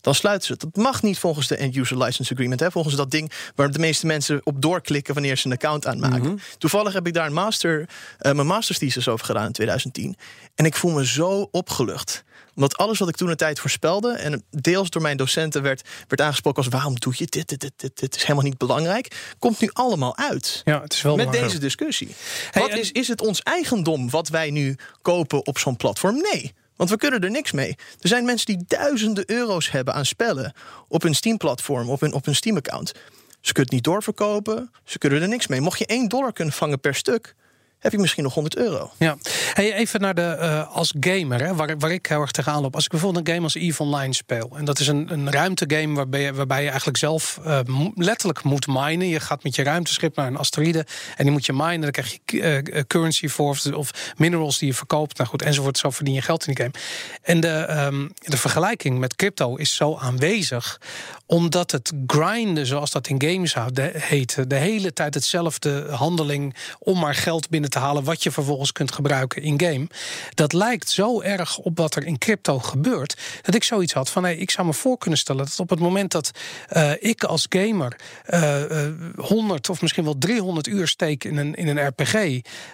dan 0.00 0.14
sluiten 0.14 0.46
ze 0.46 0.52
het. 0.52 0.60
Dat 0.60 0.76
mag 0.76 1.02
niet 1.02 1.18
volgens 1.18 1.46
de 1.46 1.56
End-User 1.56 1.98
License 1.98 2.32
Agreement. 2.32 2.60
Hè? 2.60 2.70
Volgens 2.70 2.94
dat 2.94 3.10
ding 3.10 3.32
waar 3.54 3.70
de 3.70 3.78
meeste 3.78 4.06
mensen 4.06 4.40
op 4.44 4.62
doorklikken 4.62 5.14
wanneer 5.14 5.36
ze 5.36 5.46
een 5.46 5.52
account 5.52 5.86
aanmaken. 5.86 6.40
Toevallig 6.58 6.92
heb 6.92 7.06
ik 7.06 7.14
daar 7.14 7.26
een 7.26 7.32
master, 7.32 7.88
eh, 8.18 8.32
mijn 8.32 8.46
master's 8.46 8.78
thesis 8.78 9.08
over 9.08 9.26
gedaan 9.26 9.46
in 9.46 9.52
2010. 9.52 10.16
En 10.54 10.64
ik 10.64 10.76
voel 10.76 10.92
me 10.92 11.06
zo 11.06 11.48
opgelucht 11.50 12.24
omdat 12.54 12.76
alles 12.76 12.98
wat 12.98 13.08
ik 13.08 13.16
toen 13.16 13.28
een 13.30 13.36
tijd 13.36 13.60
voorspelde... 13.60 14.12
en 14.12 14.44
deels 14.50 14.90
door 14.90 15.02
mijn 15.02 15.16
docenten 15.16 15.62
werd, 15.62 15.88
werd 16.08 16.20
aangesproken 16.20 16.62
als... 16.62 16.72
waarom 16.72 16.94
doe 16.98 17.12
je 17.16 17.26
dit, 17.26 17.48
dit, 17.48 17.60
dit, 17.60 17.72
dit, 17.76 17.98
dit 17.98 18.16
is 18.16 18.22
helemaal 18.22 18.44
niet 18.44 18.58
belangrijk... 18.58 19.34
komt 19.38 19.60
nu 19.60 19.70
allemaal 19.72 20.16
uit. 20.16 20.60
Ja, 20.64 20.80
het 20.82 20.92
is 20.92 21.02
wel 21.02 21.16
Met 21.16 21.24
belangrijk. 21.24 21.52
deze 21.52 21.66
discussie. 21.66 22.14
Hey, 22.50 22.62
wat 22.62 22.70
en- 22.70 22.78
is, 22.78 22.92
is 22.92 23.08
het 23.08 23.20
ons 23.20 23.42
eigendom 23.42 24.10
wat 24.10 24.28
wij 24.28 24.50
nu 24.50 24.76
kopen 25.02 25.46
op 25.46 25.58
zo'n 25.58 25.76
platform? 25.76 26.16
Nee. 26.32 26.52
Want 26.76 26.90
we 26.90 26.96
kunnen 26.96 27.20
er 27.20 27.30
niks 27.30 27.52
mee. 27.52 27.76
Er 28.00 28.08
zijn 28.08 28.24
mensen 28.24 28.46
die 28.46 28.64
duizenden 28.66 29.30
euro's 29.30 29.70
hebben 29.70 29.94
aan 29.94 30.06
spellen 30.06 30.52
op 30.88 31.02
hun 31.02 31.14
Steam-platform, 31.14 31.90
op 31.90 32.00
hun, 32.00 32.12
op 32.12 32.24
hun 32.24 32.34
Steam-account. 32.34 32.92
Ze 33.40 33.52
kunnen 33.52 33.62
het 33.62 33.72
niet 33.72 33.84
doorverkopen, 33.84 34.70
ze 34.84 34.98
kunnen 34.98 35.22
er 35.22 35.28
niks 35.28 35.46
mee. 35.46 35.60
Mocht 35.60 35.78
je 35.78 35.86
1 35.86 36.08
dollar 36.08 36.32
kunnen 36.32 36.54
vangen 36.54 36.80
per 36.80 36.94
stuk, 36.94 37.34
heb 37.82 37.92
je 37.92 37.98
misschien 37.98 38.22
nog 38.22 38.34
100 38.34 38.56
euro. 38.56 38.90
Ja, 38.98 39.16
hey, 39.52 39.74
even 39.74 40.00
naar 40.00 40.14
de 40.14 40.22
eh, 40.22 40.76
als 40.76 40.94
gamer, 41.00 41.40
hè, 41.40 41.54
waar, 41.54 41.78
waar 41.78 41.92
ik 41.92 42.06
heel 42.06 42.20
erg 42.20 42.30
tegenaan 42.30 42.62
loop. 42.62 42.74
Als 42.74 42.84
ik 42.84 42.90
bijvoorbeeld 42.90 43.28
een 43.28 43.32
game 43.34 43.44
als 43.44 43.54
Eve 43.54 43.82
Online 43.82 44.14
speel, 44.14 44.50
en 44.56 44.64
dat 44.64 44.78
is 44.78 44.86
een, 44.86 45.12
een 45.12 45.30
ruimtegame 45.30 45.94
waarbij 45.94 46.20
je, 46.20 46.32
waarbij 46.32 46.62
je 46.62 46.68
eigenlijk 46.68 46.98
zelf 46.98 47.40
eh, 47.44 47.60
letterlijk 47.94 48.42
moet 48.42 48.66
minen. 48.66 49.08
Je 49.08 49.20
gaat 49.20 49.42
met 49.42 49.54
je 49.54 49.62
ruimteschip 49.62 50.16
naar 50.16 50.26
een 50.26 50.36
asteroïde 50.36 50.86
en 51.16 51.24
die 51.24 51.32
moet 51.32 51.46
je 51.46 51.52
minen. 51.52 51.80
Dan 51.80 51.90
krijg 51.90 52.18
je 52.26 52.42
eh, 52.42 52.82
currency 52.86 53.28
voor 53.28 53.48
of, 53.48 53.66
of 53.66 53.90
minerals 54.16 54.58
die 54.58 54.68
je 54.68 54.74
verkoopt. 54.74 55.16
Nou 55.16 55.28
goed, 55.28 55.42
enzovoort. 55.42 55.78
Zo 55.78 55.90
verdien 55.90 56.14
je 56.14 56.22
geld 56.22 56.46
in 56.46 56.54
die 56.54 56.64
game. 56.64 56.76
En 57.22 57.40
de, 57.40 57.48
ehm, 57.48 58.08
de 58.18 58.36
vergelijking 58.36 58.98
met 58.98 59.16
crypto 59.16 59.56
is 59.56 59.74
zo 59.74 59.96
aanwezig, 59.96 60.80
omdat 61.26 61.70
het 61.70 61.92
grinden, 62.06 62.66
zoals 62.66 62.90
dat 62.90 63.08
in 63.08 63.22
games 63.22 63.54
heet, 63.92 64.50
de 64.50 64.56
hele 64.56 64.92
tijd 64.92 65.14
hetzelfde 65.14 65.86
handeling 65.90 66.56
om 66.78 66.98
maar 66.98 67.14
geld 67.14 67.48
binnen 67.48 67.70
te 67.72 67.78
halen, 67.78 68.04
wat 68.04 68.22
je 68.22 68.30
vervolgens 68.30 68.72
kunt 68.72 68.92
gebruiken 68.92 69.42
in 69.42 69.60
game. 69.60 69.86
Dat 70.34 70.52
lijkt 70.52 70.90
zo 70.90 71.20
erg 71.20 71.58
op 71.58 71.78
wat 71.78 71.94
er 71.94 72.04
in 72.04 72.18
crypto 72.18 72.58
gebeurt, 72.58 73.16
dat 73.42 73.54
ik 73.54 73.64
zoiets 73.64 73.92
had 73.92 74.10
van: 74.10 74.22
hey, 74.22 74.36
ik 74.36 74.50
zou 74.50 74.66
me 74.66 74.72
voor 74.72 74.98
kunnen 74.98 75.18
stellen 75.18 75.44
dat 75.44 75.60
op 75.60 75.70
het 75.70 75.80
moment 75.80 76.12
dat 76.12 76.30
eh, 76.68 76.92
ik 76.98 77.24
als 77.24 77.46
gamer 77.48 77.96
eh, 78.24 78.86
eh, 78.86 78.92
100 79.16 79.70
of 79.70 79.82
misschien 79.82 80.04
wel 80.04 80.18
300 80.18 80.66
uur 80.66 80.88
steek 80.88 81.24
in 81.24 81.36
een, 81.36 81.54
in 81.54 81.68
een 81.68 81.86
RPG, 81.86 82.14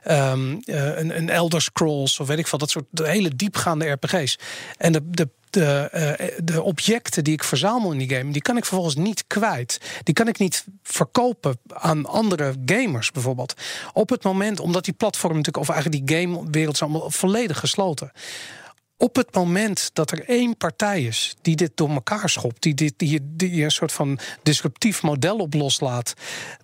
ehm, 0.02 0.56
eh, 0.64 0.98
een, 0.98 1.16
een 1.16 1.30
Elder 1.30 1.62
Scrolls 1.62 2.20
of 2.20 2.26
weet 2.26 2.38
ik 2.38 2.46
veel, 2.46 2.58
dat 2.58 2.70
soort 2.70 2.86
hele 2.92 3.36
diepgaande 3.36 3.90
RPG's. 3.90 4.38
En 4.76 4.92
de, 4.92 5.10
de 5.10 5.28
de, 5.50 5.88
eh, 5.92 6.28
de 6.44 6.62
objecten 6.62 7.24
die 7.24 7.32
ik 7.32 7.44
verzamel 7.44 7.92
in 7.92 7.98
die 7.98 8.16
game, 8.16 8.32
die 8.32 8.42
kan 8.42 8.56
ik 8.56 8.64
vervolgens 8.64 8.96
niet 8.96 9.24
kwijt. 9.26 9.80
Die 10.02 10.14
kan 10.14 10.28
ik 10.28 10.38
niet 10.38 10.64
verkopen 10.82 11.58
aan 11.68 12.06
andere 12.06 12.54
gamers 12.66 13.10
bijvoorbeeld. 13.10 13.54
Op 13.92 14.08
het 14.08 14.24
moment, 14.24 14.60
omdat 14.60 14.84
die 14.84 14.94
platform 14.94 15.36
natuurlijk, 15.36 15.68
of 15.68 15.74
eigenlijk 15.74 16.06
die 16.06 16.16
gamewereld 16.16 16.74
is 16.74 16.82
allemaal 16.82 17.10
volledig 17.10 17.58
gesloten. 17.58 18.12
Op 19.00 19.16
het 19.16 19.34
moment 19.34 19.90
dat 19.92 20.10
er 20.10 20.28
één 20.28 20.56
partij 20.56 21.02
is 21.02 21.36
die 21.42 21.56
dit 21.56 21.70
door 21.74 21.90
elkaar 21.90 22.28
schopt, 22.28 22.62
die, 22.62 22.74
dit, 22.74 22.94
die, 22.96 23.20
die 23.22 23.64
een 23.64 23.70
soort 23.70 23.92
van 23.92 24.18
disruptief 24.42 25.02
model 25.02 25.36
op 25.36 25.54
loslaat, 25.54 26.14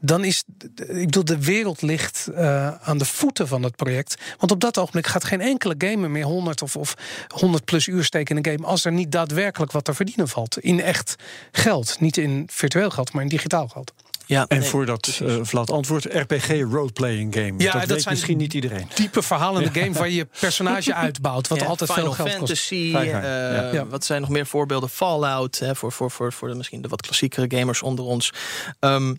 dan 0.01 0.25
is, 0.25 0.45
ik 0.77 1.05
bedoel, 1.05 1.25
de 1.25 1.45
wereld 1.45 1.83
ligt 1.83 2.27
eh, 2.27 2.75
aan 2.75 2.99
de 2.99 3.05
voeten 3.05 3.49
van 3.49 3.63
het 3.63 3.77
project. 3.77 4.15
Want 4.39 4.53
op 4.53 4.61
dat 4.61 4.79
ogenblik 4.79 5.07
gaat 5.07 5.25
geen 5.25 5.41
enkele 5.41 5.75
gamer 5.79 6.11
meer 6.11 6.25
100 6.25 6.63
of, 6.63 6.77
of 6.77 6.95
100 7.29 7.65
plus 7.65 7.87
uur 7.87 8.05
steken 8.05 8.37
in 8.37 8.45
een 8.45 8.53
game 8.53 8.69
als 8.69 8.85
er 8.85 8.93
niet 8.93 9.13
daadwerkelijk 9.13 9.73
wat 9.73 9.85
te 9.85 9.95
verdienen 9.95 10.29
valt. 10.29 10.59
In 10.59 10.81
echt 10.81 11.17
geld. 11.53 12.01
Niet 12.01 12.17
in 12.17 12.49
virtueel 12.51 12.91
geld, 12.91 13.13
maar 13.13 13.23
in 13.23 13.29
digitaal 13.29 13.69
geld. 13.69 13.93
Ja, 14.27 14.45
En 14.49 14.65
voor 14.65 14.87
dat 14.87 15.21
uh, 15.23 15.39
Vlad 15.43 15.71
antwoord, 15.71 16.05
RPG 16.05 16.49
roleplaying 16.49 17.35
game. 17.35 17.55
Ja, 17.59 17.73
dat, 17.73 17.81
dat 17.81 17.89
weet 17.89 18.03
zijn 18.03 18.15
misschien 18.15 18.37
niet 18.37 18.55
iedereen. 18.55 18.89
Diepe 18.95 19.23
verhalende 19.23 19.81
game 19.81 19.93
waar 19.93 20.09
je 20.09 20.15
je 20.15 20.27
personage 20.41 20.95
uitbouwt, 21.07 21.49
wat 21.49 21.61
Ja, 21.61 21.67
altijd 21.67 21.93
Final 21.93 22.13
veel 22.15 22.25
geld 22.25 22.39
kost. 22.39 22.61
Fantasy, 22.61 22.93
eh, 22.97 23.07
ja. 23.07 23.73
Ja. 23.73 23.87
wat 23.87 24.05
zijn 24.05 24.21
nog 24.21 24.31
meer 24.31 24.47
voorbeelden? 24.47 24.89
Fallout, 24.89 25.59
hè, 25.59 25.75
voor, 25.75 25.93
voor, 25.93 26.11
voor, 26.11 26.33
voor 26.33 26.49
de, 26.49 26.55
misschien 26.55 26.83
de 26.83 26.89
wat 26.89 27.03
klassiekere 27.03 27.59
gamers 27.59 27.83
onder 27.83 28.05
ons. 28.05 28.33
Ehm, 28.81 29.15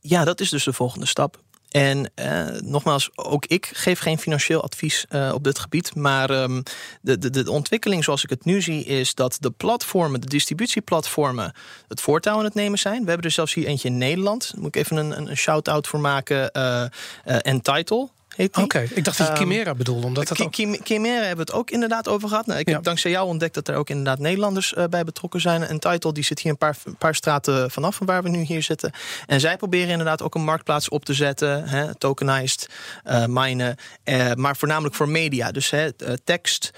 ja, 0.00 0.24
dat 0.24 0.40
is 0.40 0.50
dus 0.50 0.64
de 0.64 0.72
volgende 0.72 1.06
stap. 1.06 1.38
En 1.70 2.10
eh, 2.14 2.46
nogmaals, 2.60 3.10
ook 3.14 3.46
ik 3.46 3.70
geef 3.72 3.98
geen 3.98 4.18
financieel 4.18 4.62
advies 4.62 5.04
eh, 5.08 5.30
op 5.34 5.44
dit 5.44 5.58
gebied. 5.58 5.94
Maar 5.94 6.30
ehm, 6.30 6.62
de, 7.00 7.18
de, 7.18 7.30
de 7.30 7.50
ontwikkeling 7.50 8.04
zoals 8.04 8.24
ik 8.24 8.30
het 8.30 8.44
nu 8.44 8.62
zie, 8.62 8.84
is 8.84 9.14
dat 9.14 9.36
de 9.40 9.50
platformen, 9.50 10.20
de 10.20 10.26
distributieplatformen, 10.26 11.52
het 11.88 12.00
voortouw 12.00 12.38
aan 12.38 12.44
het 12.44 12.54
nemen 12.54 12.78
zijn. 12.78 13.02
We 13.02 13.08
hebben 13.08 13.26
er 13.26 13.32
zelfs 13.32 13.54
hier 13.54 13.66
eentje 13.66 13.88
in 13.88 13.98
Nederland. 13.98 14.50
Daar 14.52 14.60
moet 14.60 14.76
ik 14.76 14.82
even 14.82 14.96
een, 14.96 15.28
een, 15.30 15.36
shout-out 15.36 15.86
voor 15.86 16.00
maken. 16.00 16.52
eh 16.52 16.84
eh, 17.24 17.36
Entitle 17.42 18.08
Oké, 18.38 18.86
ik 18.94 19.04
dacht 19.04 19.18
dat 19.18 19.26
je 19.26 19.32
Ehm, 19.32 19.36
Chimera 19.42 19.74
bedoelde, 19.74 20.06
omdat 20.06 20.28
dat 20.28 20.40
ook... 20.40 20.54
Chimera 20.84 21.14
hebben 21.24 21.46
we 21.46 21.52
het 21.52 21.52
ook 21.52 21.70
inderdaad 21.70 22.08
over 22.08 22.28
gehad. 22.28 22.46
Nou, 22.46 22.58
ik 22.58 22.68
Ja. 22.68 22.74
heb 22.74 22.82
dankzij 22.82 23.10
jou 23.10 23.26
ontdekt 23.26 23.54
dat 23.54 23.68
er 23.68 23.74
ook 23.76 23.90
inderdaad 23.90 24.18
Nederlanders 24.18 24.74
eh, 24.74 24.84
bij 24.84 25.04
betrokken 25.04 25.40
zijn. 25.40 25.62
En 25.62 25.78
Title 25.78 26.12
die 26.12 26.24
zit 26.24 26.40
hier 26.40 26.50
een 26.52 26.58
paar, 26.58 26.76
paar 26.98 27.14
straten 27.14 27.70
vanaf 27.70 27.94
van 27.96 28.06
waar 28.06 28.22
we 28.22 28.28
nu 28.28 28.40
hier 28.42 28.62
zitten. 28.62 28.92
En 29.26 29.40
zij 29.40 29.56
proberen 29.56 29.88
inderdaad 29.88 30.22
ook 30.22 30.34
een 30.34 30.44
marktplaats 30.44 30.88
op 30.88 31.04
te 31.04 31.14
zetten. 31.14 31.68
Hè, 31.68 31.94
tokenized, 31.94 32.68
eh 33.04 33.24
minen. 33.28 33.76
eh, 34.04 34.32
maar 34.34 34.56
voornamelijk 34.56 34.94
voor 34.94 35.08
media. 35.08 35.50
Dus 35.52 35.70
hè, 35.70 35.92
tekst, 36.24 36.70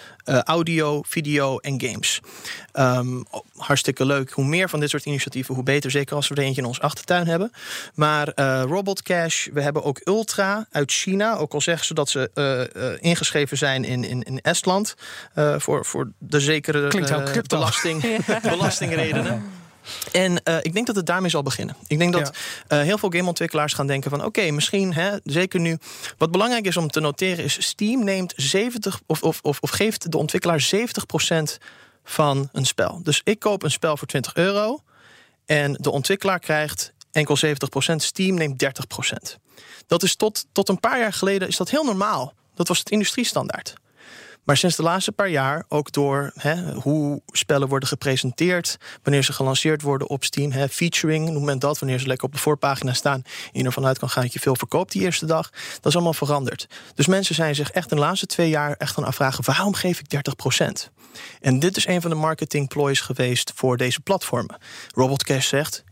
audio, 0.45 1.03
video 1.07 1.59
en 1.59 1.81
games. 1.81 2.21
Ehm, 2.73 3.23
hartstikke 3.57 4.05
leuk. 4.05 4.31
Hoe 4.31 4.45
meer 4.45 4.69
van 4.69 4.81
dit 4.81 4.91
soort 4.91 5.05
initiatieven, 5.05 5.55
hoe 5.55 5.65
beter. 5.65 5.91
Zeker 5.91 6.17
als 6.17 6.29
we 6.29 6.35
er 6.35 6.43
eentje 6.43 6.61
in 6.61 6.67
ons 6.67 6.81
achtertuin 6.81 7.27
hebben. 7.27 7.53
Maar 7.95 8.33
Robot 8.63 9.03
Cash, 9.03 9.47
we 9.53 9.63
hebben 9.63 9.85
ook 9.85 10.01
Ultra 10.05 10.67
uit 10.71 10.93
China. 10.93 11.37
Ook 11.49 11.55
al 11.55 11.61
zeggen 11.61 11.87
ze 11.87 11.95
dat 11.95 12.09
ze 12.09 12.31
eh, 12.35 12.93
eh, 12.93 12.99
ingeschreven 13.01 13.57
zijn 13.57 13.85
in, 13.85 14.05
in, 14.05 14.23
in 14.23 14.41
Estland. 14.41 14.95
eh, 15.35 15.55
voor, 15.59 15.85
voor 15.85 16.11
de 16.19 16.41
zekere 16.41 16.89
belasting, 17.47 18.25
belastingredenen. 18.43 19.51
En 20.13 20.43
eh, 20.43 20.57
ik 20.63 20.73
denk 20.73 20.87
dat 20.87 20.97
het 20.97 21.07
daarmee 21.07 21.31
zal 21.31 21.43
beginnen. 21.43 21.77
Ik 21.87 21.99
denk 21.99 22.13
dat 22.13 22.37
eh, 22.67 22.81
heel 22.81 22.99
veel 22.99 23.11
gameontwikkelaars 23.11 23.73
gaan 23.73 23.87
denken 23.87 24.11
van... 24.11 24.25
oké, 24.25 24.51
misschien, 24.51 24.95
hè, 24.95 25.17
zeker 25.25 25.61
nu... 25.61 25.79
Wat 26.19 26.31
belangrijk 26.31 26.67
is 26.67 26.77
om 26.77 26.89
te 26.89 27.01
noteren 27.01 27.45
is... 27.45 27.67
Steam 27.67 28.05
neemt 28.05 28.33
70 28.37 29.01
of, 29.07 29.23
of, 29.23 29.39
of, 29.43 29.59
of 29.61 29.71
geeft 29.71 30.11
de 30.11 30.19
ontwikkelaar 30.19 30.71
70% 30.75 30.79
van 32.05 32.49
een 32.53 32.67
spel. 32.67 33.01
Dus 33.03 33.21
ik 33.25 33.39
koop 33.39 33.63
een 33.63 33.71
spel 33.71 33.97
voor 33.97 34.09
20 34.09 34.35
euro... 34.35 34.83
en 35.47 35.73
de 35.73 35.91
ontwikkelaar 35.91 36.39
krijgt 36.39 36.93
enkel 37.19 37.37
70%. 37.93 37.95
Steam 37.97 38.35
neemt 38.35 38.65
30%. 38.65 39.35
Dat 39.87 40.03
is 40.03 40.17
tot, 40.17 40.47
tot 40.53 40.69
een 40.69 40.81
paar 40.81 40.99
jaar 40.99 41.13
geleden 41.13 41.49
is 41.49 41.57
dat 41.57 41.71
heel 41.71 41.85
normaal. 41.85 42.33
Dat 42.55 42.69
was 42.69 42.79
het 42.79 42.91
industriestandaard. 42.91 43.75
Maar 44.49 44.57
sinds 44.57 44.77
de 44.77 44.83
laatste 44.83 45.13
paar 45.13 45.29
jaar, 45.29 45.65
ook 45.69 45.93
door 45.93 46.33
hè, 46.35 46.73
hoe 46.73 47.23
spellen 47.27 47.69
worden 47.69 47.89
gepresenteerd, 47.89 48.77
wanneer 49.03 49.25
ze 49.25 49.33
gelanceerd 49.33 49.83
worden 49.83 50.09
op 50.09 50.25
Steam, 50.25 50.53
hè, 50.53 50.69
featuring, 50.69 51.31
noem 51.31 51.45
men 51.45 51.59
dat, 51.59 51.79
wanneer 51.79 51.99
ze 51.99 52.07
lekker 52.07 52.27
op 52.27 52.33
de 52.33 52.39
voorpagina 52.39 52.93
staan, 52.93 53.23
je 53.53 53.65
ervan 53.65 53.87
uit 53.87 53.99
kan 53.99 54.11
gaan 54.11 54.23
dat 54.23 54.33
je 54.33 54.39
veel 54.39 54.57
verkoopt 54.57 54.93
die 54.93 55.03
eerste 55.03 55.27
dag, 55.27 55.51
dat 55.75 55.87
is 55.87 55.95
allemaal 55.95 56.13
veranderd. 56.13 56.67
Dus 56.95 57.07
mensen 57.07 57.35
zijn 57.35 57.55
zich 57.55 57.71
echt 57.71 57.91
in 57.91 57.97
de 57.97 58.03
laatste 58.03 58.27
twee 58.27 58.49
jaar 58.49 58.75
echt 58.79 58.95
gaan 58.95 59.05
afvragen, 59.05 59.45
waarom 59.45 59.75
geef 59.75 60.01
ik 60.01 60.25
30%? 60.89 60.93
En 61.41 61.59
dit 61.59 61.77
is 61.77 61.87
een 61.87 62.01
van 62.01 62.11
de 62.11 62.17
marketing 62.17 62.69
ploys 62.69 63.01
geweest 63.01 63.53
voor 63.55 63.77
deze 63.77 64.01
platformen. 64.01 64.57
Robot 64.95 65.25
Cash 65.25 65.49
zegt, 65.49 65.85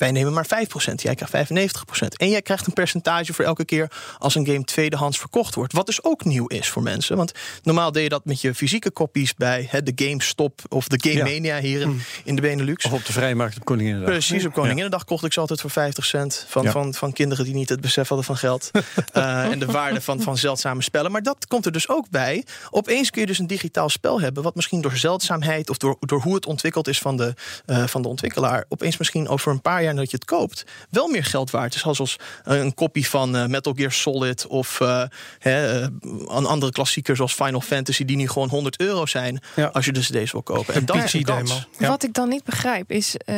wij 0.00 0.10
nemen 0.10 0.32
maar 0.32 0.46
5%, 0.46 0.94
jij 0.94 1.14
krijgt 1.14 1.52
95%. 1.52 2.06
En 2.16 2.30
jij 2.30 2.42
krijgt 2.42 2.66
een 2.66 2.72
percentage 2.72 3.32
voor 3.32 3.44
elke 3.44 3.64
keer 3.64 3.90
als 4.18 4.34
een 4.34 4.46
game 4.46 4.64
tweedehands 4.64 5.18
verkocht 5.18 5.54
wordt. 5.54 5.72
Wat 5.72 5.86
dus 5.86 6.04
ook 6.04 6.24
nieuw 6.24 6.46
is 6.46 6.68
voor 6.68 6.82
mensen. 6.82 7.16
Want 7.16 7.32
normaal 7.62 7.92
deed 7.92 8.02
je 8.02 8.08
dat 8.08 8.24
met 8.24 8.40
je 8.40 8.54
fysieke 8.54 8.90
kopies 8.90 9.34
bij 9.34 9.66
hè, 9.70 9.82
de 9.82 9.92
GameStop 9.94 10.60
of 10.68 10.88
de 10.88 11.10
Game 11.10 11.30
Mania 11.30 11.58
hier 11.60 11.80
in, 11.80 12.02
in 12.24 12.34
de 12.36 12.42
Benelux. 12.42 12.84
Of 12.84 12.92
op 12.92 13.04
de 13.04 13.12
Vrijmarkt 13.12 13.56
op 13.56 13.64
Koninginnedag. 13.64 14.10
Precies, 14.10 14.44
op 14.46 14.52
Koninginnedag 14.52 15.04
kocht 15.04 15.24
ik 15.24 15.32
ze 15.32 15.40
altijd 15.40 15.60
voor 15.60 15.70
50 15.70 16.04
cent. 16.04 16.44
Van, 16.48 16.62
Ja. 16.62 16.70
van, 16.70 16.94
van 16.94 17.12
kinderen 17.12 17.44
die 17.44 17.54
niet 17.54 17.68
het 17.68 17.80
besef 17.80 18.08
hadden 18.08 18.26
van 18.26 18.36
geld. 18.36 18.70
Eh, 19.12 19.50
en 19.50 19.58
de 19.58 19.66
waarde 19.66 20.00
van, 20.00 20.22
van 20.22 20.36
zeldzame 20.36 20.82
spellen. 20.82 21.12
Maar 21.12 21.22
dat 21.22 21.46
komt 21.46 21.66
er 21.66 21.72
dus 21.72 21.88
ook 21.88 22.10
bij. 22.10 22.44
Opeens 22.70 23.10
kun 23.10 23.20
je 23.20 23.26
dus 23.26 23.38
een 23.38 23.46
digitaal 23.46 23.88
spel 23.88 24.20
hebben. 24.20 24.42
Wat 24.42 24.54
misschien 24.54 24.80
door 24.80 24.96
zeldzaamheid 24.96 25.70
of 25.70 25.76
door, 25.76 25.96
door 26.00 26.20
hoe 26.20 26.34
het 26.34 26.46
ontwikkeld 26.46 26.88
is 26.88 26.98
van 26.98 27.16
de, 27.16 27.34
eh, 27.66 27.86
van 27.86 28.02
de 28.02 28.08
ontwikkelaar. 28.08 28.64
Opeens 28.68 28.96
misschien 28.96 29.28
over 29.28 29.52
een 29.52 29.60
paar 29.60 29.82
jaar 29.82 29.89
nadat 29.94 30.10
je 30.10 30.16
het 30.16 30.26
koopt. 30.26 30.64
wel 30.90 31.08
meer 31.08 31.24
geld 31.24 31.50
waard 31.50 31.74
is. 31.74 31.80
Zoals 31.80 32.16
eh, 32.44 32.58
een 32.58 32.74
kopie 32.74 33.08
van 33.08 33.36
eh, 33.36 33.46
Metal 33.46 33.72
Gear 33.76 33.92
Solid. 33.92 34.46
Of 34.46 34.80
eh, 34.80 35.02
hè, 35.38 35.82
een 35.82 36.46
andere 36.46 36.72
klassieker 36.72 37.16
zoals 37.16 37.34
Final 37.34 37.60
Fantasy. 37.60 38.04
Die 38.04 38.16
nu 38.16 38.28
gewoon 38.28 38.48
100 38.48 38.80
euro 38.80 39.06
zijn. 39.06 39.40
Ja. 39.56 39.66
Als 39.66 39.84
je 39.84 39.92
dus 39.92 40.08
deze 40.08 40.32
wil 40.32 40.42
kopen. 40.42 40.74
En 40.74 40.84
dat 40.84 40.96
is 40.96 41.12
een 41.12 41.20
PC 41.20 41.26
demo. 41.26 41.38
kans. 41.38 41.68
Ja. 41.78 41.88
Wat 41.88 42.02
ik 42.02 42.12
dan 42.12 42.28
niet 42.28 42.44
begrijp 42.44 42.90
is, 42.90 43.16
eh, 43.16 43.36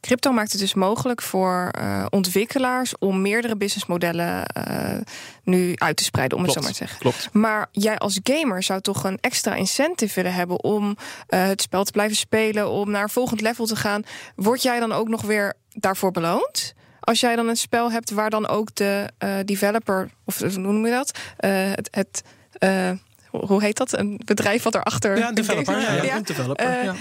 crypto 0.00 0.32
maakt 0.32 0.52
het 0.52 0.60
dus 0.60 0.74
mogelijk 0.74 1.22
voor 1.22 1.68
eh, 1.70 2.06
ontwikkelaars 2.10 2.98
om 2.98 3.20
meerdere 3.22 3.56
businessmodellen 3.56 4.46
eh, 4.46 4.98
nu 5.44 5.72
uit 5.76 5.96
te 5.96 6.04
spreiden, 6.04 6.38
om 6.38 6.44
het 6.44 6.52
zo 6.52 6.60
maar 6.60 6.70
te 6.70 6.76
zeggen. 6.76 6.98
Klopt. 6.98 7.28
Maar 7.32 7.68
jij 7.72 7.98
als 7.98 8.20
gamer 8.22 8.62
zou 8.62 8.80
toch 8.80 9.04
een 9.04 9.18
extra 9.20 9.54
incentive 9.54 10.14
willen 10.14 10.34
hebben 10.34 10.64
om 10.64 10.96
eh, 11.26 11.46
het 11.46 11.62
spel 11.62 11.84
te 11.84 11.92
blijven 11.92 12.16
spelen, 12.16 12.70
om 12.70 12.90
naar 12.90 13.02
een 13.02 13.08
volgend 13.08 13.40
level 13.40 13.66
te 13.66 13.76
gaan. 13.76 14.02
Word 14.36 14.62
jij 14.62 14.80
dan 14.80 14.92
ook 14.92 15.08
nog 15.08 15.22
weer 15.22 15.54
daarvoor 15.82 16.10
beloond? 16.10 16.74
Als 17.00 17.20
jij 17.20 17.36
dan 17.36 17.48
een 17.48 17.56
spel 17.56 17.92
hebt 17.92 18.10
waar 18.10 18.30
dan 18.30 18.48
ook 18.48 18.74
de 18.74 19.10
eh, 19.18 19.34
developer, 19.44 20.10
of 20.24 20.38
hoe 20.38 20.50
noem 20.50 20.86
je 20.86 20.92
dat? 20.92 21.18
Eh, 21.36 21.50
het. 21.52 21.88
het 21.90 22.22
eh, 22.58 22.90
hoe 23.30 23.62
heet 23.62 23.76
dat? 23.76 23.98
Een 23.98 24.20
bedrijf 24.24 24.62
wat 24.62 24.74
erachter. 24.74 25.18
Ja, 25.18 25.28
een 25.28 25.34
developer, 25.34 25.80
Ja, 25.80 25.80
ja, 25.80 25.92
ja. 25.92 26.02
ja. 26.02 26.16
Een 26.16 26.22
developer. 26.22 26.66
Eh, 26.66 26.84
ja. 26.84 26.94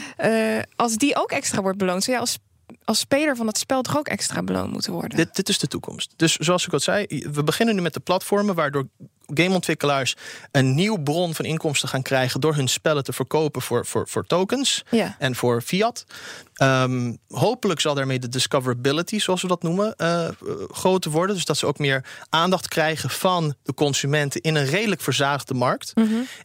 Eh, 0.57 0.63
als 0.75 0.95
die 0.95 1.15
ook 1.15 1.31
extra 1.31 1.61
wordt 1.61 1.77
beloond, 1.77 2.03
zou 2.03 2.11
jij 2.17 2.25
als, 2.25 2.37
als 2.83 2.99
speler 2.99 3.35
van 3.35 3.47
het 3.47 3.57
spel 3.57 3.81
toch 3.81 3.97
ook 3.97 4.07
extra 4.07 4.43
beloond 4.43 4.71
moeten 4.71 4.91
worden? 4.93 5.17
Dit, 5.17 5.35
dit 5.35 5.49
is 5.49 5.59
de 5.59 5.67
toekomst. 5.67 6.13
Dus 6.15 6.35
zoals 6.35 6.65
ik 6.65 6.73
al 6.73 6.79
zei, 6.79 7.05
we 7.31 7.43
beginnen 7.43 7.75
nu 7.75 7.81
met 7.81 7.93
de 7.93 7.99
platformen 7.99 8.55
waardoor 8.55 8.87
gameontwikkelaars 9.33 10.15
een 10.51 10.75
nieuw 10.75 10.97
bron 10.97 11.35
van 11.35 11.45
inkomsten 11.45 11.89
gaan 11.89 12.01
krijgen 12.01 12.41
door 12.41 12.55
hun 12.55 12.67
spellen 12.67 13.03
te 13.03 13.13
verkopen 13.13 13.61
voor, 13.61 13.85
voor, 13.85 14.07
voor 14.07 14.25
tokens 14.25 14.83
Ja. 14.89 15.15
en 15.19 15.35
voor 15.35 15.61
fiat. 15.61 16.05
Ehm, 16.53 17.13
hopelijk 17.27 17.79
zal 17.79 17.93
daarmee 17.95 18.19
de 18.19 18.29
discoverability, 18.29 19.19
zoals 19.19 19.41
we 19.41 19.47
dat 19.47 19.63
noemen, 19.63 19.95
eh, 19.95 20.27
groter 20.71 21.11
worden. 21.11 21.35
Dus 21.35 21.45
dat 21.45 21.57
ze 21.57 21.65
ook 21.65 21.79
meer 21.79 22.03
aandacht 22.29 22.67
krijgen 22.67 23.09
van 23.09 23.53
de 23.63 23.73
consumenten 23.73 24.41
in 24.41 24.55
een 24.55 24.65
redelijk 24.65 25.01
verzaagde 25.01 25.53
markt. 25.53 25.93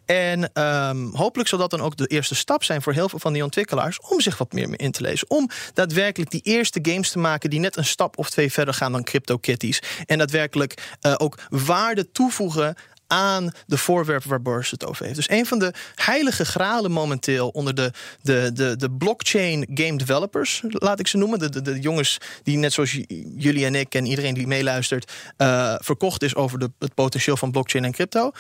En 0.05 0.53
ehm, 0.53 1.07
hopelijk 1.12 1.49
zal 1.49 1.59
dat 1.59 1.70
dan 1.70 1.80
ook 1.80 1.97
de 1.97 2.07
eerste 2.07 2.35
stap 2.35 2.64
zijn 2.64 2.82
voor 2.82 2.93
heel 2.93 3.09
veel 3.09 3.18
van 3.18 3.32
die 3.32 3.45
ontwikkelaars 3.45 4.01
om 4.01 4.20
zich 4.20 4.39
wat 4.39 4.53
meer 4.53 4.80
in 4.80 4.91
te 4.93 5.03
lezen. 5.03 5.30
Om 5.30 5.49
daadwerkelijk 5.74 6.30
die 6.30 6.41
eerste 6.43 6.78
games 6.82 7.11
te 7.11 7.18
maken 7.18 7.51
die 7.51 7.61
net 7.61 7.76
een 7.76 7.85
stap 7.85 8.18
of 8.18 8.30
twee 8.30 8.53
verder 8.53 8.74
gaan 8.74 8.93
dan 8.93 9.05
CryptoKitties. 9.05 9.82
En 10.07 10.18
daadwerkelijk 10.18 10.97
eh, 11.01 11.14
ook 11.16 11.39
waarde 11.49 12.11
toevoegen 12.12 12.73
aan 13.07 13.52
de 13.66 13.78
voorwerpen 13.78 14.28
waar 14.28 14.42
Boris 14.42 14.70
het 14.70 14.86
over 14.86 15.05
heeft. 15.05 15.16
Dus 15.16 15.30
een 15.30 15.46
van 15.46 15.59
de 15.59 15.72
heilige 15.94 16.44
gralen 16.44 16.90
momenteel 16.90 17.48
onder 17.48 17.74
de, 17.74 17.92
de, 18.22 18.50
de, 18.52 18.76
de 18.76 18.90
blockchain 18.90 19.66
game 19.74 19.96
developers, 19.96 20.62
laat 20.68 21.00
ik 21.00 21.07
ze 21.07 21.16
noemen. 21.16 21.38
De, 21.38 21.48
de, 21.48 21.62
de 21.62 21.80
jongens 21.80 22.18
die 22.42 22.57
net 22.57 22.72
zoals 22.72 22.92
jullie 23.36 23.64
en 23.64 23.74
ik 23.74 23.94
en 23.94 24.07
iedereen 24.07 24.34
die 24.34 24.46
meeluistert, 24.46 25.12
eh, 25.36 25.74
verkocht 25.78 26.22
is 26.22 26.34
over 26.34 26.68
het 26.78 26.94
potentieel 26.94 27.36
van 27.36 27.50
blockchain 27.50 27.84
en 27.84 27.92
crypto 27.92 28.32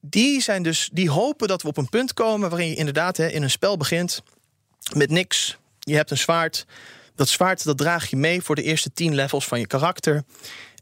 die 0.00 0.40
zijn 0.40 0.62
dus, 0.62 0.88
die 0.92 1.10
hopen 1.10 1.48
dat 1.48 1.62
we 1.62 1.68
op 1.68 1.76
een 1.76 1.88
punt 1.88 2.12
komen 2.12 2.50
waarin 2.50 2.68
je 2.68 2.74
inderdaad 2.74 3.16
hè, 3.16 3.26
in 3.26 3.42
een 3.42 3.50
spel 3.50 3.76
begint 3.76 4.22
met 4.92 5.10
niks. 5.10 5.58
Je 5.78 5.94
hebt 5.94 6.10
een 6.10 6.18
zwaard. 6.18 6.66
Dat 7.14 7.28
zwaard 7.28 7.64
dat 7.64 7.78
draag 7.78 8.10
je 8.10 8.16
mee 8.16 8.42
voor 8.42 8.54
de 8.54 8.62
eerste 8.62 8.92
tien 8.92 9.14
levels 9.14 9.46
van 9.46 9.60
je 9.60 9.66
karakter. 9.66 10.22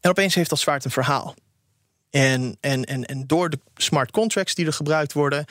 En 0.00 0.10
opeens 0.10 0.34
heeft 0.34 0.50
dat 0.50 0.58
zwaard 0.58 0.84
een 0.84 0.90
verhaal. 0.90 1.34
En, 2.16 2.56
en, 2.60 2.84
en, 2.84 3.04
en 3.04 3.26
door 3.26 3.50
de 3.50 3.58
smart 3.74 4.10
contracts 4.10 4.54
die 4.54 4.66
er 4.66 4.72
gebruikt 4.72 5.12
worden, 5.12 5.44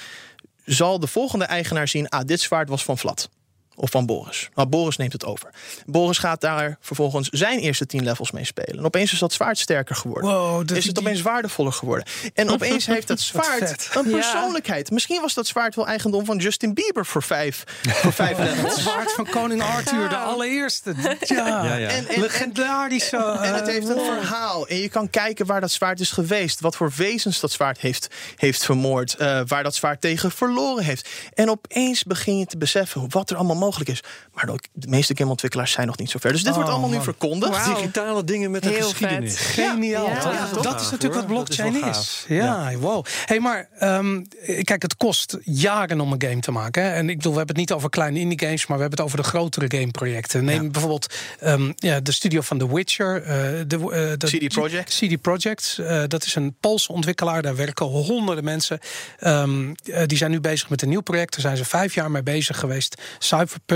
zal 0.65 0.99
de 0.99 1.07
volgende 1.07 1.45
eigenaar 1.45 1.87
zien: 1.87 2.09
ah, 2.09 2.25
dit 2.25 2.41
zwaard 2.41 2.69
was 2.69 2.83
van 2.83 2.97
Vlad. 2.97 3.29
Of 3.75 3.89
van 3.91 4.05
Boris. 4.05 4.49
Maar 4.53 4.69
Boris 4.69 4.97
neemt 4.97 5.13
het 5.13 5.25
over. 5.25 5.49
Boris 5.85 6.17
gaat 6.17 6.41
daar 6.41 6.77
vervolgens 6.81 7.29
zijn 7.29 7.59
eerste 7.59 7.85
tien 7.85 8.03
levels 8.03 8.31
mee 8.31 8.45
spelen. 8.45 8.77
En 8.79 8.85
opeens 8.85 9.13
is 9.13 9.19
dat 9.19 9.33
zwaard 9.33 9.57
sterker 9.57 9.95
geworden 9.95 10.29
Wow, 10.31 10.67
dat- 10.67 10.77
is 10.77 10.85
het 10.85 10.95
die- 10.95 11.03
opeens 11.03 11.21
waardevoller 11.21 11.73
geworden. 11.73 12.07
En 12.33 12.49
opeens 12.49 12.85
heeft 12.85 13.07
dat 13.07 13.19
zwaard 13.31 13.89
een 13.95 14.09
Ja. 14.09 14.15
persoonlijkheid. 14.15 14.91
Misschien 14.91 15.21
was 15.21 15.33
dat 15.33 15.47
zwaard 15.47 15.75
wel 15.75 15.87
eigendom 15.87 16.25
van 16.25 16.37
Justin 16.37 16.73
Bieber 16.73 17.05
voor 17.05 17.23
vijf, 17.23 17.63
voor 17.81 18.13
vijf 18.13 18.37
Het 18.37 18.49
levels. 18.55 18.81
zwaard 18.81 19.11
van 19.11 19.25
koning 19.29 19.61
Arthur, 19.61 20.09
de 20.09 20.17
allereerste. 20.17 20.93
Ja, 21.19 21.47
Ja, 21.65 21.75
ja. 21.75 21.87
En- 21.87 22.07
en- 22.07 22.21
legendarische. 22.21 23.17
En 23.17 23.53
het 23.53 23.67
eh, 23.67 23.73
heeft 23.73 23.89
een 23.89 24.05
verhaal. 24.19 24.67
En 24.67 24.77
je 24.77 24.89
kan 24.89 25.09
kijken 25.09 25.45
waar 25.45 25.61
dat 25.61 25.71
zwaard 25.71 25.99
is 25.99 26.11
geweest. 26.11 26.59
Wat 26.59 26.75
voor 26.75 26.91
wezens 26.95 27.39
dat 27.39 27.51
zwaard 27.51 27.79
heeft, 27.79 28.07
heeft 28.35 28.65
vermoord. 28.65 29.13
eh, 29.15 29.41
waar 29.47 29.63
dat 29.63 29.75
zwaard 29.75 30.01
tegen 30.01 30.31
verloren 30.31 30.83
heeft. 30.83 31.09
En 31.33 31.49
opeens 31.49 32.03
begin 32.03 32.37
je 32.37 32.45
te 32.45 32.57
beseffen 32.57 33.05
wat 33.09 33.29
er 33.29 33.35
allemaal 33.35 33.55
mogelijk 33.65 33.89
is. 33.89 34.03
Maar 34.33 34.49
ook 34.49 34.59
de 34.73 34.87
meeste 34.87 35.15
gameontwikkelaars 35.17 35.71
zijn 35.71 35.87
nog 35.87 35.97
niet 35.97 36.09
zo 36.09 36.19
ver. 36.19 36.31
Dus 36.31 36.39
dit 36.41 36.49
Oh, 36.49 36.55
wordt 36.55 36.69
allemaal 36.71 36.89
nu 36.89 37.01
verkondigd. 37.01 37.65
Digitale 37.65 38.23
dingen 38.23 38.51
met 38.51 38.65
een 38.65 38.71
Heel 38.71 38.89
geschiedenis. 38.89 39.37
vet. 39.37 39.65
Geniaal. 39.67 40.07
Ja. 40.09 40.19
toch? 40.19 40.33
Ja, 40.33 40.61
dat 40.61 40.81
is 40.81 40.89
natuurlijk 40.91 41.27
hoor. 41.27 41.37
wat 41.37 41.49
is 41.49 41.55
blockchain 41.55 41.89
is. 41.89 42.25
Ja, 42.27 42.75
wow. 42.77 43.05
Hey, 43.25 43.39
maar 43.39 43.69
ehm, 43.79 44.21
kijk, 44.61 44.81
het 44.81 44.97
kost 44.97 45.37
jaren 45.43 45.99
om 46.01 46.11
een 46.11 46.21
game 46.21 46.39
te 46.39 46.51
maken. 46.51 46.83
Hè? 46.83 46.89
En 46.89 47.09
ik 47.09 47.15
bedoel, 47.17 47.31
we 47.31 47.37
hebben 47.37 47.55
het 47.55 47.65
niet 47.67 47.77
over 47.77 47.89
kleine 47.89 48.19
indie 48.19 48.39
games, 48.39 48.67
maar 48.67 48.77
we 48.77 48.81
hebben 48.83 48.99
het 49.03 49.07
over 49.13 49.23
de 49.23 49.29
grotere 49.29 49.77
gameprojecten. 49.77 50.45
Neem 50.45 50.71
bijvoorbeeld 50.71 51.13
ehm, 51.39 51.71
ja, 51.75 51.99
de 51.99 52.11
studio 52.11 52.41
van 52.41 52.57
The 52.57 52.73
Witcher, 52.73 53.21
eh, 53.23 53.29
de, 53.67 53.77
eh, 53.77 54.11
de 54.17 54.27
CD 54.27 54.53
Projekt. 54.53 54.89
CD 54.99 55.21
Projekt, 55.21 55.77
eh, 55.81 56.03
dat 56.07 56.25
is 56.25 56.35
een 56.35 56.55
Poolse 56.59 56.91
ontwikkelaar. 56.91 57.41
Daar 57.41 57.55
werken 57.55 57.85
honderden 57.85 58.43
mensen. 58.43 58.79
Ehm, 59.19 59.73
eh, 59.83 60.05
die 60.05 60.17
zijn 60.17 60.31
nu 60.31 60.39
bezig 60.39 60.69
met 60.69 60.81
een 60.81 60.89
nieuw 60.89 61.01
project. 61.01 61.31
Daar 61.31 61.41
zijn 61.41 61.57
ze 61.57 61.65
vijf 61.65 61.93
jaar 61.93 62.11
mee 62.11 62.23
bezig 62.23 62.59
geweest. 62.59 63.01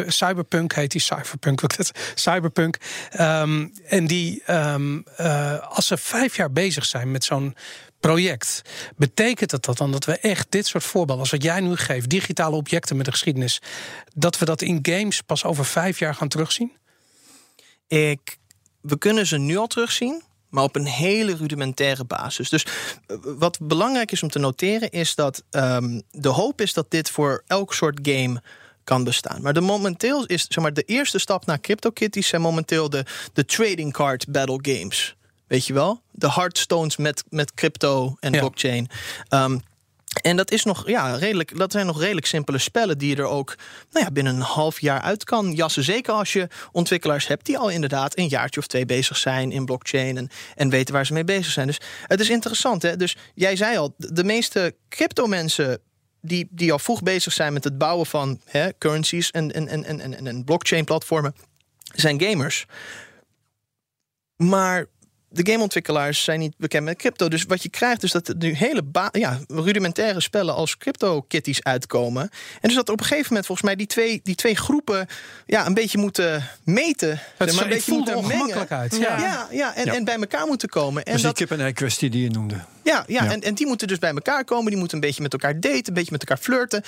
Cyberpunk, 0.08 0.74
heet 0.74 0.92
die. 0.92 1.02
Cyberpunk? 1.02 1.62
Cyberpunk. 2.16 2.78
Ehm, 3.10 3.68
en 3.86 4.08
die, 4.08 4.44
ehm, 4.46 5.00
eh, 5.16 5.60
als 5.60 5.88
ze 5.88 5.98
vijf 5.98 6.36
jaar 6.36 6.52
bezig 6.52 6.86
zijn 6.86 7.12
met 7.12 7.24
zo'n 7.24 7.56
project, 8.00 8.62
betekent 8.98 9.50
dat, 9.50 9.66
dat 9.66 9.78
dan 9.78 9.92
dat 9.92 10.06
we 10.06 10.18
echt 10.18 10.48
dit 10.50 10.68
soort 10.68 10.84
voorbeelden, 10.84 11.20
als 11.20 11.32
wat 11.32 11.44
jij 11.44 11.60
nu 11.60 11.76
geeft, 11.76 12.10
digitale 12.10 12.56
objecten 12.56 12.98
met 12.98 13.06
een 13.06 13.14
geschiedenis, 13.14 13.62
dat 14.14 14.38
we 14.38 14.46
dat 14.46 14.62
in 14.62 14.80
games 14.82 15.22
pas 15.22 15.44
over 15.44 15.66
vijf 15.66 16.00
jaar 16.00 16.16
gaan 16.16 16.28
terugzien? 16.28 16.72
Ik, 17.88 18.38
we 18.82 18.98
kunnen 18.98 19.28
ze 19.28 19.38
nu 19.38 19.58
al 19.58 19.68
terugzien, 19.68 20.24
maar 20.50 20.64
op 20.64 20.76
een 20.76 20.86
hele 20.86 21.36
rudimentaire 21.36 22.06
basis. 22.06 22.50
Dus 22.50 22.66
eh, 22.66 23.18
wat 23.24 23.60
belangrijk 23.62 24.12
is 24.12 24.24
om 24.24 24.30
te 24.30 24.40
noteren, 24.40 24.90
is 24.90 25.16
dat 25.16 25.44
ehm, 25.50 26.00
de 26.12 26.30
hoop 26.30 26.62
is 26.62 26.74
dat 26.74 26.92
dit 26.92 27.10
voor 27.10 27.44
elk 27.48 27.74
soort 27.74 28.00
game 28.02 28.42
kan 28.90 29.04
bestaan. 29.04 29.42
Maar 29.42 29.54
de 29.54 29.62
momenteel 29.62 30.26
is, 30.26 30.46
zeg 30.50 30.64
maar, 30.64 30.74
de 30.74 30.84
eerste 30.84 31.20
stap 31.20 31.46
naar 31.46 31.60
CryptoKitties 31.60 32.28
zijn 32.28 32.42
momenteel 32.42 32.90
de, 32.90 33.06
de 33.34 33.46
trading 33.46 33.94
card 33.94 34.32
battle 34.32 34.60
games. 34.62 35.16
Weet 35.48 35.66
je 35.66 35.74
wel? 35.74 36.02
De 36.12 36.32
Hearthstones 36.32 36.98
met, 36.98 37.24
met 37.30 37.54
crypto 37.54 38.16
en 38.20 38.34
Ja. 38.34 38.40
blockchain. 38.40 38.90
Ehm, 39.28 39.58
en 40.22 40.36
dat, 40.36 40.52
is 40.52 40.64
nog, 40.64 40.88
ja, 40.88 41.16
redelijk, 41.16 41.58
dat 41.58 41.72
zijn 41.72 41.86
nog 41.86 42.00
redelijk 42.00 42.26
simpele 42.26 42.58
spellen 42.58 42.98
die 42.98 43.10
je 43.10 43.16
er 43.16 43.28
ook 43.28 43.56
nou 43.92 44.06
ja, 44.06 44.12
binnen 44.12 44.36
een 44.36 44.42
half 44.42 44.80
jaar 44.82 45.02
uit 45.02 45.24
kan 45.24 45.54
jassen. 45.54 45.84
Zeker 45.84 46.14
als 46.14 46.34
je 46.34 46.48
ontwikkelaars 46.72 47.28
hebt 47.28 47.46
die 47.46 47.58
al 47.58 47.70
inderdaad 47.70 48.18
een 48.18 48.28
jaartje 48.28 48.60
of 48.60 48.68
twee 48.68 48.86
bezig 48.86 49.18
zijn 49.18 49.52
in 49.52 49.66
blockchain 49.66 50.18
en, 50.18 50.30
en 50.56 50.70
weten 50.70 50.94
waar 50.94 51.06
ze 51.06 51.14
mee 51.14 51.24
bezig 51.24 51.52
zijn. 51.52 51.68
Dus 51.68 51.80
het 52.08 52.20
is 52.20 52.30
interessant. 52.30 52.82
Hè? 52.82 52.96
Dus 52.96 53.16
jij 53.34 53.56
zei 53.56 53.78
al, 53.78 53.94
de 53.98 54.14
de 54.14 54.24
meeste 54.24 54.76
crypto 54.90 55.26
mensen 55.28 55.80
die, 56.22 56.48
die 56.50 56.72
al 56.72 56.80
vroeg 56.80 57.04
bezig 57.04 57.34
zijn 57.34 57.54
met 57.54 57.64
het 57.64 57.78
bouwen 57.78 58.06
van 58.06 58.40
hè, 58.46 58.70
currencies 58.78 59.32
en, 59.32 59.54
en, 59.54 59.68
en, 59.68 60.00
en, 60.00 60.28
en, 60.28 60.44
blockchain 60.44 60.86
platformen, 60.86 61.36
zijn 61.94 62.22
gamers. 62.22 62.66
Maar 64.36 64.86
de 65.30 65.52
gameontwikkelaars 65.52 66.24
zijn 66.24 66.40
niet 66.40 66.54
bekend 66.58 66.84
met 66.86 66.98
crypto. 66.98 67.28
Dus 67.30 67.44
wat 67.44 67.64
je 67.64 67.70
krijgt 67.70 68.04
is 68.04 68.12
dat 68.12 68.28
er 68.28 68.36
nu 68.38 68.54
hele 68.54 68.84
ja, 69.12 69.40
rudimentaire 69.48 70.22
spellen 70.22 70.54
als 70.56 70.78
crypto 70.78 71.22
kitties 71.22 71.64
uitkomen. 71.64 72.22
En 72.22 72.30
dus 72.62 72.74
dat 72.76 72.88
er 72.88 72.94
op 72.94 73.00
een 73.00 73.06
gegeven 73.06 73.28
moment 73.28 73.46
volgens 73.46 73.68
mij 73.68 73.76
die 73.76 73.88
twee, 73.88 74.20
die 74.24 74.36
twee 74.36 74.56
groepen 74.56 75.08
ja, 75.46 75.66
een 75.66 75.74
beetje 75.74 75.98
moeten 75.98 76.44
meten. 76.64 77.20
Het, 77.38 77.54
maar, 77.54 77.64
een 77.64 77.70
beetje 77.70 77.92
voelt 77.92 77.98
moeten 78.06 78.16
ongemakkelijk 78.16 78.70
mengen. 78.70 78.84
uit. 78.84 78.98
Ja. 78.98 79.18
Ja. 79.20 79.48
Ja, 79.52 79.76
en, 79.76 79.86
Ja. 79.86 79.94
en 79.94 80.04
bij 80.04 80.16
elkaar 80.16 80.48
moeten 80.48 80.70
komen. 80.70 81.04
En 81.04 81.14
Dus 81.14 81.22
dat, 81.22 81.38
die 81.38 81.46
kip-en-ei 81.48 81.74
kwestie 81.74 82.10
die 82.10 82.24
je 82.24 82.30
noemde. 82.30 82.56
ja, 82.56 83.04
ja, 83.08 83.24
Ja. 83.24 83.32
En, 83.32 83.42
en 83.42 83.54
die 83.56 83.68
moeten 83.68 83.88
dus 83.88 84.00
bij 84.00 84.10
elkaar 84.12 84.44
komen. 84.44 84.68
Die 84.70 84.78
moeten 84.80 84.98
een 84.98 85.04
beetje 85.04 85.22
met 85.22 85.34
elkaar 85.34 85.60
daten, 85.60 85.88
een 85.88 85.94
beetje 85.94 86.12
met 86.12 86.22
elkaar 86.30 86.44
flirten. 86.44 86.84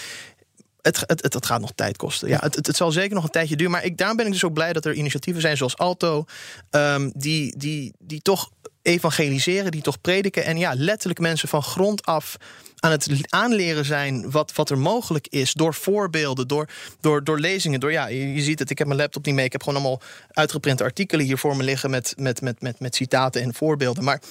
Het, 0.82 1.04
het, 1.08 1.22
het, 1.22 1.34
het 1.34 1.46
gaat 1.46 1.62
nog 1.62 1.72
tijd 1.76 1.98
kosten. 1.98 2.28
Ja, 2.28 2.40
het, 2.42 2.56
het, 2.56 2.68
het 2.68 2.76
zal 2.76 2.92
zeker 2.92 3.16
nog 3.16 3.24
een 3.24 3.30
tijdje 3.30 3.56
duren. 3.56 3.72
Maar 3.72 3.84
ik, 3.84 3.98
daarom 3.98 4.18
ben 4.18 4.26
ik 4.26 4.32
dus 4.32 4.44
ook 4.44 4.54
blij 4.54 4.74
dat 4.74 4.86
er 4.86 4.94
initiatieven 4.94 5.42
zijn 5.42 5.58
zoals 5.58 5.78
Alto, 5.78 6.26
ehm, 6.70 7.10
die, 7.14 7.58
die, 7.58 7.94
die 8.00 8.22
toch 8.22 8.52
evangeliseren, 8.82 9.72
die 9.72 9.82
toch 9.82 10.02
prediken. 10.02 10.46
En 10.46 10.58
ja, 10.58 10.74
letterlijk 10.76 11.20
mensen 11.20 11.50
van 11.50 11.64
grond 11.64 12.06
af 12.06 12.38
aan 12.80 12.92
het 12.92 13.08
aanleren 13.30 13.86
zijn 13.86 14.32
wat, 14.32 14.54
wat 14.54 14.70
er 14.70 14.78
mogelijk 14.78 15.28
is. 15.28 15.54
Door 15.54 15.74
voorbeelden, 15.74 16.48
door, 16.48 16.70
door, 17.00 17.24
door 17.24 17.40
lezingen. 17.40 17.80
Door, 17.80 17.92
ja, 17.92 18.08
je, 18.08 18.34
je 18.34 18.42
ziet 18.42 18.60
het, 18.60 18.70
ik 18.70 18.78
heb 18.78 18.88
mijn 18.88 19.00
laptop 19.00 19.26
niet 19.26 19.36
mee. 19.36 19.46
Ik 19.46 19.52
heb 19.52 19.64
gewoon 19.64 19.80
allemaal 19.82 20.02
uitgeprinte 20.32 20.84
artikelen 20.84 21.26
hier 21.26 21.38
voor 21.38 21.58
me 21.58 21.64
liggen 21.64 21.90
met, 21.90 22.14
met, 22.18 22.42
met, 22.42 22.62
met, 22.62 22.80
met 22.80 22.96
citaten 22.96 23.42
en 23.42 23.54
voorbeelden. 23.54 24.04
Maar 24.04 24.22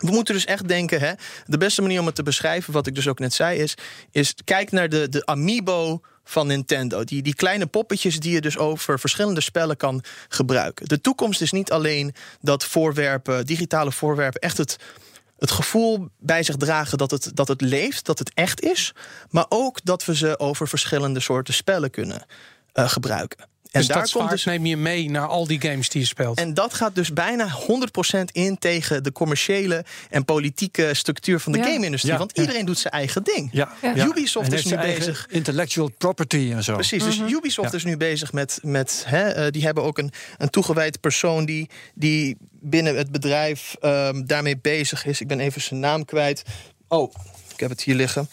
we 0.00 0.10
moeten 0.10 0.34
dus 0.34 0.44
echt 0.44 0.68
denken, 0.68 1.00
hè, 1.00 1.12
de 1.44 1.58
beste 1.58 1.82
manier 1.82 2.00
om 2.00 2.06
het 2.06 2.14
te 2.14 2.22
beschrijven, 2.22 2.72
wat 2.72 2.86
ik 2.86 2.94
dus 2.94 3.08
ook 3.08 3.18
net 3.18 3.34
zei, 3.34 3.58
is, 3.58 3.74
is 4.10 4.34
kijk 4.44 4.70
naar 4.70 4.88
de, 4.88 5.08
de 5.08 5.26
amiibo 5.26 6.00
van 6.24 6.46
Nintendo. 6.46 7.04
Die, 7.04 7.22
die 7.22 7.34
kleine 7.34 7.66
poppetjes 7.66 8.20
die 8.20 8.32
je 8.32 8.40
dus 8.40 8.58
over 8.58 9.00
verschillende 9.00 9.40
spellen 9.40 9.76
kan 9.76 10.04
gebruiken. 10.28 10.88
De 10.88 11.00
toekomst 11.00 11.40
is 11.40 11.52
niet 11.52 11.70
alleen 11.70 12.14
dat 12.40 12.64
voorwerpen, 12.64 13.46
digitale 13.46 13.92
voorwerpen, 13.92 14.40
echt 14.40 14.56
het, 14.56 14.76
het 15.38 15.50
gevoel 15.50 16.08
bij 16.18 16.42
zich 16.42 16.56
dragen 16.56 16.98
dat 16.98 17.10
het, 17.10 17.30
dat 17.34 17.48
het 17.48 17.60
leeft, 17.60 18.06
dat 18.06 18.18
het 18.18 18.34
echt 18.34 18.60
is. 18.60 18.92
Maar 19.30 19.46
ook 19.48 19.84
dat 19.84 20.04
we 20.04 20.16
ze 20.16 20.38
over 20.38 20.68
verschillende 20.68 21.20
soorten 21.20 21.54
spellen 21.54 21.90
kunnen 21.90 22.26
uh, 22.74 22.88
gebruiken. 22.88 23.52
En 23.74 23.80
dus 23.80 23.88
daar 23.88 24.02
dat 24.02 24.12
komt 24.12 24.30
dus, 24.30 24.44
neem 24.44 24.66
je 24.66 24.76
mee 24.76 25.10
naar 25.10 25.26
al 25.26 25.46
die 25.46 25.60
games 25.60 25.88
die 25.88 26.00
je 26.00 26.06
speelt. 26.06 26.38
En 26.38 26.54
dat 26.54 26.74
gaat 26.74 26.94
dus 26.94 27.12
bijna 27.12 27.48
100% 27.48 28.24
in 28.32 28.58
tegen 28.58 29.02
de 29.02 29.12
commerciële 29.12 29.84
en 30.10 30.24
politieke 30.24 30.94
structuur 30.94 31.40
van 31.40 31.52
de 31.52 31.58
ja. 31.58 31.64
game-industrie. 31.64 32.12
Ja. 32.12 32.18
Want 32.18 32.38
iedereen 32.38 32.64
doet 32.64 32.78
zijn 32.78 32.92
eigen 32.92 33.22
ding. 33.24 33.48
Ja. 33.52 33.72
Ubisoft 33.96 34.52
is 34.52 34.64
nu 34.64 34.76
bezig. 34.76 35.26
Intellectual 35.30 35.90
property 35.98 36.52
en 36.52 36.64
zo. 36.64 36.74
Precies. 36.74 37.04
Dus 37.04 37.18
mhm. 37.18 37.32
Ubisoft 37.32 37.72
is 37.72 37.84
nu 37.84 37.96
bezig 37.96 38.32
met. 38.32 38.58
met 38.62 39.04
hè, 39.06 39.44
uh, 39.44 39.50
die 39.50 39.64
hebben 39.64 39.82
ook 39.82 39.98
een, 39.98 40.12
een 40.38 40.50
toegewijd 40.50 41.00
persoon 41.00 41.44
die, 41.44 41.70
die 41.94 42.36
binnen 42.50 42.96
het 42.96 43.10
bedrijf 43.10 43.76
um, 43.80 44.26
daarmee 44.26 44.58
bezig 44.58 45.06
is. 45.06 45.20
Ik 45.20 45.28
ben 45.28 45.40
even 45.40 45.60
zijn 45.60 45.80
naam 45.80 46.04
kwijt. 46.04 46.42
Oh, 46.88 47.14
ik 47.52 47.60
heb 47.60 47.70
het 47.70 47.82
hier 47.82 47.94
liggen. 47.94 48.28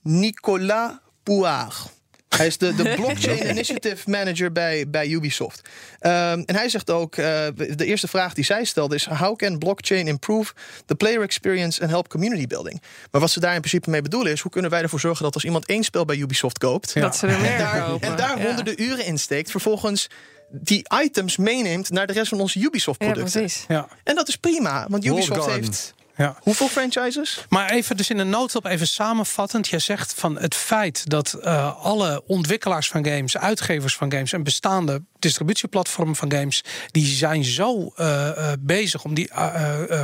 Nicolas 0.00 0.92
Pouard. 1.22 1.90
Hij 2.36 2.46
is 2.46 2.58
de, 2.58 2.74
de 2.74 2.92
Blockchain 3.00 3.48
Initiative 3.48 4.10
Manager 4.10 4.52
bij, 4.52 4.88
bij 4.88 5.08
Ubisoft. 5.08 5.60
Um, 6.00 6.10
en 6.10 6.54
hij 6.54 6.68
zegt 6.68 6.90
ook: 6.90 7.16
uh, 7.16 7.26
de 7.56 7.84
eerste 7.84 8.08
vraag 8.08 8.34
die 8.34 8.44
zij 8.44 8.64
stelde 8.64 8.94
is: 8.94 9.06
How 9.06 9.36
can 9.36 9.58
blockchain 9.58 10.06
improve 10.06 10.52
the 10.86 10.94
player 10.94 11.22
experience 11.22 11.82
and 11.82 11.90
help 11.90 12.08
community 12.08 12.46
building? 12.46 12.82
Maar 13.10 13.20
wat 13.20 13.30
ze 13.30 13.40
daar 13.40 13.54
in 13.54 13.60
principe 13.60 13.90
mee 13.90 14.02
bedoelen 14.02 14.32
is: 14.32 14.40
hoe 14.40 14.50
kunnen 14.50 14.70
wij 14.70 14.82
ervoor 14.82 15.00
zorgen 15.00 15.24
dat 15.24 15.34
als 15.34 15.44
iemand 15.44 15.66
één 15.66 15.84
spel 15.84 16.04
bij 16.04 16.16
Ubisoft 16.16 16.58
koopt, 16.58 16.94
dat 16.94 17.16
ze 17.16 17.26
er 17.26 17.40
meer 17.40 17.50
en 17.52 17.58
daar, 17.58 17.84
kopen. 17.84 18.08
En 18.08 18.16
daar 18.16 18.42
honderden 18.42 18.82
uren 18.82 19.04
in 19.04 19.18
steekt, 19.18 19.50
vervolgens 19.50 20.08
die 20.50 20.86
items 21.02 21.36
meeneemt 21.36 21.90
naar 21.90 22.06
de 22.06 22.12
rest 22.12 22.28
van 22.28 22.40
onze 22.40 22.58
Ubisoft-producten. 22.58 23.40
Ja, 23.40 23.46
precies. 23.46 23.64
Ja. 23.68 23.88
En 24.04 24.14
dat 24.14 24.28
is 24.28 24.36
prima, 24.36 24.86
want 24.88 25.04
Ubisoft 25.04 25.46
heeft 25.46 25.94
ja. 26.16 26.36
Hoeveel 26.40 26.68
franchises? 26.68 27.44
Maar 27.48 27.70
even 27.70 27.96
dus 27.96 28.10
in 28.10 28.18
een 28.18 28.30
noodop 28.30 28.64
even 28.64 28.86
samenvattend. 28.86 29.68
Jij 29.68 29.78
zegt 29.78 30.14
van 30.14 30.38
het 30.38 30.54
feit 30.54 31.10
dat 31.10 31.38
uh, 31.44 31.84
alle 31.84 32.22
ontwikkelaars 32.26 32.88
van 32.88 33.04
games, 33.04 33.36
uitgevers 33.36 33.96
van 33.96 34.12
games 34.12 34.32
en 34.32 34.42
bestaande 34.42 35.02
distributieplatformen 35.18 36.16
van 36.16 36.32
games, 36.32 36.64
die 36.90 37.06
zijn 37.06 37.44
zo 37.44 37.92
uh, 37.96 38.06
uh, 38.06 38.52
bezig 38.60 39.04
om 39.04 39.14
die 39.14 39.30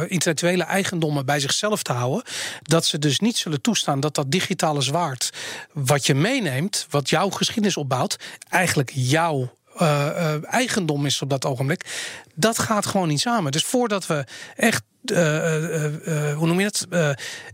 intellectuele 0.07 0.63
eigendommen 0.65 1.27
bij 1.27 1.41
zichzelf 1.41 1.83
te 1.83 1.93
houden, 1.93 2.23
dat 2.63 2.87
ze 2.87 2.99
dus 2.99 3.19
niet 3.19 3.37
zullen 3.37 3.61
toestaan 3.61 4.01
dat 4.01 4.15
dat 4.15 4.31
digitale 4.31 4.81
zwaard 4.81 5.31
wat 5.73 6.07
je 6.07 6.15
meeneemt, 6.15 6.87
wat 6.91 7.11
jouw 7.11 7.31
geschiedenis 7.31 7.77
opbouwt, 7.77 8.19
eigenlijk 8.49 8.91
jouw 8.95 9.57
eigendom 10.43 11.07
is 11.07 11.23
op 11.23 11.31
dat 11.31 11.45
ogenblik. 11.45 11.85
Dat 12.35 12.59
gaat 12.59 12.87
gewoon 12.87 13.09
niet 13.09 13.21
samen. 13.21 13.53
Dus 13.53 13.65
voordat 13.65 14.07
we 14.07 14.25
echt 14.57 14.83
uh, 15.05 16.37
hoe 16.37 16.47
noem 16.47 16.61
je 16.61 16.65
het? 16.65 16.87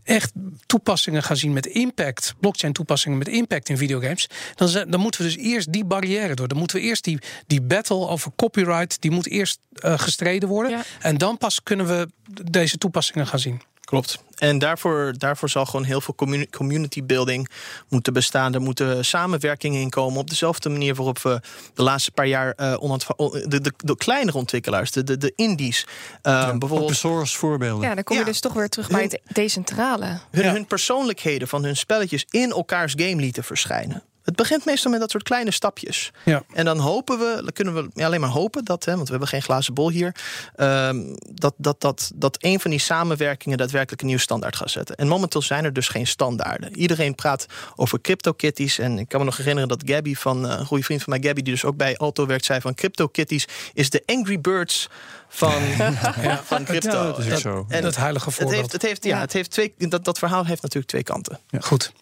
echt 0.02 0.32
toepassingen 0.66 1.22
gaan 1.22 1.36
zien 1.36 1.52
met 1.52 1.66
impact, 1.66 2.34
blockchain 2.40 2.72
toepassingen 2.72 3.18
met 3.18 3.28
impact 3.28 3.68
in 3.68 3.76
videogames, 3.76 4.28
dan, 4.54 4.90
dan 4.90 5.00
moeten 5.00 5.20
we 5.20 5.26
dus 5.26 5.36
eerst 5.36 5.72
die 5.72 5.84
barrière 5.84 6.34
door. 6.34 6.48
Dan 6.48 6.58
moeten 6.58 6.76
we 6.76 6.82
eerst 6.82 7.04
die, 7.04 7.18
die 7.46 7.62
battle 7.62 8.08
over 8.08 8.32
copyright, 8.36 9.00
die 9.00 9.10
moet 9.10 9.28
eerst 9.28 9.58
gestreden 9.80 10.48
worden. 10.48 10.70
Ja. 10.70 10.82
En 11.00 11.18
dan 11.18 11.38
pas 11.38 11.62
kunnen 11.62 11.86
we 11.86 12.08
deze 12.50 12.78
toepassingen 12.78 13.26
gaan 13.26 13.38
zien. 13.38 13.62
Klopt. 13.94 14.18
En 14.34 14.58
daarvoor, 14.58 15.14
daarvoor 15.18 15.48
zal 15.48 15.66
gewoon 15.66 15.84
heel 15.84 16.00
veel 16.00 16.14
community 16.50 17.04
building 17.04 17.48
moeten 17.88 18.12
bestaan. 18.12 18.54
Er 18.54 18.60
moeten 18.60 19.04
samenwerkingen 19.04 19.80
in 19.80 19.90
komen. 19.90 20.20
Op 20.20 20.28
dezelfde 20.30 20.68
manier 20.68 20.94
waarop 20.94 21.18
we 21.18 21.40
de 21.74 21.82
laatste 21.82 22.10
paar 22.10 22.26
jaar 22.26 22.54
uh, 22.56 22.72
de, 22.76 23.60
de, 23.60 23.72
de, 23.76 23.96
kleinere 23.96 24.38
ontwikkelaars, 24.38 24.90
de, 24.90 25.04
de, 25.04 25.16
de 25.16 25.32
indies. 25.36 25.86
Uh, 25.86 25.88
ja, 26.22 26.44
bijvoorbeeld 26.44 26.80
open 26.80 26.96
source 26.96 27.38
voorbeelden. 27.38 27.88
Ja, 27.88 27.94
dan 27.94 28.04
kom 28.04 28.16
je 28.16 28.24
dus 28.24 28.40
toch 28.40 28.52
weer 28.52 28.68
terug 28.68 28.88
bij 28.88 29.02
het 29.02 29.20
decentrale. 29.32 30.18
Hun, 30.30 30.50
hun 30.50 30.66
persoonlijkheden 30.66 31.48
van 31.48 31.64
hun 31.64 31.76
spelletjes 31.76 32.26
in 32.30 32.50
elkaars 32.50 32.92
game 32.96 33.16
lieten 33.16 33.44
verschijnen. 33.44 34.02
Het 34.24 34.36
begint 34.36 34.64
meestal 34.64 34.90
met 34.90 35.00
dat 35.00 35.10
soort 35.10 35.22
kleine 35.22 35.50
stapjes. 35.50 36.10
Ja. 36.24 36.42
En 36.52 36.64
dan 36.64 36.78
hopen 36.78 37.18
we, 37.18 37.40
dan 37.42 37.52
kunnen 37.52 37.74
we 37.74 37.90
ja, 37.94 38.06
alleen 38.06 38.20
maar 38.20 38.30
hopen 38.30 38.64
dat, 38.64 38.84
hè, 38.84 38.92
want 38.92 39.04
we 39.04 39.10
hebben 39.10 39.28
geen 39.28 39.42
glazen 39.42 39.74
bol 39.74 39.90
hier, 39.90 40.14
um, 40.56 41.16
dat, 41.32 41.54
dat, 41.56 41.80
dat, 41.80 42.10
dat 42.14 42.36
een 42.40 42.60
van 42.60 42.70
die 42.70 42.80
samenwerkingen 42.80 43.58
daadwerkelijk 43.58 44.00
een 44.00 44.06
nieuwe 44.06 44.22
standaard 44.22 44.56
gaat 44.56 44.70
zetten. 44.70 44.96
En 44.96 45.08
momenteel 45.08 45.42
zijn 45.42 45.64
er 45.64 45.72
dus 45.72 45.88
geen 45.88 46.06
standaarden. 46.06 46.76
Iedereen 46.76 47.14
praat 47.14 47.46
over 47.76 48.00
crypto-kitties. 48.00 48.78
En 48.78 48.98
ik 48.98 49.08
kan 49.08 49.18
me 49.18 49.24
nog 49.24 49.36
herinneren 49.36 49.68
dat 49.68 49.82
Gabby 49.86 50.14
van, 50.14 50.46
uh, 50.46 50.56
een 50.58 50.66
goede 50.66 50.84
vriend 50.84 51.02
van 51.02 51.12
mij, 51.12 51.22
Gabby, 51.22 51.42
die 51.42 51.52
dus 51.52 51.64
ook 51.64 51.76
bij 51.76 51.96
Alto 51.96 52.26
werkt, 52.26 52.44
zei 52.44 52.60
van 52.60 52.74
crypto-kitties 52.74 53.46
is 53.72 53.90
de 53.90 54.02
Angry 54.06 54.40
Birds 54.40 54.88
van, 55.28 55.62
ja, 56.22 56.42
van 56.44 56.64
crypto. 56.64 56.88
Ja, 56.88 57.04
dat 57.04 57.18
is 57.18 57.40
zo. 57.40 57.66
En 57.68 57.82
dat 57.82 57.96
heilige 57.96 58.30
voorbeeld. 58.30 58.50
Het 58.50 58.60
heeft, 58.60 58.72
het 58.72 58.82
heeft, 58.82 59.04
ja, 59.04 59.20
Het 59.20 59.32
heeft 59.32 59.50
twee, 59.50 59.74
dat, 59.78 60.04
dat 60.04 60.18
verhaal 60.18 60.46
heeft 60.46 60.62
natuurlijk 60.62 60.90
twee 60.90 61.02
kanten. 61.02 61.38
Ja. 61.48 61.60
Goed. 61.60 61.92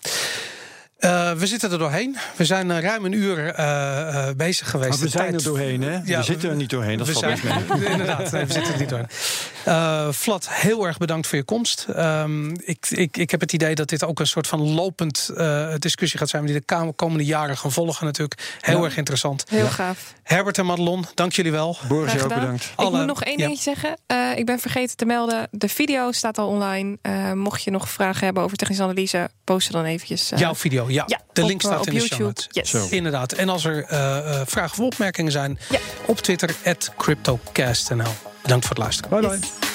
Uh, 1.04 1.32
we 1.32 1.46
zitten 1.46 1.72
er 1.72 1.78
doorheen. 1.78 2.16
We 2.36 2.44
zijn 2.44 2.68
uh, 2.68 2.80
ruim 2.80 3.04
een 3.04 3.12
uur 3.12 3.58
uh, 3.58 4.28
bezig 4.36 4.70
geweest. 4.70 4.90
Maar 4.90 4.98
we 4.98 5.08
zijn 5.08 5.30
tijd... 5.30 5.34
er 5.34 5.50
doorheen, 5.50 5.82
hè? 5.82 5.98
Ja, 6.04 6.18
we 6.18 6.24
zitten 6.24 6.50
er 6.50 6.56
niet 6.56 6.70
doorheen. 6.70 6.98
Dat 6.98 7.06
we 7.06 7.12
valt 7.12 7.38
zijn, 7.38 7.64
mee. 7.78 7.90
Inderdaad, 7.92 8.32
nee, 8.32 8.44
we 8.44 8.52
zitten 8.52 8.72
er 8.72 8.78
niet 8.78 8.88
doorheen. 8.88 10.12
Flat, 10.12 10.48
heel 10.50 10.86
erg 10.86 10.98
bedankt 10.98 11.26
voor 11.26 11.38
je 11.38 11.44
komst. 11.44 11.86
Um, 11.96 12.52
ik, 12.64 12.86
ik, 12.90 13.16
ik 13.16 13.30
heb 13.30 13.40
het 13.40 13.52
idee 13.52 13.74
dat 13.74 13.88
dit 13.88 14.04
ook 14.04 14.20
een 14.20 14.26
soort 14.26 14.46
van 14.46 14.74
lopend 14.74 15.30
discussie 15.78 16.18
gaat 16.18 16.28
zijn... 16.28 16.46
die 16.46 16.62
de 16.66 16.92
komende 16.96 17.24
jaren 17.24 17.56
gaan 17.56 17.72
volgen 17.72 18.06
natuurlijk. 18.06 18.56
Heel 18.60 18.78
ja. 18.78 18.84
erg 18.84 18.96
interessant. 18.96 19.44
Heel 19.48 19.66
gaaf. 19.66 20.14
Herbert 20.22 20.58
en 20.58 20.66
Madelon, 20.66 21.04
dank 21.14 21.32
jullie 21.32 21.52
wel. 21.52 21.76
Boris, 21.88 22.22
ook 22.22 22.34
bedankt. 22.34 22.72
Ik 22.76 22.90
moet 22.90 23.06
nog 23.06 23.22
één 23.22 23.36
dingetje 23.36 23.62
zeggen. 23.62 23.96
ik 24.36 24.46
ben 24.46 24.58
vergeten 24.58 24.96
te 24.96 25.04
melden. 25.04 25.48
De 25.50 25.68
video 25.68 26.12
staat 26.12 26.38
al 26.38 26.48
online. 26.48 26.96
mocht 27.34 27.62
je 27.62 27.70
nog 27.70 27.90
vragen 27.90 28.24
hebben 28.24 28.42
over 28.42 28.56
technische 28.56 28.82
analyse... 28.82 29.30
post 29.44 29.72
dan 29.72 29.84
eventjes. 29.84 30.32
Jouw 30.36 30.54
video, 30.54 30.90
ja, 30.92 31.04
ja 31.06 31.20
de 31.32 31.44
link 31.44 31.60
staat 31.60 31.86
in 31.86 31.94
de 31.94 32.00
show 32.00 32.20
notes. 32.20 32.48
Yes. 32.50 32.90
Inderdaad. 32.90 33.32
En 33.32 33.48
als 33.48 33.64
er 33.64 33.92
uh, 33.92 33.98
uh, 33.98 34.40
vragen 34.46 34.78
of 34.78 34.84
opmerkingen 34.84 35.32
zijn, 35.32 35.58
op 36.06 36.18
Twitter, 36.18 36.54
CryptoCastNL. 36.96 38.14
Bedankt 38.42 38.66
voor 38.66 38.74
het 38.74 38.84
luisteren. 38.84 39.20
Bye 39.20 39.28
bye. 39.28 39.38
Yes. 39.38 39.71